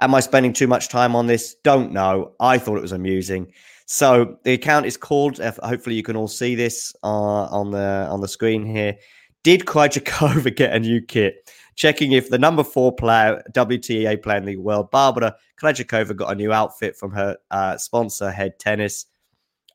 Am 0.00 0.14
I 0.14 0.20
spending 0.20 0.52
too 0.52 0.66
much 0.66 0.88
time 0.88 1.14
on 1.14 1.26
this? 1.26 1.56
Don't 1.62 1.92
know. 1.92 2.32
I 2.40 2.58
thought 2.58 2.78
it 2.78 2.82
was 2.82 2.92
amusing. 2.92 3.52
So 3.86 4.38
the 4.44 4.52
account 4.52 4.86
is 4.86 4.96
called. 4.96 5.38
Hopefully, 5.38 5.96
you 5.96 6.02
can 6.02 6.16
all 6.16 6.28
see 6.28 6.54
this 6.54 6.94
uh, 7.02 7.06
on 7.06 7.70
the 7.70 8.06
on 8.08 8.20
the 8.20 8.28
screen 8.28 8.64
here. 8.64 8.96
Did 9.42 9.62
Krejcikova 9.62 10.54
get 10.56 10.72
a 10.72 10.80
new 10.80 11.00
kit? 11.00 11.50
Checking 11.74 12.12
if 12.12 12.28
the 12.30 12.38
number 12.38 12.62
four 12.64 12.94
player, 12.94 13.42
WTA 13.52 14.22
player 14.22 14.38
in 14.38 14.44
the 14.44 14.56
world, 14.56 14.90
Barbara 14.90 15.36
Krejcikova, 15.60 16.16
got 16.16 16.32
a 16.32 16.34
new 16.34 16.52
outfit 16.52 16.96
from 16.96 17.12
her 17.12 17.36
uh, 17.50 17.76
sponsor, 17.76 18.30
Head 18.30 18.58
Tennis. 18.58 19.06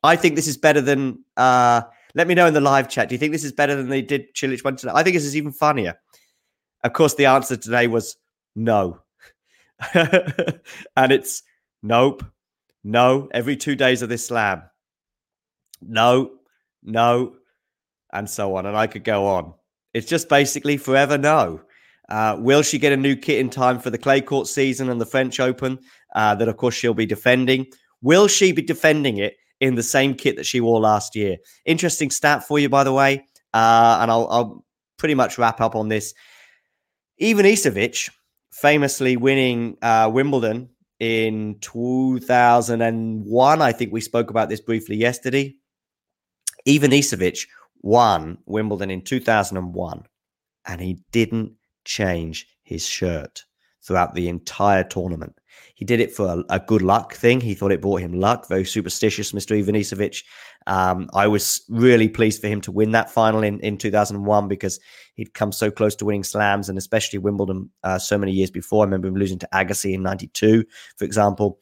I 0.02 0.16
think 0.16 0.36
this 0.36 0.48
is 0.48 0.56
better 0.56 0.80
than. 0.80 1.24
Uh, 1.36 1.82
let 2.14 2.28
me 2.28 2.34
know 2.34 2.46
in 2.46 2.54
the 2.54 2.60
live 2.60 2.88
chat. 2.88 3.08
Do 3.08 3.14
you 3.14 3.18
think 3.18 3.32
this 3.32 3.44
is 3.44 3.52
better 3.52 3.74
than 3.74 3.88
they 3.88 4.02
did 4.02 4.34
Cilic 4.34 4.64
one 4.64 4.76
today? 4.76 4.92
I 4.94 5.02
think 5.02 5.14
this 5.14 5.24
is 5.24 5.36
even 5.36 5.52
funnier. 5.52 5.98
Of 6.82 6.92
course, 6.92 7.14
the 7.14 7.26
answer 7.26 7.56
today 7.56 7.88
was 7.88 8.16
no, 8.54 9.00
and 9.94 11.12
it's 11.12 11.42
nope, 11.82 12.24
no. 12.84 13.28
Every 13.32 13.56
two 13.56 13.74
days 13.74 14.02
of 14.02 14.08
this 14.08 14.26
slam, 14.26 14.62
no, 15.82 16.30
no, 16.82 17.34
and 18.12 18.30
so 18.30 18.56
on, 18.56 18.66
and 18.66 18.76
I 18.76 18.86
could 18.86 19.04
go 19.04 19.26
on. 19.26 19.52
It's 19.92 20.06
just 20.06 20.28
basically 20.28 20.76
forever 20.76 21.18
no. 21.18 21.62
Uh, 22.08 22.36
will 22.38 22.62
she 22.62 22.78
get 22.78 22.92
a 22.92 22.96
new 22.96 23.16
kit 23.16 23.38
in 23.38 23.50
time 23.50 23.78
for 23.78 23.90
the 23.90 23.98
clay 23.98 24.20
court 24.20 24.46
season 24.46 24.88
and 24.88 25.00
the 25.00 25.06
French 25.06 25.40
Open? 25.40 25.78
Uh, 26.14 26.34
that, 26.34 26.48
of 26.48 26.56
course, 26.56 26.74
she'll 26.74 26.94
be 26.94 27.06
defending. 27.06 27.66
Will 28.02 28.28
she 28.28 28.52
be 28.52 28.62
defending 28.62 29.18
it 29.18 29.36
in 29.60 29.74
the 29.74 29.82
same 29.82 30.14
kit 30.14 30.36
that 30.36 30.46
she 30.46 30.60
wore 30.60 30.80
last 30.80 31.16
year? 31.16 31.36
Interesting 31.64 32.10
stat 32.10 32.44
for 32.44 32.58
you, 32.58 32.68
by 32.68 32.84
the 32.84 32.92
way. 32.92 33.26
Uh, 33.52 33.98
and 34.00 34.10
I'll, 34.10 34.28
I'll, 34.30 34.64
pretty 34.98 35.14
much 35.14 35.36
wrap 35.36 35.60
up 35.60 35.74
on 35.74 35.88
this. 35.88 36.14
Ivanisevic, 37.20 38.08
famously 38.50 39.16
winning 39.16 39.76
uh, 39.82 40.10
Wimbledon 40.12 40.70
in 41.00 41.58
2001. 41.60 43.62
I 43.62 43.72
think 43.72 43.92
we 43.92 44.00
spoke 44.00 44.30
about 44.30 44.48
this 44.48 44.60
briefly 44.60 44.96
yesterday. 44.96 45.54
Ivanisevic 46.66 47.46
won 47.82 48.38
Wimbledon 48.46 48.90
in 48.90 49.02
2001, 49.02 50.04
and 50.66 50.80
he 50.80 50.98
didn't 51.12 51.52
change 51.86 52.46
his 52.62 52.86
shirt 52.86 53.44
throughout 53.82 54.14
the 54.14 54.28
entire 54.28 54.84
tournament. 54.84 55.34
He 55.74 55.84
did 55.84 56.00
it 56.00 56.12
for 56.12 56.26
a, 56.26 56.54
a, 56.56 56.60
good 56.60 56.82
luck 56.82 57.14
thing. 57.14 57.40
He 57.40 57.54
thought 57.54 57.72
it 57.72 57.80
brought 57.80 58.00
him 58.00 58.12
luck. 58.12 58.48
Very 58.48 58.64
superstitious, 58.64 59.32
Mr. 59.32 59.62
Ivanisevic. 59.62 60.22
Um, 60.66 61.08
I 61.14 61.28
was 61.28 61.62
really 61.68 62.08
pleased 62.08 62.40
for 62.40 62.48
him 62.48 62.60
to 62.62 62.72
win 62.72 62.90
that 62.92 63.10
final 63.10 63.42
in, 63.42 63.60
in 63.60 63.78
2001 63.78 64.48
because 64.48 64.80
he'd 65.14 65.32
come 65.34 65.52
so 65.52 65.70
close 65.70 65.94
to 65.96 66.04
winning 66.04 66.24
slams 66.24 66.68
and 66.68 66.76
especially 66.76 67.20
Wimbledon 67.20 67.70
uh, 67.84 67.98
so 67.98 68.18
many 68.18 68.32
years 68.32 68.50
before. 68.50 68.82
I 68.82 68.86
remember 68.86 69.08
him 69.08 69.16
losing 69.16 69.38
to 69.38 69.48
Agassi 69.54 69.94
in 69.94 70.02
92, 70.02 70.64
for 70.96 71.04
example. 71.04 71.60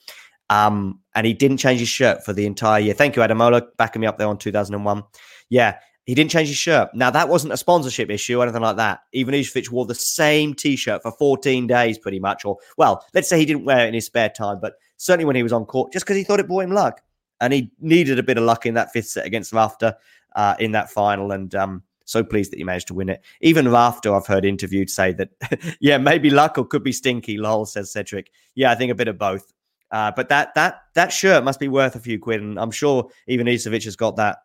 Um, 0.48 1.00
and 1.14 1.26
he 1.26 1.34
didn't 1.34 1.58
change 1.58 1.80
his 1.80 1.88
shirt 1.88 2.24
for 2.24 2.32
the 2.32 2.46
entire 2.46 2.80
year. 2.80 2.94
Thank 2.94 3.16
you, 3.16 3.22
Adamola, 3.22 3.66
backing 3.76 4.00
me 4.00 4.06
up 4.06 4.18
there 4.18 4.28
on 4.28 4.38
2001. 4.38 5.02
Yeah, 5.50 5.78
He 6.04 6.14
didn't 6.14 6.30
change 6.30 6.48
his 6.48 6.58
shirt. 6.58 6.90
Now, 6.94 7.10
that 7.10 7.28
wasn't 7.28 7.54
a 7.54 7.56
sponsorship 7.56 8.10
issue 8.10 8.38
or 8.38 8.42
anything 8.42 8.60
like 8.60 8.76
that. 8.76 9.00
Even 9.12 9.34
Ivanisevic 9.34 9.70
wore 9.70 9.86
the 9.86 9.94
same 9.94 10.52
t 10.54 10.76
shirt 10.76 11.02
for 11.02 11.10
14 11.12 11.66
days, 11.66 11.98
pretty 11.98 12.20
much. 12.20 12.44
Or, 12.44 12.58
well, 12.76 13.04
let's 13.14 13.28
say 13.28 13.38
he 13.38 13.46
didn't 13.46 13.64
wear 13.64 13.86
it 13.86 13.88
in 13.88 13.94
his 13.94 14.06
spare 14.06 14.28
time, 14.28 14.58
but 14.60 14.74
certainly 14.98 15.24
when 15.24 15.36
he 15.36 15.42
was 15.42 15.52
on 15.52 15.64
court, 15.64 15.92
just 15.92 16.04
because 16.04 16.16
he 16.16 16.24
thought 16.24 16.40
it 16.40 16.46
brought 16.46 16.64
him 16.64 16.72
luck. 16.72 17.00
And 17.40 17.52
he 17.52 17.72
needed 17.80 18.18
a 18.18 18.22
bit 18.22 18.38
of 18.38 18.44
luck 18.44 18.66
in 18.66 18.74
that 18.74 18.92
fifth 18.92 19.08
set 19.08 19.26
against 19.26 19.52
Rafter 19.52 19.96
uh, 20.36 20.54
in 20.58 20.72
that 20.72 20.90
final. 20.90 21.32
And 21.32 21.54
um, 21.54 21.82
so 22.04 22.22
pleased 22.22 22.52
that 22.52 22.58
he 22.58 22.64
managed 22.64 22.88
to 22.88 22.94
win 22.94 23.08
it. 23.08 23.22
Even 23.40 23.70
Rafter, 23.70 24.14
I've 24.14 24.26
heard 24.26 24.44
interviewed 24.44 24.90
say 24.90 25.12
that, 25.14 25.30
yeah, 25.80 25.96
maybe 25.96 26.30
luck 26.30 26.58
or 26.58 26.66
could 26.66 26.84
be 26.84 26.92
stinky. 26.92 27.38
Lol, 27.38 27.64
says 27.64 27.90
Cedric. 27.90 28.30
Yeah, 28.54 28.70
I 28.70 28.74
think 28.74 28.92
a 28.92 28.94
bit 28.94 29.08
of 29.08 29.18
both. 29.18 29.52
Uh, 29.90 30.10
but 30.14 30.28
that 30.28 30.52
that 30.54 30.82
that 30.94 31.12
shirt 31.12 31.44
must 31.44 31.60
be 31.60 31.68
worth 31.68 31.94
a 31.94 32.00
few 32.00 32.18
quid, 32.18 32.40
and 32.40 32.58
I'm 32.58 32.72
sure 32.72 33.10
Ivanisevic 33.28 33.84
has 33.84 33.94
got 33.94 34.16
that 34.16 34.38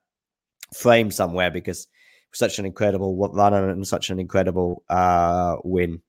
frame 0.73 1.11
somewhere 1.11 1.51
because 1.51 1.87
such 2.31 2.59
an 2.59 2.65
incredible 2.65 3.15
run 3.33 3.53
and 3.53 3.87
such 3.87 4.09
an 4.09 4.19
incredible 4.19 4.83
uh, 4.89 5.57
win. 5.63 6.01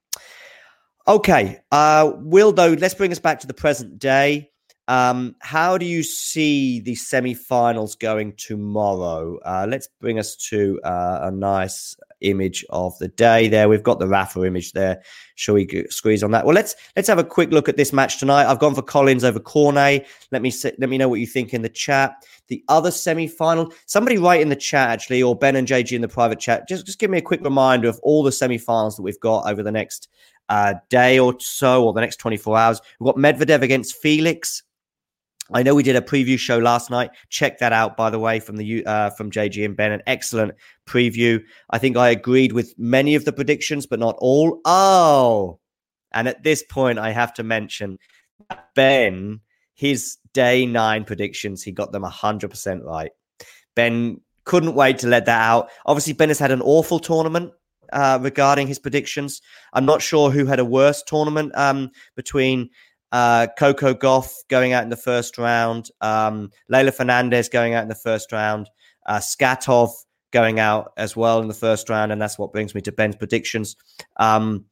Okay, 1.08 1.58
uh, 1.72 2.12
Will, 2.16 2.52
though, 2.52 2.74
let's 2.74 2.94
bring 2.94 3.10
us 3.10 3.18
back 3.18 3.40
to 3.40 3.46
the 3.46 3.54
present 3.54 3.98
day. 3.98 4.50
Um, 4.86 5.36
how 5.40 5.78
do 5.78 5.86
you 5.86 6.02
see 6.02 6.80
the 6.80 6.96
semi-finals 6.96 7.94
going 7.94 8.34
tomorrow? 8.36 9.38
Uh, 9.44 9.66
let's 9.68 9.88
bring 10.00 10.18
us 10.18 10.36
to 10.48 10.80
uh, 10.82 11.20
a 11.22 11.30
nice 11.30 11.96
image 12.22 12.64
of 12.70 12.98
the 12.98 13.08
day. 13.08 13.48
There, 13.48 13.68
we've 13.68 13.82
got 13.82 13.98
the 13.98 14.08
Rafa 14.08 14.42
image 14.44 14.72
there. 14.72 15.02
Shall 15.36 15.54
we 15.54 15.86
squeeze 15.90 16.22
on 16.22 16.32
that? 16.32 16.44
Well, 16.44 16.54
let's 16.54 16.74
let's 16.96 17.08
have 17.08 17.18
a 17.18 17.24
quick 17.24 17.50
look 17.50 17.68
at 17.68 17.76
this 17.76 17.92
match 17.92 18.18
tonight. 18.18 18.46
I've 18.46 18.58
gone 18.58 18.74
for 18.74 18.82
Collins 18.82 19.22
over 19.22 19.38
Cornet. 19.38 20.06
Let 20.32 20.42
me 20.42 20.52
let 20.78 20.90
me 20.90 20.98
know 20.98 21.08
what 21.08 21.20
you 21.20 21.26
think 21.26 21.54
in 21.54 21.62
the 21.62 21.68
chat. 21.68 22.12
The 22.50 22.62
other 22.68 22.90
semi-final. 22.90 23.72
Somebody 23.86 24.18
write 24.18 24.42
in 24.42 24.50
the 24.50 24.56
chat 24.56 24.90
actually, 24.90 25.22
or 25.22 25.34
Ben 25.34 25.56
and 25.56 25.66
JG 25.66 25.92
in 25.92 26.02
the 26.02 26.08
private 26.08 26.38
chat. 26.38 26.68
Just 26.68 26.84
just 26.84 26.98
give 26.98 27.10
me 27.10 27.18
a 27.18 27.22
quick 27.22 27.42
reminder 27.42 27.88
of 27.88 27.98
all 28.02 28.22
the 28.22 28.32
semi-finals 28.32 28.96
that 28.96 29.02
we've 29.02 29.20
got 29.20 29.50
over 29.50 29.62
the 29.62 29.72
next 29.72 30.08
uh, 30.50 30.74
day 30.90 31.18
or 31.18 31.34
so, 31.38 31.84
or 31.84 31.92
the 31.92 32.00
next 32.00 32.16
24 32.16 32.58
hours. 32.58 32.80
We've 32.98 33.06
got 33.06 33.16
Medvedev 33.16 33.62
against 33.62 33.96
Felix. 33.96 34.64
I 35.52 35.62
know 35.62 35.74
we 35.74 35.82
did 35.82 35.96
a 35.96 36.00
preview 36.00 36.38
show 36.38 36.58
last 36.58 36.90
night. 36.90 37.10
Check 37.28 37.58
that 37.58 37.72
out, 37.72 37.96
by 37.96 38.10
the 38.10 38.18
way, 38.18 38.40
from 38.40 38.56
the 38.56 38.84
uh, 38.84 39.10
from 39.10 39.30
JG 39.30 39.64
and 39.64 39.76
Ben. 39.76 39.92
An 39.92 40.02
excellent 40.06 40.52
preview. 40.86 41.40
I 41.70 41.78
think 41.78 41.96
I 41.96 42.10
agreed 42.10 42.52
with 42.52 42.78
many 42.78 43.14
of 43.14 43.24
the 43.24 43.32
predictions, 43.32 43.86
but 43.86 43.98
not 43.98 44.16
all. 44.18 44.60
Oh, 44.64 45.58
and 46.12 46.28
at 46.28 46.42
this 46.42 46.62
point, 46.62 46.98
I 46.98 47.10
have 47.10 47.32
to 47.34 47.42
mention 47.42 47.98
Ben. 48.74 49.40
His 49.74 50.18
day 50.34 50.66
nine 50.66 51.04
predictions, 51.04 51.62
he 51.62 51.72
got 51.72 51.92
them 51.92 52.02
hundred 52.02 52.50
percent 52.50 52.84
right. 52.84 53.10
Ben 53.74 54.20
couldn't 54.44 54.74
wait 54.74 54.98
to 54.98 55.06
let 55.06 55.26
that 55.26 55.40
out. 55.40 55.70
Obviously, 55.86 56.12
Ben 56.12 56.28
has 56.28 56.38
had 56.38 56.50
an 56.50 56.62
awful 56.62 56.98
tournament 56.98 57.52
uh, 57.92 58.18
regarding 58.20 58.66
his 58.66 58.78
predictions. 58.78 59.40
I'm 59.72 59.86
not 59.86 60.02
sure 60.02 60.30
who 60.30 60.46
had 60.46 60.58
a 60.58 60.64
worse 60.64 61.02
tournament 61.02 61.52
um, 61.56 61.90
between 62.16 62.70
uh, 63.12 63.48
Coco 63.58 63.94
Gauff 63.94 64.30
going 64.48 64.72
out 64.72 64.84
in 64.84 64.90
the 64.90 64.96
first 64.96 65.38
round, 65.38 65.90
um, 66.00 66.50
Leylah 66.70 66.94
Fernandez 66.94 67.48
going 67.48 67.74
out 67.74 67.82
in 67.82 67.88
the 67.88 67.94
first 67.94 68.32
round, 68.32 68.70
uh, 69.06 69.18
Skatov 69.18 69.90
going 70.32 70.60
out 70.60 70.92
as 70.96 71.16
well 71.16 71.40
in 71.40 71.48
the 71.48 71.54
first 71.54 71.88
round. 71.88 72.12
And 72.12 72.22
that's 72.22 72.38
what 72.38 72.52
brings 72.52 72.74
me 72.74 72.80
to 72.82 72.92
Ben's 72.92 73.16
predictions. 73.16 73.76
Um, 74.18 74.66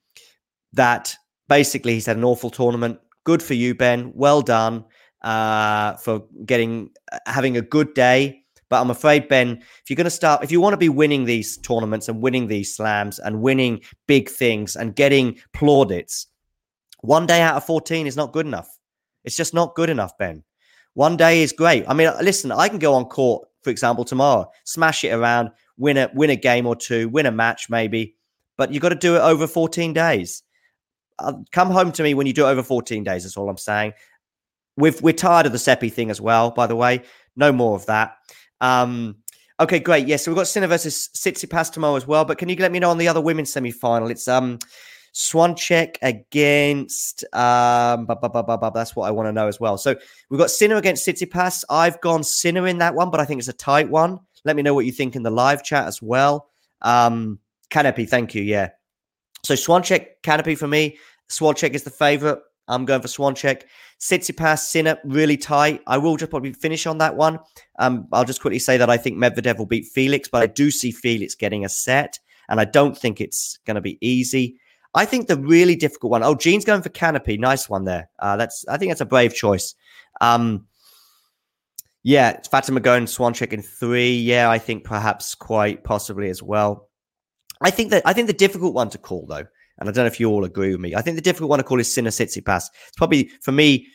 that 0.72 1.16
basically 1.48 1.94
he's 1.94 2.06
had 2.06 2.16
an 2.16 2.24
awful 2.24 2.50
tournament. 2.50 3.00
Good 3.24 3.42
for 3.42 3.54
you, 3.54 3.74
Ben. 3.74 4.12
Well 4.14 4.42
done 4.42 4.84
uh, 5.22 5.94
for 5.94 6.24
getting 6.44 6.90
having 7.26 7.56
a 7.56 7.62
good 7.62 7.94
day. 7.94 8.42
But 8.68 8.82
I'm 8.82 8.90
afraid, 8.90 9.28
Ben, 9.28 9.62
if 9.82 9.88
you're 9.88 9.96
going 9.96 10.04
to 10.04 10.10
start, 10.10 10.44
if 10.44 10.52
you 10.52 10.60
want 10.60 10.74
to 10.74 10.78
be 10.78 10.90
winning 10.90 11.24
these 11.24 11.56
tournaments 11.56 12.08
and 12.08 12.20
winning 12.20 12.48
these 12.48 12.76
slams 12.76 13.18
and 13.18 13.40
winning 13.40 13.80
big 14.06 14.28
things 14.28 14.76
and 14.76 14.94
getting 14.94 15.38
plaudits, 15.54 16.26
one 17.00 17.26
day 17.26 17.40
out 17.40 17.56
of 17.56 17.64
14 17.64 18.06
is 18.06 18.16
not 18.16 18.32
good 18.32 18.46
enough. 18.46 18.78
It's 19.24 19.36
just 19.36 19.54
not 19.54 19.74
good 19.74 19.88
enough, 19.88 20.18
Ben. 20.18 20.42
One 20.94 21.16
day 21.16 21.42
is 21.42 21.52
great. 21.52 21.84
I 21.88 21.94
mean, 21.94 22.10
listen, 22.20 22.52
I 22.52 22.68
can 22.68 22.78
go 22.78 22.94
on 22.94 23.06
court, 23.06 23.48
for 23.62 23.70
example, 23.70 24.04
tomorrow, 24.04 24.50
smash 24.64 25.04
it 25.04 25.12
around, 25.12 25.50
win 25.76 25.96
a 25.96 26.10
win 26.12 26.30
a 26.30 26.36
game 26.36 26.66
or 26.66 26.76
two, 26.76 27.08
win 27.08 27.26
a 27.26 27.30
match 27.30 27.70
maybe, 27.70 28.16
but 28.56 28.72
you've 28.72 28.82
got 28.82 28.90
to 28.90 28.96
do 28.96 29.16
it 29.16 29.20
over 29.20 29.46
14 29.46 29.92
days. 29.92 30.42
Uh, 31.18 31.34
come 31.52 31.70
home 31.70 31.92
to 31.92 32.02
me 32.02 32.14
when 32.14 32.26
you 32.26 32.32
do 32.32 32.46
it 32.46 32.50
over 32.50 32.62
14 32.62 33.04
days. 33.04 33.22
That's 33.22 33.36
all 33.36 33.48
I'm 33.48 33.56
saying. 33.56 33.92
We've, 34.78 35.00
we're 35.02 35.12
tired 35.12 35.46
of 35.46 35.52
the 35.52 35.58
Seppi 35.58 35.90
thing 35.90 36.10
as 36.10 36.20
well, 36.20 36.50
by 36.50 36.66
the 36.66 36.76
way. 36.76 37.02
No 37.36 37.52
more 37.52 37.76
of 37.76 37.86
that. 37.86 38.16
Um, 38.60 39.16
okay, 39.60 39.78
great. 39.78 40.06
Yes, 40.06 40.08
yeah, 40.08 40.24
so 40.24 40.30
we've 40.30 40.36
got 40.36 40.48
Sinner 40.48 40.68
versus 40.68 41.10
Tsitsipas 41.14 41.72
tomorrow 41.72 41.96
as 41.96 42.06
well. 42.06 42.24
But 42.24 42.38
can 42.38 42.48
you 42.48 42.56
let 42.56 42.72
me 42.72 42.78
know 42.78 42.90
on 42.90 42.98
the 42.98 43.08
other 43.08 43.20
women's 43.20 43.52
semi 43.52 43.70
final? 43.70 44.08
It's 44.10 44.28
um 44.28 44.58
Swiatek 45.14 45.96
against 46.02 47.24
um, 47.34 48.06
bu- 48.06 48.14
bu- 48.14 48.28
bu- 48.28 48.70
that's 48.72 48.94
what 48.94 49.08
I 49.08 49.10
want 49.10 49.26
to 49.26 49.32
know 49.32 49.48
as 49.48 49.58
well. 49.58 49.76
So 49.76 49.96
we've 50.30 50.38
got 50.38 50.50
Sinner 50.50 50.76
against 50.76 51.06
Tsitsipas. 51.06 51.64
I've 51.68 52.00
gone 52.00 52.22
Sinner 52.22 52.68
in 52.68 52.78
that 52.78 52.94
one, 52.94 53.10
but 53.10 53.18
I 53.18 53.24
think 53.24 53.40
it's 53.40 53.48
a 53.48 53.52
tight 53.52 53.90
one. 53.90 54.20
Let 54.44 54.54
me 54.54 54.62
know 54.62 54.74
what 54.74 54.86
you 54.86 54.92
think 54.92 55.16
in 55.16 55.24
the 55.24 55.30
live 55.30 55.64
chat 55.64 55.86
as 55.86 56.00
well. 56.00 56.50
Um, 56.82 57.40
Kanepi, 57.70 58.08
thank 58.08 58.34
you. 58.34 58.42
Yeah. 58.42 58.70
So 59.42 59.54
Swiatek, 59.54 60.06
Kanepi 60.22 60.56
for 60.56 60.68
me. 60.68 60.98
Swiatek 61.28 61.74
is 61.74 61.82
the 61.82 61.90
favorite. 61.90 62.38
I'm 62.68 62.84
going 62.84 63.02
for 63.02 63.08
Swiatek. 63.08 63.62
Tsitsipas, 64.00 64.60
Sinner, 64.60 64.98
really 65.04 65.36
tight. 65.36 65.82
I 65.86 65.98
will 65.98 66.16
just 66.16 66.30
probably 66.30 66.52
finish 66.52 66.86
on 66.86 66.98
that 66.98 67.16
one. 67.16 67.40
Um, 67.78 68.06
I'll 68.12 68.24
just 68.24 68.40
quickly 68.40 68.60
say 68.60 68.76
that 68.76 68.90
I 68.90 68.96
think 68.96 69.16
Medvedev 69.16 69.58
will 69.58 69.66
beat 69.66 69.86
Felix, 69.86 70.28
but 70.28 70.42
I 70.42 70.46
do 70.46 70.70
see 70.70 70.92
Felix 70.92 71.34
getting 71.34 71.64
a 71.64 71.68
set, 71.68 72.18
and 72.48 72.60
I 72.60 72.64
don't 72.64 72.96
think 72.96 73.20
it's 73.20 73.58
going 73.66 73.74
to 73.74 73.80
be 73.80 73.98
easy. 74.00 74.60
I 74.94 75.04
think 75.04 75.26
the 75.26 75.36
really 75.36 75.76
difficult 75.76 76.10
one. 76.10 76.22
Oh, 76.22 76.34
Gene's 76.34 76.64
going 76.64 76.82
for 76.82 76.88
Kanepi. 76.88 77.38
Nice 77.38 77.68
one 77.68 77.84
there. 77.84 78.08
Uh, 78.18 78.36
that's 78.36 78.64
I 78.68 78.78
think 78.78 78.90
that's 78.90 79.00
a 79.00 79.06
brave 79.06 79.34
choice. 79.34 79.74
Um, 80.20 80.66
yeah, 82.02 82.40
Fatima 82.50 82.80
going 82.80 83.04
Swiatek 83.04 83.52
in 83.52 83.62
three. 83.62 84.12
Yeah, 84.16 84.50
I 84.50 84.58
think 84.58 84.84
perhaps 84.84 85.34
quite 85.34 85.84
possibly 85.84 86.30
as 86.30 86.42
well. 86.42 86.88
I 87.60 87.70
think 87.70 87.90
that 87.90 88.02
I 88.06 88.12
think 88.12 88.28
the 88.28 88.32
difficult 88.32 88.74
one 88.74 88.88
to 88.90 88.98
call 88.98 89.26
though, 89.26 89.44
and 89.78 89.88
I 89.88 89.92
don't 89.92 90.04
know 90.04 90.06
if 90.06 90.20
you 90.20 90.28
all 90.30 90.44
agree 90.44 90.70
with 90.70 90.80
me. 90.80 90.94
I 90.94 91.02
think 91.02 91.16
the 91.16 91.22
difficult 91.22 91.50
one 91.50 91.58
to 91.58 91.64
call 91.64 91.80
is 91.80 91.92
Sinner 91.92 92.10
Tsitsipas. 92.10 92.66
It's 92.88 92.96
probably 92.96 93.30
for 93.42 93.52
me 93.52 93.86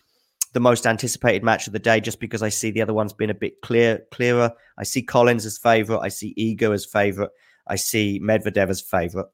the 0.54 0.60
most 0.60 0.86
anticipated 0.86 1.44
match 1.44 1.68
of 1.68 1.74
the 1.74 1.80
day, 1.80 2.00
just 2.00 2.20
because 2.20 2.42
I 2.42 2.50
see 2.50 2.72
the 2.72 2.82
other 2.82 2.94
ones 2.94 3.12
being 3.12 3.32
a 3.32 3.36
bit 3.36 3.62
clear 3.62 4.04
clearer. 4.12 4.52
I 4.78 4.84
see 4.84 5.02
Collins 5.02 5.46
as 5.46 5.58
favorite. 5.58 6.00
I 6.00 6.10
see 6.10 6.34
Iga 6.38 6.74
as 6.74 6.86
favorite. 6.86 7.32
I 7.68 7.76
see 7.76 8.20
Medvedev 8.24 8.70
as 8.70 8.82
favorite. 8.82 9.28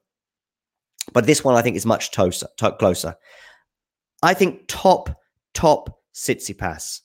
But 1.12 1.26
this 1.26 1.44
one 1.44 1.56
I 1.56 1.62
think 1.62 1.76
is 1.76 1.86
much 1.86 2.12
closer. 2.12 2.48
closer. 2.78 3.14
I 4.22 4.34
think 4.34 4.64
top, 4.68 5.10
top 5.54 6.00
Tsitsipas, 6.14 7.00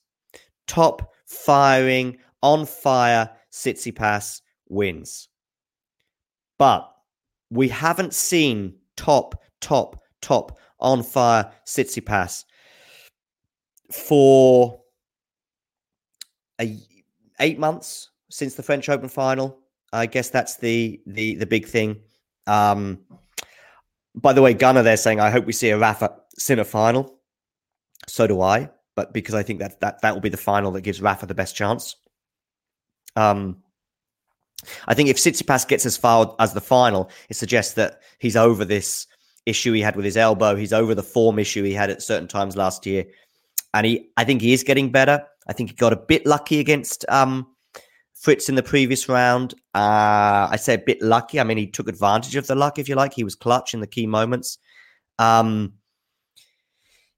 top 0.67 1.11
firing, 1.25 2.17
on 2.41 2.65
fire 2.65 3.31
Tsitsipas 3.51 4.41
wins. 4.69 5.29
But 6.59 6.89
we 7.49 7.69
haven't 7.69 8.13
seen 8.13 8.75
top, 8.97 9.41
top, 9.61 10.01
top 10.21 10.57
on 10.79 11.03
fire 11.03 11.51
Tsitsipas 11.65 12.45
for 13.91 14.79
a, 16.59 16.77
eight 17.39 17.59
months 17.59 18.09
since 18.29 18.55
the 18.55 18.63
French 18.63 18.89
Open 18.89 19.09
final. 19.09 19.59
I 19.93 20.05
guess 20.05 20.29
that's 20.29 20.57
the 20.57 21.01
the 21.05 21.35
the 21.35 21.45
big 21.45 21.67
thing. 21.67 22.01
Um, 22.47 22.99
by 24.15 24.33
the 24.33 24.41
way, 24.41 24.53
Gunner, 24.53 24.83
they're 24.83 24.97
saying, 24.97 25.19
I 25.19 25.29
hope 25.29 25.45
we 25.45 25.53
see 25.53 25.69
a 25.69 25.77
Rafa 25.77 26.15
Sinner 26.37 26.63
final. 26.63 27.19
So 28.07 28.27
do 28.27 28.41
I, 28.41 28.69
but 28.95 29.13
because 29.13 29.35
I 29.35 29.43
think 29.43 29.59
that 29.59 29.79
that 29.79 30.01
that 30.01 30.13
will 30.13 30.21
be 30.21 30.29
the 30.29 30.37
final 30.37 30.71
that 30.71 30.81
gives 30.81 31.01
Rafa 31.01 31.25
the 31.25 31.35
best 31.35 31.55
chance. 31.55 31.95
Um, 33.15 33.63
I 34.87 34.93
think 34.93 35.09
if 35.09 35.17
Tsitsipas 35.17 35.67
gets 35.67 35.85
as 35.85 35.97
far 35.97 36.35
as 36.39 36.53
the 36.53 36.61
final, 36.61 37.09
it 37.29 37.35
suggests 37.35 37.73
that 37.73 38.01
he's 38.19 38.35
over 38.35 38.65
this 38.65 39.07
issue 39.45 39.73
he 39.73 39.81
had 39.81 39.95
with 39.95 40.05
his 40.05 40.17
elbow. 40.17 40.55
He's 40.55 40.73
over 40.73 40.95
the 40.95 41.03
form 41.03 41.39
issue 41.39 41.63
he 41.63 41.73
had 41.73 41.89
at 41.89 42.01
certain 42.01 42.27
times 42.27 42.55
last 42.55 42.85
year, 42.85 43.05
and 43.73 43.85
he, 43.85 44.09
I 44.17 44.23
think 44.23 44.41
he 44.41 44.53
is 44.53 44.63
getting 44.63 44.91
better. 44.91 45.23
I 45.47 45.53
think 45.53 45.69
he 45.69 45.75
got 45.75 45.93
a 45.93 45.97
bit 45.97 46.25
lucky 46.25 46.59
against 46.59 47.05
um, 47.09 47.47
Fritz 48.13 48.49
in 48.49 48.55
the 48.55 48.63
previous 48.63 49.07
round. 49.07 49.53
Uh, 49.75 50.47
I 50.49 50.55
say 50.57 50.73
a 50.73 50.79
bit 50.79 51.01
lucky. 51.01 51.39
I 51.39 51.43
mean, 51.43 51.57
he 51.57 51.67
took 51.67 51.87
advantage 51.87 52.35
of 52.35 52.47
the 52.47 52.55
luck, 52.55 52.79
if 52.79 52.89
you 52.89 52.95
like. 52.95 53.13
He 53.13 53.23
was 53.23 53.35
clutch 53.35 53.73
in 53.73 53.81
the 53.81 53.87
key 53.87 54.07
moments. 54.07 54.57
Um, 55.19 55.73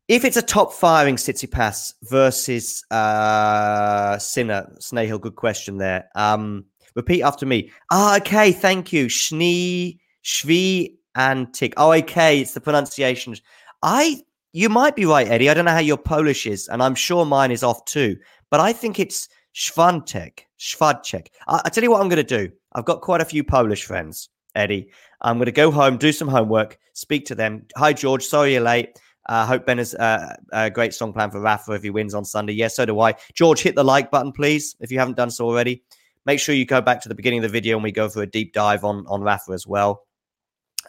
if 0.08 0.24
it's 0.24 0.38
a 0.38 0.42
top 0.42 0.72
firing 0.74 1.16
Tsitsipas 1.16 1.94
versus 2.04 2.84
uh, 2.92 4.18
Sinner, 4.18 4.74
Snehil, 4.80 5.20
good 5.20 5.36
question 5.36 5.78
there. 5.78 6.10
Um, 6.16 6.66
repeat 6.98 7.22
after 7.22 7.46
me. 7.46 7.72
Ah, 7.92 8.18
okay, 8.18 8.52
thank 8.52 8.92
you. 8.92 9.08
Schnee, 9.08 10.02
Shvi, 10.26 10.96
and 11.16 11.54
Tick. 11.54 11.74
Oh, 11.78 11.94
okay, 11.94 12.42
it's 12.42 12.54
the 12.54 12.60
pronunciation. 12.60 13.36
I, 13.82 14.22
you 14.52 14.68
might 14.68 14.96
be 14.96 15.06
right, 15.06 15.28
Eddie. 15.28 15.50
I 15.50 15.54
don't 15.54 15.66
know 15.66 15.72
how 15.72 15.80
your 15.80 15.98
Polish 15.98 16.46
is, 16.46 16.68
and 16.68 16.84
I'm 16.84 16.96
sure 16.96 17.26
mine 17.26 17.52
is 17.52 17.64
off 17.64 17.86
too. 17.86 18.18
But 18.50 18.60
I 18.60 18.74
think 18.74 19.00
it's 19.00 19.30
Schwantek. 19.56 20.40
Schwadchek. 20.60 21.28
I, 21.48 21.62
I 21.64 21.70
tell 21.70 21.84
you 21.84 21.92
what 21.92 22.02
I'm 22.02 22.10
going 22.10 22.26
to 22.26 22.38
do. 22.38 22.52
I've 22.74 22.86
got 22.86 23.02
quite 23.02 23.22
a 23.22 23.26
few 23.26 23.44
Polish 23.44 23.86
friends, 23.86 24.30
Eddie. 24.56 24.90
I'm 25.22 25.38
going 25.38 25.46
to 25.46 25.52
go 25.52 25.72
home, 25.72 25.98
do 25.98 26.12
some 26.12 26.28
homework, 26.28 26.78
speak 26.94 27.26
to 27.28 27.36
them. 27.36 27.66
Hi, 27.76 27.94
George. 27.94 28.26
Sorry 28.26 28.54
you're 28.54 28.62
late. 28.62 29.00
I 29.30 29.42
uh, 29.42 29.46
hope 29.46 29.66
Ben 29.66 29.78
has 29.78 29.94
uh, 29.94 30.36
a 30.54 30.70
great 30.70 30.94
strong 30.94 31.12
plan 31.12 31.32
for 31.32 31.42
Rafa 31.42 31.74
if 31.74 31.84
he 31.84 31.90
wins 31.90 32.14
on 32.14 32.24
Sunday. 32.24 32.54
Yes, 32.54 32.78
so 32.78 32.86
do 32.86 33.00
I. 33.02 33.14
George, 33.34 33.62
hit 33.62 33.76
the 33.76 33.84
like 33.84 34.10
button, 34.10 34.32
please, 34.32 34.76
if 34.80 34.90
you 34.90 35.00
haven't 35.00 35.18
done 35.18 35.30
so 35.30 35.46
already. 35.46 35.84
Make 36.28 36.42
sure 36.42 36.54
you 36.54 36.66
go 36.66 36.82
back 36.82 37.02
to 37.02 37.10
the 37.10 37.16
beginning 37.16 37.40
of 37.40 37.44
the 37.44 37.50
video 37.50 37.78
and 37.78 37.84
we 37.84 37.92
go 37.92 38.10
for 38.10 38.22
a 38.22 38.28
deep 38.28 38.54
dive 38.54 38.84
on, 38.84 39.06
on 39.08 39.22
Rafa 39.22 39.54
as 39.54 39.66
well. 39.66 40.04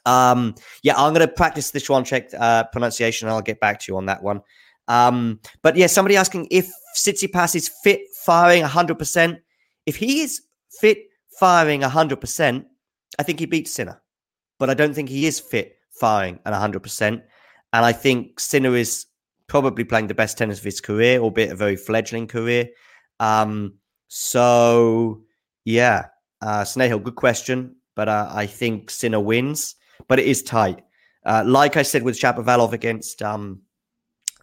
Um, 0.05 0.56
yeah, 0.82 0.94
I'm 0.97 1.15
going 1.15 1.27
to 1.27 1.32
practice 1.32 1.70
the 1.70 1.78
Świątek 1.78 2.35
uh, 2.39 2.65
pronunciation. 2.73 3.28
and 3.28 3.35
I'll 3.35 3.40
get 3.40 3.60
back 3.60 3.78
to 3.81 3.93
you 3.93 3.97
on 3.97 4.06
that 4.06 4.23
one. 4.23 4.43
Um, 4.89 5.39
but 5.62 5.77
yeah, 5.77 5.86
somebody 5.86 6.16
asking 6.16 6.48
if 6.51 6.69
Tsitsipas 6.97 7.55
is 7.55 7.69
fit, 7.69 8.01
firing 8.24 8.65
100%. 8.65 9.39
If 9.86 9.97
he 9.97 10.23
is 10.23 10.43
fit, 10.81 10.98
firing 11.39 11.82
100%, 11.82 12.65
I 13.19 13.23
think 13.23 13.39
he 13.39 13.47
beats 13.47 13.70
Sinner. 13.70 14.02
But 14.59 14.70
I 14.70 14.74
don't 14.74 14.93
think 14.93 15.09
he 15.09 15.27
is 15.27 15.39
fit, 15.39 15.77
firing 15.90 16.40
at 16.47 16.52
100%. 16.52 17.02
And 17.05 17.23
I 17.73 17.93
think 17.93 18.40
Sinner 18.40 18.74
is 18.74 19.06
probably 19.47 19.85
playing 19.85 20.09
the 20.09 20.15
best 20.15 20.36
tennis 20.36 20.59
of 20.59 20.65
his 20.65 20.81
career, 20.81 21.20
albeit 21.20 21.52
a 21.52 21.56
very 21.56 21.77
fledgling 21.77 22.27
career. 22.27 22.69
Um, 23.20 23.74
so, 24.09 25.23
yeah, 25.69 26.07
uh, 26.40 26.62
Snehal, 26.62 27.03
good 27.03 27.16
question. 27.16 27.77
But 27.95 28.09
uh, 28.09 28.28
I 28.31 28.47
think 28.47 28.90
Sinner 28.90 29.20
wins, 29.20 29.74
but 30.07 30.19
it 30.19 30.27
is 30.27 30.43
tight. 30.43 30.82
Uh, 31.27 31.43
like 31.45 31.77
I 31.77 31.82
said 31.82 32.05
with 32.05 32.19
Shapovalov 32.19 32.73
against 32.73 33.23
um, 33.23 33.61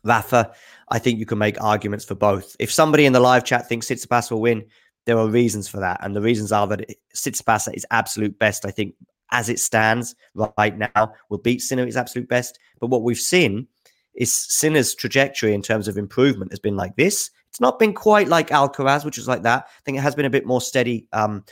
Rafa, 0.03 0.51
I 0.89 0.99
think 0.99 1.17
you 1.17 1.25
can 1.25 1.39
make 1.39 1.59
arguments 1.63 2.05
for 2.05 2.13
both. 2.13 2.55
If 2.59 2.71
somebody 2.71 3.05
in 3.05 3.13
the 3.13 3.19
live 3.19 3.43
chat 3.43 3.67
thinks 3.67 3.87
Tsitsipas 3.87 4.29
will 4.29 4.41
win, 4.41 4.65
there 5.05 5.17
are 5.17 5.27
reasons 5.27 5.67
for 5.67 5.79
that. 5.79 5.99
And 6.03 6.15
the 6.15 6.21
reasons 6.21 6.51
are 6.51 6.67
that 6.67 6.87
Tsitsipas 7.15 7.73
is 7.73 7.87
absolute 7.89 8.37
best, 8.37 8.65
I 8.65 8.71
think, 8.71 8.93
as 9.31 9.49
it 9.49 9.59
stands 9.59 10.15
right 10.35 10.77
now, 10.77 11.13
will 11.29 11.39
beat 11.39 11.61
Sinner 11.61 11.87
his 11.87 11.97
absolute 11.97 12.29
best. 12.29 12.59
But 12.79 12.87
what 12.87 13.01
we've 13.01 13.17
seen 13.17 13.67
is 14.13 14.31
Sinner's 14.31 14.93
trajectory 14.93 15.55
in 15.55 15.63
terms 15.63 15.87
of 15.87 15.97
improvement 15.97 16.51
has 16.51 16.59
been 16.59 16.75
like 16.75 16.97
this. 16.97 17.31
It's 17.55 17.61
not 17.61 17.79
been 17.79 17.93
quite 17.93 18.27
like 18.27 18.49
Alcaraz, 18.49 19.05
which 19.05 19.15
was 19.15 19.29
like 19.29 19.43
that. 19.43 19.63
I 19.65 19.81
think 19.85 19.97
it 19.97 20.01
has 20.01 20.13
been 20.13 20.25
a 20.25 20.29
bit 20.29 20.45
more 20.45 20.59
steady 20.59 21.07
um, 21.13 21.45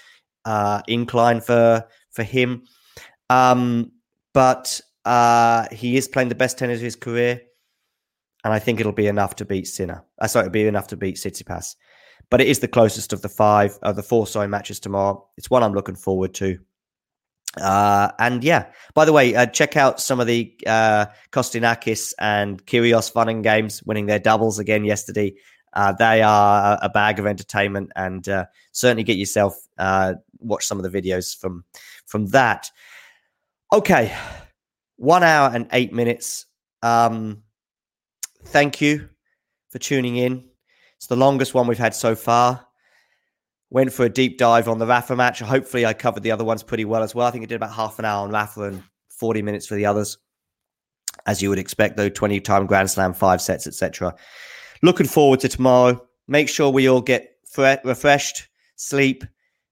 uh, 0.44 0.82
incline 0.86 1.40
for 1.40 1.88
for 2.12 2.24
him. 2.24 2.64
Um, 3.30 3.94
but 4.34 4.82
uh, 5.06 5.68
he 5.72 5.96
is 5.96 6.10
playing 6.10 6.28
the 6.28 6.36
best 6.36 6.58
tennis 6.58 6.80
of 6.80 6.84
his 6.84 6.98
career, 6.98 7.40
and 8.44 8.52
I 8.52 8.60
think 8.60 8.82
it'll 8.82 8.92
be 8.92 9.08
enough 9.08 9.38
to 9.38 9.46
beat 9.46 9.66
Sinner. 9.66 10.04
I 10.20 10.26
uh, 10.26 10.28
sorry, 10.28 10.48
it'll 10.48 10.52
be 10.52 10.68
enough 10.68 10.88
to 10.88 10.98
beat 10.98 11.16
Tsitsipas. 11.16 11.78
But 12.30 12.42
it 12.42 12.50
is 12.50 12.60
the 12.60 12.68
closest 12.68 13.14
of 13.14 13.22
the 13.22 13.30
five, 13.30 13.80
of 13.82 13.96
the 13.96 14.04
four, 14.04 14.28
sorry, 14.28 14.50
matches 14.50 14.82
tomorrow. 14.82 15.26
It's 15.38 15.50
one 15.50 15.64
I'm 15.64 15.74
looking 15.74 15.96
forward 15.96 16.34
to. 16.34 16.60
Uh, 17.62 18.12
and 18.20 18.44
yeah, 18.44 18.66
by 18.94 19.06
the 19.06 19.14
way, 19.14 19.36
uh, 19.36 19.46
check 19.46 19.78
out 19.78 20.02
some 20.02 20.20
of 20.20 20.28
the 20.28 20.54
uh, 20.68 21.06
Kokkinakis 21.32 22.14
and 22.20 22.66
Kyrgios 22.66 23.10
fun 23.10 23.30
and 23.30 23.42
games 23.42 23.82
winning 23.84 24.08
their 24.08 24.20
doubles 24.20 24.60
again 24.60 24.84
yesterday. 24.84 25.36
Uh, 25.74 25.92
they 25.92 26.22
are 26.22 26.78
a 26.82 26.90
bag 26.90 27.20
of 27.20 27.26
entertainment, 27.26 27.92
and 27.96 28.28
uh, 28.30 28.46
certainly 28.72 29.04
get 29.04 29.18
yourself 29.18 29.56
uh, 29.78 30.14
watch 30.40 30.66
some 30.66 30.80
of 30.80 30.90
the 30.90 31.02
videos 31.02 31.38
from 31.38 31.64
from 32.06 32.28
that. 32.28 32.70
Okay, 33.72 34.16
one 34.98 35.24
hour 35.24 35.52
and 35.54 35.68
eight 35.72 35.94
minutes. 35.94 36.46
Um, 36.82 37.44
thank 38.46 38.82
you 38.82 39.10
for 39.70 39.80
tuning 39.80 40.18
in. 40.18 40.44
It's 40.98 41.08
the 41.08 41.16
longest 41.16 41.54
one 41.54 41.68
we've 41.68 41.78
had 41.78 41.96
so 41.96 42.16
far 42.16 42.68
went 43.74 43.92
for 43.92 44.06
a 44.06 44.10
deep 44.10 44.38
dive 44.38 44.70
on 44.70 44.78
the 44.78 44.86
Rafa 44.86 45.16
match. 45.16 45.40
Hopefully, 45.40 45.86
I 45.86 45.94
covered 45.94 46.22
the 46.22 46.32
other 46.32 46.46
ones 46.46 46.62
pretty 46.62 46.86
well 46.86 47.02
as 47.02 47.14
well. 47.16 47.28
I 47.28 47.32
think 47.32 47.44
I 47.44 47.48
did 47.48 47.56
about 47.56 47.74
half 47.74 47.98
an 47.98 48.06
hour 48.06 48.24
on 48.24 48.32
Rafa 48.32 48.62
and 48.62 48.84
40 49.10 49.42
minutes 49.42 49.66
for 49.66 49.74
the 49.74 49.88
others, 49.88 50.20
as 51.26 51.42
you 51.42 51.50
would 51.50 51.58
expect, 51.58 51.98
though 51.98 52.08
20 52.08 52.40
time 52.40 52.68
Grand 52.68 52.92
Slam, 52.92 53.14
five 53.14 53.42
sets, 53.42 53.66
etc. 53.66 54.14
Looking 54.84 55.08
forward 55.08 55.40
to 55.40 55.48
tomorrow. 55.48 56.06
Make 56.28 56.50
sure 56.50 56.70
we 56.70 56.90
all 56.90 57.00
get 57.00 57.38
fre- 57.50 57.82
refreshed, 57.86 58.50
sleep, 58.76 59.24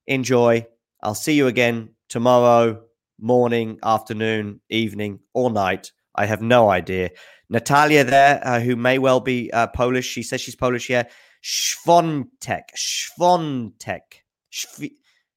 enjoy. 0.08 0.66
I'll 1.04 1.16
see 1.16 1.34
you 1.34 1.48
again 1.48 1.90
tomorrow 2.08 2.82
morning, 3.20 3.78
afternoon, 3.84 4.62
evening, 4.70 5.20
or 5.34 5.52
night. 5.52 5.92
I 6.16 6.26
have 6.28 6.42
no 6.42 6.70
idea. 6.70 7.10
Natalia 7.50 8.06
there, 8.06 8.40
uh, 8.42 8.62
who 8.62 8.78
may 8.78 9.00
well 9.00 9.20
be 9.20 9.52
uh, 9.52 9.68
Polish. 9.68 10.06
She 10.06 10.24
says 10.24 10.40
she's 10.40 10.56
Polish. 10.56 10.90
Yeah, 10.90 11.04
Świątek, 11.44 12.70
Świątek, 12.74 14.24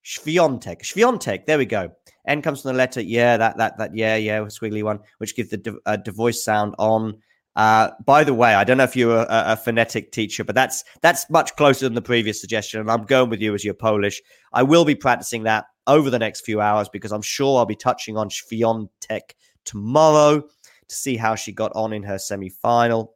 Świątek, 0.05 0.85
Świątek. 0.85 1.47
There 1.47 1.59
we 1.59 1.67
go. 1.67 1.91
N 2.29 2.43
comes 2.43 2.63
from 2.63 2.73
the 2.73 2.79
letter. 2.79 3.01
Yeah, 3.01 3.37
that 3.39 3.57
that 3.57 3.79
that. 3.79 3.97
Yeah, 3.97 4.15
yeah, 4.15 4.41
squiggly 4.43 4.85
one, 4.85 5.01
which 5.19 5.35
gives 5.35 5.51
the 5.51 5.57
di- 5.57 5.81
uh, 5.85 5.97
divorce 5.97 6.45
sound 6.45 6.77
on. 6.79 7.15
Uh, 7.57 7.91
by 8.05 8.25
the 8.25 8.35
way, 8.35 8.55
I 8.55 8.65
don't 8.65 8.79
know 8.79 8.85
if 8.85 8.97
you're 8.97 9.17
a, 9.17 9.27
a, 9.29 9.57
phonetic 9.57 10.11
teacher, 10.11 10.43
but 10.43 10.57
that's 10.57 10.83
that's 11.03 11.31
much 11.31 11.55
closer 11.55 11.87
than 11.87 11.95
the 11.95 12.03
previous 12.03 12.41
suggestion. 12.41 12.81
And 12.81 12.91
I'm 12.91 13.05
going 13.05 13.31
with 13.31 13.41
you 13.41 13.55
as 13.55 13.65
you're 13.65 13.75
Polish. 13.75 14.21
I 14.53 14.65
will 14.65 14.85
be 14.85 14.97
practicing 14.97 15.45
that 15.45 15.67
over 15.87 16.11
the 16.11 16.19
next 16.19 16.41
few 16.41 16.61
hours 16.61 16.89
because 16.89 17.13
I'm 17.13 17.23
sure 17.23 17.59
I'll 17.59 17.67
be 17.67 17.77
touching 17.77 18.17
on 18.17 18.29
Świątek 18.29 19.37
tomorrow 19.65 20.41
to 20.41 20.95
see 20.95 21.17
how 21.17 21.37
she 21.37 21.53
got 21.53 21.71
on 21.77 21.93
in 21.93 22.03
her 22.03 22.19
semi 22.19 22.49
final. 22.49 23.15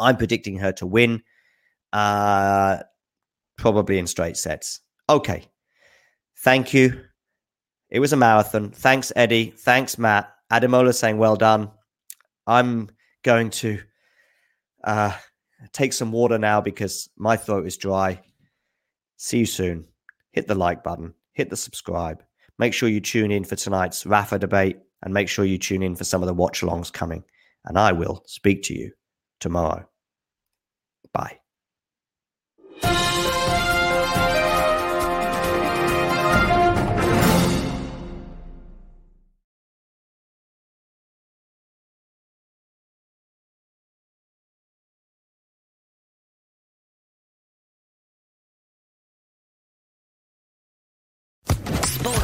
I'm 0.00 0.16
predicting 0.16 0.58
her 0.58 0.72
to 0.72 0.86
win 0.86 1.22
uh, 1.92 2.78
probably 3.56 3.98
in 3.98 4.08
straight 4.08 4.36
sets. 4.36 4.80
Okay. 5.08 5.44
Thank 6.38 6.74
you. 6.74 7.04
It 7.88 8.00
was 8.00 8.12
a 8.12 8.16
marathon. 8.16 8.70
Thanks, 8.70 9.12
Eddie. 9.14 9.54
Thanks, 9.56 9.96
Matt. 9.98 10.28
Adamola 10.52 10.92
saying, 10.92 11.18
well 11.18 11.36
done. 11.36 11.70
I'm 12.46 12.90
going 13.24 13.50
to 13.50 13.80
uh, 14.84 15.12
take 15.72 15.92
some 15.92 16.12
water 16.12 16.38
now 16.38 16.60
because 16.60 17.08
my 17.16 17.36
throat 17.36 17.66
is 17.66 17.76
dry. 17.76 18.20
See 19.16 19.38
you 19.38 19.46
soon. 19.46 19.86
Hit 20.32 20.46
the 20.46 20.54
like 20.54 20.84
button, 20.84 21.14
hit 21.32 21.50
the 21.50 21.56
subscribe. 21.56 22.22
Make 22.58 22.74
sure 22.74 22.88
you 22.88 23.00
tune 23.00 23.32
in 23.32 23.44
for 23.44 23.56
tonight's 23.56 24.06
Rafa 24.06 24.38
debate 24.38 24.78
and 25.02 25.12
make 25.12 25.28
sure 25.28 25.44
you 25.44 25.58
tune 25.58 25.82
in 25.82 25.96
for 25.96 26.04
some 26.04 26.22
of 26.22 26.28
the 26.28 26.34
watch 26.34 26.60
alongs 26.60 26.92
coming. 26.92 27.24
And 27.64 27.78
I 27.78 27.92
will 27.92 28.22
speak 28.26 28.62
to 28.64 28.74
you 28.74 28.92
tomorrow. 29.40 29.88
Bye. 31.12 31.38